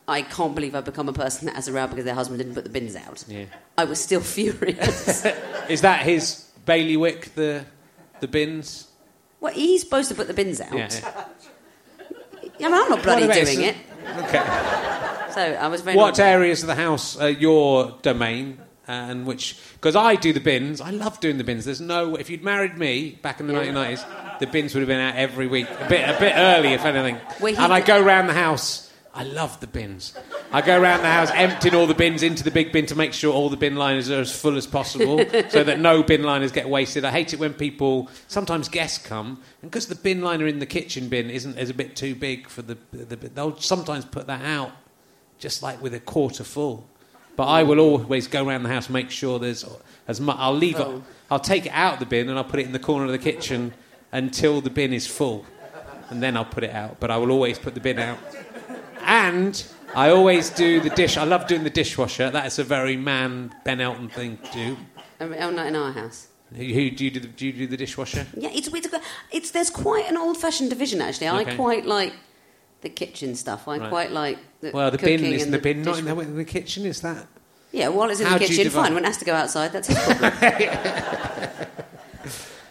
I 0.08 0.22
can't 0.22 0.54
believe 0.54 0.76
I've 0.76 0.86
become 0.86 1.10
a 1.10 1.14
person 1.14 1.48
that 1.48 1.56
has 1.56 1.68
a 1.68 1.74
row 1.74 1.88
because 1.88 2.06
their 2.06 2.14
husband 2.14 2.38
didn't 2.38 2.54
put 2.54 2.66
the 2.66 2.70
bins 2.70 2.96
out. 2.96 3.26
Yeah. 3.28 3.46
I 3.80 3.86
was 3.86 4.00
still 4.00 4.22
furious. 4.38 5.26
Is 5.70 5.82
that 5.82 6.04
his 6.04 6.46
bailiwick? 6.68 7.34
The 7.34 7.66
the 8.20 8.28
bins? 8.28 8.84
Well, 9.40 9.54
he's 9.54 9.82
supposed 9.82 10.10
to 10.10 10.16
put 10.16 10.28
the 10.28 10.34
bins 10.34 10.62
out. 10.62 10.74
Yeah. 10.74 10.90
yeah. 10.92 11.26
Yeah, 12.60 12.68
I 12.68 12.72
mean, 12.72 12.82
I'm 12.82 12.90
not 12.90 13.04
bloody 13.04 13.28
What 13.28 13.36
doing 13.36 13.62
it? 13.62 13.76
it. 13.76 14.18
Okay. 14.26 14.44
So 15.32 15.42
I 15.42 15.68
was 15.68 15.82
very. 15.82 15.96
What 15.96 16.18
naughty. 16.18 16.24
areas 16.24 16.64
of 16.64 16.68
the 16.68 16.76
house 16.76 17.16
are 17.18 17.30
your 17.30 17.96
domain? 18.02 18.60
Uh, 18.90 18.92
and 18.94 19.26
which, 19.28 19.60
because 19.74 19.98
I 19.98 20.16
do 20.16 20.32
the 20.32 20.40
bins, 20.40 20.80
I 20.80 20.92
love 20.92 21.20
doing 21.20 21.38
the 21.38 21.44
bins. 21.44 21.66
There's 21.66 21.82
no, 21.82 22.16
if 22.16 22.30
you'd 22.30 22.42
married 22.42 22.78
me 22.78 23.20
back 23.22 23.42
in 23.42 23.48
the 23.48 23.54
Yeah. 23.54 23.74
1990s, 23.74 24.40
the 24.40 24.48
bins 24.48 24.74
would 24.74 24.80
have 24.80 24.88
been 24.88 25.02
out 25.02 25.18
every 25.18 25.46
week, 25.46 25.68
a 25.70 25.90
bit, 25.90 26.08
a 26.08 26.18
bit 26.18 26.32
early, 26.38 26.70
if 26.70 26.86
anything. 26.86 27.18
Well, 27.42 27.54
and 27.60 27.74
I 27.74 27.82
go 27.82 28.02
round 28.02 28.30
the 28.30 28.34
house 28.34 28.87
I 29.18 29.24
love 29.24 29.60
the 29.60 29.68
bins. 29.68 30.16
I 30.52 30.62
go 30.62 30.80
around 30.80 31.02
the 31.02 31.10
house 31.10 31.32
emptying 31.34 31.74
all 31.74 31.88
the 31.88 31.96
bins 31.96 32.22
into 32.22 32.44
the 32.44 32.52
big 32.52 32.72
bin 32.72 32.86
to 32.86 32.96
make 32.96 33.14
sure 33.14 33.34
all 33.34 33.50
the 33.50 33.58
bin 33.58 33.76
liners 33.76 34.12
are 34.12 34.22
as 34.22 34.32
full 34.32 34.58
as 34.58 34.68
possible 34.68 35.18
so 35.50 35.64
that 35.64 35.80
no 35.80 36.04
bin 36.04 36.22
liners 36.22 36.52
get 36.52 36.70
wasted. 36.70 37.04
I 37.04 37.10
hate 37.10 37.34
it 37.34 37.40
when 37.40 37.56
people, 37.56 38.10
sometimes 38.28 38.70
guests 38.70 39.04
come, 39.04 39.42
and 39.64 39.72
because 39.72 39.88
the 39.88 39.96
bin 39.96 40.22
liner 40.22 40.46
in 40.46 40.60
the 40.60 40.68
kitchen 40.68 41.10
bin 41.10 41.32
isn't 41.32 41.58
is 41.58 41.72
a 41.72 41.74
bit 41.74 41.96
too 41.96 42.14
big 42.14 42.48
for 42.48 42.62
the, 42.62 42.78
the, 42.92 43.16
they'll 43.16 43.58
sometimes 43.58 44.06
put 44.06 44.28
that 44.28 44.46
out 44.46 44.72
just 45.40 45.64
like 45.64 45.82
with 45.82 45.96
a 45.96 46.00
quarter 46.00 46.44
full. 46.44 46.88
But 47.36 47.48
I 47.48 47.64
will 47.64 47.80
always 47.80 48.28
go 48.28 48.46
around 48.46 48.64
the 48.64 48.70
house, 48.70 48.88
make 48.88 49.10
sure 49.10 49.40
there's 49.40 49.66
as 50.08 50.22
much. 50.22 50.38
I'll 50.40 50.54
leave 50.54 50.80
it. 50.80 50.88
I'll 51.32 51.40
take 51.40 51.66
it 51.66 51.72
out 51.72 51.94
of 51.94 52.00
the 52.00 52.06
bin 52.06 52.30
and 52.30 52.38
I'll 52.38 52.44
put 52.44 52.60
it 52.60 52.68
in 52.68 52.72
the 52.72 52.80
corner 52.80 53.06
of 53.06 53.12
the 53.12 53.18
kitchen 53.18 53.74
until 54.12 54.62
the 54.62 54.70
bin 54.70 54.94
is 54.94 55.06
full, 55.08 55.46
and 56.10 56.22
then 56.22 56.38
I'll 56.38 56.46
put 56.46 56.64
it 56.64 56.72
out. 56.72 57.00
But 57.00 57.10
I 57.10 57.18
will 57.18 57.32
always 57.32 57.58
put 57.60 57.74
the 57.74 57.80
bin 57.80 58.00
out. 58.00 58.20
And 59.08 59.66
I 59.96 60.10
always 60.10 60.50
do 60.50 60.82
the 60.82 60.90
dish. 60.90 61.18
I 61.18 61.24
love 61.24 61.48
doing 61.48 61.64
the 61.64 61.70
dishwasher. 61.70 62.30
That's 62.30 62.60
a 62.60 62.64
very 62.64 62.98
man 62.98 63.56
Ben 63.64 63.80
Elton 63.82 64.10
thing 64.10 64.38
to 64.38 64.52
do. 64.52 64.78
Um, 65.20 65.34
oh, 65.40 65.50
not 65.50 65.68
in 65.68 65.76
our 65.76 65.94
house. 65.94 66.28
Who, 66.54 66.64
who 66.64 66.92
do 66.92 67.06
you 67.06 67.12
do? 67.12 67.20
The, 67.22 67.28
do 67.28 67.46
you 67.48 67.54
do 67.54 67.68
the 67.68 67.78
dishwasher? 67.78 68.28
Yeah, 68.36 68.50
it's, 68.52 68.68
it's, 68.68 68.88
it's 69.32 69.52
there's 69.52 69.70
quite 69.70 70.10
an 70.10 70.18
old-fashioned 70.18 70.70
division 70.70 71.02
actually. 71.02 71.30
I 71.30 71.56
quite 71.56 71.86
like 71.86 72.14
the 72.82 72.90
kitchen 72.90 73.36
stuff. 73.36 73.68
I 73.68 73.78
Right. 73.78 73.90
quite 73.90 74.12
like 74.12 74.40
the 74.62 74.72
Well, 74.72 74.92
the 74.92 74.98
bin 74.98 75.24
is 75.24 75.42
in 75.42 75.48
and 75.48 75.54
the 75.54 75.60
bin, 75.60 75.82
not 75.82 76.00
in 76.00 76.06
the, 76.06 76.20
in 76.20 76.36
the 76.36 76.46
kitchen. 76.46 76.86
Is 76.86 77.02
that? 77.02 77.26
Yeah, 77.72 77.88
while 77.88 78.10
it's 78.10 78.20
in 78.20 78.28
How 78.28 78.38
the 78.38 78.46
kitchen, 78.46 78.70
fine. 78.70 78.94
When 78.94 79.04
it 79.04 79.08
has 79.08 79.18
to 79.18 79.26
go 79.26 79.34
outside, 79.34 79.72
that's 79.72 79.88
his 79.88 79.98
problem. 79.98 80.34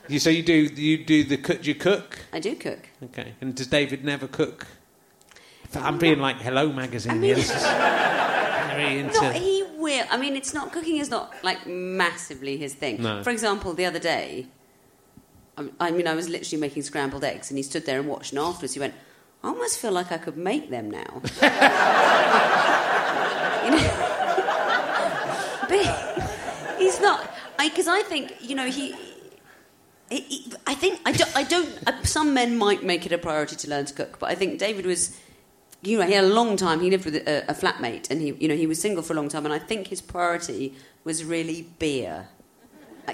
You, 0.09 0.20
so 0.20 0.30
you 0.30 0.43
do 0.43 0.53
you 0.53 1.05
do 1.05 1.24
the 1.24 1.37
cook? 1.37 1.66
You 1.66 1.74
cook? 1.74 2.20
I 2.32 2.39
do 2.39 2.55
cook. 2.55 2.89
Okay. 3.07 3.34
And 3.41 3.55
does 3.55 3.66
David 3.66 4.05
never 4.05 4.28
cook? 4.28 4.66
I'm 5.75 5.99
being 5.99 6.19
like 6.21 6.37
Hello 6.37 6.73
magazine 6.73 7.12
I 7.12 7.14
mean- 7.17 7.37
very 7.37 8.99
into. 9.01 9.21
No, 9.21 9.31
he 9.33 9.64
will. 9.77 10.05
I 10.11 10.17
mean, 10.19 10.37
it's 10.37 10.53
not 10.53 10.73
cooking 10.73 10.99
is 10.99 11.09
not 11.11 11.33
like 11.43 11.67
massively 11.67 12.57
his 12.57 12.75
thing. 12.75 13.03
No. 13.03 13.23
For 13.23 13.31
example, 13.31 13.73
the 13.73 13.87
other 13.87 13.99
day, 13.99 14.47
I, 15.57 15.69
I 15.81 15.91
mean, 15.91 16.07
I 16.07 16.14
was 16.14 16.29
literally 16.29 16.61
making 16.61 16.83
scrambled 16.83 17.25
eggs, 17.25 17.51
and 17.51 17.57
he 17.57 17.62
stood 17.62 17.87
there 17.87 17.99
and 17.99 18.09
watched, 18.09 18.33
and 18.33 18.39
afterwards 18.39 18.75
he 18.75 18.81
went, 18.81 18.95
"I 19.43 19.49
almost 19.49 19.79
feel 19.79 19.93
like 19.93 20.12
I 20.12 20.19
could 20.19 20.37
make 20.37 20.71
them 20.71 20.91
now." 20.91 21.23
You 23.67 23.73
know? 23.73 23.79
but 25.69 26.77
he's 26.79 27.01
not. 27.01 27.29
Because 27.59 27.89
I, 27.89 28.03
think 28.03 28.35
you 28.41 28.55
know 28.55 28.67
he. 28.67 28.93
he- 30.11 30.53
I 30.67 30.75
think 30.75 31.01
I 31.05 31.12
don't. 31.12 31.37
I 31.37 31.43
don't 31.43 31.69
uh, 31.89 32.03
some 32.05 32.33
men 32.33 32.57
might 32.57 32.85
make 32.85 33.07
it 33.07 33.12
a 33.12 33.19
priority 33.19 33.57
to 33.57 33.69
learn 33.71 33.87
to 33.87 33.95
cook, 33.95 34.19
but 34.21 34.31
I 34.31 34.35
think 34.37 34.59
David 34.61 34.87
was 34.87 35.19
you 35.87 35.99
know, 35.99 36.07
he 36.07 36.12
had 36.12 36.24
a 36.24 36.28
long 36.28 36.57
time. 36.57 36.80
He 36.80 36.91
lived 36.91 37.05
with 37.05 37.16
a, 37.16 37.45
a 37.49 37.55
flatmate, 37.55 38.11
and 38.11 38.20
he, 38.20 38.32
you 38.32 38.49
know, 38.49 38.57
he 38.57 38.66
was 38.66 38.80
single 38.80 39.03
for 39.03 39.12
a 39.12 39.16
long 39.16 39.28
time. 39.28 39.45
And 39.45 39.55
I 39.55 39.59
think 39.59 39.89
his 39.89 40.01
priority 40.01 40.74
was 41.05 41.24
really 41.24 41.68
beer. 41.78 42.28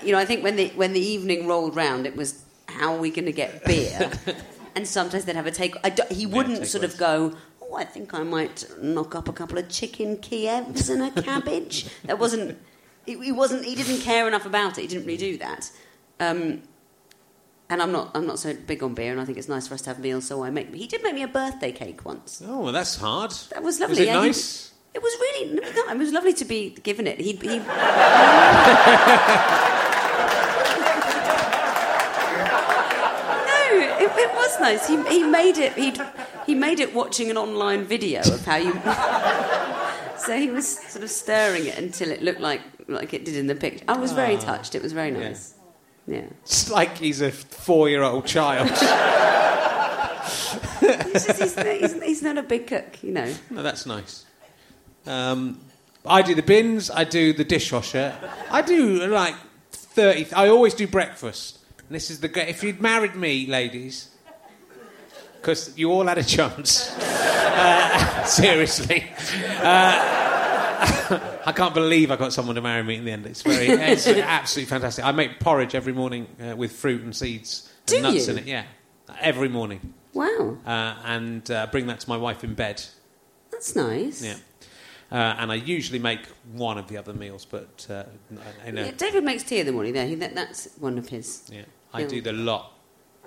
You 0.02 0.12
know, 0.12 0.18
I 0.18 0.24
think 0.24 0.42
when 0.42 0.56
the 0.56 0.68
when 0.70 0.92
the 0.92 1.00
evening 1.00 1.46
rolled 1.46 1.76
round, 1.76 2.06
it 2.06 2.16
was 2.16 2.44
how 2.66 2.94
are 2.94 2.98
we 2.98 3.10
going 3.10 3.26
to 3.26 3.32
get 3.32 3.64
beer? 3.64 4.10
and 4.74 4.86
sometimes 4.86 5.24
they'd 5.24 5.36
have 5.36 5.46
a 5.46 5.50
take. 5.50 5.74
He 6.10 6.26
wouldn't 6.26 6.66
sort 6.66 6.84
of 6.84 6.96
go. 6.96 7.36
Oh, 7.60 7.74
I 7.74 7.84
think 7.84 8.14
I 8.14 8.22
might 8.22 8.64
knock 8.80 9.14
up 9.14 9.28
a 9.28 9.32
couple 9.32 9.58
of 9.58 9.68
chicken 9.68 10.16
Kievs 10.16 10.90
and 10.90 11.02
a 11.02 11.22
cabbage. 11.22 11.86
that 12.04 12.18
wasn't. 12.18 12.58
He, 13.04 13.18
he 13.18 13.32
wasn't. 13.32 13.64
He 13.64 13.74
didn't 13.74 14.00
care 14.00 14.26
enough 14.26 14.46
about 14.46 14.78
it. 14.78 14.82
He 14.82 14.86
didn't 14.86 15.06
really 15.06 15.18
do 15.18 15.36
that. 15.38 15.70
Um, 16.20 16.62
and 17.72 17.80
I'm 17.82 17.90
not. 17.90 18.10
I'm 18.14 18.26
not 18.26 18.38
so 18.38 18.52
big 18.54 18.82
on 18.82 18.92
beer, 18.94 19.10
and 19.12 19.20
I 19.20 19.24
think 19.24 19.38
it's 19.38 19.48
nice 19.48 19.66
for 19.66 19.74
us 19.74 19.80
to 19.82 19.90
have 19.90 19.98
meals. 19.98 20.26
So 20.26 20.44
I 20.44 20.50
make. 20.50 20.74
He 20.74 20.86
did 20.86 21.02
make 21.02 21.14
me 21.14 21.22
a 21.22 21.28
birthday 21.28 21.72
cake 21.72 22.04
once. 22.04 22.42
Oh, 22.46 22.60
well, 22.60 22.72
that's 22.72 22.96
hard. 22.96 23.30
That 23.50 23.62
was 23.62 23.80
lovely. 23.80 23.92
Was 23.92 24.00
it 24.00 24.06
yeah, 24.06 24.20
he- 24.20 24.26
nice? 24.28 24.72
it 24.94 25.02
was 25.02 25.12
really. 25.20 25.54
No, 25.54 25.62
it 25.92 25.98
was 25.98 26.12
lovely 26.12 26.34
to 26.34 26.44
be 26.44 26.70
given 26.82 27.06
it. 27.06 27.18
He. 27.18 27.32
he 27.32 27.58
no, 33.48 33.58
it, 34.04 34.10
it 34.16 34.34
was 34.34 34.60
nice. 34.60 34.86
He, 34.88 34.96
he 35.08 35.22
made 35.24 35.58
it. 35.58 35.72
He 35.74 35.92
he 36.46 36.54
made 36.54 36.80
it 36.80 36.94
watching 36.94 37.30
an 37.30 37.36
online 37.36 37.84
video 37.84 38.20
of 38.20 38.44
how 38.44 38.56
you. 38.56 38.72
so 40.18 40.36
he 40.36 40.50
was 40.50 40.78
sort 40.78 41.04
of 41.04 41.10
stirring 41.10 41.66
it 41.66 41.78
until 41.78 42.10
it 42.10 42.22
looked 42.22 42.40
like 42.40 42.60
like 42.88 43.14
it 43.14 43.24
did 43.24 43.36
in 43.36 43.46
the 43.46 43.54
picture. 43.54 43.84
I 43.88 43.96
was 43.96 44.12
very 44.12 44.36
Ah. 44.36 44.40
touched. 44.40 44.74
It 44.74 44.82
was 44.82 44.92
very 44.92 45.10
nice. 45.10 45.54
Yeah. 46.06 46.24
It's 46.42 46.70
like 46.70 46.98
he's 46.98 47.20
a 47.20 47.30
four-year-old 47.30 48.26
child. 48.26 48.70
He's, 51.12 51.26
just, 51.26 51.58
he's, 51.58 51.62
he's, 51.92 52.02
he's 52.02 52.22
not 52.22 52.38
a 52.38 52.42
big 52.42 52.66
cook, 52.66 53.02
you 53.02 53.12
know. 53.12 53.32
no, 53.50 53.62
that's 53.62 53.86
nice. 53.86 54.24
Um, 55.06 55.60
I 56.04 56.22
do 56.22 56.34
the 56.34 56.42
bins. 56.42 56.90
I 56.90 57.04
do 57.04 57.32
the 57.32 57.44
dishwasher. 57.44 58.16
I 58.50 58.62
do 58.62 59.06
like 59.06 59.34
thirty. 59.72 60.32
I 60.32 60.48
always 60.48 60.74
do 60.74 60.86
breakfast. 60.86 61.58
And 61.78 61.94
this 61.94 62.10
is 62.10 62.20
the 62.20 62.28
great. 62.28 62.48
If 62.48 62.62
you'd 62.62 62.80
married 62.80 63.14
me, 63.14 63.46
ladies, 63.46 64.08
because 65.36 65.76
you 65.76 65.90
all 65.92 66.06
had 66.06 66.18
a 66.18 66.24
chance. 66.24 66.96
Uh, 67.54 68.24
seriously. 68.24 69.04
Uh, 69.60 70.31
I 71.46 71.52
can't 71.54 71.74
believe 71.74 72.10
I 72.10 72.16
got 72.16 72.32
someone 72.32 72.54
to 72.56 72.60
marry 72.62 72.82
me 72.82 72.96
in 72.96 73.04
the 73.04 73.12
end. 73.12 73.26
It's 73.26 73.42
very, 73.42 73.66
it's 73.68 74.06
absolutely 74.06 74.68
fantastic. 74.70 75.04
I 75.04 75.12
make 75.12 75.38
porridge 75.40 75.74
every 75.74 75.92
morning 75.92 76.26
uh, 76.42 76.56
with 76.56 76.72
fruit 76.72 77.02
and 77.02 77.14
seeds 77.14 77.72
and 77.80 77.86
Do 77.86 78.02
nuts 78.02 78.26
you? 78.26 78.32
in 78.32 78.38
it. 78.38 78.46
Yeah, 78.46 78.64
every 79.20 79.48
morning, 79.48 79.94
Wow, 80.14 80.56
uh, 80.66 80.94
and 81.04 81.48
uh, 81.50 81.66
bring 81.70 81.86
that 81.86 82.00
to 82.00 82.08
my 82.08 82.16
wife 82.16 82.42
in 82.44 82.54
bed. 82.54 82.82
that's 83.50 83.76
nice. 83.76 84.22
Yeah. 84.24 84.36
Uh, 85.10 85.36
and 85.38 85.52
I 85.52 85.56
usually 85.56 85.98
make 85.98 86.20
one 86.54 86.78
of 86.78 86.88
the 86.88 86.96
other 86.96 87.12
meals, 87.12 87.44
but 87.44 87.86
uh, 87.90 88.04
I, 88.64 88.68
I 88.68 88.70
know. 88.70 88.84
Yeah, 88.84 88.92
David 88.92 89.24
makes 89.24 89.42
tea 89.42 89.60
in 89.60 89.66
the 89.66 89.72
morning. 89.72 89.92
There, 89.92 90.06
he, 90.06 90.14
that, 90.16 90.34
that's 90.34 90.68
one 90.78 90.96
of 90.96 91.08
his. 91.10 91.42
Yeah, 91.52 91.62
I 91.92 92.04
do 92.04 92.20
the 92.22 92.32
lot. 92.32 92.72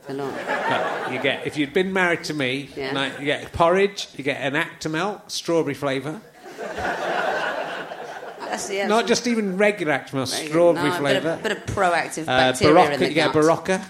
A 0.07 0.13
lot. 0.13 0.33
But 0.47 1.13
you 1.13 1.19
get 1.19 1.45
if 1.47 1.57
you'd 1.57 1.73
been 1.73 1.91
married 1.93 2.23
to 2.25 2.33
me, 2.33 2.69
Yeah. 2.75 2.93
I- 2.95 3.19
you 3.19 3.25
get 3.25 3.51
porridge, 3.53 4.07
you 4.17 4.23
get 4.23 4.41
an 4.41 4.53
Actimel, 4.53 5.21
strawberry 5.29 5.73
flavour, 5.75 6.21
That's, 8.45 8.71
yeah, 8.71 8.87
not 8.87 9.07
just 9.07 9.27
even 9.27 9.57
regular 9.57 9.93
Actimel, 9.93 10.27
strawberry 10.27 10.89
No, 10.89 10.95
flavour. 10.97 11.39
But 11.41 11.51
a 11.51 11.55
proactive 11.55 12.23
Uh, 12.23 12.51
bacteria 12.51 12.91
in 12.91 12.99
Berocca, 12.99 12.99
the 12.99 13.19
a. 13.19 13.29
Berocca. 13.29 13.85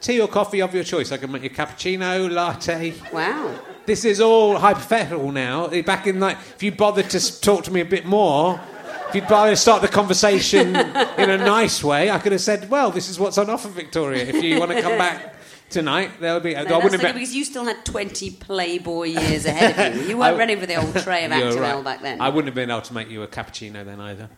Tea 0.00 0.20
or 0.20 0.28
coffee 0.28 0.60
of 0.60 0.74
your 0.74 0.82
choice. 0.84 1.12
I 1.12 1.16
can 1.16 1.30
make 1.30 1.42
you 1.44 1.50
cappuccino, 1.50 2.28
latte. 2.30 2.92
Wow. 3.12 3.54
This 3.86 4.04
is 4.04 4.20
all 4.20 4.58
hypothetical 4.58 5.30
now. 5.30 5.68
Back 5.82 6.06
in 6.06 6.18
like, 6.18 6.38
if 6.56 6.62
you 6.62 6.72
bothered 6.72 7.10
to 7.10 7.40
talk 7.40 7.64
to 7.64 7.72
me 7.72 7.80
a 7.80 7.84
bit 7.84 8.04
more, 8.04 8.60
if 9.08 9.14
you'd 9.16 9.28
bother 9.28 9.50
to 9.50 9.56
start 9.56 9.82
the 9.82 9.88
conversation 9.88 10.74
in 11.18 11.30
a 11.30 11.36
nice 11.36 11.84
way, 11.84 12.10
I 12.10 12.18
could 12.18 12.32
have 12.32 12.40
said, 12.40 12.70
"Well, 12.70 12.90
this 12.90 13.08
is 13.08 13.18
what's 13.20 13.38
on 13.38 13.50
offer, 13.50 13.68
Victoria. 13.68 14.24
If 14.24 14.42
you 14.42 14.58
want 14.58 14.70
to 14.72 14.80
come 14.80 14.96
back 14.96 15.34
tonight, 15.72 16.12
there'll 16.20 16.40
be." 16.40 16.54
No, 16.54 16.60
I 16.60 16.84
wouldn't 16.84 17.02
because 17.02 17.34
you 17.34 17.44
still 17.44 17.64
had 17.64 17.84
20 17.84 18.30
Playboy 18.30 19.04
years 19.04 19.46
ahead 19.46 19.92
of 19.94 19.96
you. 20.00 20.02
You 20.12 20.18
weren't 20.18 20.36
I- 20.36 20.38
ready 20.38 20.56
for 20.56 20.66
the 20.66 20.76
old 20.76 20.94
tray 20.98 21.24
of 21.24 21.30
Actimel 21.32 21.60
right. 21.60 21.84
back 21.84 22.02
then. 22.02 22.20
I 22.20 22.28
wouldn't 22.28 22.46
have 22.46 22.54
been 22.54 22.70
able 22.70 22.82
to 22.82 22.94
make 22.94 23.10
you 23.10 23.22
a 23.22 23.26
cappuccino 23.28 23.84
then 23.84 24.00
either. 24.00 24.28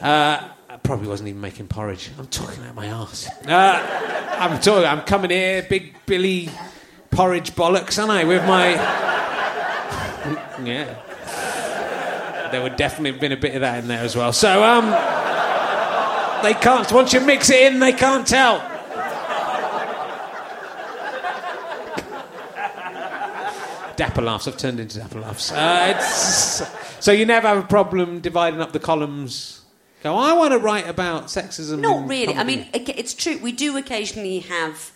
Uh, 0.00 0.48
I 0.68 0.76
probably 0.78 1.08
wasn't 1.08 1.28
even 1.28 1.40
making 1.40 1.68
porridge. 1.68 2.10
I'm 2.18 2.26
talking 2.26 2.64
out 2.64 2.74
my 2.74 2.90
arse. 2.90 3.28
Uh, 3.46 4.36
I'm 4.38 4.58
talking. 4.60 4.86
I'm 4.86 5.02
coming 5.02 5.30
here, 5.30 5.64
big 5.68 5.94
Billy 6.06 6.50
porridge 7.10 7.52
bollocks, 7.52 7.98
aren't 7.98 8.10
I? 8.10 8.24
With 8.24 8.44
my 8.46 8.70
yeah. 10.64 12.48
There 12.50 12.62
would 12.62 12.76
definitely 12.76 13.12
have 13.12 13.20
been 13.20 13.32
a 13.32 13.36
bit 13.36 13.54
of 13.54 13.60
that 13.62 13.78
in 13.82 13.88
there 13.88 14.04
as 14.04 14.14
well. 14.16 14.32
So 14.32 14.62
um, 14.62 14.86
they 16.42 16.54
can't. 16.54 16.90
Once 16.92 17.12
you 17.12 17.20
mix 17.20 17.50
it 17.50 17.72
in, 17.72 17.80
they 17.80 17.92
can't 17.92 18.26
tell. 18.26 18.58
Dapper 23.96 24.22
laughs. 24.22 24.46
I've 24.46 24.56
turned 24.56 24.78
into 24.80 24.98
dapper 24.98 25.20
laughs. 25.20 25.50
Uh, 25.52 25.94
it's, 25.96 26.66
so 27.04 27.12
you 27.12 27.24
never 27.26 27.48
have 27.48 27.58
a 27.58 27.66
problem 27.66 28.20
dividing 28.20 28.60
up 28.60 28.72
the 28.72 28.80
columns. 28.80 29.62
Go. 30.02 30.14
I 30.16 30.32
want 30.34 30.52
to 30.52 30.58
write 30.58 30.86
about 30.88 31.24
sexism. 31.26 31.80
Not 31.80 32.06
really. 32.08 32.34
I 32.34 32.44
mean, 32.44 32.66
it's 32.72 33.14
true. 33.14 33.38
We 33.38 33.52
do 33.52 33.76
occasionally 33.76 34.40
have 34.40 34.92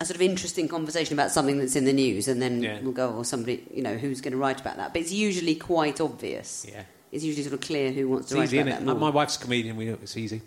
a 0.00 0.04
sort 0.04 0.16
of 0.16 0.22
interesting 0.22 0.66
conversation 0.66 1.14
about 1.14 1.30
something 1.30 1.58
that's 1.58 1.76
in 1.76 1.84
the 1.84 1.92
news, 1.92 2.26
and 2.26 2.40
then 2.42 2.62
Yeah. 2.62 2.80
we'll 2.82 2.92
go, 2.92 3.10
or 3.12 3.24
somebody, 3.24 3.62
you 3.72 3.82
know, 3.82 3.96
who's 3.96 4.20
going 4.20 4.32
to 4.32 4.38
write 4.38 4.60
about 4.60 4.76
that. 4.78 4.92
But 4.92 5.02
it's 5.02 5.12
usually 5.12 5.54
quite 5.54 6.00
obvious. 6.00 6.66
Yeah. 6.68 6.82
It's 7.12 7.22
usually 7.24 7.42
sort 7.42 7.54
of 7.54 7.60
clear 7.60 7.92
who 7.92 8.08
wants 8.08 8.24
It's 8.26 8.32
to 8.32 8.38
write 8.38 8.44
easy, 8.44 8.58
about 8.58 8.70
that 8.70 8.82
it? 8.82 8.84
more. 8.86 8.94
My 8.94 9.10
wife's 9.10 9.36
a 9.36 9.40
comedian. 9.40 9.76
We 9.76 9.84
know 9.86 9.98
it's 10.02 10.16
easy. 10.16 10.42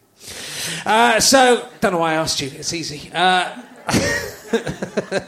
Uh, 0.85 1.19
so, 1.19 1.67
don't 1.81 1.91
know 1.93 1.99
why 1.99 2.11
I 2.13 2.15
asked 2.15 2.41
you. 2.41 2.49
It's 2.53 2.73
easy. 2.73 3.11
Uh, 3.13 3.61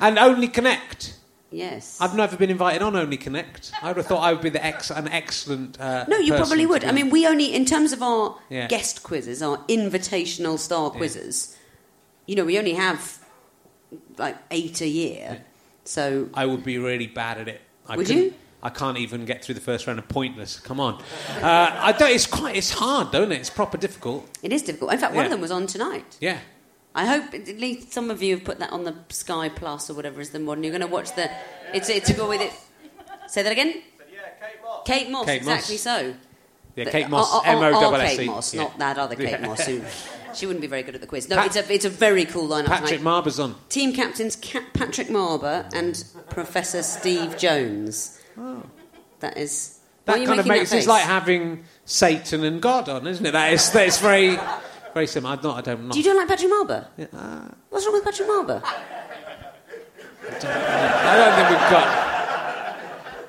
and 0.00 0.18
only 0.18 0.48
connect. 0.48 1.14
Yes. 1.56 1.96
I've 2.02 2.14
never 2.14 2.36
been 2.36 2.50
invited 2.50 2.82
on 2.82 2.94
Only 2.96 3.16
Connect. 3.16 3.72
I 3.82 3.88
would 3.88 3.96
have 3.96 4.04
thought 4.06 4.20
I 4.22 4.30
would 4.34 4.42
be 4.42 4.50
the 4.50 4.62
ex- 4.62 4.90
an 4.90 5.08
excellent. 5.08 5.80
Uh, 5.80 6.04
No, 6.06 6.18
you 6.18 6.34
probably 6.34 6.66
would. 6.66 6.84
I 6.84 6.92
mean, 6.92 7.08
we 7.08 7.26
only, 7.26 7.54
in 7.54 7.64
terms 7.64 7.92
of 7.92 8.02
our 8.02 8.36
Yeah. 8.50 8.66
guest 8.66 9.02
quizzes, 9.02 9.40
our 9.42 9.56
invitational 9.66 10.58
style 10.58 10.90
quizzes, 10.90 11.56
you 12.26 12.36
know, 12.36 12.44
we 12.44 12.58
only 12.58 12.74
have 12.74 13.18
like 14.18 14.36
eight 14.50 14.82
a 14.82 14.86
year. 14.86 15.44
So, 15.84 16.28
I 16.34 16.44
would 16.44 16.62
be 16.62 16.76
really 16.76 17.06
bad 17.06 17.38
at 17.38 17.48
it. 17.48 17.62
I 17.88 17.96
Would 17.96 18.10
you? 18.10 18.34
I 18.62 18.68
can't 18.68 18.98
even 18.98 19.24
get 19.24 19.42
through 19.42 19.54
the 19.54 19.60
first 19.62 19.86
round 19.86 19.98
of 19.98 20.08
pointless. 20.08 20.58
Come 20.60 20.78
on, 20.80 20.94
uh, 21.40 21.70
I 21.88 21.92
don't. 21.92 22.10
It's 22.10 22.26
quite. 22.26 22.56
It's 22.56 22.70
hard, 22.72 23.12
don't 23.12 23.30
it? 23.32 23.40
It's 23.40 23.48
proper 23.50 23.78
difficult. 23.78 24.28
It 24.42 24.52
is 24.52 24.62
difficult. 24.62 24.92
In 24.92 24.98
fact, 24.98 25.14
one 25.14 25.22
Yeah. 25.22 25.26
of 25.26 25.30
them 25.30 25.40
was 25.40 25.52
on 25.52 25.66
tonight. 25.68 26.16
Yeah. 26.20 26.38
I 26.96 27.04
hope 27.04 27.34
at 27.34 27.46
least 27.58 27.92
some 27.92 28.10
of 28.10 28.22
you 28.22 28.36
have 28.36 28.44
put 28.44 28.58
that 28.58 28.72
on 28.72 28.84
the 28.84 28.94
Sky 29.10 29.48
Plus 29.50 29.90
or 29.90 29.94
whatever 29.94 30.20
is 30.20 30.30
the 30.30 30.40
one. 30.40 30.64
You're 30.64 30.72
going 30.72 30.80
to 30.80 30.86
watch 30.86 31.14
the. 31.14 31.30
It's 31.74 31.88
it's 31.88 32.06
to 32.08 32.14
go 32.14 32.28
with 32.28 32.40
it. 32.40 32.52
Say 33.28 33.42
that 33.42 33.52
again. 33.52 33.82
Yeah, 34.10 34.20
Kate 34.40 34.60
Moss. 34.62 34.82
Kate 34.86 35.10
Moss. 35.10 35.28
exactly 35.28 35.76
so. 35.76 36.14
Yeah, 36.74 36.84
The- 36.84 36.90
Kate 36.90 37.04
uh, 37.06 37.08
Moss, 37.10 37.34
our- 37.46 37.46
our- 37.64 37.72
our 37.74 37.98
Kate 38.00 38.26
Moss, 38.26 38.54
Yeah. 38.54 38.62
not 38.62 38.78
that 38.78 38.98
other 38.98 39.14
Kate 39.16 39.30
Yeah. 39.40 39.46
Moss. 39.46 39.64
Who, 39.66 39.82
she 40.34 40.46
wouldn't 40.46 40.60
be 40.60 40.66
very 40.66 40.82
good 40.82 40.94
at 40.94 41.00
the 41.00 41.06
quiz. 41.06 41.28
No, 41.28 41.36
Pat- 41.36 41.46
it's 41.54 41.56
a 41.56 41.72
it's 41.72 41.84
a 41.84 41.90
very 41.90 42.24
cool 42.24 42.48
lineup 42.48 42.66
Patrick 42.66 43.00
tonight. 43.00 43.24
Marber's 43.24 43.38
on. 43.40 43.54
Team 43.68 43.92
captains 43.94 44.36
Ca- 44.36 44.64
Patrick 44.74 45.08
Marber 45.08 45.68
and 45.74 46.02
Professor 46.30 46.82
Steve 46.82 47.36
Jones. 47.36 48.18
Oh. 48.38 48.62
That 49.20 49.36
is. 49.38 49.78
why 50.04 50.18
That 50.18 50.26
kind 50.26 50.40
of 50.40 50.46
makes 50.46 50.70
that 50.70 50.78
it's 50.78 50.86
like 50.86 51.04
having 51.04 51.64
Satan 51.86 52.44
and 52.44 52.60
God 52.62 52.88
on, 52.88 53.06
isn't 53.06 53.24
it? 53.26 53.32
That 53.32 53.52
is 53.52 53.70
that's 53.70 53.98
very 53.98 54.38
very 54.96 55.06
similar. 55.06 55.36
I'm 55.36 55.42
not. 55.42 55.58
I 55.58 55.60
don't. 55.60 55.84
Not, 55.84 55.92
Do 55.92 55.98
you 55.98 56.04
don't 56.06 56.16
like 56.16 56.26
Patrick 56.26 56.50
Marber? 56.50 56.86
Yeah, 56.96 57.04
uh, 57.12 57.48
What's 57.68 57.84
wrong 57.84 57.96
with 57.96 58.04
Patrick 58.04 58.26
Marber? 58.30 58.62
I 60.24 61.12
don't 61.20 61.34
think 61.36 61.50
we've 61.50 61.70
got. 61.70 61.86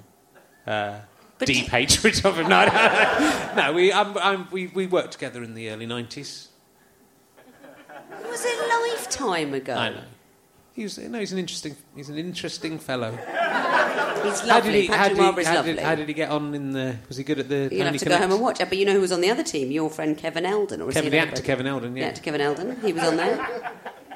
Uh, 0.67 1.01
deep 1.41 1.67
hatred 1.69 2.25
of 2.25 2.39
him. 2.39 2.49
No, 2.49 2.65
no, 2.65 3.53
no 3.55 3.73
we, 3.75 3.93
I'm, 3.93 4.17
I'm, 4.17 4.49
we, 4.51 4.69
we 4.69 4.87
worked 4.87 5.13
together 5.13 5.43
in 5.43 5.53
the 5.53 5.69
early 5.69 5.87
90s. 5.87 6.47
It 8.21 8.29
was 8.29 8.45
a 8.45 8.93
lifetime 8.93 9.55
ago. 9.55 9.75
I 9.75 9.89
know. 9.91 10.03
He 10.75 10.83
was, 10.83 10.99
no, 10.99 11.19
he's 11.21 11.33
an 11.33 11.39
interesting, 11.39 11.75
he's 11.95 12.11
an 12.11 12.19
interesting 12.19 12.79
fellow. 12.79 13.13
He's 13.13 14.41
How 14.41 14.47
lovely. 14.47 14.73
did 14.73 14.81
he? 14.83 14.87
How 14.89 14.97
Patrick 14.97 15.17
did 15.17 15.35
he, 15.35 15.41
is 15.41 15.47
how 15.47 15.55
lovely. 15.55 15.73
did, 15.75 15.83
how 15.83 15.95
did 15.95 16.09
he 16.09 16.15
get 16.15 16.31
on 16.31 16.55
in 16.55 16.73
the? 16.73 16.97
Was 17.09 17.17
he 17.17 17.25
good 17.25 17.39
at 17.39 17.49
the? 17.49 17.57
You'll 17.57 17.69
Pony 17.71 17.83
have 17.85 17.97
to 17.99 18.05
go 18.07 18.17
home 18.19 18.33
and 18.33 18.41
watch 18.43 18.61
it. 18.61 18.69
But 18.69 18.77
you 18.77 18.85
know 18.85 18.93
who 18.93 19.01
was 19.01 19.13
on 19.13 19.21
the 19.23 19.31
other 19.31 19.43
team? 19.43 19.71
Your 19.71 19.89
friend 19.89 20.19
Kevin 20.19 20.45
Eldon. 20.45 20.83
Or 20.83 20.87
was 20.87 20.95
Kevin, 20.95 21.13
he 21.13 21.19
the 21.19 21.23
actor? 21.25 21.43
Kevin 21.43 21.67
Eldon. 21.67 21.95
The 21.95 22.01
Yeah. 22.01 22.07
actor 22.09 22.23
Kevin 22.23 22.41
Eldon. 22.43 22.79
He 22.83 22.93
was 22.93 23.05
on 23.05 23.17
there. 23.17 23.49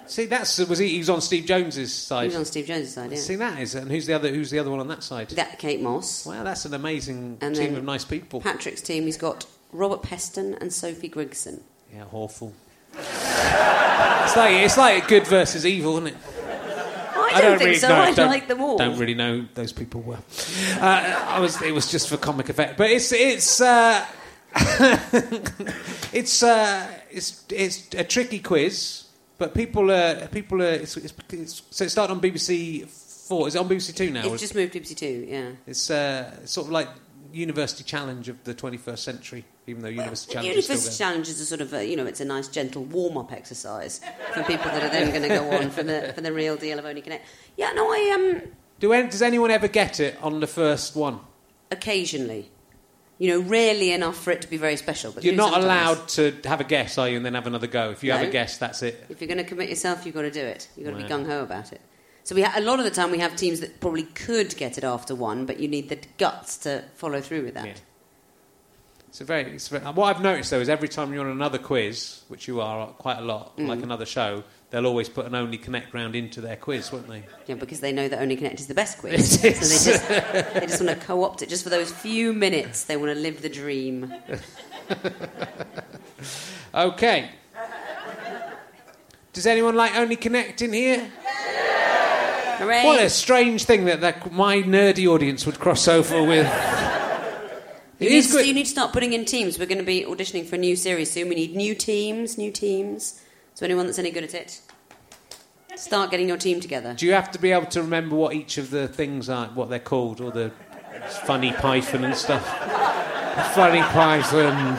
See, 0.06 0.26
that's 0.26 0.58
was 0.58 0.78
he? 0.78 0.88
He 0.88 0.98
was 0.98 1.08
on 1.08 1.20
Steve 1.20 1.46
Jones's 1.46 1.94
side. 1.94 2.22
He 2.24 2.28
was 2.28 2.36
on 2.36 2.44
Steve 2.44 2.66
Jones' 2.66 2.92
side. 2.92 3.12
Yeah. 3.12 3.18
See, 3.18 3.36
that 3.36 3.58
is, 3.60 3.74
and 3.76 3.90
who's 3.90 4.06
the 4.06 4.12
other? 4.14 4.28
Who's 4.28 4.50
the 4.50 4.58
other 4.58 4.70
one 4.70 4.80
on 4.80 4.88
that 4.88 5.02
side? 5.04 5.30
That 5.30 5.58
Kate 5.58 5.80
Moss. 5.80 6.26
Wow, 6.26 6.42
that's 6.42 6.64
an 6.64 6.74
amazing 6.74 7.38
And 7.40 7.54
team 7.54 7.76
of 7.76 7.84
nice 7.84 8.04
people. 8.04 8.40
Patrick's 8.40 8.80
team. 8.82 9.04
He's 9.04 9.16
got 9.16 9.46
Robert 9.72 10.02
Peston 10.02 10.60
and 10.60 10.72
Sophie 10.72 11.08
Grigson. 11.08 11.60
Yeah, 11.94 12.04
awful. 12.12 12.52
It's 13.00 14.36
like 14.36 14.54
it's 14.54 14.76
like 14.76 15.08
good 15.08 15.26
versus 15.26 15.66
evil, 15.66 15.98
isn't 15.98 16.08
it? 16.08 16.16
I 17.32 17.40
don't, 17.40 17.58
think 17.58 17.68
really 17.68 17.78
so. 17.78 17.88
know, 17.88 17.94
I 18.00 18.12
don't- 18.12 18.28
like 18.28 18.48
them 18.48 18.60
all. 18.60 18.76
Don't 18.76 18.98
really 18.98 19.14
know 19.14 19.46
those 19.54 19.72
people 19.72 20.00
well. 20.00 20.24
Uh, 20.80 21.24
I 21.28 21.40
was. 21.40 21.60
It 21.62 21.72
was 21.72 21.90
just 21.90 22.08
for 22.08 22.16
comic 22.16 22.48
effect, 22.48 22.76
but 22.76 22.90
it's 22.90 23.12
it's 23.12 23.60
uh, 23.60 24.04
it's 26.12 26.42
uh, 26.42 26.92
it's 27.10 27.44
it's 27.50 27.88
a 27.94 28.04
tricky 28.04 28.40
quiz. 28.40 29.04
But 29.38 29.54
people 29.54 29.90
are 29.90 30.26
people 30.28 30.60
are. 30.62 30.72
It's, 30.72 30.96
it's, 30.96 31.14
it's, 31.30 31.62
so 31.70 31.84
it 31.84 31.90
started 31.90 32.12
on 32.12 32.20
BBC 32.20 32.86
Four. 32.88 33.48
Is 33.48 33.54
it 33.54 33.58
on 33.58 33.68
BBC 33.68 33.94
Two 33.94 34.10
now? 34.10 34.32
It's 34.32 34.42
just 34.42 34.54
moved 34.54 34.72
to 34.72 34.80
BBC 34.80 34.96
Two. 34.96 35.26
Yeah. 35.28 35.50
It's 35.66 35.90
uh, 35.90 36.44
sort 36.46 36.66
of 36.66 36.72
like 36.72 36.88
University 37.32 37.84
Challenge 37.84 38.28
of 38.28 38.42
the 38.44 38.54
21st 38.54 38.98
century, 38.98 39.44
even 39.66 39.82
though 39.82 39.88
University 39.88 40.32
Challenge 40.32 40.56
is 40.56 40.68
University 40.68 40.92
still 40.94 41.06
Challenge 41.06 41.28
is 41.28 41.40
a 41.40 41.46
sort 41.46 41.60
of, 41.60 41.72
a, 41.72 41.84
you 41.84 41.96
know, 41.96 42.06
it's 42.06 42.20
a 42.20 42.24
nice 42.24 42.48
gentle 42.48 42.84
warm-up 42.84 43.32
exercise 43.32 44.00
for 44.32 44.42
people 44.44 44.66
that 44.66 44.82
are 44.82 44.88
then 44.88 45.10
going 45.10 45.22
to 45.22 45.28
go 45.28 45.50
on 45.50 45.70
for 45.70 45.82
the 45.82 46.12
for 46.14 46.20
the 46.20 46.32
real 46.32 46.56
deal 46.56 46.78
of 46.78 46.84
Only 46.84 47.02
Connect. 47.02 47.26
Yeah, 47.56 47.72
no, 47.72 47.90
I 47.90 48.10
um. 48.14 48.50
Do 48.78 48.88
does 49.08 49.22
anyone 49.22 49.50
ever 49.50 49.68
get 49.68 50.00
it 50.00 50.16
on 50.22 50.40
the 50.40 50.46
first 50.46 50.96
one? 50.96 51.20
occasionally, 51.70 52.50
you 53.18 53.28
know, 53.28 53.40
rarely 53.40 53.92
enough 53.92 54.16
for 54.16 54.30
it 54.30 54.42
to 54.42 54.48
be 54.48 54.56
very 54.56 54.76
special. 54.76 55.12
But 55.12 55.24
You're 55.24 55.34
not 55.34 55.52
sometimes. 55.52 55.64
allowed 55.64 56.08
to 56.08 56.48
have 56.48 56.60
a 56.60 56.64
guess, 56.64 56.98
are 56.98 57.08
you, 57.08 57.16
and 57.16 57.24
then 57.24 57.34
have 57.34 57.46
another 57.46 57.66
go? 57.66 57.90
If 57.90 58.02
you 58.02 58.12
have 58.12 58.22
a 58.22 58.30
guess, 58.30 58.58
that's 58.58 58.82
it. 58.82 59.04
If 59.08 59.20
you're 59.20 59.28
going 59.28 59.38
to 59.38 59.44
commit 59.44 59.68
yourself, 59.68 60.04
you've 60.04 60.14
got 60.14 60.22
to 60.22 60.30
do 60.30 60.40
it. 60.44 60.68
You've 60.76 60.86
got 60.86 60.96
to 60.96 61.02
be 61.02 61.08
gung 61.08 61.26
ho 61.26 61.42
about 61.42 61.72
it. 61.72 61.80
So 62.24 62.34
we 62.34 62.42
ha- 62.42 62.52
a 62.56 62.60
lot 62.60 62.78
of 62.78 62.84
the 62.84 62.90
time 62.90 63.10
we 63.10 63.18
have 63.18 63.34
teams 63.36 63.60
that 63.60 63.80
probably 63.80 64.04
could 64.04 64.56
get 64.56 64.78
it 64.78 64.84
after 64.84 65.14
one, 65.14 65.46
but 65.46 65.58
you 65.58 65.68
need 65.68 65.88
the 65.88 65.98
guts 66.18 66.58
to 66.58 66.84
follow 66.94 67.20
through 67.20 67.44
with 67.44 67.54
that. 67.54 67.66
Yeah. 67.66 67.74
It's 69.08 69.20
a 69.20 69.24
very, 69.24 69.50
it's 69.54 69.66
very. 69.66 69.82
What 69.84 70.14
I've 70.14 70.22
noticed 70.22 70.50
though 70.50 70.60
is 70.60 70.68
every 70.68 70.88
time 70.88 71.12
you're 71.12 71.24
on 71.26 71.32
another 71.32 71.58
quiz, 71.58 72.22
which 72.28 72.46
you 72.46 72.60
are 72.60 72.86
quite 72.88 73.18
a 73.18 73.22
lot, 73.22 73.56
Mm. 73.56 73.66
like 73.66 73.82
another 73.82 74.06
show, 74.06 74.44
they'll 74.70 74.86
always 74.86 75.08
put 75.08 75.26
an 75.26 75.34
only 75.34 75.58
connect 75.58 75.92
round 75.92 76.14
into 76.14 76.40
their 76.40 76.54
quiz, 76.54 76.92
won't 76.92 77.08
they? 77.08 77.24
Yeah, 77.46 77.56
because 77.56 77.80
they 77.80 77.90
know 77.90 78.06
that 78.08 78.20
Only 78.20 78.36
Connect 78.36 78.60
is 78.60 78.68
the 78.68 78.74
best 78.74 78.98
quiz. 78.98 79.40
So 79.40 79.48
they 79.48 79.52
just, 79.54 80.08
they 80.08 80.66
just 80.68 80.80
want 80.84 81.00
to 81.00 81.04
co-opt 81.06 81.42
it 81.42 81.48
just 81.48 81.64
for 81.64 81.70
those 81.70 81.90
few 81.90 82.32
minutes. 82.32 82.84
They 82.84 82.96
want 82.96 83.12
to 83.12 83.18
live 83.18 83.42
the 83.42 83.48
dream. 83.48 84.12
Okay. 86.72 87.30
Does 89.32 89.46
anyone 89.46 89.74
like 89.74 89.96
only 89.96 90.16
connect 90.16 90.62
in 90.62 90.72
here? 90.72 91.10
Hooray! 92.60 92.84
What 92.84 93.02
a 93.02 93.08
strange 93.08 93.64
thing 93.64 93.86
that, 93.86 94.02
that 94.02 94.32
my 94.32 94.56
nerdy 94.58 95.06
audience 95.06 95.46
would 95.46 95.58
cross 95.58 95.88
over 95.88 96.22
with. 96.22 96.46
You 97.98 98.10
need, 98.10 98.24
to, 98.24 98.46
you 98.46 98.52
need 98.52 98.64
to 98.64 98.70
start 98.70 98.92
putting 98.92 99.14
in 99.14 99.24
teams. 99.24 99.58
We're 99.58 99.64
going 99.64 99.78
to 99.78 99.84
be 99.84 100.04
auditioning 100.04 100.44
for 100.44 100.56
a 100.56 100.58
new 100.58 100.76
series 100.76 101.10
soon. 101.10 101.30
We 101.30 101.36
need 101.36 101.56
new 101.56 101.74
teams, 101.74 102.36
new 102.36 102.52
teams. 102.52 103.22
So 103.54 103.64
anyone 103.64 103.86
that's 103.86 103.98
any 103.98 104.10
good 104.10 104.24
at 104.24 104.34
it, 104.34 104.60
start 105.74 106.10
getting 106.10 106.28
your 106.28 106.36
team 106.36 106.60
together. 106.60 106.92
Do 106.92 107.06
you 107.06 107.14
have 107.14 107.30
to 107.30 107.38
be 107.38 107.50
able 107.50 107.66
to 107.68 107.80
remember 107.80 108.14
what 108.14 108.34
each 108.34 108.58
of 108.58 108.68
the 108.68 108.88
things 108.88 109.30
are, 109.30 109.46
what 109.48 109.70
they're 109.70 109.78
called, 109.78 110.20
or 110.20 110.30
the 110.30 110.52
funny 111.24 111.52
python 111.52 112.04
and 112.04 112.14
stuff? 112.14 112.46
funny 113.54 113.80
python. 113.80 114.78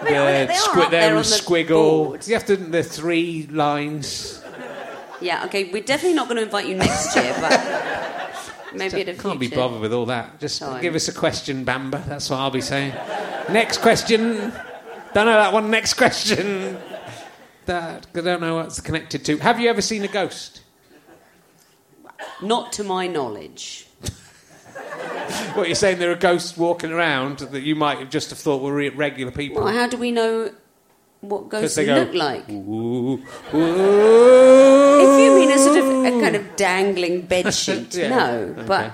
The 0.00 0.04
they 0.04 0.16
are 0.16 0.46
squi- 0.46 0.84
up 0.84 0.90
there 0.90 1.00
there 1.02 1.10
on 1.10 1.16
the 1.16 1.22
squiggle. 1.22 1.68
board. 1.68 2.26
You 2.26 2.34
have 2.34 2.46
to 2.46 2.56
the 2.56 2.82
three 2.82 3.48
lines. 3.50 4.42
Yeah, 5.20 5.44
okay. 5.46 5.70
We're 5.70 5.82
definitely 5.82 6.14
not 6.14 6.28
going 6.28 6.36
to 6.36 6.42
invite 6.42 6.66
you 6.66 6.76
next 6.76 7.14
year, 7.16 7.34
but 7.40 7.52
maybe 8.74 9.00
at 9.02 9.08
a 9.08 9.14
Can't 9.14 9.40
be 9.40 9.46
future 9.46 9.60
bothered 9.60 9.80
with 9.80 9.92
all 9.92 10.06
that. 10.06 10.40
Just 10.40 10.60
time. 10.60 10.82
give 10.82 10.94
us 10.94 11.08
a 11.08 11.12
question, 11.12 11.64
Bamber. 11.64 12.02
That's 12.06 12.28
what 12.30 12.38
I'll 12.38 12.50
be 12.50 12.60
saying. 12.60 12.92
Next 13.50 13.78
question. 13.78 14.52
Don't 15.14 15.26
know 15.26 15.32
that 15.32 15.52
one. 15.52 15.70
Next 15.70 15.94
question. 15.94 16.78
That 17.66 18.06
I 18.14 18.20
don't 18.20 18.40
know 18.40 18.56
what's 18.56 18.80
connected 18.80 19.24
to. 19.24 19.38
Have 19.38 19.58
you 19.58 19.68
ever 19.68 19.82
seen 19.82 20.04
a 20.04 20.08
ghost? 20.08 20.62
Not 22.42 22.72
to 22.74 22.84
my 22.84 23.06
knowledge. 23.06 23.86
What 25.54 25.66
you're 25.68 25.74
saying? 25.74 25.98
There 25.98 26.12
are 26.12 26.16
ghosts 26.16 26.56
walking 26.56 26.92
around 26.92 27.38
that 27.38 27.62
you 27.62 27.74
might 27.74 27.98
have 27.98 28.10
just 28.10 28.30
have 28.30 28.38
thought 28.38 28.62
were 28.62 28.74
re- 28.74 28.90
regular 28.90 29.32
people. 29.32 29.64
Well, 29.64 29.74
how 29.74 29.88
do 29.88 29.96
we 29.96 30.12
know 30.12 30.52
what 31.20 31.48
ghosts 31.48 31.76
go, 31.76 31.82
look 31.94 32.14
like? 32.14 32.48
Ooh, 32.50 33.18
If 33.52 35.20
you 35.20 35.34
mean 35.36 35.50
a 35.50 35.58
sort 35.58 35.78
of 35.78 35.86
a 36.04 36.20
kind 36.20 36.36
of 36.36 36.56
dangling 36.56 37.22
bed 37.22 37.52
sheet, 37.62 37.94
Yeah, 37.94 38.08
no. 38.08 38.32
okay. 38.58 38.64
But 38.66 38.92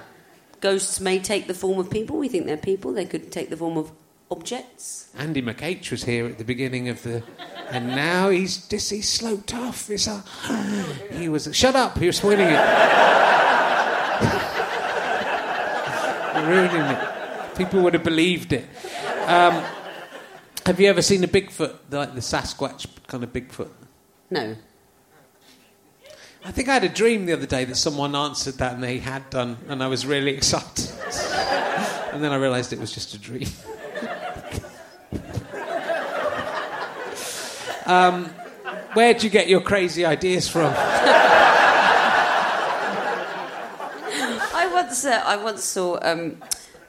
ghosts 0.60 1.00
may 1.00 1.18
take 1.18 1.46
the 1.46 1.54
form 1.54 1.78
of 1.78 1.90
people. 1.90 2.18
We 2.18 2.28
think 2.28 2.46
they're 2.46 2.56
people. 2.56 2.92
They 2.92 3.04
could 3.06 3.30
take 3.32 3.50
the 3.50 3.56
form 3.56 3.76
of 3.76 3.90
objects. 4.30 5.08
Andy 5.18 5.42
McH 5.42 5.90
was 5.90 6.04
here 6.04 6.24
at 6.26 6.38
the 6.38 6.44
beginning 6.44 6.88
of 6.88 7.02
the, 7.02 7.22
and 7.70 7.88
now 7.88 8.30
he's 8.30 8.56
dis- 8.66 8.88
he's 8.90 9.08
sloped 9.08 9.52
off. 9.54 9.90
It's 9.90 10.06
a, 10.06 10.22
he 11.12 11.28
was 11.28 11.48
shut 11.52 11.76
up. 11.76 12.00
You're 12.00 12.12
spoiling 12.12 12.48
it. 12.48 12.60
Ruining 16.42 16.80
it. 16.82 16.98
People 17.56 17.82
would 17.82 17.94
have 17.94 18.02
believed 18.04 18.52
it. 18.52 18.64
Um, 19.26 19.62
have 20.66 20.80
you 20.80 20.88
ever 20.88 21.02
seen 21.02 21.24
a 21.24 21.28
Bigfoot, 21.28 21.76
like 21.90 22.14
the 22.14 22.20
Sasquatch 22.20 22.86
kind 23.08 23.24
of 23.24 23.32
Bigfoot? 23.32 23.70
No. 24.30 24.56
I 26.44 26.50
think 26.50 26.68
I 26.68 26.74
had 26.74 26.84
a 26.84 26.88
dream 26.88 27.26
the 27.26 27.32
other 27.34 27.46
day 27.46 27.64
that 27.64 27.76
someone 27.76 28.16
answered 28.16 28.54
that 28.54 28.74
and 28.74 28.82
they 28.82 28.98
had 28.98 29.28
done, 29.30 29.58
and 29.68 29.82
I 29.82 29.86
was 29.86 30.06
really 30.06 30.30
excited. 30.36 30.90
and 32.12 32.22
then 32.22 32.32
I 32.32 32.36
realised 32.36 32.72
it 32.72 32.78
was 32.78 32.92
just 32.92 33.14
a 33.14 33.18
dream. 33.18 33.46
um, 37.86 38.26
where 38.94 39.14
do 39.14 39.26
you 39.26 39.30
get 39.30 39.48
your 39.48 39.60
crazy 39.60 40.04
ideas 40.04 40.48
from? 40.48 40.72
I 44.54 44.68
once, 44.72 45.04
uh, 45.04 45.22
I 45.24 45.36
once 45.36 45.64
saw 45.64 45.98
um, 46.02 46.36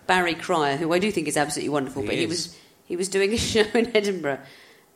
Barry 0.08 0.36
Cryer, 0.36 0.78
who 0.78 0.94
I 0.94 1.00
do 1.00 1.12
think 1.12 1.28
is 1.28 1.38
absolutely 1.38 1.70
wonderful, 1.70 2.02
He 2.04 2.08
but 2.08 2.16
he 2.16 2.26
was 2.26 2.58
he 2.86 2.96
was 2.96 3.10
doing 3.10 3.34
a 3.34 3.38
show 3.52 3.66
in 3.74 3.96
Edinburgh, 3.96 4.40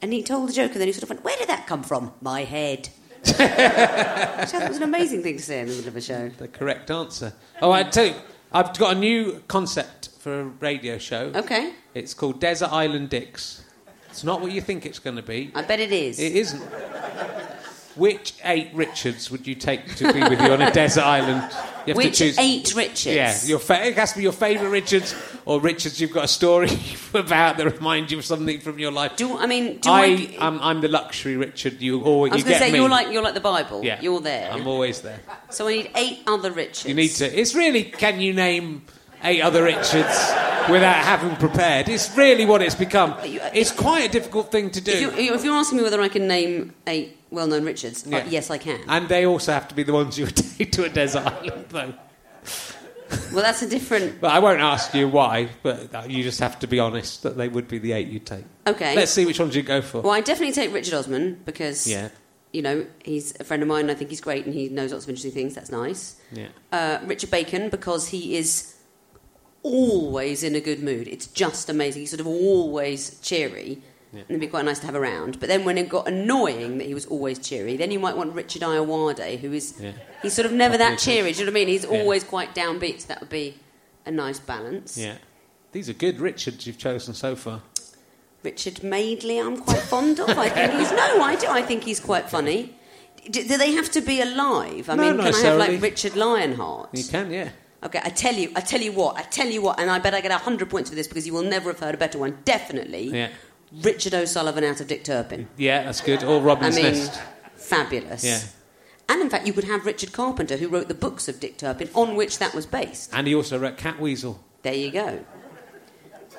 and 0.02 0.14
he 0.14 0.24
told 0.24 0.50
the 0.50 0.54
joke, 0.54 0.72
and 0.72 0.82
then 0.82 0.88
he 0.88 0.94
sort 0.94 1.04
of 1.04 1.10
went, 1.10 1.24
"Where 1.24 1.38
did 1.38 1.50
that 1.50 1.68
come 1.68 1.84
from? 1.84 2.14
My 2.22 2.44
head." 2.44 2.90
Which 3.28 3.40
I 3.40 4.46
thought 4.46 4.70
was 4.70 4.78
an 4.78 4.84
amazing 4.84 5.24
thing 5.24 5.38
to 5.38 5.44
say 5.44 5.60
in 5.62 5.68
the 5.68 5.74
middle 5.74 5.90
of 5.90 5.96
a 5.96 6.02
show. 6.02 6.30
The 6.30 6.48
correct 6.48 6.92
answer. 6.92 7.34
Oh, 7.62 7.72
I 7.72 7.84
tell 7.84 8.06
you, 8.06 8.16
I've 8.54 8.78
got 8.78 8.96
a 8.96 9.00
new 9.00 9.44
concept 9.48 10.10
for 10.20 10.42
a 10.42 10.44
radio 10.46 10.98
show. 10.98 11.32
Okay. 11.36 11.74
It's 11.94 12.14
called 12.14 12.40
Desert 12.40 12.72
Island 12.72 13.10
Dicks. 13.10 13.64
It's 14.10 14.24
not 14.24 14.40
what 14.40 14.52
you 14.52 14.62
think 14.62 14.86
it's 14.86 15.00
going 15.00 15.16
to 15.18 15.22
be. 15.24 15.52
I 15.56 15.64
bet 15.64 15.80
it 15.80 15.92
is. 15.92 16.20
It 16.20 16.36
isn't. 16.36 16.64
Which 17.98 18.34
eight 18.44 18.70
Richards 18.74 19.30
would 19.32 19.48
you 19.48 19.56
take 19.56 19.96
to 19.96 20.14
be 20.14 20.22
with 20.22 20.40
you 20.42 20.52
on 20.52 20.62
a 20.62 20.72
desert 20.74 21.04
island? 21.04 21.42
You 21.86 21.94
have 21.94 21.98
Which 21.98 22.18
to 22.18 22.26
choose. 22.26 22.38
eight 22.38 22.76
Richards? 22.76 23.06
Yeah, 23.08 23.36
your 23.46 23.60
fa- 23.60 23.86
it 23.88 23.96
has 23.96 24.12
to 24.12 24.18
be 24.18 24.24
your 24.24 24.32
favourite 24.34 24.70
Richards 24.70 25.16
or 25.46 25.62
Richards 25.62 26.00
you've 26.02 26.12
got 26.12 26.26
a 26.26 26.28
story 26.28 26.70
about 27.14 27.58
that 27.58 27.66
reminds 27.74 28.12
you 28.12 28.18
of 28.18 28.26
something 28.26 28.60
from 28.60 28.78
your 28.78 28.92
life. 28.92 29.16
Do 29.16 29.38
I 29.38 29.46
mean? 29.48 29.80
Do 29.80 29.90
I, 29.90 30.02
I? 30.02 30.38
I'm, 30.40 30.60
I'm 30.62 30.82
the 30.82 30.90
luxury 30.90 31.38
Richard. 31.38 31.82
You 31.82 32.02
always 32.04 32.34
I 32.34 32.36
was 32.36 32.44
going 32.44 32.54
to 32.56 32.60
say 32.60 32.72
me. 32.72 32.80
you're 32.80 32.90
like 32.90 33.12
you're 33.12 33.24
like 33.24 33.34
the 33.36 33.40
Bible. 33.40 33.84
yeah, 33.84 34.02
You're 34.02 34.20
there. 34.22 34.52
I'm 34.52 34.68
always 34.68 35.02
there. 35.02 35.20
So 35.50 35.68
I 35.68 35.72
need 35.78 35.92
eight 35.96 36.20
other 36.28 36.52
Richards. 36.52 36.86
You 36.86 36.94
need 36.94 37.10
to. 37.10 37.26
It's 37.40 37.56
really. 37.56 37.84
Can 37.86 38.20
you 38.20 38.34
name 38.34 38.84
eight 39.24 39.42
other 39.42 39.64
Richards 39.64 40.34
without 40.70 41.04
having 41.04 41.36
prepared? 41.38 41.90
It's 41.90 42.16
really 42.18 42.46
what 42.46 42.62
it's 42.62 42.76
become. 42.76 43.16
It's 43.24 43.72
quite 43.72 44.10
a 44.10 44.12
difficult 44.12 44.52
thing 44.52 44.70
to 44.72 44.82
do. 44.82 44.92
If, 44.92 45.02
you, 45.02 45.34
if 45.34 45.44
you're 45.44 45.56
asking 45.56 45.78
me 45.80 45.84
whether 45.84 46.02
I 46.02 46.08
can 46.10 46.28
name 46.28 46.74
eight 46.88 47.18
well-known 47.30 47.66
Richards, 47.66 48.06
uh, 48.12 48.24
yes, 48.30 48.50
I 48.50 48.58
can. 48.58 48.80
And 48.88 49.08
they 49.10 49.26
also 49.26 49.52
have 49.52 49.68
to 49.70 49.76
be 49.76 49.84
the 49.84 49.94
ones 49.94 50.18
you 50.18 50.26
would 50.26 50.36
take 50.58 50.72
to 50.74 50.84
a 50.86 50.90
desert 50.90 51.26
island, 51.26 51.66
though. 51.70 51.94
Well, 53.34 53.42
that's 53.42 53.62
a 53.62 53.70
different. 53.70 54.20
But 54.20 54.32
I 54.32 54.40
won't 54.40 54.60
ask 54.60 54.94
you 54.94 55.08
why, 55.08 55.50
but 55.64 55.94
uh, 55.96 56.04
you 56.08 56.24
just 56.24 56.40
have 56.42 56.60
to 56.60 56.68
be 56.68 56.80
honest 56.80 57.24
that 57.24 57.38
they 57.38 57.48
would 57.48 57.68
be 57.70 57.78
the 57.78 57.94
eight 57.94 58.08
you'd 58.08 58.26
take. 58.26 58.44
Okay. 58.66 58.96
Let's 58.96 59.12
see 59.12 59.26
which 59.26 59.40
ones 59.40 59.56
you 59.56 59.62
go 59.64 59.82
for. 59.82 60.02
Well, 60.02 60.12
I 60.12 60.20
definitely 60.20 60.54
take 60.54 60.74
Richard 60.74 60.94
Osman 60.94 61.40
because 61.46 61.88
Yeah. 61.88 62.10
you 62.52 62.62
know 62.62 62.86
he's 63.06 63.34
a 63.40 63.46
friend 63.46 63.64
of 63.64 63.70
mine. 63.70 63.82
and 63.82 63.92
I 63.92 63.94
think 63.94 64.10
he's 64.10 64.20
great 64.20 64.44
and 64.46 64.54
he 64.54 64.68
knows 64.68 64.92
lots 64.92 65.06
of 65.06 65.10
interesting 65.10 65.32
things. 65.32 65.56
That's 65.56 65.72
nice. 65.72 66.18
Yeah. 66.34 66.48
Uh, 66.74 67.00
Richard 67.06 67.32
Bacon 67.32 67.70
because 67.70 68.10
he 68.10 68.36
is 68.36 68.76
always 69.68 70.44
in 70.44 70.56
a 70.56 70.60
good 70.62 70.82
mood. 70.82 71.08
It's 71.08 71.28
just 71.28 71.70
amazing. 71.70 72.02
He's 72.02 72.12
sort 72.12 72.20
of 72.22 72.28
always 72.28 73.20
cheery. 73.20 73.82
Yeah. 74.14 74.22
And 74.22 74.30
it'd 74.32 74.42
be 74.42 74.48
quite 74.48 74.64
nice 74.66 74.80
to 74.80 74.86
have 74.86 74.96
around. 74.96 75.40
But 75.40 75.50
then 75.50 75.66
when 75.66 75.78
it 75.78 75.90
got 75.90 76.08
annoying 76.08 76.78
that 76.78 76.88
he 76.88 76.94
was 76.94 77.06
always 77.08 77.40
cheery, 77.40 77.76
then 77.76 77.92
you 77.92 78.00
might 78.00 78.16
want 78.16 78.34
Richard 78.34 78.62
Ayoade, 78.62 79.40
who 79.40 79.52
is 79.52 79.74
Yeah. 79.80 79.92
he's 80.22 80.34
sort 80.34 80.46
of 80.46 80.54
never 80.54 80.78
that 80.78 80.98
cheery. 80.98 81.34
Do 81.34 81.40
you 81.40 81.46
know 81.46 81.52
what 81.52 81.58
I 81.58 81.66
mean? 81.66 81.68
He's 81.68 81.84
Yeah. 81.84 82.00
always 82.00 82.24
quite 82.24 82.56
downbeat. 82.56 83.02
So 83.02 83.08
that 83.10 83.20
would 83.20 83.30
be 83.30 83.56
a 84.06 84.12
nice 84.12 84.40
balance. 84.40 84.98
Yeah. 84.98 85.16
These 85.74 85.90
are 85.90 85.94
good 85.94 86.20
Richards 86.22 86.66
you've 86.66 86.78
chosen 86.78 87.14
so 87.14 87.36
far. 87.36 87.62
Richard 88.44 88.82
Madeley, 88.84 89.40
I'm 89.40 89.58
quite 89.58 89.82
fond 89.82 90.20
of. 90.22 90.30
I 90.30 90.48
think 90.50 90.72
he's 90.80 90.92
no, 90.92 91.22
I 91.22 91.36
do. 91.36 91.48
I 91.48 91.62
think 91.62 91.84
he's 91.84 92.00
quite 92.00 92.30
funny. 92.30 92.74
Do, 93.30 93.44
do 93.46 93.58
they 93.58 93.74
have 93.74 93.92
to 93.92 94.00
be 94.00 94.22
alive? 94.22 94.90
I 94.90 94.96
No, 94.96 95.04
mean, 95.14 95.18
can 95.22 95.36
I 95.36 95.40
have 95.42 95.58
like 95.60 95.82
Richard 95.82 96.16
Lionheart? 96.16 96.90
You 96.94 97.04
can, 97.04 97.30
yeah. 97.30 97.50
Okay, 97.88 98.02
I 98.04 98.10
tell 98.10 98.34
you, 98.34 98.52
I 98.54 98.60
tell 98.60 98.82
you 98.82 98.92
what, 98.92 99.16
I 99.16 99.22
tell 99.22 99.48
you 99.48 99.62
what, 99.62 99.80
and 99.80 99.90
I 99.90 99.98
bet 99.98 100.14
I 100.14 100.20
get 100.20 100.30
hundred 100.34 100.70
points 100.70 100.90
for 100.90 100.96
this 100.98 101.08
because 101.08 101.26
you 101.26 101.32
will 101.34 101.44
never 101.44 101.70
have 101.72 101.80
heard 101.80 101.96
a 101.96 101.98
better 101.98 102.18
one. 102.18 102.38
Definitely, 102.44 103.06
Yeah. 103.12 103.30
Richard 103.72 104.14
O'Sullivan 104.14 104.66
out 104.66 104.82
of 104.82 104.88
Dick 104.88 105.06
Turpin. 105.06 105.48
Yeah, 105.56 105.84
that's 105.84 106.02
good. 106.02 106.22
Or 106.24 106.42
Robin's 106.42 106.78
I 106.78 106.82
mean, 106.82 106.94
Nest. 106.94 107.22
fabulous. 107.56 108.24
Yeah. 108.26 108.40
And 109.10 109.22
in 109.22 109.30
fact, 109.30 109.48
you 109.48 109.54
could 109.54 109.64
have 109.64 109.86
Richard 109.86 110.12
Carpenter, 110.12 110.58
who 110.58 110.68
wrote 110.68 110.90
the 110.90 110.94
books 110.94 111.30
of 111.30 111.40
Dick 111.40 111.58
Turpin, 111.58 111.90
on 111.94 112.16
which 112.16 112.40
that 112.40 112.54
was 112.54 112.66
based. 112.66 113.10
And 113.14 113.26
he 113.26 113.34
also 113.34 113.58
wrote 113.58 113.78
Catweazle. 113.78 114.38
There 114.64 114.74
you 114.74 114.92
go. 114.92 115.20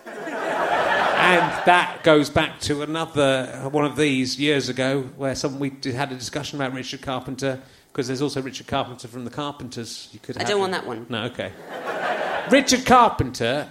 And 0.07 1.67
that 1.67 2.01
goes 2.03 2.31
back 2.31 2.61
to 2.61 2.83
another 2.83 3.69
one 3.73 3.85
of 3.85 3.97
these 3.97 4.39
years 4.39 4.69
ago 4.69 5.03
where 5.17 5.35
some 5.35 5.59
we 5.59 5.71
had 5.85 6.13
a 6.13 6.15
discussion 6.15 6.61
about 6.61 6.73
Richard 6.75 7.03
Carpenter 7.03 7.61
because 7.89 8.07
there's 8.07 8.23
also 8.23 8.41
Richard 8.43 8.67
Carpenter 8.67 9.09
from 9.09 9.25
the 9.25 9.31
Carpenters. 9.31 10.09
You 10.13 10.21
could. 10.21 10.37
I 10.39 10.45
don't 10.45 10.53
him. 10.53 10.59
want 10.61 10.73
that 10.73 10.87
one. 10.87 11.07
No, 11.09 11.25
okay. 11.25 11.53
Richard 12.51 12.87
Carpenter, 12.87 13.71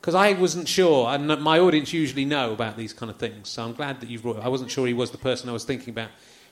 because 0.00 0.14
I 0.14 0.32
wasn't 0.32 0.68
sure, 0.68 1.08
and 1.08 1.26
my 1.42 1.58
audience 1.58 1.92
usually 1.92 2.24
know 2.24 2.52
about 2.52 2.76
these 2.76 2.92
kind 2.92 3.10
of 3.10 3.16
things, 3.18 3.48
so 3.48 3.64
I'm 3.64 3.74
glad 3.74 4.00
that 4.00 4.08
you've 4.08 4.22
brought. 4.22 4.38
I 4.40 4.48
wasn't 4.48 4.70
sure 4.70 4.86
he 4.86 4.94
was 4.94 5.10
the 5.10 5.18
person 5.18 5.48
I 5.48 5.52
was 5.52 5.64
thinking 5.64 5.90
about, 5.90 6.10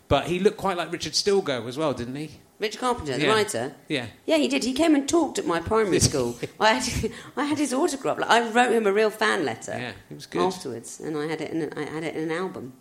but 0.09 0.27
he 0.27 0.39
looked 0.39 0.59
quite 0.59 0.77
like 0.77 0.93
Richard 0.93 1.13
Stilgoe 1.15 1.67
as 1.67 1.79
well, 1.79 1.95
didn't 1.95 2.17
he? 2.17 2.31
Richard 2.59 2.81
Carpenter, 2.81 3.17
the 3.17 3.23
Yeah. 3.25 3.33
writer. 3.35 3.75
Yeah. 3.89 4.07
Yeah, 4.25 4.37
he 4.39 4.49
did. 4.49 4.65
He 4.65 4.73
came 4.73 4.95
and 4.95 5.07
talked 5.09 5.39
at 5.39 5.47
my 5.47 5.61
primary 5.61 6.01
school. 6.11 6.37
I 6.61 6.75
had, 6.75 7.13
I 7.37 7.45
had 7.45 7.59
his 7.59 7.73
autograph. 7.73 8.19
Like, 8.19 8.31
I 8.31 8.49
wrote 8.51 8.73
him 8.73 8.87
a 8.87 8.93
real 8.93 9.11
fan 9.11 9.45
letter. 9.45 9.73
Yeah, 9.79 9.93
he 10.09 10.15
was 10.15 10.27
good. 10.27 10.41
Afterwards, 10.43 11.01
and 11.01 11.17
I 11.17 11.27
had 11.27 11.41
it. 11.41 11.51
In, 11.51 11.73
I 11.77 11.85
had 11.91 12.03
it 12.05 12.15
in 12.17 12.25
an 12.31 12.33
album. 12.37 12.73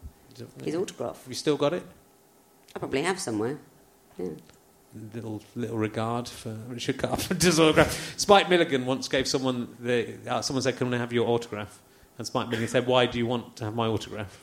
His 0.64 0.76
autograph. 0.76 1.20
Have 1.24 1.28
you 1.30 1.36
still 1.36 1.56
got 1.58 1.74
it? 1.74 1.84
I 2.76 2.80
probably 2.80 3.04
have 3.04 3.20
somewhere. 3.20 3.58
Yeah. 4.18 4.30
little 5.14 5.42
little 5.56 5.78
regard 5.78 6.28
for 6.28 6.54
Richard 6.68 6.98
Carpenter's 6.98 7.60
autograph. 7.64 8.14
Spike 8.18 8.50
Milligan 8.50 8.86
once 8.86 9.08
gave 9.08 9.28
someone 9.28 9.76
the 9.80 10.16
uh, 10.28 10.42
someone 10.42 10.62
said, 10.64 10.78
"Can 10.78 10.94
I 10.94 10.98
have 10.98 11.12
your 11.14 11.28
autograph?" 11.28 11.80
And 12.18 12.26
Spike 12.26 12.48
Milligan 12.50 12.70
said, 12.70 12.88
"Why 12.88 13.06
do 13.06 13.18
you 13.18 13.26
want 13.26 13.56
to 13.58 13.66
have 13.66 13.76
my 13.76 13.88
autograph?" 13.88 14.42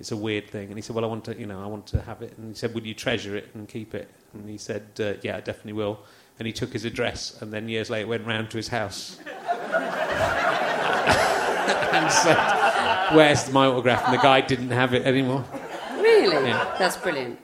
It's 0.00 0.10
a 0.10 0.16
weird 0.16 0.50
thing. 0.50 0.68
And 0.68 0.76
he 0.76 0.82
said, 0.82 0.96
"Well, 0.96 1.04
I 1.04 1.08
want 1.08 1.24
to, 1.26 1.38
you 1.38 1.46
know, 1.46 1.62
I 1.62 1.66
want 1.66 1.86
to 1.88 2.00
have 2.02 2.22
it." 2.22 2.36
And 2.36 2.48
he 2.48 2.54
said, 2.54 2.74
"Would 2.74 2.84
you 2.84 2.94
treasure 2.94 3.36
it 3.36 3.50
and 3.54 3.68
keep 3.68 3.94
it?" 3.94 4.08
And 4.32 4.48
he 4.50 4.58
said, 4.58 4.82
uh, 4.98 5.14
"Yeah, 5.22 5.36
I 5.36 5.40
definitely 5.40 5.74
will." 5.74 6.00
And 6.40 6.46
he 6.46 6.52
took 6.52 6.72
his 6.72 6.84
address, 6.84 7.40
and 7.40 7.52
then 7.52 7.68
years 7.68 7.90
later 7.90 8.08
went 8.08 8.26
round 8.26 8.50
to 8.50 8.56
his 8.56 8.66
house 8.66 9.18
and 11.92 12.10
said, 12.10 13.14
"Where's 13.14 13.48
my 13.52 13.66
autograph?" 13.66 14.04
And 14.06 14.14
the 14.14 14.22
guy 14.22 14.40
didn't 14.40 14.70
have 14.70 14.94
it 14.94 15.06
anymore. 15.06 15.44
Really? 15.92 16.48
Yeah. 16.48 16.74
That's 16.78 16.96
brilliant. 16.96 17.38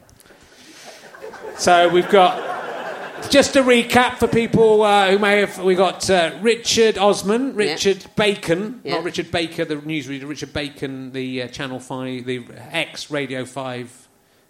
So 1.61 1.90
we've 1.90 2.08
got 2.08 3.30
just 3.30 3.54
a 3.54 3.62
recap 3.62 4.16
for 4.16 4.26
people 4.26 4.80
uh, 4.80 5.11
who 5.11 5.18
may 5.18 5.40
have. 5.40 5.62
We 5.62 5.74
got 5.74 6.08
uh, 6.08 6.32
Richard 6.40 6.96
Osman, 6.96 7.54
Richard 7.54 8.02
Bacon, 8.16 8.80
Yeah. 8.82 8.94
not 8.94 9.04
Richard 9.04 9.30
Baker, 9.30 9.66
the 9.66 9.76
newsreader. 9.76 10.26
Richard 10.26 10.54
Bacon, 10.54 11.12
the 11.12 11.42
uh, 11.42 11.48
Channel 11.48 11.78
Five, 11.78 12.24
the 12.24 12.46
ex 12.70 13.11
Radio 13.11 13.44
Five 13.44 14.08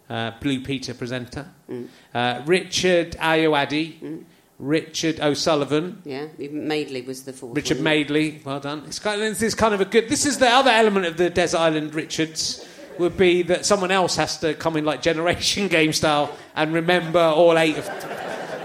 uh, 0.09 0.31
Blue 0.39 0.61
Peter 0.61 0.93
presenter. 0.93 1.47
Mm. 1.69 1.89
Uh, 2.13 2.43
Richard 2.45 3.11
Ayoade, 3.19 4.23
Richard 4.57 5.19
O'Sullivan. 5.19 6.01
Yeah, 6.05 6.27
Madeley 6.37 7.01
was 7.01 7.23
the 7.23 7.33
fourth. 7.33 7.57
Richard 7.57 7.77
one. 7.79 7.83
Madeley, 7.83 8.41
well 8.45 8.61
done. 8.61 8.83
It's 8.87 8.99
kind 8.99 9.21
of, 9.21 9.27
this 9.27 9.41
is 9.41 9.53
kind 9.53 9.73
of 9.73 9.81
a 9.81 9.85
good. 9.85 10.07
This 10.07 10.25
is 10.25 10.37
the 10.37 10.47
other 10.49 10.71
element 10.71 11.05
of 11.07 11.17
the 11.17 11.29
Desert 11.29 11.59
Island 11.59 11.93
Richards 11.93 12.65
would 12.99 13.17
be 13.17 13.41
that 13.43 13.65
someone 13.65 13.91
else 13.91 14.15
has 14.17 14.37
to 14.39 14.53
come 14.53 14.77
in 14.77 14.85
like 14.85 15.01
Generation 15.01 15.67
Game 15.75 15.93
style 15.93 16.35
and 16.55 16.73
remember 16.73 17.19
all 17.19 17.57
eight 17.57 17.77
of 17.77 17.87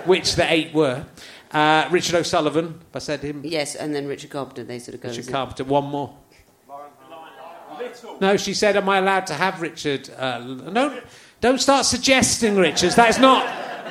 which 0.06 0.36
the 0.36 0.50
eight 0.52 0.72
were. 0.74 1.04
Uh, 1.52 1.88
Richard 1.90 2.16
O'Sullivan, 2.16 2.80
if 2.90 2.96
I 2.96 2.98
said 2.98 3.20
him. 3.20 3.40
Yes, 3.44 3.74
and 3.76 3.94
then 3.94 4.06
Richard 4.08 4.30
Carpenter. 4.30 4.64
They 4.64 4.78
sort 4.78 4.94
of 4.96 5.00
go. 5.00 5.08
Richard 5.08 5.20
as 5.20 5.28
a- 5.28 5.32
Carpenter, 5.32 5.64
one 5.64 5.84
more. 5.84 6.14
No, 8.20 8.36
she 8.36 8.54
said, 8.54 8.76
"Am 8.76 8.88
I 8.88 8.98
allowed 8.98 9.26
to 9.28 9.34
have 9.34 9.60
Richard?" 9.60 10.08
Uh, 10.16 10.38
no, 10.38 10.98
don't 11.40 11.60
start 11.60 11.84
suggesting 11.86 12.56
Richards. 12.56 12.94
That's 12.94 13.18
not. 13.18 13.44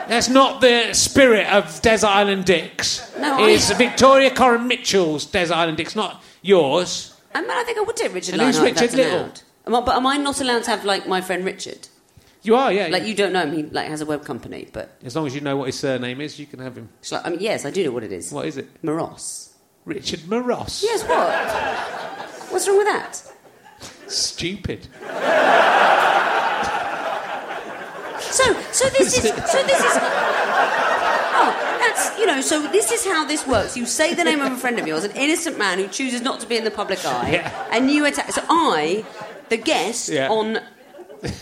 That's 0.07 0.29
not 0.29 0.61
the 0.61 0.93
spirit 0.93 1.47
of 1.51 1.81
Desert 1.81 2.07
Island 2.07 2.45
Dicks. 2.45 3.11
No, 3.17 3.37
I- 3.39 3.49
it's 3.51 3.71
Victoria 3.71 4.29
Coren 4.31 4.67
Mitchell's 4.67 5.25
Desert 5.25 5.55
Island 5.55 5.77
Dicks, 5.77 5.95
not 5.95 6.21
yours. 6.43 7.15
I 7.33 7.41
mean, 7.41 7.49
I 7.51 7.63
think 7.63 7.77
I 7.77 7.81
would 7.81 7.95
take 7.95 8.13
Richard 8.13 8.33
And 8.35 8.43
who's 8.43 8.59
Richard 8.59 8.93
Little? 8.93 9.19
allowed. 9.21 9.41
Am 9.67 9.75
I, 9.75 9.81
but 9.81 9.95
am 9.95 10.05
I 10.05 10.17
not 10.17 10.39
allowed 10.41 10.63
to 10.63 10.69
have 10.71 10.85
like 10.85 11.07
my 11.07 11.21
friend 11.21 11.43
Richard? 11.45 11.87
You 12.43 12.55
are, 12.55 12.71
yeah. 12.71 12.87
Like 12.87 13.05
you 13.05 13.15
don't 13.15 13.33
know 13.33 13.41
him. 13.43 13.53
He 13.53 13.63
like 13.63 13.87
has 13.87 14.01
a 14.01 14.05
web 14.05 14.23
company, 14.23 14.67
but 14.71 14.91
As 15.03 15.15
long 15.15 15.25
as 15.25 15.33
you 15.33 15.41
know 15.41 15.57
what 15.57 15.65
his 15.65 15.79
surname 15.79 16.21
is, 16.21 16.37
you 16.39 16.45
can 16.45 16.59
have 16.59 16.77
him. 16.77 16.89
I 17.11 17.29
mean, 17.31 17.39
yes, 17.39 17.65
I 17.65 17.71
do 17.71 17.83
know 17.83 17.91
what 17.91 18.03
it 18.03 18.11
is. 18.11 18.31
What 18.31 18.45
is 18.45 18.57
it? 18.57 18.67
Moros. 18.83 19.55
Richard 19.85 20.21
Maross. 20.21 20.81
Yes, 20.83 21.03
what? 21.03 22.51
What's 22.51 22.67
wrong 22.67 22.77
with 22.77 22.87
that? 22.87 23.21
Stupid. 24.07 24.87
So, 28.19 28.43
so 28.71 28.89
this 28.89 29.17
is, 29.17 29.23
so 29.51 29.63
this 29.63 29.79
is. 29.79 29.97
Oh, 31.37 31.77
that's 31.79 32.17
you 32.19 32.25
know. 32.25 32.41
So 32.41 32.67
this 32.67 32.91
is 32.91 33.05
how 33.05 33.25
this 33.25 33.45
works. 33.47 33.77
You 33.77 33.85
say 33.85 34.13
the 34.13 34.23
name 34.23 34.41
of 34.41 34.51
a 34.51 34.57
friend 34.57 34.77
of 34.79 34.87
yours, 34.87 35.03
an 35.03 35.11
innocent 35.11 35.57
man 35.57 35.77
who 35.79 35.87
chooses 35.87 36.21
not 36.21 36.39
to 36.41 36.47
be 36.47 36.57
in 36.57 36.63
the 36.63 36.71
public 36.71 37.03
eye, 37.05 37.31
Yeah. 37.33 37.67
and 37.71 37.89
you 37.89 38.05
attack. 38.05 38.31
So 38.31 38.41
I, 38.49 39.05
the 39.49 39.57
guest 39.57 40.09
Yeah. 40.09 40.29
on 40.29 40.59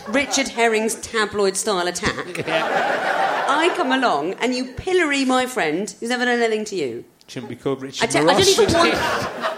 Richard 0.08 0.48
Herring's 0.48 0.94
tabloid-style 0.96 1.86
attack, 1.88 2.38
Yeah. 2.46 3.44
I 3.48 3.72
come 3.76 3.92
along 3.92 4.34
and 4.34 4.54
you 4.54 4.66
pillory 4.72 5.24
my 5.24 5.46
friend 5.46 5.94
who's 6.00 6.08
never 6.08 6.24
done 6.24 6.40
anything 6.40 6.64
to 6.66 6.76
you. 6.76 7.04
Shouldn't 7.26 7.48
be 7.50 7.56
called 7.56 7.80
Richard 7.80 8.08
I, 8.08 8.12
don't 8.12 8.40
even 8.40 8.72
want. 8.74 8.92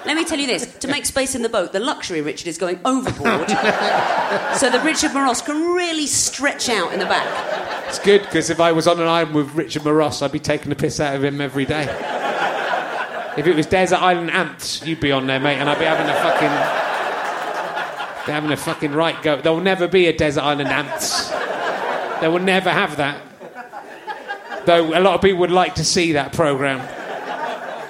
Let 0.07 0.17
me 0.17 0.25
tell 0.25 0.39
you 0.39 0.47
this: 0.47 0.73
to 0.79 0.87
make 0.87 1.05
space 1.05 1.35
in 1.35 1.43
the 1.43 1.49
boat, 1.49 1.73
the 1.73 1.81
luxury 1.81 2.21
Richard 2.21 2.47
is 2.47 2.59
going 2.59 2.79
overboard, 2.85 3.49
so 3.51 4.71
that 4.71 4.83
Richard 4.85 5.13
Moros 5.13 5.43
can 5.43 5.75
really 5.75 6.07
stretch 6.07 6.69
out 6.69 6.93
in 6.93 7.01
the 7.01 7.07
back. 7.07 7.89
It's 7.89 7.99
good 7.99 8.23
because 8.23 8.51
if 8.51 8.61
I 8.61 8.71
was 8.71 8.87
on 8.87 9.01
an 9.01 9.09
island 9.09 9.35
with 9.35 9.53
Richard 9.55 9.83
Maross, 9.83 10.23
I'd 10.23 10.31
be 10.31 10.39
taking 10.39 10.69
the 10.69 10.77
piss 10.77 11.01
out 11.01 11.17
of 11.17 11.25
him 11.25 11.41
every 11.41 11.65
day. 11.65 11.83
if 13.37 13.49
it 13.49 13.57
was 13.57 13.67
Desert 13.67 14.01
Island 14.01 14.31
Ants, 14.31 14.87
you'd 14.87 15.01
be 15.01 15.11
on 15.11 15.27
there, 15.27 15.41
mate, 15.41 15.57
and 15.59 15.69
I'd 15.69 15.79
be 15.81 15.85
having 15.87 16.07
a 16.07 16.15
fucking. 16.15 16.86
Be 18.27 18.33
having 18.33 18.51
a 18.51 18.57
fucking 18.57 18.93
right 18.93 19.21
go. 19.23 19.41
There 19.41 19.53
will 19.53 19.61
never 19.61 19.87
be 19.87 20.07
a 20.07 20.13
Desert 20.17 20.43
Island 20.43 20.69
Ants. 20.69 21.31
They 22.21 22.29
will 22.29 22.41
never 22.41 22.71
have 22.71 22.97
that. 22.97 23.23
Though 24.65 24.99
a 24.99 25.01
lot 25.01 25.15
of 25.15 25.21
people 25.21 25.39
would 25.41 25.53
like 25.53 25.77
to 25.77 25.85
see 25.85 26.13
that 26.13 26.33
programme. 26.33 26.81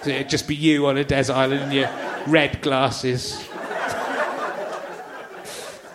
It'd 0.02 0.28
just 0.28 0.46
be 0.46 0.54
you 0.54 0.86
on 0.86 0.98
a 0.98 1.04
desert 1.04 1.34
island 1.34 1.64
in 1.64 1.72
your 1.72 1.90
red 2.26 2.60
glasses. 2.60 3.42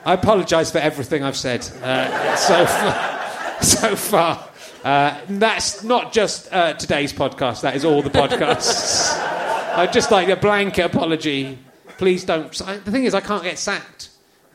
I 0.03 0.13
apologise 0.13 0.71
for 0.71 0.79
everything 0.79 1.23
I've 1.23 1.37
said 1.37 1.61
uh, 1.83 2.35
so 2.35 2.65
far. 2.65 3.61
So 3.61 3.95
far. 3.95 4.49
Uh, 4.83 5.21
that's 5.29 5.83
not 5.83 6.11
just 6.11 6.51
uh, 6.51 6.73
today's 6.73 7.13
podcast, 7.13 7.61
that 7.61 7.75
is 7.75 7.85
all 7.85 8.01
the 8.01 8.09
podcasts. 8.09 9.11
I'd 9.75 9.93
just 9.93 10.09
like 10.09 10.27
a 10.29 10.35
blanket 10.35 10.85
apology. 10.85 11.59
Please 11.99 12.25
don't. 12.25 12.51
The 12.51 12.91
thing 12.91 13.03
is, 13.03 13.13
I 13.13 13.21
can't 13.21 13.43
get 13.43 13.59
sacked 13.59 14.10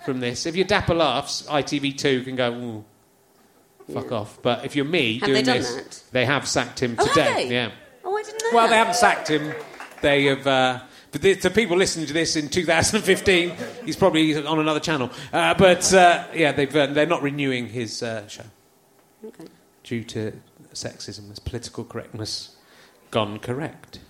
from 0.07 0.21
this. 0.21 0.47
If 0.47 0.57
you're 0.57 0.67
Dapper 0.67 0.95
Laughs, 0.95 1.43
ITV2 1.43 2.25
can 2.25 2.37
go, 2.37 2.53
Ooh, 2.55 2.85
fuck 3.93 4.11
off. 4.13 4.39
But 4.41 4.65
if 4.65 4.75
you're 4.75 4.85
me 4.87 5.19
Have 5.19 5.29
doing 5.29 5.45
they 5.45 5.59
this, 5.59 5.75
that? 5.75 6.03
they 6.13 6.25
have 6.25 6.49
sacked 6.49 6.81
him 6.83 6.97
Oh, 6.99 7.07
today. 7.07 7.49
Yeah. 7.51 7.71
Oh, 8.05 8.17
I 8.17 8.23
didn't 8.23 8.43
know. 8.43 8.51
Well, 8.57 8.69
they 8.69 8.77
haven't 8.77 8.95
sacked 8.95 9.29
him. 9.29 9.53
They 10.01 10.25
have. 10.25 10.47
Uh, 10.47 10.81
but 11.13 11.23
the, 11.23 11.35
to 11.37 11.51
people 11.51 11.77
listening 11.77 12.07
to 12.07 12.13
this 12.13 12.37
in 12.37 12.49
2015, 12.49 13.53
he's 13.85 13.97
probably 13.97 14.35
on 14.45 14.59
another 14.59 14.81
channel. 14.81 15.11
Uh, 15.33 15.55
but 15.55 15.93
uh, 15.95 16.27
yeah, 16.35 16.53
they've, 16.53 16.75
uh, 16.75 16.87
they're 16.87 17.07
not 17.07 17.23
renewing 17.23 17.69
his 17.69 18.03
uh, 18.03 18.27
show 18.29 18.45
Okay. 19.25 19.45
due 19.83 20.05
to 20.05 20.33
sexism. 20.75 21.31
As 21.31 21.39
political 21.39 21.85
correctness 21.85 22.57
gone 23.11 23.39
correct. 23.39 23.99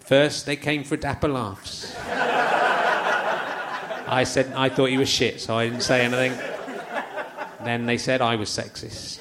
First, 0.00 0.44
they 0.46 0.56
came 0.56 0.84
for 0.84 0.96
dapper 0.96 1.28
laughs. 1.28 1.94
I 4.06 4.24
said 4.24 4.52
I 4.54 4.68
thought 4.68 4.90
he 4.90 4.98
was 4.98 5.08
shit, 5.08 5.40
so 5.40 5.56
I 5.56 5.68
didn't 5.68 5.82
say 5.82 6.04
anything. 6.04 6.32
Then 7.64 7.86
they 7.86 7.96
said 7.98 8.20
I 8.20 8.36
was 8.36 8.50
sexist. 8.50 9.20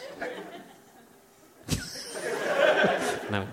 no. 3.32 3.48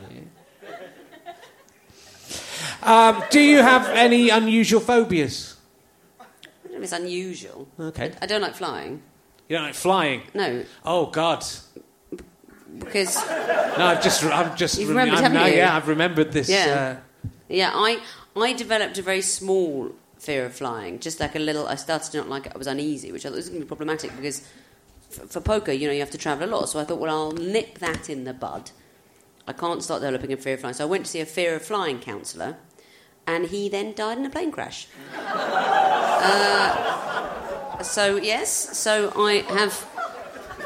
Um, 2.82 3.22
do 3.30 3.40
you 3.40 3.58
have 3.62 3.86
any 3.90 4.30
unusual 4.30 4.80
phobias? 4.80 5.56
I 6.18 6.24
don't 6.64 6.72
know 6.72 6.78
if 6.78 6.84
it's 6.84 6.92
unusual. 6.92 7.68
Okay. 7.78 8.12
I 8.20 8.26
don't 8.26 8.40
like 8.40 8.54
flying. 8.54 9.02
You 9.48 9.56
don't 9.56 9.66
like 9.66 9.74
flying? 9.74 10.22
No, 10.34 10.64
Oh 10.84 11.06
God! 11.06 11.44
because 12.78 13.16
No, 13.16 13.86
I've 13.86 14.02
just, 14.02 14.24
I've 14.24 14.56
just, 14.56 14.78
You've 14.78 14.88
rem- 14.90 15.08
remembered, 15.08 15.14
I'm- 15.24 15.32
haven't 15.32 15.40
no, 15.40 15.46
you? 15.46 15.56
Yeah, 15.58 15.76
I've 15.76 15.88
remembered 15.88 16.32
this. 16.32 16.48
Yeah. 16.48 16.96
Uh, 16.96 17.30
yeah, 17.48 17.72
I 17.74 18.00
I 18.36 18.52
developed 18.52 18.96
a 18.98 19.02
very 19.02 19.22
small 19.22 19.90
fear 20.20 20.44
of 20.44 20.54
flying. 20.54 21.00
Just 21.00 21.18
like 21.18 21.34
a 21.34 21.38
little, 21.38 21.66
I 21.66 21.74
started 21.74 22.12
to 22.12 22.18
not 22.18 22.28
like 22.28 22.46
it. 22.46 22.52
I 22.54 22.58
was 22.58 22.66
uneasy, 22.66 23.10
which 23.10 23.24
I 23.24 23.30
thought 23.30 23.36
was 23.36 23.48
going 23.48 23.60
to 23.60 23.64
be 23.64 23.68
problematic 23.68 24.14
because 24.14 24.46
f- 25.10 25.30
for 25.30 25.40
poker, 25.40 25.72
you 25.72 25.86
know, 25.88 25.92
you 25.92 26.00
have 26.00 26.10
to 26.10 26.18
travel 26.18 26.48
a 26.48 26.50
lot. 26.50 26.68
So 26.68 26.78
I 26.78 26.84
thought, 26.84 27.00
well, 27.00 27.10
I'll 27.16 27.32
nip 27.32 27.78
that 27.78 28.10
in 28.10 28.24
the 28.24 28.34
bud. 28.34 28.70
I 29.48 29.54
can't 29.54 29.82
start 29.82 30.02
developing 30.02 30.32
a 30.32 30.36
fear 30.36 30.54
of 30.54 30.60
flying. 30.60 30.74
So 30.74 30.84
I 30.84 30.86
went 30.86 31.06
to 31.06 31.10
see 31.10 31.20
a 31.20 31.26
fear 31.26 31.56
of 31.56 31.62
flying 31.62 31.98
counsellor, 31.98 32.56
and 33.26 33.46
he 33.46 33.68
then 33.68 33.94
died 33.94 34.18
in 34.18 34.26
a 34.26 34.30
plane 34.30 34.52
crash. 34.52 34.86
uh, 35.16 36.92
so 37.82 38.16
yes, 38.16 38.78
so 38.78 39.12
I 39.16 39.42
have 39.48 39.72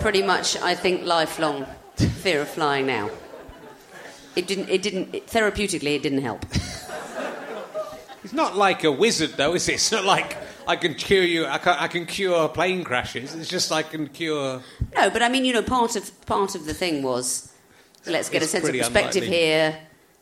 pretty 0.01 0.22
much, 0.22 0.56
I 0.60 0.74
think, 0.74 1.05
lifelong 1.05 1.66
fear 1.97 2.43
of 2.43 2.48
flying 2.48 2.86
now. 2.86 3.10
It 4.35 4.48
didn't. 4.48 4.68
It 4.68 4.82
didn't. 4.82 5.14
It, 5.14 5.28
therapeutically, 5.28 5.94
it 5.94 6.02
didn't 6.02 6.22
help. 6.22 6.44
it's 8.24 8.32
not 8.32 8.56
like 8.56 8.82
a 8.84 8.90
wizard, 8.92 9.32
though, 9.36 9.55
is 9.55 9.68
it? 9.68 9.74
It's 9.74 9.92
not 9.92 10.05
like 10.05 10.36
I 10.66 10.76
can 10.76 10.94
cure 10.94 11.22
you. 11.22 11.46
I 11.46 11.59
can, 11.59 11.76
I 11.78 11.88
can 11.88 12.06
cure 12.06 12.48
plane 12.48 12.82
crashes. 12.84 13.34
It's 13.34 13.48
just 13.48 13.70
I 13.70 13.82
can 13.82 14.09
cure. 14.09 14.62
No, 14.96 15.10
but 15.10 15.22
I 15.22 15.28
mean, 15.28 15.44
you 15.44 15.52
know, 15.52 15.62
part 15.62 15.94
of 15.96 16.26
part 16.26 16.55
of 16.55 16.64
the 16.66 16.74
thing 16.74 17.02
was 17.02 17.52
let's 18.06 18.28
get 18.30 18.42
It's 18.42 18.46
a 18.55 18.60
sense 18.60 18.68
of 18.68 18.74
perspective 18.74 19.22
unlikely. 19.24 19.36
here. 19.36 19.78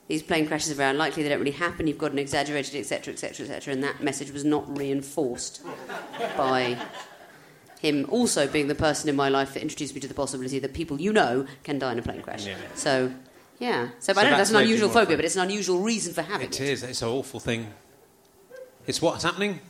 These 0.09 0.25
plane 0.25 0.47
crashes 0.49 0.73
are 0.73 0.75
very 0.75 0.91
unlikely; 0.91 1.23
they 1.23 1.29
don't 1.29 1.39
really 1.39 1.53
happen. 1.53 1.87
You've 1.87 1.97
got 1.99 2.11
an 2.13 2.19
exaggerated, 2.19 2.75
etc., 2.75 3.15
etc., 3.15 3.47
etc., 3.47 3.73
and 3.73 3.83
that 3.85 4.03
message 4.03 4.31
was 4.33 4.45
not 4.45 4.77
reinforced 4.77 5.63
by 6.37 6.77
him. 7.81 8.07
Also, 8.11 8.47
being 8.49 8.67
the 8.69 8.75
person 8.75 9.09
in 9.09 9.17
my 9.17 9.29
life 9.29 9.55
that 9.55 9.63
introduced 9.63 9.95
me 9.95 10.01
to 10.01 10.09
the 10.09 10.15
possibility 10.15 10.59
that 10.59 10.75
people 10.75 11.01
you 11.01 11.13
know 11.13 11.47
can 11.63 11.79
die 11.79 11.93
in 11.93 11.99
a 11.99 12.03
plane 12.03 12.21
crash. 12.21 12.47
Yeah. 12.47 12.57
So, 12.75 13.13
yeah. 13.59 13.89
So, 14.01 14.13
So 14.13 14.21
I 14.21 14.25
don't 14.25 14.33
know 14.33 14.39
that's 14.39 14.51
that's 14.51 14.59
an 14.59 14.65
unusual 14.65 14.89
phobia, 14.89 15.03
afraid. 15.05 15.17
but 15.17 15.25
it's 15.25 15.37
an 15.37 15.43
unusual 15.43 15.79
reason 15.79 16.13
for 16.15 16.23
having 16.23 16.49
It 16.49 16.61
it. 16.61 16.69
is. 16.69 16.83
It's 16.83 17.01
an 17.03 17.09
awful 17.09 17.41
thing. 17.41 17.73
It's 18.87 19.01
what's 19.01 19.23
happening. 19.25 19.61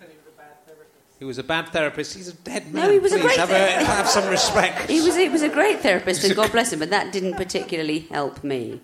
He 1.19 1.25
was 1.25 1.39
a 1.39 1.45
bad 1.45 1.69
therapist. 1.69 2.17
He's 2.17 2.29
a 2.29 2.33
dead 2.35 2.73
man. 2.73 2.87
No, 2.87 2.93
he 2.93 2.99
was 2.99 3.13
a 3.13 3.17
Please 3.17 3.23
great 3.27 3.37
have, 3.39 3.49
therapist. 3.49 3.87
have 3.87 4.09
some 4.09 4.29
respect. 4.29 4.91
He 4.91 5.01
was, 5.01 5.15
he 5.17 5.29
was 5.29 5.43
a 5.43 5.49
great 5.49 5.79
therapist, 5.81 6.25
and 6.25 6.35
God 6.35 6.51
bless 6.51 6.73
him, 6.73 6.81
but 6.81 6.91
that 6.91 7.13
didn't 7.13 7.35
particularly 7.35 8.01
help 8.11 8.43
me. 8.43 8.81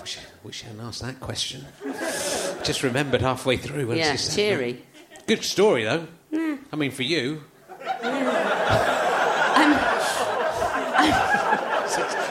Wish, 0.00 0.18
wish 0.44 0.62
I 0.64 0.68
hadn't 0.68 0.82
asked 0.82 1.02
that 1.02 1.18
question. 1.18 1.64
Just 2.62 2.84
remembered 2.84 3.22
halfway 3.22 3.56
through 3.56 3.88
when 3.88 3.98
Yeah, 3.98 4.14
said 4.14 4.36
cheery. 4.36 4.72
that. 5.14 5.26
Good 5.26 5.42
story 5.42 5.82
though. 5.84 6.06
I 6.72 6.76
mean, 6.76 6.90
for 6.92 7.02
you. 7.02 7.42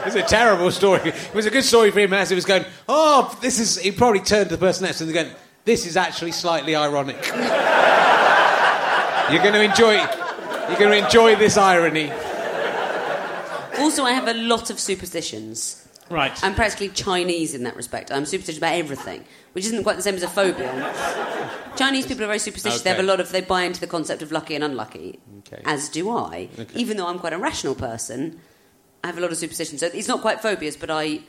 It's 0.06 0.16
a 0.16 0.22
terrible 0.24 0.72
story. 0.72 1.10
It 1.10 1.34
was 1.34 1.46
a 1.46 1.50
good 1.52 1.66
story 1.66 1.92
for 1.92 2.00
him 2.00 2.14
as 2.14 2.30
he 2.30 2.36
was 2.36 2.46
going, 2.46 2.64
oh, 2.88 3.38
this 3.42 3.60
is. 3.60 3.78
He 3.78 3.92
probably 3.92 4.22
turned 4.22 4.48
to 4.50 4.56
the 4.56 4.60
person 4.60 4.86
next 4.86 5.00
to 5.00 5.04
him 5.04 5.10
and 5.10 5.14
going, 5.16 5.36
this 5.68 5.86
is 5.86 5.96
actually 5.98 6.32
slightly 6.32 6.76
ironic. 6.76 7.18
You're 9.32 9.44
going 9.44 9.54
to 9.54 9.62
enjoy. 9.62 9.96
You're 10.70 10.80
going 10.80 10.92
to 11.00 11.06
enjoy 11.06 11.36
this 11.36 11.58
irony. 11.58 12.10
Also, 13.78 14.04
I 14.06 14.12
have 14.14 14.28
a 14.30 14.34
lot 14.34 14.70
of 14.70 14.80
superstitions. 14.80 15.84
Right. 16.10 16.32
I'm 16.42 16.56
practically 16.56 16.88
Chinese 16.90 17.54
in 17.54 17.64
that 17.64 17.76
respect. 17.76 18.10
I'm 18.14 18.26
superstitious 18.26 18.58
about 18.60 18.76
everything, 18.76 19.26
which 19.52 19.66
isn't 19.66 19.84
quite 19.84 19.98
the 19.98 20.02
same 20.02 20.16
as 20.16 20.24
a 20.24 20.30
phobia. 20.30 20.72
Chinese 21.76 22.08
people 22.08 22.24
are 22.24 22.28
very 22.28 22.40
superstitious. 22.40 22.82
They 22.84 22.90
have 22.90 23.00
a 23.00 23.04
lot 23.04 23.20
of. 23.20 23.30
They 23.34 23.42
buy 23.42 23.64
into 23.64 23.82
the 23.82 23.88
concept 23.88 24.22
of 24.22 24.32
lucky 24.32 24.56
and 24.56 24.64
unlucky, 24.64 25.20
Okay. 25.40 25.62
as 25.66 25.90
do 25.90 26.10
I. 26.10 26.48
Okay. 26.58 26.80
Even 26.80 26.96
though 26.96 27.08
I'm 27.08 27.20
quite 27.20 27.34
a 27.34 27.38
rational 27.38 27.76
person, 27.76 28.40
I 29.04 29.08
have 29.08 29.18
a 29.18 29.22
lot 29.22 29.32
of 29.34 29.38
superstitions. 29.38 29.82
So 29.82 29.88
it's 29.94 30.08
not 30.08 30.22
quite 30.22 30.42
phobias, 30.42 30.78
but 30.78 30.90
I, 30.90 31.20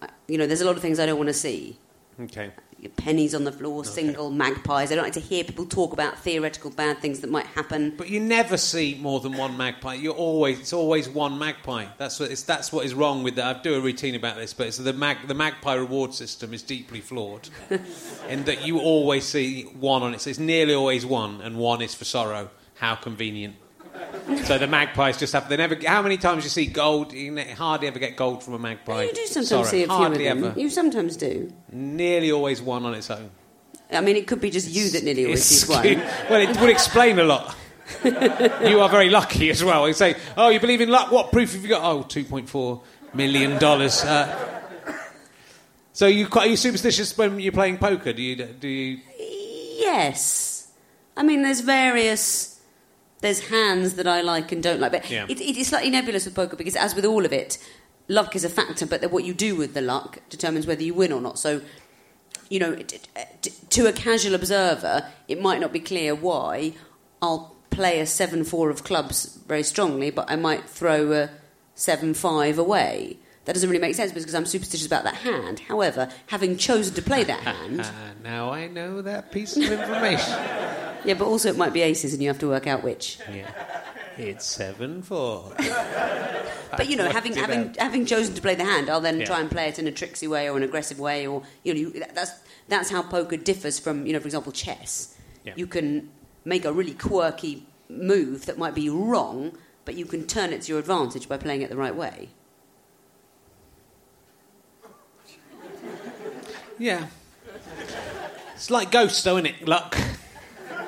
I- 0.00 0.08
you 0.26 0.38
know, 0.38 0.46
there's 0.46 0.62
a 0.62 0.66
lot 0.66 0.76
of 0.76 0.82
things 0.82 0.98
I 0.98 1.04
don't 1.04 1.18
want 1.18 1.28
to 1.28 1.34
see. 1.34 1.76
Okay. 2.18 2.50
Pennies 2.96 3.34
on 3.34 3.42
the 3.42 3.50
floor, 3.50 3.84
single 3.84 4.30
magpies. 4.30 4.92
I 4.92 4.94
don't 4.94 5.02
like 5.02 5.14
to 5.14 5.20
hear 5.20 5.42
people 5.42 5.66
talk 5.66 5.92
about 5.92 6.18
theoretical 6.20 6.70
bad 6.70 6.98
things 6.98 7.20
that 7.20 7.30
might 7.30 7.46
happen. 7.46 7.94
But 7.96 8.08
you 8.08 8.20
never 8.20 8.56
see 8.56 8.96
more 9.00 9.18
than 9.18 9.36
one 9.36 9.56
magpie. 9.56 9.94
You're 9.94 10.14
always 10.14 10.60
it's 10.60 10.72
always 10.72 11.08
one 11.08 11.38
magpie. 11.38 11.86
That's 11.98 12.20
what 12.20 12.30
it's, 12.30 12.42
that's 12.42 12.72
what 12.72 12.86
is 12.86 12.94
wrong 12.94 13.24
with 13.24 13.34
that. 13.34 13.56
I 13.56 13.60
do 13.62 13.74
a 13.74 13.80
routine 13.80 14.14
about 14.14 14.36
this, 14.36 14.54
but 14.54 14.68
it's 14.68 14.76
the 14.76 14.92
mag, 14.92 15.26
the 15.26 15.34
magpie 15.34 15.74
reward 15.74 16.14
system 16.14 16.54
is 16.54 16.62
deeply 16.62 17.00
flawed, 17.00 17.48
in 18.28 18.44
that 18.44 18.64
you 18.64 18.78
always 18.78 19.24
see 19.24 19.62
one 19.62 20.02
on 20.02 20.14
it. 20.14 20.20
So 20.20 20.30
it's 20.30 20.38
nearly 20.38 20.74
always 20.74 21.04
one, 21.04 21.40
and 21.40 21.56
one 21.56 21.82
is 21.82 21.94
for 21.94 22.04
sorrow. 22.04 22.50
How 22.76 22.94
convenient. 22.94 23.56
So 24.44 24.58
the 24.58 24.66
magpies 24.66 25.16
just 25.18 25.32
have. 25.32 25.48
They 25.48 25.56
never. 25.56 25.76
How 25.86 26.02
many 26.02 26.16
times 26.16 26.44
you 26.44 26.50
see 26.50 26.66
gold? 26.66 27.12
You 27.12 27.38
hardly 27.56 27.88
ever 27.88 27.98
get 27.98 28.16
gold 28.16 28.42
from 28.42 28.54
a 28.54 28.58
magpie. 28.58 29.04
you 29.04 29.12
do 29.12 29.26
sometimes 29.26 29.48
Sorrow. 29.48 29.64
see 29.64 29.82
a 29.82 29.86
few 29.86 30.04
of 30.04 30.14
them. 30.14 30.44
ever. 30.44 30.60
You 30.60 30.70
sometimes 30.70 31.16
do. 31.16 31.52
Nearly 31.72 32.30
always 32.32 32.60
one 32.60 32.84
on 32.84 32.94
its 32.94 33.10
own. 33.10 33.30
I 33.90 34.00
mean, 34.02 34.16
it 34.16 34.26
could 34.26 34.40
be 34.40 34.50
just 34.50 34.68
you 34.68 34.90
that 34.90 35.04
nearly 35.04 35.24
always 35.24 35.44
sees 35.44 35.68
one. 35.68 35.82
Well, 36.28 36.40
it 36.42 36.60
would 36.60 36.70
explain 36.70 37.18
a 37.18 37.24
lot. 37.24 37.56
you 38.04 38.80
are 38.80 38.88
very 38.90 39.08
lucky 39.08 39.48
as 39.48 39.64
well. 39.64 39.88
You 39.88 39.94
say, 39.94 40.16
"Oh, 40.36 40.50
you 40.50 40.60
believe 40.60 40.82
in 40.82 40.90
luck? 40.90 41.10
What 41.10 41.32
proof 41.32 41.54
have 41.54 41.62
you 41.62 41.68
got?" 41.68 41.82
Oh, 41.82 42.02
two 42.02 42.24
point 42.24 42.48
four 42.48 42.82
million 43.14 43.58
dollars. 43.58 44.04
Uh, 44.04 44.60
so 45.94 46.06
you 46.06 46.26
quite 46.26 46.48
are 46.48 46.50
you 46.50 46.56
superstitious 46.56 47.16
when 47.16 47.40
you're 47.40 47.52
playing 47.52 47.78
poker? 47.78 48.12
Do 48.12 48.20
you 48.22 48.36
do 48.36 48.68
you? 48.68 48.98
Yes. 49.18 50.70
I 51.16 51.22
mean, 51.22 51.42
there's 51.42 51.60
various. 51.60 52.57
There's 53.20 53.48
hands 53.48 53.94
that 53.94 54.06
I 54.06 54.20
like 54.20 54.52
and 54.52 54.62
don't 54.62 54.80
like, 54.80 54.92
but 54.92 55.10
Yeah. 55.10 55.26
it, 55.28 55.40
it 55.40 55.56
is 55.56 55.68
slightly 55.68 55.90
nebulous 55.90 56.24
with 56.24 56.34
poker 56.34 56.56
because, 56.56 56.76
as 56.76 56.94
with 56.94 57.04
all 57.04 57.24
of 57.24 57.32
it, 57.32 57.58
luck 58.06 58.36
is 58.36 58.44
a 58.44 58.48
factor, 58.48 58.86
but 58.86 59.10
what 59.10 59.24
you 59.24 59.34
do 59.34 59.56
with 59.56 59.74
the 59.74 59.80
luck 59.80 60.18
determines 60.30 60.66
whether 60.66 60.82
you 60.82 60.94
win 60.94 61.12
or 61.12 61.20
not. 61.20 61.38
So, 61.38 61.60
you 62.48 62.58
know, 62.60 62.76
to 63.70 63.86
a 63.86 63.92
casual 63.92 64.34
observer, 64.34 65.06
it 65.26 65.40
might 65.42 65.60
not 65.60 65.72
be 65.72 65.80
clear 65.80 66.14
why 66.14 66.74
I'll 67.20 67.56
play 67.70 68.00
a 68.00 68.06
seven-four 68.06 68.70
of 68.70 68.84
clubs 68.84 69.38
very 69.46 69.62
strongly, 69.62 70.10
but 70.10 70.30
I 70.30 70.36
might 70.36 70.64
throw 70.68 71.12
a 71.12 71.30
seven-five 71.74 72.58
away. 72.58 73.18
That 73.44 73.54
doesn't 73.54 73.68
really 73.68 73.80
make 73.80 73.94
sense 73.94 74.12
because 74.12 74.34
I'm 74.34 74.46
superstitious 74.46 74.86
about 74.86 75.04
that 75.04 75.14
hand. 75.16 75.60
However, 75.60 76.08
having 76.26 76.56
chosen 76.56 76.94
to 76.94 77.02
play 77.02 77.24
that 77.24 77.40
hand, 77.56 77.86
now 78.22 78.50
I 78.50 78.68
know 78.68 79.02
that 79.02 79.32
piece 79.32 79.56
of 79.56 79.64
information. 79.64 80.34
Yeah, 81.04 81.14
but 81.14 81.26
also 81.26 81.48
it 81.48 81.56
might 81.56 81.72
be 81.72 81.82
aces, 81.82 82.12
and 82.12 82.22
you 82.22 82.28
have 82.28 82.38
to 82.40 82.48
work 82.48 82.66
out 82.66 82.82
which. 82.82 83.18
yeah, 83.32 83.50
it's 84.16 84.44
seven 84.46 85.02
four. 85.02 85.52
But 86.76 86.88
you 86.88 86.96
know, 86.96 87.08
having 87.10 87.32
having 87.34 87.74
I- 87.80 87.84
having 87.84 88.04
chosen 88.04 88.34
to 88.34 88.42
play 88.42 88.54
the 88.54 88.64
hand, 88.64 88.90
I'll 88.90 89.00
then 89.00 89.20
Yeah. 89.20 89.24
try 89.26 89.40
and 89.40 89.50
play 89.50 89.68
it 89.68 89.78
in 89.78 89.86
a 89.86 89.90
tricksy 89.92 90.28
way 90.28 90.50
or 90.50 90.56
an 90.56 90.62
aggressive 90.62 91.00
way, 91.00 91.26
or 91.26 91.42
you 91.64 91.72
know, 91.72 91.80
you, 91.80 92.04
that's 92.14 92.32
that's 92.68 92.90
how 92.90 93.02
poker 93.02 93.36
differs 93.38 93.78
from 93.78 94.06
you 94.06 94.12
know, 94.12 94.20
for 94.20 94.26
example, 94.26 94.52
chess. 94.52 95.16
Yeah. 95.44 95.54
You 95.56 95.66
can 95.66 96.10
make 96.44 96.64
a 96.66 96.72
really 96.72 96.92
quirky 96.92 97.66
move 97.88 98.44
that 98.46 98.58
might 98.58 98.74
be 98.74 98.90
wrong, 98.90 99.56
but 99.86 99.94
you 99.94 100.04
can 100.04 100.26
turn 100.26 100.52
it 100.52 100.62
to 100.62 100.72
your 100.72 100.78
advantage 100.78 101.26
by 101.28 101.38
playing 101.38 101.62
it 101.62 101.70
the 101.70 101.76
right 101.76 101.96
way. 101.96 102.28
Yeah. 106.78 107.06
It's 108.54 108.70
like 108.70 108.90
ghosts, 108.90 109.22
though, 109.22 109.36
isn't 109.38 109.46
it? 109.46 109.66
Luck. 109.66 109.96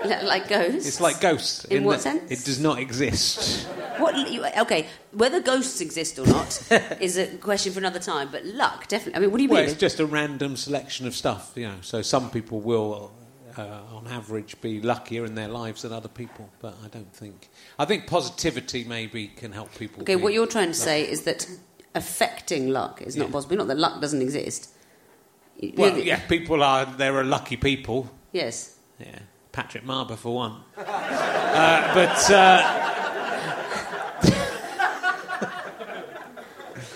Li- 0.05 0.23
Like 0.25 0.49
ghosts. 0.49 0.87
It's 0.89 1.01
like 1.01 1.21
ghosts. 1.21 1.65
In 1.67 1.85
what 1.85 2.01
sense? 2.01 2.31
It 2.31 2.45
does 2.45 2.59
not 2.61 2.79
exist. 2.79 3.67
What? 3.99 4.15
Okay, 4.59 4.87
whether 5.13 5.41
ghosts 5.41 5.81
exist 5.81 6.19
or 6.19 6.27
not 6.27 6.63
is 7.01 7.19
a 7.19 7.27
question 7.39 7.73
for 7.73 7.79
another 7.81 7.99
time. 7.99 8.29
But 8.33 8.45
luck, 8.47 8.89
definitely. 8.89 9.17
I 9.17 9.21
mean, 9.21 9.31
what 9.31 9.37
do 9.39 9.43
you 9.45 9.49
Well, 9.51 9.61
mean? 9.63 9.71
it's 9.71 9.79
just 9.79 10.01
a 10.01 10.07
random 10.07 10.57
selection 10.57 11.07
of 11.07 11.15
stuff, 11.15 11.53
you 11.55 11.67
know. 11.69 11.75
So 11.83 12.01
some 12.03 12.31
people 12.31 12.61
will, 12.61 13.13
uh, 13.59 13.63
on 13.93 14.07
average, 14.09 14.59
be 14.63 14.81
luckier 14.81 15.25
in 15.27 15.35
their 15.35 15.49
lives 15.49 15.83
than 15.83 15.93
other 15.93 16.09
people, 16.09 16.49
but 16.61 16.75
I 16.85 16.89
don't 16.89 17.13
think. 17.13 17.51
I 17.79 17.85
think 17.85 18.07
positivity 18.07 18.85
maybe 18.85 19.29
can 19.29 19.53
help 19.53 19.75
people. 19.77 20.03
Okay, 20.03 20.17
what 20.17 20.33
you're 20.33 20.47
trying 20.47 20.69
to 20.69 20.75
say 20.75 21.03
is 21.09 21.23
that 21.23 21.47
affecting 21.95 22.69
luck 22.71 23.03
is 23.03 23.17
not 23.17 23.27
Yeah. 23.29 23.33
possible. 23.33 23.57
Not 23.57 23.69
that 23.69 23.79
luck 23.79 24.01
doesn't 24.01 24.23
exist. 24.23 24.71
Well, 25.77 25.99
yeah, 25.99 26.21
people 26.27 26.63
are. 26.63 26.87
There 26.87 27.15
are 27.19 27.25
lucky 27.25 27.57
people. 27.57 28.09
Yes. 28.33 28.77
Yeah, 28.99 29.19
Patrick 29.53 29.85
Marber 29.85 30.17
for 30.17 30.35
one. 30.35 30.63
uh, 30.77 31.95
but 31.95 32.31
uh, 32.31 32.87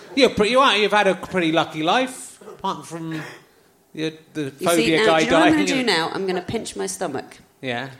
you're 0.14 0.30
pretty. 0.30 0.50
You 0.52 0.60
are. 0.60 0.76
You've 0.76 0.92
had 0.92 1.06
a 1.06 1.14
pretty 1.14 1.52
lucky 1.52 1.82
life, 1.82 2.40
apart 2.42 2.86
from 2.86 3.20
the, 3.94 4.16
the 4.32 4.42
You 4.44 4.50
phobia 4.50 4.76
see, 4.76 4.96
now, 4.96 5.06
guy 5.06 5.18
do 5.20 5.24
you 5.26 5.30
know 5.30 5.38
what 5.38 5.46
I'm 5.48 5.52
going 5.54 5.66
to 5.66 5.72
do 5.74 5.82
now? 5.82 6.10
I'm 6.12 6.22
going 6.26 6.36
to 6.36 6.42
pinch 6.42 6.76
my 6.76 6.86
stomach 6.86 7.38
Yeah. 7.60 7.90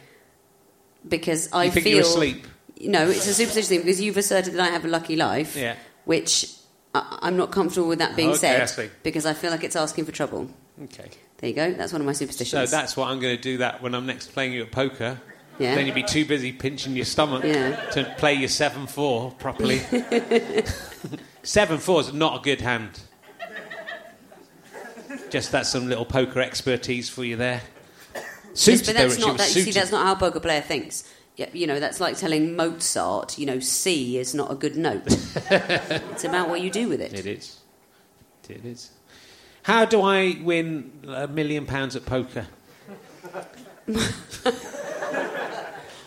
because 1.09 1.49
I 1.53 1.65
You 1.65 1.71
think 1.73 1.85
feel. 1.85 1.93
you're 1.97 2.03
asleep? 2.03 2.47
No, 2.81 3.09
it's 3.09 3.27
a 3.27 3.35
superstition 3.35 3.69
thing 3.69 3.81
because 3.81 4.01
you've 4.01 4.17
asserted 4.17 4.55
that 4.55 4.61
I 4.61 4.69
have 4.71 4.85
a 4.85 4.89
lucky 4.89 5.17
life. 5.17 5.57
Yeah. 5.57 5.77
Which 6.05 6.53
I, 6.95 7.19
I'm 7.23 7.37
not 7.37 7.51
comfortable 7.53 7.89
with 7.89 7.99
that 8.01 8.15
being 8.17 8.31
Okay, 8.31 8.39
said 8.67 8.87
I 8.87 8.91
because 9.03 9.27
I 9.27 9.33
feel 9.33 9.51
like 9.51 9.65
it's 9.65 9.77
asking 9.77 10.05
for 10.05 10.13
trouble. 10.13 10.49
Okay. 10.85 11.11
There 11.39 11.51
you 11.51 11.57
go. 11.57 11.73
That's 11.73 11.93
one 11.93 12.01
of 12.01 12.07
my 12.07 12.13
superstitions. 12.13 12.71
So 12.71 12.77
that's 12.77 12.97
what 12.97 13.09
I'm 13.09 13.21
going 13.21 13.37
to 13.37 13.43
do. 13.43 13.59
That 13.59 13.83
when 13.83 13.95
I'm 13.95 14.07
next 14.07 14.33
playing 14.33 14.53
you 14.53 14.63
at 14.63 14.73
poker. 14.73 15.21
Yeah. 15.59 15.77
Then 15.77 15.87
you'd 15.87 15.95
be 15.95 16.03
too 16.03 16.25
busy 16.25 16.53
pinching 16.53 16.97
your 16.97 17.05
stomach 17.05 17.45
Yeah. 17.45 17.77
to 17.91 18.13
play 18.19 18.35
your 18.35 18.49
seven 18.49 18.87
four 18.89 19.31
properly. 19.33 19.79
seven 21.45 21.79
four 21.79 22.01
is 22.01 22.13
not 22.13 22.41
a 22.41 22.43
good 22.43 22.61
hand. 22.61 23.01
Just 25.31 25.53
that's 25.53 25.69
some 25.69 25.89
little 25.89 26.05
poker 26.05 26.41
expertise 26.41 27.09
for 27.09 27.25
you 27.25 27.37
there. 27.37 27.63
Yes, 28.55 28.87
but 28.87 28.95
that's 28.95 29.17
it 29.17 29.21
not 29.21 29.39
that. 29.39 29.49
See, 29.49 29.71
that's 29.71 29.91
not 29.91 30.07
how 30.07 30.13
a 30.13 30.17
poker 30.17 30.41
player 30.41 30.61
thinks. 30.61 31.13
Yeah, 31.37 31.49
you 31.53 31.67
know, 31.67 31.81
that's 31.81 32.01
like 32.01 32.17
telling 32.17 32.55
Mozart, 32.55 33.37
you 33.39 33.47
know, 33.47 33.59
C 33.59 34.19
is 34.19 34.35
not 34.35 34.53
a 34.53 34.55
good 34.55 34.77
note. 34.77 35.03
it's 35.07 36.23
about 36.25 36.49
what 36.49 36.61
you 36.61 36.71
do 36.71 36.89
with 36.89 37.01
it. 37.01 37.13
It 37.13 37.27
is. 37.27 37.59
It 38.49 38.65
is. 38.65 38.91
How 39.65 39.85
do 39.85 40.03
I 40.03 40.39
win 40.43 40.93
a 41.09 41.27
million 41.27 41.67
pounds 41.67 41.97
at 41.97 42.07
poker? 42.07 42.47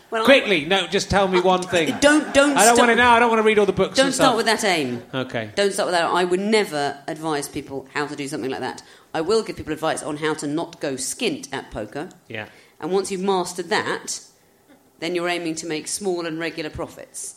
Well, 0.09 0.23
Quickly, 0.23 0.63
no, 0.63 0.87
just 0.87 1.09
tell 1.09 1.27
me 1.27 1.41
one 1.41 1.61
thing. 1.63 1.97
Don't 1.99 2.33
don't. 2.33 2.55
I 2.57 2.63
don't 2.63 2.77
want 2.77 2.91
to 2.91 2.95
know. 2.95 3.09
I 3.09 3.19
don't 3.19 3.29
want 3.29 3.39
to 3.39 3.43
read 3.43 3.59
all 3.59 3.65
the 3.65 3.73
books. 3.73 3.97
Don't 3.97 4.13
start 4.13 4.37
with 4.37 4.45
that 4.45 4.63
aim. 4.63 5.03
Okay. 5.13 5.51
Don't 5.55 5.73
start 5.73 5.87
with 5.87 5.95
that. 5.95 6.05
I 6.05 6.23
would 6.23 6.39
never 6.39 6.97
advise 7.09 7.49
people 7.49 7.87
how 7.93 8.07
to 8.07 8.15
do 8.15 8.25
something 8.29 8.49
like 8.49 8.61
that. 8.61 8.81
I 9.13 9.19
will 9.19 9.43
give 9.43 9.57
people 9.57 9.73
advice 9.73 10.01
on 10.03 10.15
how 10.17 10.33
to 10.35 10.47
not 10.47 10.79
go 10.79 10.93
skint 10.93 11.51
at 11.51 11.71
poker. 11.71 12.07
Yeah. 12.29 12.47
And 12.79 12.89
once 12.89 13.11
you've 13.11 13.19
mastered 13.19 13.67
that, 13.67 14.21
then 14.99 15.13
you're 15.13 15.27
aiming 15.27 15.55
to 15.55 15.67
make 15.67 15.89
small 15.89 16.25
and 16.25 16.39
regular 16.39 16.69
profits. 16.69 17.36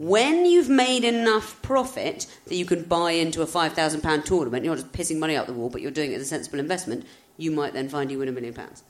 When 0.00 0.46
you've 0.46 0.70
made 0.70 1.04
enough 1.04 1.60
profit 1.60 2.26
that 2.46 2.54
you 2.54 2.64
can 2.64 2.84
buy 2.84 3.10
into 3.10 3.42
a 3.42 3.46
£5,000 3.46 4.24
tournament, 4.24 4.64
you're 4.64 4.74
not 4.74 4.82
just 4.82 4.92
pissing 4.94 5.18
money 5.18 5.36
out 5.36 5.46
the 5.46 5.52
wall, 5.52 5.68
but 5.68 5.82
you're 5.82 5.90
doing 5.90 6.12
it 6.12 6.14
as 6.14 6.22
a 6.22 6.24
sensible 6.24 6.58
investment, 6.58 7.04
you 7.36 7.50
might 7.50 7.74
then 7.74 7.90
find 7.90 8.10
you 8.10 8.18
win 8.18 8.28
a 8.28 8.32
million 8.32 8.54
pounds. 8.54 8.82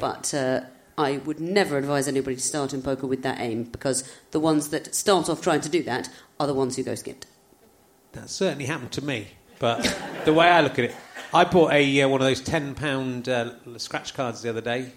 But 0.00 0.32
uh, 0.32 0.62
I 0.96 1.18
would 1.18 1.40
never 1.40 1.76
advise 1.76 2.08
anybody 2.08 2.36
to 2.36 2.42
start 2.42 2.72
in 2.72 2.80
poker 2.80 3.06
with 3.06 3.22
that 3.22 3.38
aim 3.38 3.64
because 3.64 4.10
the 4.30 4.40
ones 4.40 4.70
that 4.70 4.94
start 4.94 5.28
off 5.28 5.42
trying 5.42 5.60
to 5.60 5.68
do 5.68 5.82
that 5.82 6.08
are 6.40 6.46
the 6.46 6.54
ones 6.54 6.76
who 6.76 6.82
go 6.82 6.92
skint. 6.92 7.24
That 8.12 8.30
certainly 8.30 8.64
happened 8.64 8.92
to 8.92 9.04
me. 9.04 9.28
But 9.58 9.82
the 10.24 10.32
way 10.32 10.48
I 10.48 10.62
look 10.62 10.78
at 10.78 10.86
it, 10.86 10.96
I 11.34 11.44
bought 11.44 11.74
a 11.74 12.00
uh, 12.00 12.08
one 12.08 12.22
of 12.22 12.26
those 12.26 12.40
ten 12.40 12.74
pound 12.74 13.28
uh, 13.28 13.52
scratch 13.76 14.14
cards 14.14 14.40
the 14.40 14.48
other 14.48 14.62
day. 14.62 14.92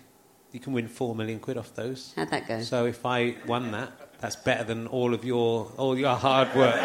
You 0.53 0.61
can 0.61 0.71
win 0.71 0.87
four 0.87 1.15
million 1.15 1.41
quid 1.41 1.57
off 1.57 1.75
those. 1.75 2.13
How'd 2.15 2.29
that 2.29 2.47
go? 2.47 2.61
So 2.61 2.85
if 2.85 3.05
I 3.05 3.35
won 3.45 3.71
that, 3.71 3.91
that's 4.19 4.35
better 4.35 4.63
than 4.63 4.87
all 4.87 5.13
of 5.13 5.23
your 5.23 5.71
all 5.77 5.97
your 5.97 6.15
hard 6.15 6.53
work 6.55 6.75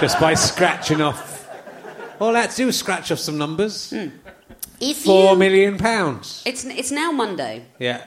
just 0.00 0.18
by 0.20 0.34
scratching 0.34 1.00
off. 1.00 1.48
All 2.20 2.34
I 2.36 2.40
had 2.42 2.50
to 2.50 2.56
do 2.56 2.66
was 2.66 2.78
scratch 2.78 3.10
off 3.12 3.18
some 3.18 3.36
numbers. 3.38 3.90
Hmm. 3.90 4.08
If 4.80 4.98
Four 5.04 5.32
you- 5.32 5.38
million 5.38 5.78
pounds. 5.78 6.42
It's, 6.46 6.64
it's 6.64 6.90
now 6.90 7.10
Monday. 7.12 7.64
Yeah, 7.78 8.04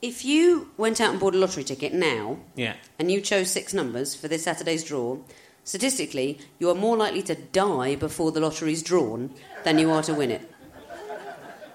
If 0.00 0.24
you 0.24 0.70
went 0.76 1.00
out 1.00 1.10
and 1.10 1.20
bought 1.20 1.34
a 1.34 1.38
lottery 1.38 1.62
ticket 1.64 1.92
now, 1.92 2.38
yeah. 2.56 2.74
and 2.98 3.10
you 3.10 3.20
chose 3.20 3.50
six 3.50 3.72
numbers 3.72 4.14
for 4.16 4.26
this 4.28 4.42
Saturday's 4.44 4.82
draw, 4.84 5.18
statistically, 5.64 6.38
you 6.58 6.68
are 6.70 6.74
more 6.74 6.96
likely 6.96 7.22
to 7.22 7.34
die 7.36 7.94
before 7.94 8.32
the 8.32 8.40
lottery's 8.40 8.82
drawn 8.82 9.30
than 9.64 9.78
you 9.78 9.90
are 9.92 10.02
to 10.02 10.14
win 10.14 10.30
it. 10.32 10.48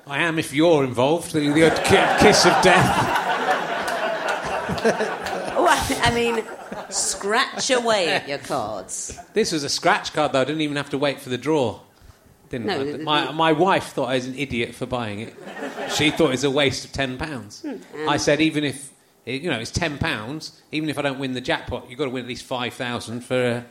I 0.05 0.19
am 0.23 0.39
if 0.39 0.53
you're 0.53 0.83
involved. 0.83 1.31
The, 1.33 1.39
the 1.39 1.69
kiss 2.21 2.45
of 2.45 2.61
death. 2.61 3.23
I, 6.03 6.11
mean, 6.13 6.43
scratch 6.89 7.69
away 7.69 8.09
at 8.09 8.27
your 8.27 8.37
cards. 8.37 9.19
This 9.33 9.51
was 9.51 9.63
a 9.63 9.69
scratch 9.69 10.13
card, 10.13 10.33
though. 10.33 10.41
I 10.41 10.45
didn't 10.45 10.61
even 10.61 10.77
have 10.77 10.89
to 10.91 10.97
wait 10.97 11.19
for 11.19 11.29
the 11.29 11.37
draw. 11.37 11.79
Didn't 12.49 12.67
No, 12.67 12.81
I? 12.81 12.97
my, 12.97 13.31
my 13.31 13.51
wife 13.51 13.87
thought 13.87 14.09
I 14.09 14.15
was 14.15 14.25
an 14.27 14.35
idiot 14.35 14.73
for 14.73 14.85
buying 14.85 15.19
it. 15.19 15.35
She 15.93 16.11
thought 16.11 16.27
it 16.27 16.31
was 16.31 16.43
a 16.43 16.51
waste 16.51 16.85
of 16.85 16.93
ten 16.93 17.17
pounds. 17.17 17.61
Hmm, 17.61 18.09
I 18.09 18.17
said, 18.17 18.39
even 18.41 18.63
if 18.63 18.91
you 19.25 19.49
know 19.49 19.59
it's 19.59 19.71
ten 19.71 19.97
pounds, 19.97 20.61
even 20.71 20.89
if 20.89 20.97
I 20.97 21.01
don't 21.01 21.19
win 21.19 21.33
the 21.33 21.41
jackpot, 21.41 21.89
you've 21.89 21.99
got 21.99 22.05
to 22.05 22.11
win 22.11 22.23
at 22.23 22.27
least 22.27 22.45
five 22.45 22.73
thousand 22.73 23.21
for. 23.21 23.35
A, 23.47 23.65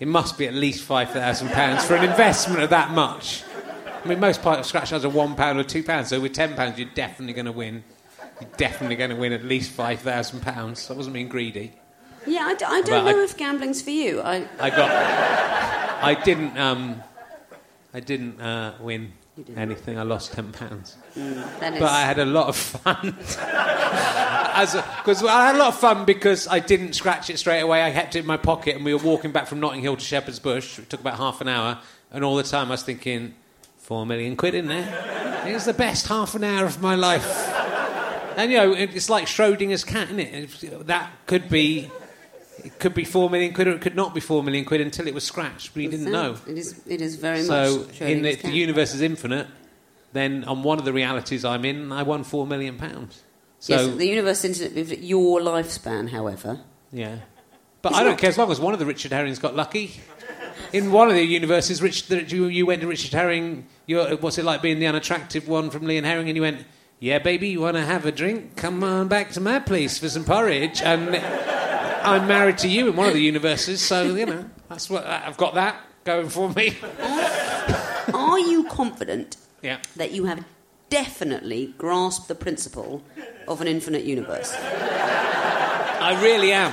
it 0.00 0.08
must 0.08 0.36
be 0.36 0.48
at 0.48 0.54
least 0.54 0.82
five 0.82 1.10
thousand 1.10 1.50
pounds 1.50 1.84
for 1.84 1.94
an 1.94 2.02
investment 2.04 2.60
of 2.62 2.70
that 2.70 2.90
much. 2.90 3.44
I 4.04 4.08
mean, 4.08 4.18
most 4.18 4.42
part 4.42 4.58
of 4.58 4.66
scratch 4.66 4.90
cards 4.90 5.04
are 5.04 5.08
one 5.08 5.36
pound 5.36 5.60
or 5.60 5.64
two 5.64 5.84
pounds. 5.84 6.08
So 6.08 6.18
with 6.20 6.32
ten 6.32 6.56
pounds, 6.56 6.78
you're 6.78 6.88
definitely 6.94 7.34
going 7.34 7.46
to 7.46 7.52
win. 7.52 7.84
Definitely 8.56 8.96
going 8.96 9.10
to 9.10 9.16
win 9.16 9.32
at 9.32 9.44
least 9.44 9.70
five 9.72 10.00
thousand 10.00 10.40
pounds. 10.40 10.90
I 10.90 10.94
wasn't 10.94 11.14
being 11.14 11.28
greedy. 11.28 11.72
Yeah, 12.26 12.42
I, 12.46 12.54
d- 12.54 12.64
I 12.64 12.80
don't 12.82 13.04
But 13.04 13.08
I- 13.08 13.12
know 13.12 13.22
if 13.22 13.36
gambling's 13.36 13.82
for 13.82 13.90
you. 13.90 14.20
I, 14.20 14.46
I 14.60 14.70
got. 14.70 14.90
I 16.04 16.14
didn't. 16.22 16.56
Um, 16.58 17.02
I 17.94 18.00
didn't 18.00 18.40
uh, 18.40 18.74
win 18.80 19.12
anything. 19.56 19.98
I 19.98 20.02
lost 20.02 20.32
ten 20.32 20.52
pounds, 20.52 20.96
mm, 21.16 21.36
is, 21.72 21.78
but 21.80 21.90
I 21.90 22.02
had 22.02 22.18
a 22.18 22.24
lot 22.24 22.48
of 22.48 22.56
fun. 22.56 23.16
Because 24.52 25.24
I 25.24 25.46
had 25.46 25.54
a 25.56 25.58
lot 25.58 25.68
of 25.68 25.78
fun 25.80 26.04
because 26.04 26.46
I 26.46 26.58
didn't 26.58 26.92
scratch 26.92 27.30
it 27.30 27.38
straight 27.38 27.60
away. 27.60 27.82
I 27.82 27.90
kept 27.90 28.16
it 28.16 28.20
in 28.20 28.26
my 28.26 28.36
pocket, 28.36 28.76
and 28.76 28.84
we 28.84 28.92
were 28.94 29.02
walking 29.02 29.32
back 29.32 29.46
from 29.46 29.60
Notting 29.60 29.80
Hill 29.80 29.96
to 29.96 30.04
Shepherd's 30.04 30.38
Bush. 30.38 30.78
It 30.78 30.90
took 30.90 31.00
about 31.00 31.16
half 31.16 31.40
an 31.40 31.48
hour, 31.48 31.78
and 32.12 32.22
all 32.22 32.36
the 32.36 32.42
time 32.42 32.66
I 32.68 32.72
was 32.72 32.82
thinking, 32.82 33.34
four 33.78 34.04
million 34.04 34.36
quid 34.36 34.54
in 34.54 34.68
there. 34.68 35.42
It 35.48 35.54
was 35.54 35.64
the 35.64 35.72
best 35.72 36.06
half 36.06 36.34
an 36.34 36.44
hour 36.44 36.66
of 36.66 36.82
my 36.82 36.94
life. 36.94 37.24
And 38.36 38.50
you 38.52 38.58
know, 38.58 38.72
it's 38.72 39.08
like 39.10 39.26
Schrodinger's 39.26 39.84
cat, 39.84 40.10
isn't 40.10 40.20
it? 40.20 40.86
That 40.86 41.10
could 41.26 41.48
be. 41.48 41.90
It 42.64 42.78
could 42.78 42.94
be 42.94 43.04
four 43.04 43.28
million 43.28 43.52
quid, 43.54 43.66
or 43.66 43.72
it 43.72 43.80
could 43.80 43.96
not 43.96 44.14
be 44.14 44.20
four 44.20 44.42
million 44.44 44.64
quid 44.64 44.80
until 44.80 45.08
it 45.08 45.14
was 45.14 45.24
scratched, 45.24 45.74
We 45.74 45.88
didn't 45.88 46.12
know. 46.12 46.36
It 46.46 46.58
is, 46.58 46.80
it 46.86 47.00
is 47.00 47.16
very 47.16 47.42
So, 47.42 47.78
much. 47.86 48.00
in 48.00 48.22
the, 48.22 48.36
the 48.36 48.52
universe 48.52 48.94
is 48.94 49.00
infinite, 49.00 49.48
then 50.12 50.44
on 50.44 50.62
one 50.62 50.78
of 50.78 50.84
the 50.84 50.92
realities 50.92 51.44
I'm 51.44 51.64
in, 51.64 51.90
I 51.90 52.04
won 52.04 52.22
four 52.22 52.46
million 52.46 52.76
pounds. 52.76 53.22
So, 53.58 53.74
yes, 53.86 53.96
the 53.96 54.06
universe 54.06 54.44
internet, 54.44 55.02
your 55.02 55.40
lifespan, 55.40 56.10
however. 56.10 56.60
yeah. 56.92 57.16
But 57.80 57.94
I 57.94 58.04
don't 58.04 58.16
care 58.18 58.30
as 58.30 58.38
long 58.38 58.50
as 58.52 58.60
one 58.60 58.74
of 58.74 58.78
the 58.78 58.86
Richard 58.86 59.10
Herrings 59.12 59.40
got 59.40 59.56
lucky. 59.56 60.00
In 60.72 60.92
one 60.92 61.08
of 61.08 61.14
the 61.14 61.24
universes, 61.24 61.82
Rich, 61.82 62.10
you, 62.10 62.46
you 62.46 62.64
went 62.64 62.80
to 62.82 62.86
Richard 62.86 63.12
Herring. 63.12 63.66
You're, 63.86 64.14
what's 64.18 64.38
it 64.38 64.44
like 64.44 64.62
being 64.62 64.78
the 64.78 64.86
unattractive 64.86 65.48
one 65.48 65.68
from 65.70 65.86
Lee 65.86 65.96
and 65.96 66.06
Herring? 66.06 66.28
And 66.28 66.36
you 66.36 66.42
went, 66.42 66.64
"Yeah, 67.02 67.18
baby, 67.18 67.48
you 67.48 67.60
want 67.60 67.76
to 67.76 67.84
have 67.84 68.06
a 68.06 68.12
drink? 68.12 68.54
Come 68.54 68.84
on 68.84 69.08
back 69.08 69.32
to 69.32 69.40
my 69.40 69.58
place 69.58 69.98
for 69.98 70.08
some 70.08 70.24
porridge." 70.24 70.80
And 70.82 71.16
I'm 71.16 72.28
married 72.28 72.58
to 72.58 72.68
you 72.68 72.88
in 72.90 72.96
one 72.96 73.08
of 73.08 73.14
the 73.14 73.20
universes, 73.22 73.80
so 73.80 74.14
you 74.14 74.24
know 74.26 74.44
that's 74.68 74.88
what 74.88 75.04
uh, 75.04 75.22
I've 75.26 75.36
got 75.36 75.54
that 75.54 75.76
going 76.04 76.28
for 76.28 76.48
me. 76.50 76.76
Are 78.14 78.38
you 78.38 78.66
confident 78.70 79.36
Yeah. 79.62 79.78
that 79.96 80.12
you 80.12 80.24
have 80.26 80.44
definitely 80.90 81.74
grasped 81.78 82.28
the 82.28 82.34
principle 82.34 83.02
of 83.48 83.60
an 83.60 83.66
infinite 83.68 84.04
universe? 84.04 84.52
I 84.54 86.18
really 86.22 86.52
am. 86.52 86.72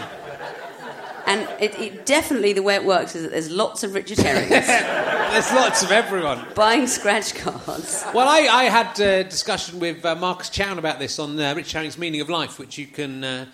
And 1.25 1.47
it, 1.61 1.79
it 1.79 2.05
definitely 2.05 2.53
the 2.53 2.63
way 2.63 2.75
it 2.75 2.83
works 2.85 3.15
is 3.15 3.21
that 3.23 3.31
there's 3.31 3.49
lots 3.51 3.83
of 3.83 3.93
Richard 3.93 4.17
Herrings 4.17 4.49
There's 5.31 5.51
lots 5.53 5.83
of 5.83 5.91
everyone. 5.91 6.45
buying 6.55 6.87
scratch 6.87 7.35
cards. 7.35 8.03
Well, 8.13 8.27
I, 8.27 8.39
I 8.47 8.63
had 8.65 8.99
a 8.99 9.23
discussion 9.23 9.79
with 9.79 10.03
uh, 10.03 10.15
Marcus 10.15 10.49
Chown 10.49 10.79
about 10.79 10.99
this 10.99 11.17
on 11.19 11.39
uh, 11.39 11.53
Rich 11.55 11.71
Herring's 11.71 11.97
Meaning 11.97 12.21
of 12.21 12.29
Life, 12.29 12.59
which 12.59 12.77
you 12.77 12.87
can. 12.87 13.23
Uh, 13.23 13.45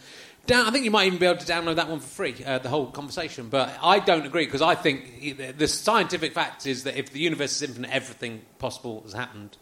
down, 0.47 0.65
I 0.67 0.71
think 0.71 0.85
you 0.85 0.91
might 0.91 1.05
even 1.07 1.19
be 1.19 1.25
able 1.25 1.39
to 1.39 1.45
download 1.45 1.75
that 1.75 1.89
one 1.89 1.99
for 1.99 2.07
free, 2.07 2.35
uh, 2.45 2.59
the 2.59 2.69
whole 2.69 2.87
conversation. 2.87 3.49
But 3.49 3.77
I 3.83 3.99
don't 3.99 4.25
agree 4.25 4.45
because 4.45 4.61
I 4.61 4.75
think 4.75 5.37
the- 5.37 5.51
the 5.51 5.67
scientific 5.67 6.33
fact 6.33 6.65
is 6.65 6.83
that 6.83 6.97
if 6.97 7.11
the 7.11 7.19
universe 7.19 7.61
is 7.61 7.69
infinite, 7.69 7.91
everything 7.91 8.41
possible 8.59 9.01
has 9.03 9.13
happened. 9.13 9.57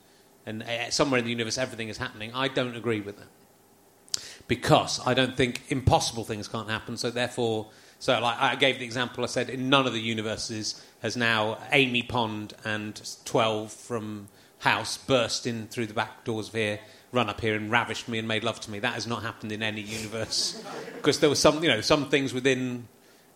and 0.45 0.61
uh, 0.63 0.89
somewhere 0.91 1.19
in 1.19 1.23
the 1.25 1.31
universe 1.31 1.57
everything 1.57 1.87
is 1.89 1.97
happening. 1.97 2.31
I 2.33 2.47
don't 2.49 2.75
agree 2.75 2.99
with 3.01 3.17
that 3.17 4.21
because 4.47 4.99
I 5.05 5.13
don't 5.13 5.35
think 5.37 5.63
impossible 5.69 6.25
things 6.25 6.47
can't 6.49 6.69
happen. 6.69 6.97
So 6.97 7.09
therefore, 7.09 7.67
so 7.99 8.19
like 8.19 8.37
I 8.39 8.55
gave 8.55 8.77
the 8.79 8.85
example. 8.85 9.23
I 9.23 9.27
said 9.27 9.49
in 9.49 9.69
none 9.69 9.87
of 9.87 9.93
the 9.93 10.01
universes 10.01 10.83
has 11.03 11.15
now 11.15 11.59
Amy 11.71 12.01
Pond 12.01 12.53
and 12.65 12.99
twelve 13.25 13.71
from 13.71 14.29
House 14.59 14.97
burst 14.97 15.45
in 15.45 15.67
through 15.67 15.87
the 15.87 15.93
back 15.93 16.23
doors 16.23 16.47
of 16.47 16.53
here, 16.55 16.79
run 17.11 17.29
up 17.29 17.41
here 17.41 17.53
and 17.55 17.69
ravished 17.69 18.07
me 18.07 18.17
and 18.17 18.27
made 18.27 18.43
love 18.43 18.59
to 18.61 18.71
me. 18.71 18.79
That 18.79 18.93
has 18.93 19.05
not 19.05 19.21
happened 19.21 19.51
in 19.51 19.61
any 19.61 19.81
universe 19.81 20.63
because 20.95 21.19
there 21.19 21.29
were 21.29 21.35
some, 21.35 21.61
you 21.61 21.69
know, 21.69 21.81
some 21.81 22.09
things 22.09 22.33
within 22.33 22.87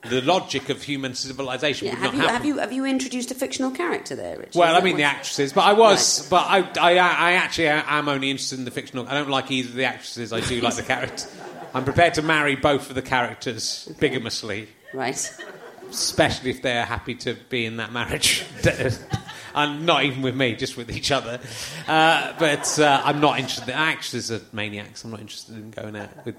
the 0.10 0.22
logic 0.22 0.69
of 0.69 0.81
human 0.84 1.14
civilization 1.15 1.88
Yeah, 1.88 1.95
would 1.95 1.99
have, 1.99 2.14
not 2.14 2.15
you, 2.15 2.22
happen. 2.22 2.35
have 2.35 2.45
you 2.45 2.57
have 2.60 2.72
you 2.72 2.85
introduced 2.85 3.30
a 3.31 3.35
fictional 3.35 3.72
character 3.72 4.15
there, 4.15 4.38
Richard? 4.38 4.56
Well, 4.56 4.73
I 4.76 4.80
mean 4.80 4.95
the 4.95 5.03
actresses, 5.03 5.52
but 5.52 5.65
I 5.65 5.73
was, 5.73 6.30
but 6.30 6.45
I, 6.48 6.60
I, 6.80 6.91
I 6.98 7.31
actually 7.34 7.68
am 7.68 8.07
only 8.07 8.30
interested 8.31 8.57
in 8.60 8.64
the 8.65 8.72
fictional. 8.72 9.06
I 9.07 9.14
don't 9.15 9.30
like 9.30 9.52
either 9.52 9.68
of 9.69 9.76
the 9.76 9.85
actresses. 9.85 10.31
I 10.31 10.39
do 10.39 10.61
like 10.61 10.76
the 10.76 10.84
character. 10.94 11.27
I'm 11.73 11.84
prepared 11.84 12.14
to 12.14 12.22
marry 12.22 12.56
both 12.56 12.88
of 12.89 12.95
the 12.95 13.02
characters 13.02 13.91
bigamously, 13.99 14.68
Right. 14.94 15.35
Especially 15.89 16.49
if 16.49 16.61
they're 16.61 16.85
happy 16.85 17.15
to 17.15 17.35
be 17.49 17.65
in 17.65 17.77
that 17.77 17.91
marriage. 17.91 18.45
and 19.55 19.85
not 19.85 20.03
even 20.03 20.22
with 20.22 20.35
me, 20.35 20.55
just 20.55 20.77
with 20.77 20.91
each 20.91 21.11
other. 21.11 21.39
Uh, 21.88 22.34
but 22.39 22.80
uh, 22.80 23.01
I'm 23.03 23.19
not 23.19 23.39
interested. 23.39 23.65
The 23.65 23.73
actresses 23.73 24.31
are 24.31 24.41
maniacs. 24.53 25.03
I'm 25.03 25.11
not 25.11 25.19
interested 25.19 25.55
in 25.55 25.72
going 25.72 25.95
out 25.95 26.26
with. 26.26 26.35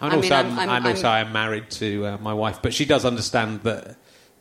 And 0.00 0.12
I 0.12 0.16
also, 0.16 0.20
mean, 0.20 0.32
I'm, 0.32 0.58
I'm- 0.58 0.70
I'm- 0.70 0.86
also 0.86 1.08
I'm- 1.08 1.32
married 1.32 1.70
to 1.72 2.06
uh, 2.06 2.18
my 2.18 2.34
wife, 2.34 2.60
but 2.62 2.74
she 2.74 2.84
does 2.84 3.04
understand 3.04 3.62
that 3.62 3.96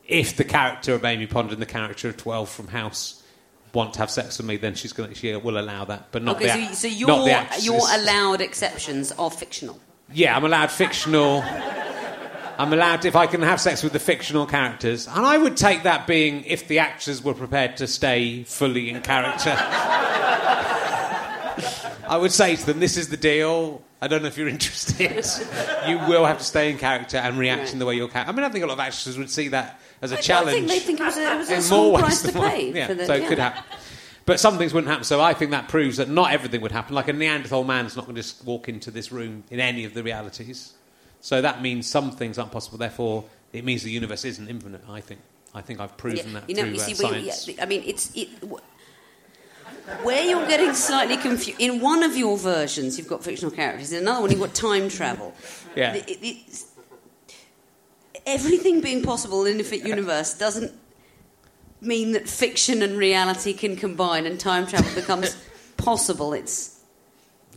if 0.07 0.35
the 0.35 0.43
character 0.43 0.93
of 0.93 1.05
Amy 1.05 1.27
Pond 1.27 1.51
and 1.51 1.61
the 1.61 1.65
character 1.65 2.09
of 2.09 2.17
Twelve 2.17 2.49
from 2.49 2.67
House 2.67 3.21
want 3.73 3.93
to 3.93 3.99
have 3.99 4.11
sex 4.11 4.37
with 4.37 4.47
me, 4.47 4.57
then 4.57 4.75
she's 4.75 4.93
going 4.93 5.13
she 5.13 5.35
will 5.35 5.57
allow 5.59 5.85
that, 5.85 6.11
but 6.11 6.23
not 6.23 6.35
okay, 6.37 6.67
the, 6.67 6.75
so, 6.75 6.87
so 6.89 7.07
not 7.07 7.17
your 7.17 7.25
the 7.25 7.31
actresses. 7.31 7.65
your 7.65 7.81
allowed 7.93 8.41
exceptions 8.41 9.11
are 9.13 9.31
fictional. 9.31 9.79
Yeah, 10.11 10.35
I'm 10.35 10.43
allowed 10.45 10.71
fictional. 10.71 11.41
I'm 12.57 12.71
allowed 12.73 13.03
if 13.05 13.15
I 13.15 13.25
can 13.27 13.41
have 13.41 13.59
sex 13.59 13.81
with 13.83 13.93
the 13.93 13.99
fictional 13.99 14.45
characters, 14.45 15.07
and 15.07 15.25
I 15.25 15.37
would 15.37 15.57
take 15.57 15.83
that 15.83 16.05
being 16.07 16.43
if 16.45 16.67
the 16.67 16.79
actors 16.79 17.23
were 17.23 17.33
prepared 17.33 17.77
to 17.77 17.87
stay 17.87 18.43
fully 18.43 18.89
in 18.89 19.01
character. 19.01 19.55
I 22.07 22.17
would 22.19 22.31
say 22.31 22.55
to 22.55 22.65
them, 22.65 22.79
"This 22.79 22.97
is 22.97 23.09
the 23.09 23.17
deal. 23.17 23.81
I 24.01 24.07
don't 24.07 24.21
know 24.21 24.27
if 24.27 24.37
you're 24.37 24.47
interested. 24.59 25.25
you 25.87 25.97
will 26.07 26.25
have 26.25 26.37
to 26.39 26.43
stay 26.43 26.69
in 26.69 26.77
character 26.77 27.17
and 27.17 27.37
react 27.37 27.73
in 27.73 27.79
the 27.79 27.85
way 27.85 27.95
you're 27.95 28.07
character." 28.07 28.31
I 28.31 28.35
mean, 28.35 28.43
I 28.45 28.49
think 28.49 28.63
a 28.63 28.67
lot 28.67 28.73
of 28.73 28.79
actors 28.79 29.17
would 29.17 29.29
see 29.29 29.47
that 29.49 29.79
as 30.01 30.11
a 30.11 30.17
I- 30.17 30.21
challenge. 30.21 30.49
I 30.49 30.53
think 30.53 30.67
they 30.67 30.79
think 30.79 30.99
it 30.99 31.03
was 31.03 31.17
a, 31.17 31.33
it 31.33 31.37
was 31.37 31.49
a 31.49 31.61
small 31.61 31.97
price 31.97 32.21
to 32.23 32.31
pay 32.33 32.71
Yeah, 32.71 32.87
for 32.87 32.93
the. 32.95 33.05
so 33.05 33.13
it 33.15 33.21
yeah. 33.23 33.27
could 33.29 33.39
happen. 33.39 33.63
But 34.25 34.39
some 34.39 34.57
things 34.57 34.73
wouldn't 34.73 34.89
happen. 34.89 35.03
So 35.03 35.19
I 35.21 35.33
think 35.33 35.51
that 35.51 35.67
proves 35.67 35.97
that 35.97 36.07
not 36.07 36.31
everything 36.31 36.61
would 36.61 36.71
happen. 36.71 36.95
Like 36.95 37.09
a 37.09 37.13
Neanderthal 37.13 37.65
man's 37.65 37.95
not 37.97 38.05
going 38.05 38.15
to 38.15 38.21
just 38.21 38.45
walk 38.45 38.69
into 38.69 38.89
this 38.89 39.11
room 39.11 39.43
in 39.51 39.59
any 39.59 39.83
of 39.83 39.93
the 39.93 40.01
realities. 40.01 40.71
So 41.23 41.41
that 41.41 41.61
means 41.61 41.89
some 41.89 42.11
things 42.11 42.37
aren't 42.37 42.51
possible. 42.51 42.77
Therefore, 42.77 43.23
it 43.53 43.63
means 43.63 43.81
the 43.81 43.89
universe 43.91 44.25
isn't 44.25 44.47
infinite. 44.49 44.81
I 44.89 44.99
think. 44.99 45.21
I 45.55 45.61
think 45.61 45.79
I've 45.79 45.95
proven 45.95 46.17
Yeah, 46.33 46.39
that 46.39 46.49
you 46.49 46.55
know, 46.55 46.63
through 46.63 46.71
you 46.73 46.79
uh, 46.81 46.83
see, 46.83 46.91
you- 46.91 46.95
science. 47.31 47.47
yeah, 47.47 47.63
I 47.63 47.65
mean, 47.65 47.83
it's 47.85 48.11
it, 48.13 48.27
wh- 48.43 50.03
where 50.05 50.23
you're 50.25 50.45
getting 50.47 50.73
slightly 50.73 51.15
confused. 51.15 51.61
In 51.61 51.79
one 51.79 52.03
of 52.03 52.17
your 52.17 52.37
versions, 52.37 52.97
you've 52.97 53.07
got 53.07 53.23
fictional 53.23 53.51
characters. 53.51 53.93
In 53.93 53.99
another 53.99 54.21
one, 54.21 54.31
you've 54.31 54.39
got 54.39 54.53
time 54.53 54.89
travel. 54.89 55.33
Yeah. 55.75 55.95
It- 55.95 56.65
everything 58.25 58.81
being 58.81 59.01
possible 59.03 59.45
in 59.45 59.59
a 59.59 59.63
fit 59.63 59.85
universe 59.85 60.37
doesn't 60.37 60.71
mean 61.81 62.11
that 62.13 62.29
fiction 62.29 62.81
and 62.81 62.97
reality 62.97 63.53
can 63.53 63.75
combine 63.75 64.25
and 64.25 64.39
time 64.39 64.67
travel 64.67 64.93
becomes 64.95 65.35
possible. 65.77 66.33
It's. 66.33 66.79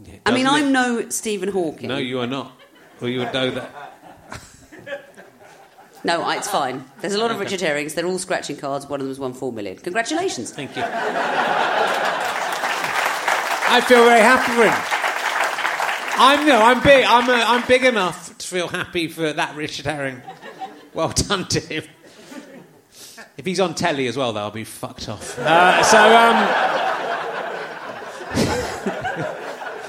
Yeah, 0.04 0.14
I 0.26 0.32
mean, 0.32 0.46
I'm 0.46 0.72
no 0.72 1.08
Stephen 1.08 1.48
Hawking. 1.50 1.88
No, 1.88 1.96
you 1.98 2.20
are 2.20 2.26
not. 2.26 2.52
Well, 3.00 3.10
you 3.10 3.20
would 3.20 3.32
know 3.32 3.50
that. 3.50 3.92
No, 6.04 6.28
it's 6.30 6.48
fine. 6.48 6.84
There's 7.00 7.14
a 7.14 7.18
lot 7.18 7.30
of 7.32 7.36
Okay. 7.38 7.44
Richard 7.46 7.60
Herrings. 7.62 7.94
They're 7.94 8.06
all 8.06 8.18
scratching 8.18 8.56
cards. 8.56 8.86
One 8.88 9.00
of 9.00 9.06
them's 9.06 9.18
won 9.18 9.32
four 9.32 9.52
million. 9.52 9.76
Congratulations. 9.76 10.52
Thank 10.52 10.76
you. 10.76 10.82
I 13.68 13.80
feel 13.80 14.04
very 14.04 14.20
happy 14.20 14.52
for 14.52 14.62
him. 14.62 14.72
I'm 16.18 16.46
no, 16.46 16.62
I'm 16.62 16.80
big. 16.82 17.04
I'm, 17.04 17.28
uh, 17.28 17.44
I'm 17.46 17.66
big 17.66 17.84
enough 17.84 18.38
to 18.38 18.46
feel 18.46 18.68
happy 18.68 19.08
for 19.08 19.32
that 19.32 19.56
Richard 19.56 19.86
Herring. 19.86 20.22
Well 20.94 21.08
done 21.08 21.46
to 21.48 21.60
him. 21.60 21.84
If 23.36 23.44
he's 23.44 23.60
on 23.60 23.74
telly 23.74 24.06
as 24.06 24.16
well, 24.16 24.32
though, 24.32 24.40
I'll 24.40 24.50
be 24.50 24.64
fucked 24.64 25.08
off. 25.10 25.38
Uh, 25.38 25.82
so, 25.82 25.98
um, 25.98 26.36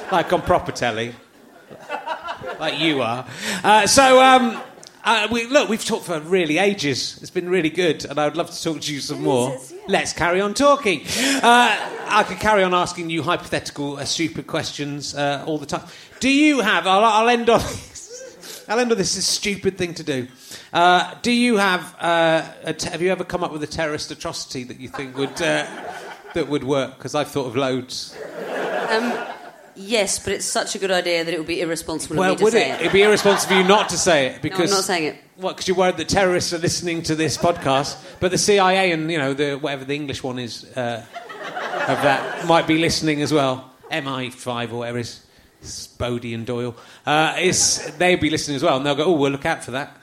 like 0.12 0.34
on 0.34 0.42
proper 0.42 0.72
telly, 0.74 1.14
like 2.60 2.80
you 2.80 3.02
are. 3.02 3.26
Uh, 3.64 3.88
so, 3.88 4.22
um, 4.22 4.62
uh, 5.04 5.28
we, 5.32 5.46
look, 5.46 5.70
we've 5.70 5.86
talked 5.86 6.06
for 6.06 6.20
really 6.20 6.58
ages. 6.58 7.18
It's 7.22 7.32
been 7.32 7.50
really 7.50 7.70
good, 7.70 8.04
and 8.04 8.20
I 8.20 8.26
would 8.26 8.36
love 8.36 8.52
to 8.52 8.62
talk 8.62 8.82
to 8.82 8.94
you 8.94 9.00
some 9.00 9.24
more. 9.24 9.58
Let's 9.88 10.12
carry 10.12 10.42
on 10.42 10.54
talking. 10.54 11.02
Uh, 11.42 11.92
I 12.10 12.26
could 12.28 12.40
carry 12.40 12.62
on 12.64 12.74
asking 12.74 13.10
you 13.10 13.24
hypothetical, 13.24 13.98
uh, 13.98 14.06
stupid 14.06 14.48
questions 14.48 15.16
uh, 15.16 15.46
all 15.48 15.60
the 15.60 15.66
time. 15.66 15.88
Do 16.20 16.30
you 16.30 16.60
have? 16.60 16.88
I'll, 16.88 17.06
I'll 17.06 17.30
end 17.30 17.50
on. 17.50 17.62
I'll 18.68 18.80
end 18.80 18.92
on 18.92 18.98
this. 18.98 19.16
Is 19.16 19.20
a 19.20 19.22
stupid 19.22 19.78
thing 19.78 19.94
to 19.94 20.04
do. 20.04 20.28
Uh, 20.74 21.16
do 21.22 21.32
you 21.32 21.56
have? 21.56 21.96
Uh, 22.02 22.46
a 22.64 22.74
te- 22.74 22.90
have 22.90 23.02
you 23.02 23.10
ever 23.10 23.24
come 23.24 23.46
up 23.46 23.54
with 23.54 23.64
a 23.64 23.68
terrorist 23.68 24.12
atrocity 24.12 24.66
that 24.66 24.78
you 24.78 24.90
think 24.90 25.16
would 25.16 25.42
uh, 25.42 25.66
that 26.34 26.50
would 26.50 26.66
work? 26.66 26.98
Because 26.98 27.16
I've 27.16 27.30
thought 27.30 27.46
of 27.46 27.56
loads. 27.56 28.14
Um, 28.90 29.37
yes, 29.78 30.20
but 30.20 30.34
it's 30.34 30.46
such 30.46 30.76
a 30.76 30.80
good 30.80 30.92
idea 30.92 31.24
that 31.24 31.34
it 31.34 31.38
would 31.38 31.48
be 31.48 31.62
irresponsible 31.62 32.18
well, 32.18 32.34
of 32.34 32.36
me 32.36 32.38
to 32.38 32.44
would 32.46 32.54
say 32.54 32.72
it? 32.72 32.74
it. 32.74 32.82
It'd 32.82 32.94
be 32.94 33.04
irresponsible 33.04 33.56
of 33.56 33.62
you 33.62 33.68
not 33.68 33.90
to 33.90 33.98
say 33.98 34.28
it 34.28 34.42
because 34.42 34.72
not 34.72 34.84
saying 34.84 35.04
it. 35.06 35.16
What? 35.36 35.56
Because 35.56 35.68
you're 35.68 35.78
worried 35.78 35.98
that 35.98 36.10
terrorists 36.10 36.54
are 36.54 36.58
listening 36.58 37.04
to 37.04 37.16
this 37.16 37.38
podcast, 37.38 37.98
but 38.20 38.32
the 38.32 38.38
CIA 38.38 38.92
and 38.92 39.10
you 39.12 39.18
know 39.18 39.34
the 39.34 39.56
whatever 39.56 39.86
the 39.86 39.96
English 39.96 40.24
one 40.24 40.40
is 40.40 40.66
uh, 40.76 41.06
of 41.88 42.02
that 42.02 42.46
might 42.48 42.68
be 42.68 42.78
listening 42.78 43.22
as 43.22 43.32
well. 43.32 43.72
MI5 43.92 44.72
or 44.74 44.80
whatever 44.80 44.98
is, 44.98 45.22
Bodie 45.98 46.34
and 46.34 46.46
Doyle. 46.46 46.76
Uh, 47.06 47.36
is 47.40 47.96
they'd 47.98 48.20
be 48.20 48.30
listening 48.30 48.56
as 48.56 48.64
well, 48.64 48.78
and 48.78 48.86
they'll 48.86 48.96
go, 48.96 49.06
"Oh, 49.06 49.14
we'll 49.14 49.32
look 49.32 49.46
out 49.46 49.64
for 49.64 49.72
that." 49.72 49.96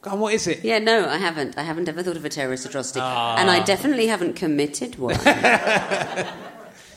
Go 0.00 0.12
on, 0.12 0.20
what 0.20 0.32
is 0.32 0.46
it? 0.46 0.64
Yeah, 0.64 0.78
no, 0.78 1.08
I 1.08 1.16
haven't. 1.16 1.58
I 1.58 1.62
haven't 1.62 1.88
ever 1.88 2.02
thought 2.02 2.16
of 2.16 2.24
a 2.24 2.28
terrorist 2.28 2.64
atrocity. 2.64 3.00
Ah. 3.02 3.36
And 3.36 3.50
I 3.50 3.62
definitely 3.64 4.06
haven't 4.06 4.34
committed 4.36 4.96
one. 4.96 5.18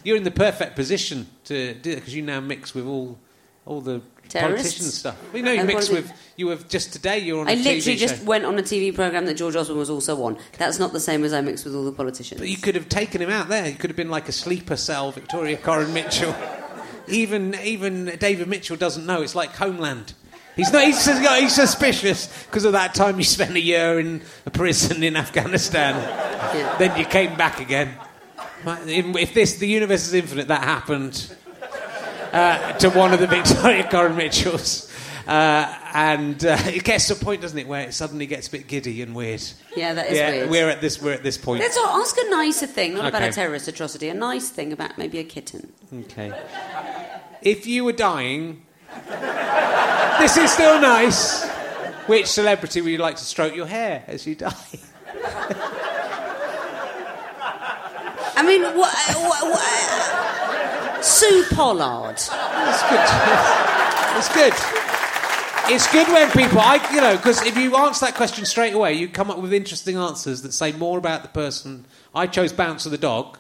You're 0.04 0.18
in 0.18 0.24
the 0.24 0.32
perfect 0.32 0.76
position 0.76 1.28
to 1.46 1.74
do 1.76 1.92
it 1.92 1.96
because 1.96 2.16
you 2.16 2.22
now 2.22 2.40
mix 2.40 2.74
with 2.74 2.86
all 2.86 3.18
all 3.66 3.82
the 3.82 4.02
Terrorists? 4.28 4.74
politician 4.74 4.86
stuff. 4.92 5.18
You 5.34 5.44
know, 5.44 5.52
you 5.52 5.64
mix 5.66 5.90
with 5.90 6.12
you 6.38 6.50
have 6.50 6.68
just 6.68 6.94
today. 6.94 7.20
You're 7.20 7.42
on. 7.42 7.48
a 7.48 7.52
I 7.52 7.56
TV 7.56 7.60
I 7.60 7.74
literally 7.74 7.98
just 7.98 8.24
went 8.24 8.46
on 8.46 8.58
a 8.58 8.64
TV 8.64 8.94
programme 8.94 9.26
that 9.26 9.36
George 9.36 9.56
Osborne 9.56 9.78
was 9.78 9.90
also 9.90 10.24
on. 10.24 10.38
That's 10.58 10.80
not 10.80 10.94
the 10.94 11.00
same 11.00 11.24
as 11.24 11.34
I 11.34 11.42
mix 11.42 11.66
with 11.66 11.76
all 11.76 11.84
the 11.84 11.92
politicians. 11.92 12.40
But 12.40 12.50
you 12.50 12.58
could 12.58 12.76
have 12.76 12.90
taken 12.90 13.22
him 13.22 13.30
out 13.30 13.50
there. 13.50 13.68
You 13.68 13.76
could 13.76 13.90
have 13.90 13.98
been 13.98 14.10
like 14.10 14.30
a 14.30 14.32
sleeper 14.32 14.78
cell, 14.78 15.12
Victoria 15.12 15.58
Coren 15.58 15.94
Mitchell. 15.94 16.36
even 17.08 17.56
even 17.64 18.06
David 18.20 18.48
Mitchell 18.48 18.78
doesn't 18.78 19.06
know. 19.06 19.22
It's 19.22 19.36
like 19.36 19.52
Homeland. 19.56 20.14
He's 20.56 20.72
not. 20.72 20.84
He's, 20.84 21.06
he's 21.06 21.56
suspicious 21.56 22.28
because 22.46 22.66
of 22.66 22.74
that 22.74 22.94
time 22.94 23.18
you 23.18 23.24
spent 23.24 23.56
a 23.56 23.62
year 23.62 24.00
in 24.00 24.22
a 24.46 24.52
prison 24.52 25.04
in 25.04 25.16
Afghanistan. 25.16 26.30
Then 26.80 26.98
you 26.98 27.06
came 27.06 27.38
back 27.38 27.62
again. 27.62 27.96
If 28.66 29.34
this 29.34 29.58
the 29.58 29.68
universe 29.68 30.08
is 30.08 30.14
infinite, 30.14 30.48
that 30.48 30.64
happened 30.64 31.36
uh, 32.32 32.74
to 32.74 32.90
one 32.90 33.14
of 33.14 33.20
the 33.20 33.28
Victoria 33.28 33.84
Coren 33.92 34.16
Mitchells. 34.16 34.92
Uh, 35.28 35.78
and 35.94 36.44
uh, 36.44 36.58
it 36.66 36.84
gets 36.84 37.08
to 37.08 37.14
a 37.14 37.16
point, 37.16 37.42
doesn't 37.42 37.58
it, 37.58 37.68
where 37.68 37.88
it 37.88 37.94
suddenly 37.94 38.26
gets 38.26 38.48
a 38.48 38.52
bit 38.52 38.68
giddy 38.68 39.02
and 39.02 39.16
weird. 39.16 39.44
Yeah, 39.76 39.94
that 39.94 40.08
is 40.08 40.18
yeah, 40.18 40.30
weird. 40.32 40.50
We're 40.50 40.70
at 40.70 40.82
this. 40.82 41.02
We're 41.02 41.14
at 41.14 41.24
this 41.24 41.38
point. 41.38 41.62
Let's 41.62 41.78
ask 41.78 42.18
a 42.18 42.30
nicer 42.30 42.68
thing, 42.68 42.96
not 42.96 43.06
about 43.06 43.24
a 43.24 43.32
terrorist 43.32 43.68
atrocity, 43.68 44.10
a 44.10 44.14
nice 44.14 44.50
thing 44.50 44.74
about 44.74 44.98
maybe 44.98 45.20
a 45.20 45.24
kitten. 45.24 45.72
Okay. 45.94 46.34
If 47.42 47.68
you 47.68 47.86
were 47.86 47.94
dying, 47.94 48.64
this 50.20 50.38
is 50.38 50.52
still 50.52 50.82
nice. 50.82 51.48
Which 52.08 52.28
celebrity 52.28 52.82
would 52.82 52.92
you 52.92 52.98
like 52.98 53.18
to 53.18 53.24
stroke 53.24 53.56
your 53.56 53.68
hair 53.68 54.04
as 54.08 54.26
you 54.26 54.36
die? 54.36 54.54
I 58.42 58.44
mean, 58.44 58.64
what, 58.64 58.92
what, 59.18 59.52
what, 59.52 61.06
Sue 61.06 61.46
Pollard. 61.52 62.18
That's 62.18 62.82
good. 62.90 63.08
It's 64.18 64.34
good. 64.34 64.54
It's 65.72 65.92
good 65.92 66.08
when 66.08 66.32
people, 66.32 66.60
I, 66.60 66.80
you 66.92 67.02
know, 67.02 67.16
because 67.18 67.46
if 67.46 67.56
you 67.56 67.76
answer 67.76 68.08
that 68.08 68.16
question 68.16 68.46
straight 68.46 68.74
away, 68.74 68.94
you 68.94 69.10
come 69.10 69.30
up 69.30 69.38
with 69.38 69.54
interesting 69.54 69.96
answers 69.96 70.42
that 70.42 70.54
say 70.54 70.72
more 70.72 70.98
about 70.98 71.22
the 71.22 71.30
person. 71.30 71.86
I 72.16 72.26
chose 72.26 72.52
Bouncer 72.52 72.90
the 72.90 72.98
dog 72.98 73.38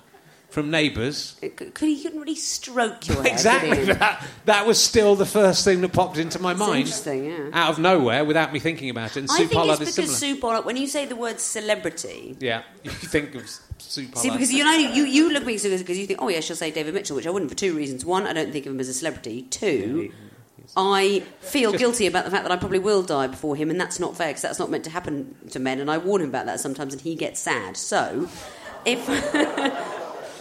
from 0.51 0.69
Neighbours. 0.69 1.35
Uh, 1.41 1.47
it 1.47 1.55
could- 1.57 1.73
could- 1.73 1.87
He 1.87 2.03
couldn't 2.03 2.19
really 2.19 2.35
stroke 2.35 3.07
your 3.07 3.17
hair. 3.23 3.31
Exactly. 3.33 3.85
That, 3.93 4.23
that 4.45 4.67
was 4.67 4.81
still 4.81 5.15
the 5.15 5.25
first 5.25 5.65
thing 5.65 5.81
that 5.81 5.91
popped 5.93 6.17
into 6.17 6.39
my 6.39 6.51
It's 6.51 6.59
mind. 6.59 6.77
interesting, 6.81 7.25
yeah. 7.25 7.49
Out 7.53 7.71
of 7.71 7.79
nowhere, 7.79 8.23
without 8.23 8.53
me 8.53 8.59
thinking 8.59 8.89
about 8.89 9.11
it. 9.17 9.21
And 9.21 9.29
I 9.31 9.37
Sue 9.37 9.47
think 9.47 9.51
Pollard 9.53 9.81
it's 9.81 9.95
because. 9.95 10.15
Sue 10.17 10.35
Pollard, 10.39 10.65
when 10.65 10.77
you 10.77 10.85
say 10.87 11.05
the 11.07 11.15
word 11.15 11.39
celebrity, 11.39 12.37
yeah, 12.39 12.61
you 12.83 12.91
think 12.91 13.33
of 13.35 13.49
Sue 13.79 14.07
Pollard. 14.07 14.17
See, 14.17 14.29
because 14.29 14.53
you 14.53 14.63
know, 14.63 14.73
you, 14.73 15.03
you 15.05 15.29
look 15.33 15.41
at 15.41 15.47
me 15.47 15.53
because 15.57 15.97
you 15.97 16.05
think, 16.05 16.21
oh 16.21 16.27
yeah, 16.29 16.41
she'll 16.41 16.55
say 16.55 16.69
David 16.69 16.93
Mitchell, 16.93 17.15
which 17.15 17.25
I 17.25 17.31
wouldn't 17.31 17.49
for 17.49 17.57
two 17.57 17.75
reasons. 17.75 18.05
One, 18.05 18.27
I 18.27 18.33
don't 18.33 18.51
think 18.51 18.65
of 18.65 18.73
him 18.73 18.79
as 18.79 18.89
a 18.89 18.93
celebrity. 18.93 19.43
Two, 19.43 20.11
I 20.77 21.21
feel 21.41 21.71
guilty 21.73 22.07
about 22.07 22.25
the 22.25 22.31
fact 22.31 22.43
that 22.43 22.51
I 22.51 22.57
probably 22.57 22.79
will 22.79 23.03
die 23.03 23.27
before 23.27 23.55
him, 23.55 23.69
and 23.69 23.79
that's 23.79 23.99
not 23.99 24.15
fair 24.17 24.27
because 24.27 24.41
that's 24.43 24.59
not 24.59 24.69
meant 24.69 24.83
to 24.83 24.89
happen 24.89 25.35
to 25.51 25.59
men. 25.59 25.79
And 25.79 25.89
I 25.89 25.97
warn 25.97 26.21
him 26.21 26.29
about 26.29 26.45
that 26.47 26.59
sometimes, 26.59 26.93
and 26.93 27.01
he 27.01 27.15
gets 27.15 27.39
sad. 27.39 27.75
So, 27.77 28.27
if 28.85 28.99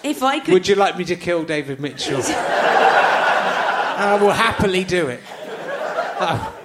if 0.03 0.23
I 0.23 0.41
could, 0.41 0.55
Would 0.55 0.69
you 0.69 0.75
like 0.75 0.97
me 0.97 1.05
to 1.05 1.17
kill 1.17 1.45
David 1.45 1.81
Mitchell? 1.81 2.23
I 4.01 4.19
will 4.21 4.33
happily 4.33 4.85
do 4.85 5.09
it. 5.09 5.21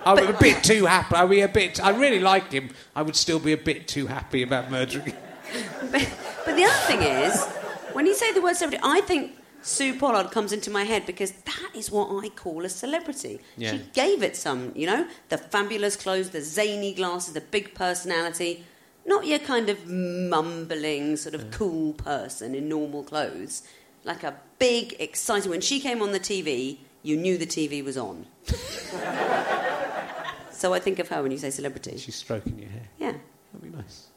I'm 0.06 0.20
a 0.20 0.34
bit 0.34 0.64
too 0.64 0.86
happy. 0.86 1.16
Are 1.16 1.28
we 1.28 1.42
a 1.42 1.48
bit? 1.48 1.84
I 1.84 1.90
really 1.90 2.20
like 2.20 2.52
him. 2.52 2.70
I 2.96 3.02
would 3.02 3.16
still 3.16 3.40
be 3.40 3.54
a 3.54 3.58
bit 3.58 3.88
too 3.88 4.08
happy 4.08 4.44
about 4.44 4.70
murdering 4.70 5.08
him. 5.08 5.18
but, 5.92 6.10
but 6.46 6.56
the 6.56 6.64
other 6.64 6.74
thing 6.88 7.02
is, 7.02 7.44
when 7.94 8.06
you 8.06 8.14
say 8.14 8.32
the 8.34 8.42
word 8.42 8.56
celebrity, 8.56 8.84
I 8.86 9.02
think 9.02 9.32
Sue 9.62 9.98
Pollard 9.98 10.30
comes 10.32 10.52
into 10.54 10.70
my 10.70 10.84
head 10.84 11.06
because 11.06 11.32
that 11.32 11.72
is 11.74 11.90
what 11.90 12.24
I 12.24 12.30
call 12.30 12.64
a 12.66 12.70
celebrity. 12.70 13.40
Yeah. 13.58 13.72
She 13.72 13.82
gave 13.94 14.22
it 14.22 14.36
some, 14.36 14.72
you 14.76 14.86
know, 14.86 15.08
the 15.30 15.40
fabulous 15.40 15.96
clothes, 15.96 16.30
the 16.30 16.42
zany 16.42 16.94
glasses, 16.94 17.34
the 17.34 17.42
big 17.42 17.74
personality. 17.74 18.64
Not 19.06 19.28
your 19.28 19.40
kind 19.40 19.70
of 19.70 19.88
mumbling, 19.88 21.16
sort 21.18 21.36
of 21.36 21.52
cool 21.52 21.94
person 21.94 22.56
in 22.56 22.68
normal 22.68 23.04
clothes. 23.04 23.64
Like 24.04 24.24
a 24.24 24.36
big, 24.60 24.96
exciting. 25.00 25.52
When 25.52 25.62
she 25.62 25.80
came 25.80 26.02
on 26.02 26.12
the 26.12 26.20
TV, 26.20 26.78
you 27.04 27.16
knew 27.18 27.38
the 27.38 27.46
TV 27.46 27.84
was 27.84 27.98
on. 27.98 28.26
so 30.52 30.74
I 30.74 30.80
think 30.80 31.00
of 31.00 31.08
her 31.10 31.22
when 31.22 31.32
you 31.32 31.38
say 31.38 31.52
celebrity. 31.52 31.98
She's 31.98 32.16
stroking 32.16 32.58
your 32.58 32.70
hair. 32.70 32.88
Yeah. 32.98 33.14
That'd 33.54 33.72
be 33.72 33.78
nice. 33.78 34.08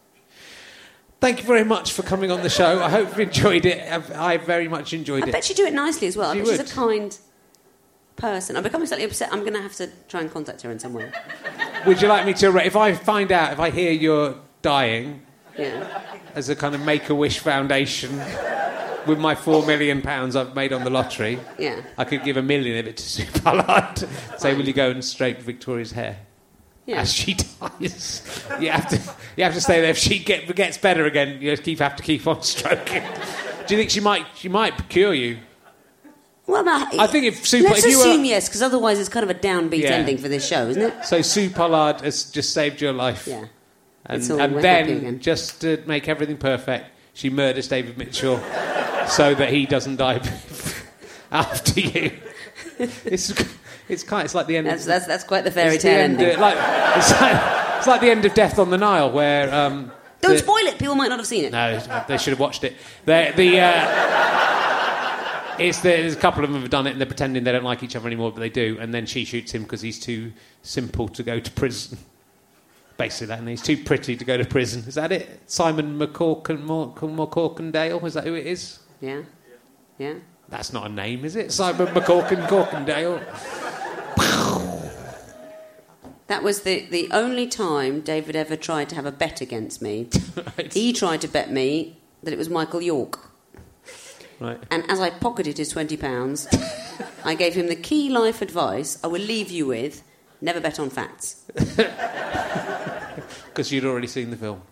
Thank 1.21 1.41
you 1.41 1.47
very 1.47 1.65
much 1.65 1.93
for 1.93 2.03
coming 2.03 2.31
on 2.31 2.43
the 2.43 2.49
show. 2.51 2.81
I 2.81 2.89
hope 2.89 3.17
you 3.17 3.25
enjoyed 3.25 3.67
it. 3.67 3.93
I've, 3.93 4.11
I 4.13 4.37
very 4.37 4.69
much 4.69 4.93
enjoyed 4.93 5.25
I 5.25 5.27
it. 5.27 5.31
I 5.31 5.33
bet 5.33 5.45
she'd 5.45 5.57
do 5.57 5.67
it 5.67 5.75
nicely 5.75 6.07
as 6.07 6.17
well. 6.17 6.31
I 6.31 6.35
She 6.35 6.41
bet 6.41 6.61
she's 6.61 6.73
a 6.73 6.75
kind 6.75 7.19
person. 8.17 8.57
I'm 8.57 8.63
becoming 8.63 8.87
slightly 8.87 9.05
upset. 9.05 9.33
I'm 9.33 9.41
going 9.41 9.55
to 9.55 9.63
have 9.63 9.75
to 9.77 9.89
try 10.09 10.21
and 10.21 10.31
contact 10.31 10.63
her 10.63 10.71
in 10.71 10.79
some 10.79 10.93
way. 10.95 11.11
Would 11.87 12.01
you 12.01 12.09
like 12.09 12.25
me 12.25 12.35
to? 12.35 12.57
If 12.59 12.77
I 12.77 12.95
find 12.95 13.33
out, 13.33 13.53
if 13.53 13.59
I 13.59 13.71
hear 13.71 13.91
you're 13.91 14.37
dying, 14.69 15.23
Yeah. 15.57 16.03
as 16.35 16.49
a 16.51 16.57
kind 16.57 16.75
of 16.75 16.81
Make 16.83 17.09
a 17.09 17.15
Wish 17.15 17.39
Foundation, 17.39 18.11
with 19.07 19.19
my 19.19 19.35
four 19.35 19.65
million 19.65 20.03
pounds 20.03 20.37
I've 20.37 20.55
made 20.55 20.73
on 20.75 20.85
the 20.85 20.91
lottery, 20.91 21.39
Yeah. 21.59 21.81
I 21.97 22.05
could 22.05 22.23
give 22.23 22.37
a 22.37 22.43
million 22.43 22.77
of 22.79 22.87
it 22.87 22.97
to 22.99 23.03
Sue 23.15 23.25
Pollard. 23.43 24.05
Say, 24.37 24.55
will 24.55 24.67
you 24.67 24.75
go 24.75 24.91
and 24.91 25.03
straighten 25.05 25.43
Victoria's 25.43 25.93
hair? 25.93 26.19
Yeah. 26.85 27.01
As 27.03 27.13
she 27.13 27.35
dies, 27.35 28.45
you 28.61 28.71
have 28.71 28.89
to 28.89 28.97
you 29.37 29.45
have 29.45 29.53
to 29.55 29.61
stay 29.61 29.81
there. 29.83 29.91
If 29.91 29.99
she 29.99 30.19
get, 30.19 30.55
gets 30.57 30.79
better 30.79 31.05
again, 31.07 31.41
you 31.41 31.51
just 31.51 31.63
keep 31.63 31.79
have 31.81 31.97
to 31.97 32.03
keep 32.03 32.27
on 32.27 32.43
stroking. 32.43 33.03
Do 33.67 33.75
you 33.75 33.81
think 33.81 33.91
she 33.91 34.01
might 34.01 34.25
she 34.35 34.49
might 34.49 34.89
cure 34.89 35.13
you? 35.15 35.39
Well, 36.47 36.65
no, 36.65 36.87
I 36.99 37.07
think 37.07 37.27
if 37.27 37.47
Sue, 37.47 37.63
let's 37.63 37.81
if 37.85 37.91
you 37.93 38.01
assume 38.01 38.21
were, 38.21 38.27
yes, 38.27 38.49
because 38.49 38.63
otherwise 38.63 38.99
it's 38.99 39.11
kind 39.11 39.23
of 39.23 39.29
a 39.29 39.39
downbeat 39.39 39.83
Yeah. 39.83 39.91
ending 40.01 40.17
for 40.17 40.29
this 40.29 40.47
show, 40.49 40.67
isn't 40.69 40.81
it? 40.83 41.05
so 41.05 41.21
Sue 41.21 41.51
Pollard 41.51 42.01
has 42.01 42.31
just 42.31 42.55
saved 42.55 42.81
your 42.81 42.95
life. 42.95 43.27
Yeah. 43.27 43.45
And, 44.09 44.23
and 44.31 44.57
then, 44.57 44.89
again. 44.89 45.21
just 45.21 45.61
to 45.61 45.83
make 45.87 46.09
everything 46.09 46.39
perfect, 46.39 46.87
she 47.13 47.29
murders 47.29 47.69
David 47.69 47.99
Mitchell 47.99 48.39
so 49.09 49.35
that 49.35 49.51
he 49.51 49.67
doesn't 49.67 49.97
die 49.97 50.17
after 51.31 51.81
you. 51.81 52.13
It's, 52.79 53.33
it's 53.89 54.03
kind. 54.03 54.25
It's 54.25 54.35
like 54.35 54.47
the 54.47 54.57
end. 54.57 54.67
That's, 54.67 54.83
of, 54.83 54.89
that's, 54.89 55.07
that's 55.07 55.25
quite 55.25 55.45
the 55.45 55.51
fairy 55.51 55.79
tale 55.79 56.01
end, 56.01 56.21
ending. 56.21 56.39
like, 56.41 56.57
it's, 56.97 57.21
like, 57.21 57.77
it's 57.79 57.87
like 57.87 58.01
the 58.01 58.11
end 58.11 58.25
of 58.25 58.35
Death 58.35 58.59
on 58.59 58.71
the 58.71 58.79
Nile, 58.79 59.11
where. 59.11 59.53
Um, 59.55 59.93
Don't 60.21 60.33
the- 60.33 60.39
spoil 60.39 60.67
it. 60.67 60.79
People 60.79 60.95
might 60.95 61.09
not 61.09 61.19
have 61.19 61.27
seen 61.27 61.45
it. 61.45 61.53
No, 61.53 61.79
they 62.09 62.17
should 62.17 62.33
have 62.33 62.41
watched 62.41 62.65
it. 62.65 62.77
The, 63.05 63.33
the 63.37 63.61
uh, 63.61 64.49
it's 65.59 65.81
the, 65.81 65.89
there's 65.89 66.15
a 66.15 66.19
couple 66.19 66.45
of 66.45 66.53
them 66.53 66.63
have 66.63 66.71
done 66.71 66.87
it, 66.87 66.93
and 66.93 67.01
they're 67.01 67.07
pretending 67.07 67.45
they 67.45 67.53
don't 67.53 67.65
like 67.65 67.83
each 67.83 67.97
other 67.97 68.07
anymore, 68.07 68.33
but 68.33 68.41
they 68.41 68.49
do. 68.49 68.79
And 68.81 68.95
then 68.95 69.07
she 69.07 69.25
shoots 69.25 69.53
him 69.53 69.65
because 69.65 69.81
he's 69.81 69.99
too 69.99 70.33
simple 70.63 71.09
to 71.09 71.23
go 71.23 71.41
to 71.41 71.51
prison. 71.51 71.99
Basically, 72.99 73.29
that, 73.29 73.39
and 73.39 73.49
he's 73.49 73.63
too 73.63 73.77
pretty 73.77 74.17
to 74.17 74.25
go 74.25 74.37
to 74.37 74.45
prison. 74.45 74.83
Is 74.87 74.97
that 74.97 75.13
it? 75.13 75.41
Simon 75.47 75.99
McCorkin, 75.99 76.67
MacCorkindale? 76.67 78.05
Is 78.05 78.15
that 78.15 78.25
who 78.25 78.35
it 78.35 78.47
is? 78.47 78.81
Yeah. 79.01 79.23
Yeah. 79.99 80.15
That's 80.49 80.73
not 80.73 80.91
a 80.91 80.93
name, 80.93 81.25
is 81.25 81.37
it? 81.37 81.53
Simon 81.53 81.87
McCorkin 81.89 82.47
Corkindale. 82.49 83.23
That 86.27 86.43
was 86.43 86.63
the, 86.63 86.87
the 86.91 87.09
only 87.11 87.47
time 87.47 88.03
David 88.03 88.37
ever 88.37 88.55
tried 88.55 88.91
to 88.91 88.97
have 88.97 89.07
a 89.07 89.13
bet 89.13 89.41
against 89.41 89.81
me. 89.81 90.09
He 90.73 90.93
tried 90.93 91.21
to 91.23 91.29
bet 91.29 91.51
me 91.51 91.99
that 92.23 92.33
it 92.33 92.39
was 92.39 92.51
Michael 92.51 92.83
York. 92.83 93.19
Right. 94.39 94.59
And 94.71 94.85
as 94.91 95.01
I 95.01 95.11
pocketed 95.11 95.57
his 95.57 95.73
£20, 95.73 97.07
I 97.25 97.35
gave 97.35 97.55
him 97.55 97.69
the 97.69 97.77
key 97.77 98.11
life 98.11 98.43
advice 98.43 98.99
I 99.03 99.07
will 99.07 99.21
leave 99.21 99.51
you 99.51 99.67
with 99.67 100.03
never 100.41 100.61
bet 100.61 100.79
on 100.79 100.91
facts. 100.91 101.45
Because 103.59 103.73
you'd 103.73 103.85
already 103.87 104.07
seen 104.07 104.31
the 104.31 104.37
film. 104.37 104.63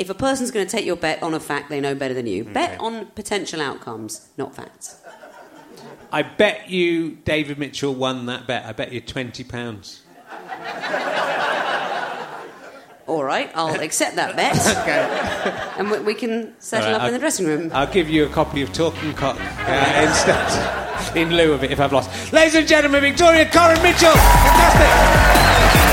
If 0.00 0.10
a 0.10 0.14
person's 0.14 0.50
going 0.50 0.66
to 0.66 0.70
take 0.76 0.84
your 0.84 0.96
bet 0.96 1.22
on 1.22 1.32
a 1.32 1.38
fact 1.38 1.70
they 1.70 1.80
know 1.80 1.94
better 1.94 2.12
than 2.12 2.26
you, 2.26 2.42
bet 2.42 2.80
on 2.80 3.06
potential 3.06 3.60
outcomes, 3.60 4.30
not 4.36 4.56
facts. 4.56 5.00
I 6.10 6.22
bet 6.22 6.70
you 6.70 7.10
David 7.24 7.56
Mitchell 7.56 7.94
won 7.94 8.26
that 8.26 8.48
bet. 8.48 8.64
I 8.64 8.72
bet 8.72 8.90
you 8.90 9.00
£20. 9.00 10.00
All 13.06 13.22
right, 13.22 13.48
I'll 13.54 13.80
accept 13.80 14.16
that 14.16 14.34
bet. 14.34 14.56
okay. 14.78 15.78
And 15.78 15.88
we, 15.88 16.00
we 16.00 16.14
can 16.14 16.56
settle 16.58 16.90
right, 16.90 16.94
up 16.96 17.02
in 17.02 17.06
I'll- 17.06 17.12
the 17.12 17.18
dressing 17.20 17.46
room. 17.46 17.70
I'll 17.72 17.92
give 17.92 18.10
you 18.10 18.26
a 18.26 18.28
copy 18.28 18.62
of 18.62 18.72
Talking 18.72 19.14
Cock 19.14 19.36
uh, 19.38 20.04
instead, 20.04 21.16
in 21.16 21.30
lieu 21.36 21.52
of 21.52 21.62
it, 21.62 21.70
if 21.70 21.78
I've 21.78 21.92
lost. 21.92 22.32
Ladies 22.32 22.56
and 22.56 22.66
gentlemen, 22.66 23.02
Victoria 23.02 23.44
Coren 23.44 23.80
Mitchell! 23.84 24.10
Fantastic! 24.10 25.89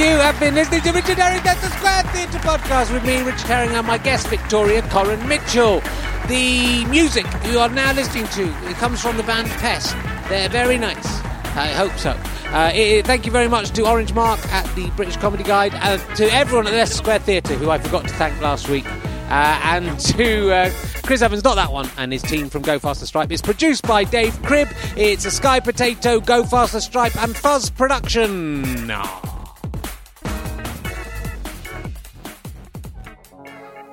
You 0.00 0.16
have 0.16 0.40
been 0.40 0.54
listening 0.54 0.80
to 0.80 0.92
Richard 0.92 1.18
Herring, 1.18 1.42
that's 1.44 1.60
the 1.60 1.68
Square 1.76 2.04
Theatre 2.04 2.38
podcast 2.38 2.90
with 2.90 3.04
me, 3.04 3.20
Richard 3.20 3.46
Herring, 3.46 3.76
and 3.76 3.86
my 3.86 3.98
guest, 3.98 4.28
Victoria 4.28 4.80
Coren 4.80 5.28
Mitchell. 5.28 5.82
The 6.26 6.86
music 6.86 7.26
you 7.44 7.58
are 7.58 7.68
now 7.68 7.92
listening 7.92 8.26
to 8.28 8.44
it 8.70 8.76
comes 8.76 9.02
from 9.02 9.18
the 9.18 9.22
band 9.24 9.48
Pest. 9.48 9.94
They're 10.30 10.48
very 10.48 10.78
nice. 10.78 11.04
I 11.54 11.66
hope 11.76 11.92
so. 11.98 12.12
Uh, 12.46 12.70
eh, 12.72 13.02
thank 13.02 13.26
you 13.26 13.30
very 13.30 13.46
much 13.46 13.72
to 13.72 13.86
Orange 13.86 14.14
Mark 14.14 14.40
at 14.50 14.64
the 14.74 14.88
British 14.92 15.18
Comedy 15.18 15.44
Guide, 15.44 15.74
and 15.74 16.00
to 16.16 16.32
everyone 16.32 16.66
at 16.66 16.70
the 16.70 16.78
Leicester 16.78 16.96
Square 16.96 17.18
Theatre, 17.18 17.54
who 17.56 17.68
I 17.68 17.76
forgot 17.76 18.04
to 18.08 18.14
thank 18.14 18.40
last 18.40 18.70
week, 18.70 18.86
uh, 19.28 19.60
and 19.64 20.00
to 20.16 20.50
uh, 20.50 20.70
Chris 21.02 21.20
Evans, 21.20 21.44
not 21.44 21.56
that 21.56 21.72
one, 21.72 21.90
and 21.98 22.10
his 22.10 22.22
team 22.22 22.48
from 22.48 22.62
Go 22.62 22.78
Faster 22.78 23.04
Stripe. 23.04 23.30
It's 23.30 23.42
produced 23.42 23.86
by 23.86 24.04
Dave 24.04 24.40
Cribb. 24.44 24.68
It's 24.96 25.26
a 25.26 25.30
Sky 25.30 25.60
Potato, 25.60 26.20
Go 26.20 26.42
Faster 26.42 26.80
Stripe, 26.80 27.22
and 27.22 27.36
Fuzz 27.36 27.68
production. 27.68 28.90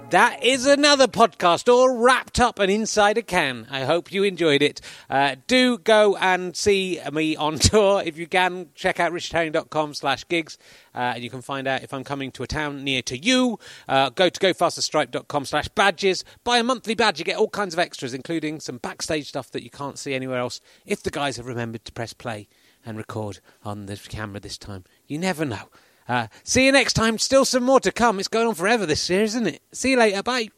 That 0.09 0.41
is 0.41 0.65
another 0.65 1.07
podcast 1.07 1.67
all 1.67 1.97
wrapped 1.97 2.39
up 2.39 2.59
and 2.59 2.71
inside 2.71 3.17
a 3.17 3.21
can. 3.21 3.67
I 3.69 3.83
hope 3.83 4.09
you 4.09 4.23
enjoyed 4.23 4.61
it. 4.61 4.79
Uh, 5.09 5.35
do 5.47 5.77
go 5.77 6.15
and 6.15 6.55
see 6.55 7.01
me 7.11 7.35
on 7.35 7.59
tour. 7.59 8.01
If 8.05 8.17
you 8.17 8.25
can, 8.25 8.69
check 8.73 9.01
out 9.01 9.11
richardherring.com 9.11 9.93
slash 9.93 10.25
gigs. 10.29 10.57
Uh, 10.95 11.11
and 11.15 11.23
you 11.25 11.29
can 11.29 11.41
find 11.41 11.67
out 11.67 11.83
if 11.83 11.93
I'm 11.93 12.05
coming 12.05 12.31
to 12.31 12.43
a 12.43 12.47
town 12.47 12.85
near 12.85 13.01
to 13.01 13.17
you. 13.17 13.59
Uh, 13.89 14.09
go 14.09 14.29
to 14.29 14.39
gofasterstripe.com 14.39 15.43
slash 15.43 15.67
badges. 15.67 16.23
Buy 16.45 16.59
a 16.59 16.63
monthly 16.63 16.95
badge. 16.95 17.19
You 17.19 17.25
get 17.25 17.37
all 17.37 17.49
kinds 17.49 17.73
of 17.73 17.79
extras, 17.79 18.13
including 18.13 18.61
some 18.61 18.77
backstage 18.77 19.27
stuff 19.27 19.51
that 19.51 19.63
you 19.63 19.69
can't 19.69 19.99
see 19.99 20.13
anywhere 20.13 20.39
else. 20.39 20.61
If 20.85 21.03
the 21.03 21.11
guys 21.11 21.35
have 21.35 21.47
remembered 21.47 21.83
to 21.83 21.91
press 21.91 22.13
play 22.13 22.47
and 22.85 22.97
record 22.97 23.39
on 23.65 23.87
the 23.87 23.97
camera 23.97 24.39
this 24.39 24.57
time. 24.57 24.85
You 25.05 25.17
never 25.17 25.43
know. 25.43 25.67
Uh, 26.07 26.27
see 26.43 26.65
you 26.65 26.71
next 26.71 26.93
time. 26.93 27.17
Still 27.17 27.45
some 27.45 27.63
more 27.63 27.79
to 27.81 27.91
come. 27.91 28.19
It's 28.19 28.27
going 28.27 28.47
on 28.47 28.55
forever 28.55 28.85
this 28.85 29.01
series, 29.01 29.35
isn't 29.35 29.47
it? 29.47 29.59
See 29.71 29.91
you 29.91 29.97
later. 29.97 30.23
Bye. 30.23 30.49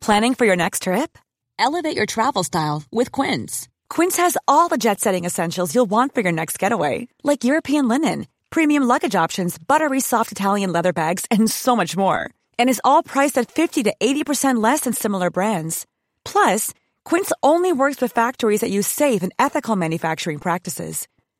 Planning 0.00 0.34
for 0.34 0.46
your 0.46 0.56
next 0.56 0.84
trip? 0.84 1.18
Elevate 1.58 1.94
your 1.94 2.06
travel 2.06 2.42
style 2.42 2.82
with 2.90 3.12
Quince. 3.12 3.68
Quince 3.90 4.16
has 4.16 4.38
all 4.48 4.68
the 4.68 4.78
jet 4.78 4.98
setting 4.98 5.26
essentials 5.26 5.74
you'll 5.74 5.90
want 5.90 6.14
for 6.14 6.22
your 6.22 6.32
next 6.32 6.58
getaway, 6.58 7.06
like 7.22 7.44
European 7.44 7.86
linen, 7.86 8.26
premium 8.48 8.84
luggage 8.84 9.14
options, 9.14 9.58
buttery 9.58 10.00
soft 10.00 10.32
Italian 10.32 10.72
leather 10.72 10.94
bags, 10.94 11.26
and 11.30 11.50
so 11.50 11.76
much 11.76 11.98
more. 11.98 12.30
And 12.58 12.70
is 12.70 12.80
all 12.82 13.02
priced 13.02 13.36
at 13.36 13.52
50 13.52 13.82
to 13.84 13.94
80% 14.00 14.62
less 14.62 14.80
than 14.80 14.94
similar 14.94 15.30
brands. 15.30 15.84
Plus, 16.24 16.72
Quince 17.04 17.30
only 17.42 17.72
works 17.72 18.00
with 18.00 18.12
factories 18.12 18.62
that 18.62 18.70
use 18.70 18.86
safe 18.86 19.22
and 19.22 19.32
ethical 19.38 19.76
manufacturing 19.76 20.38
practices. 20.38 21.08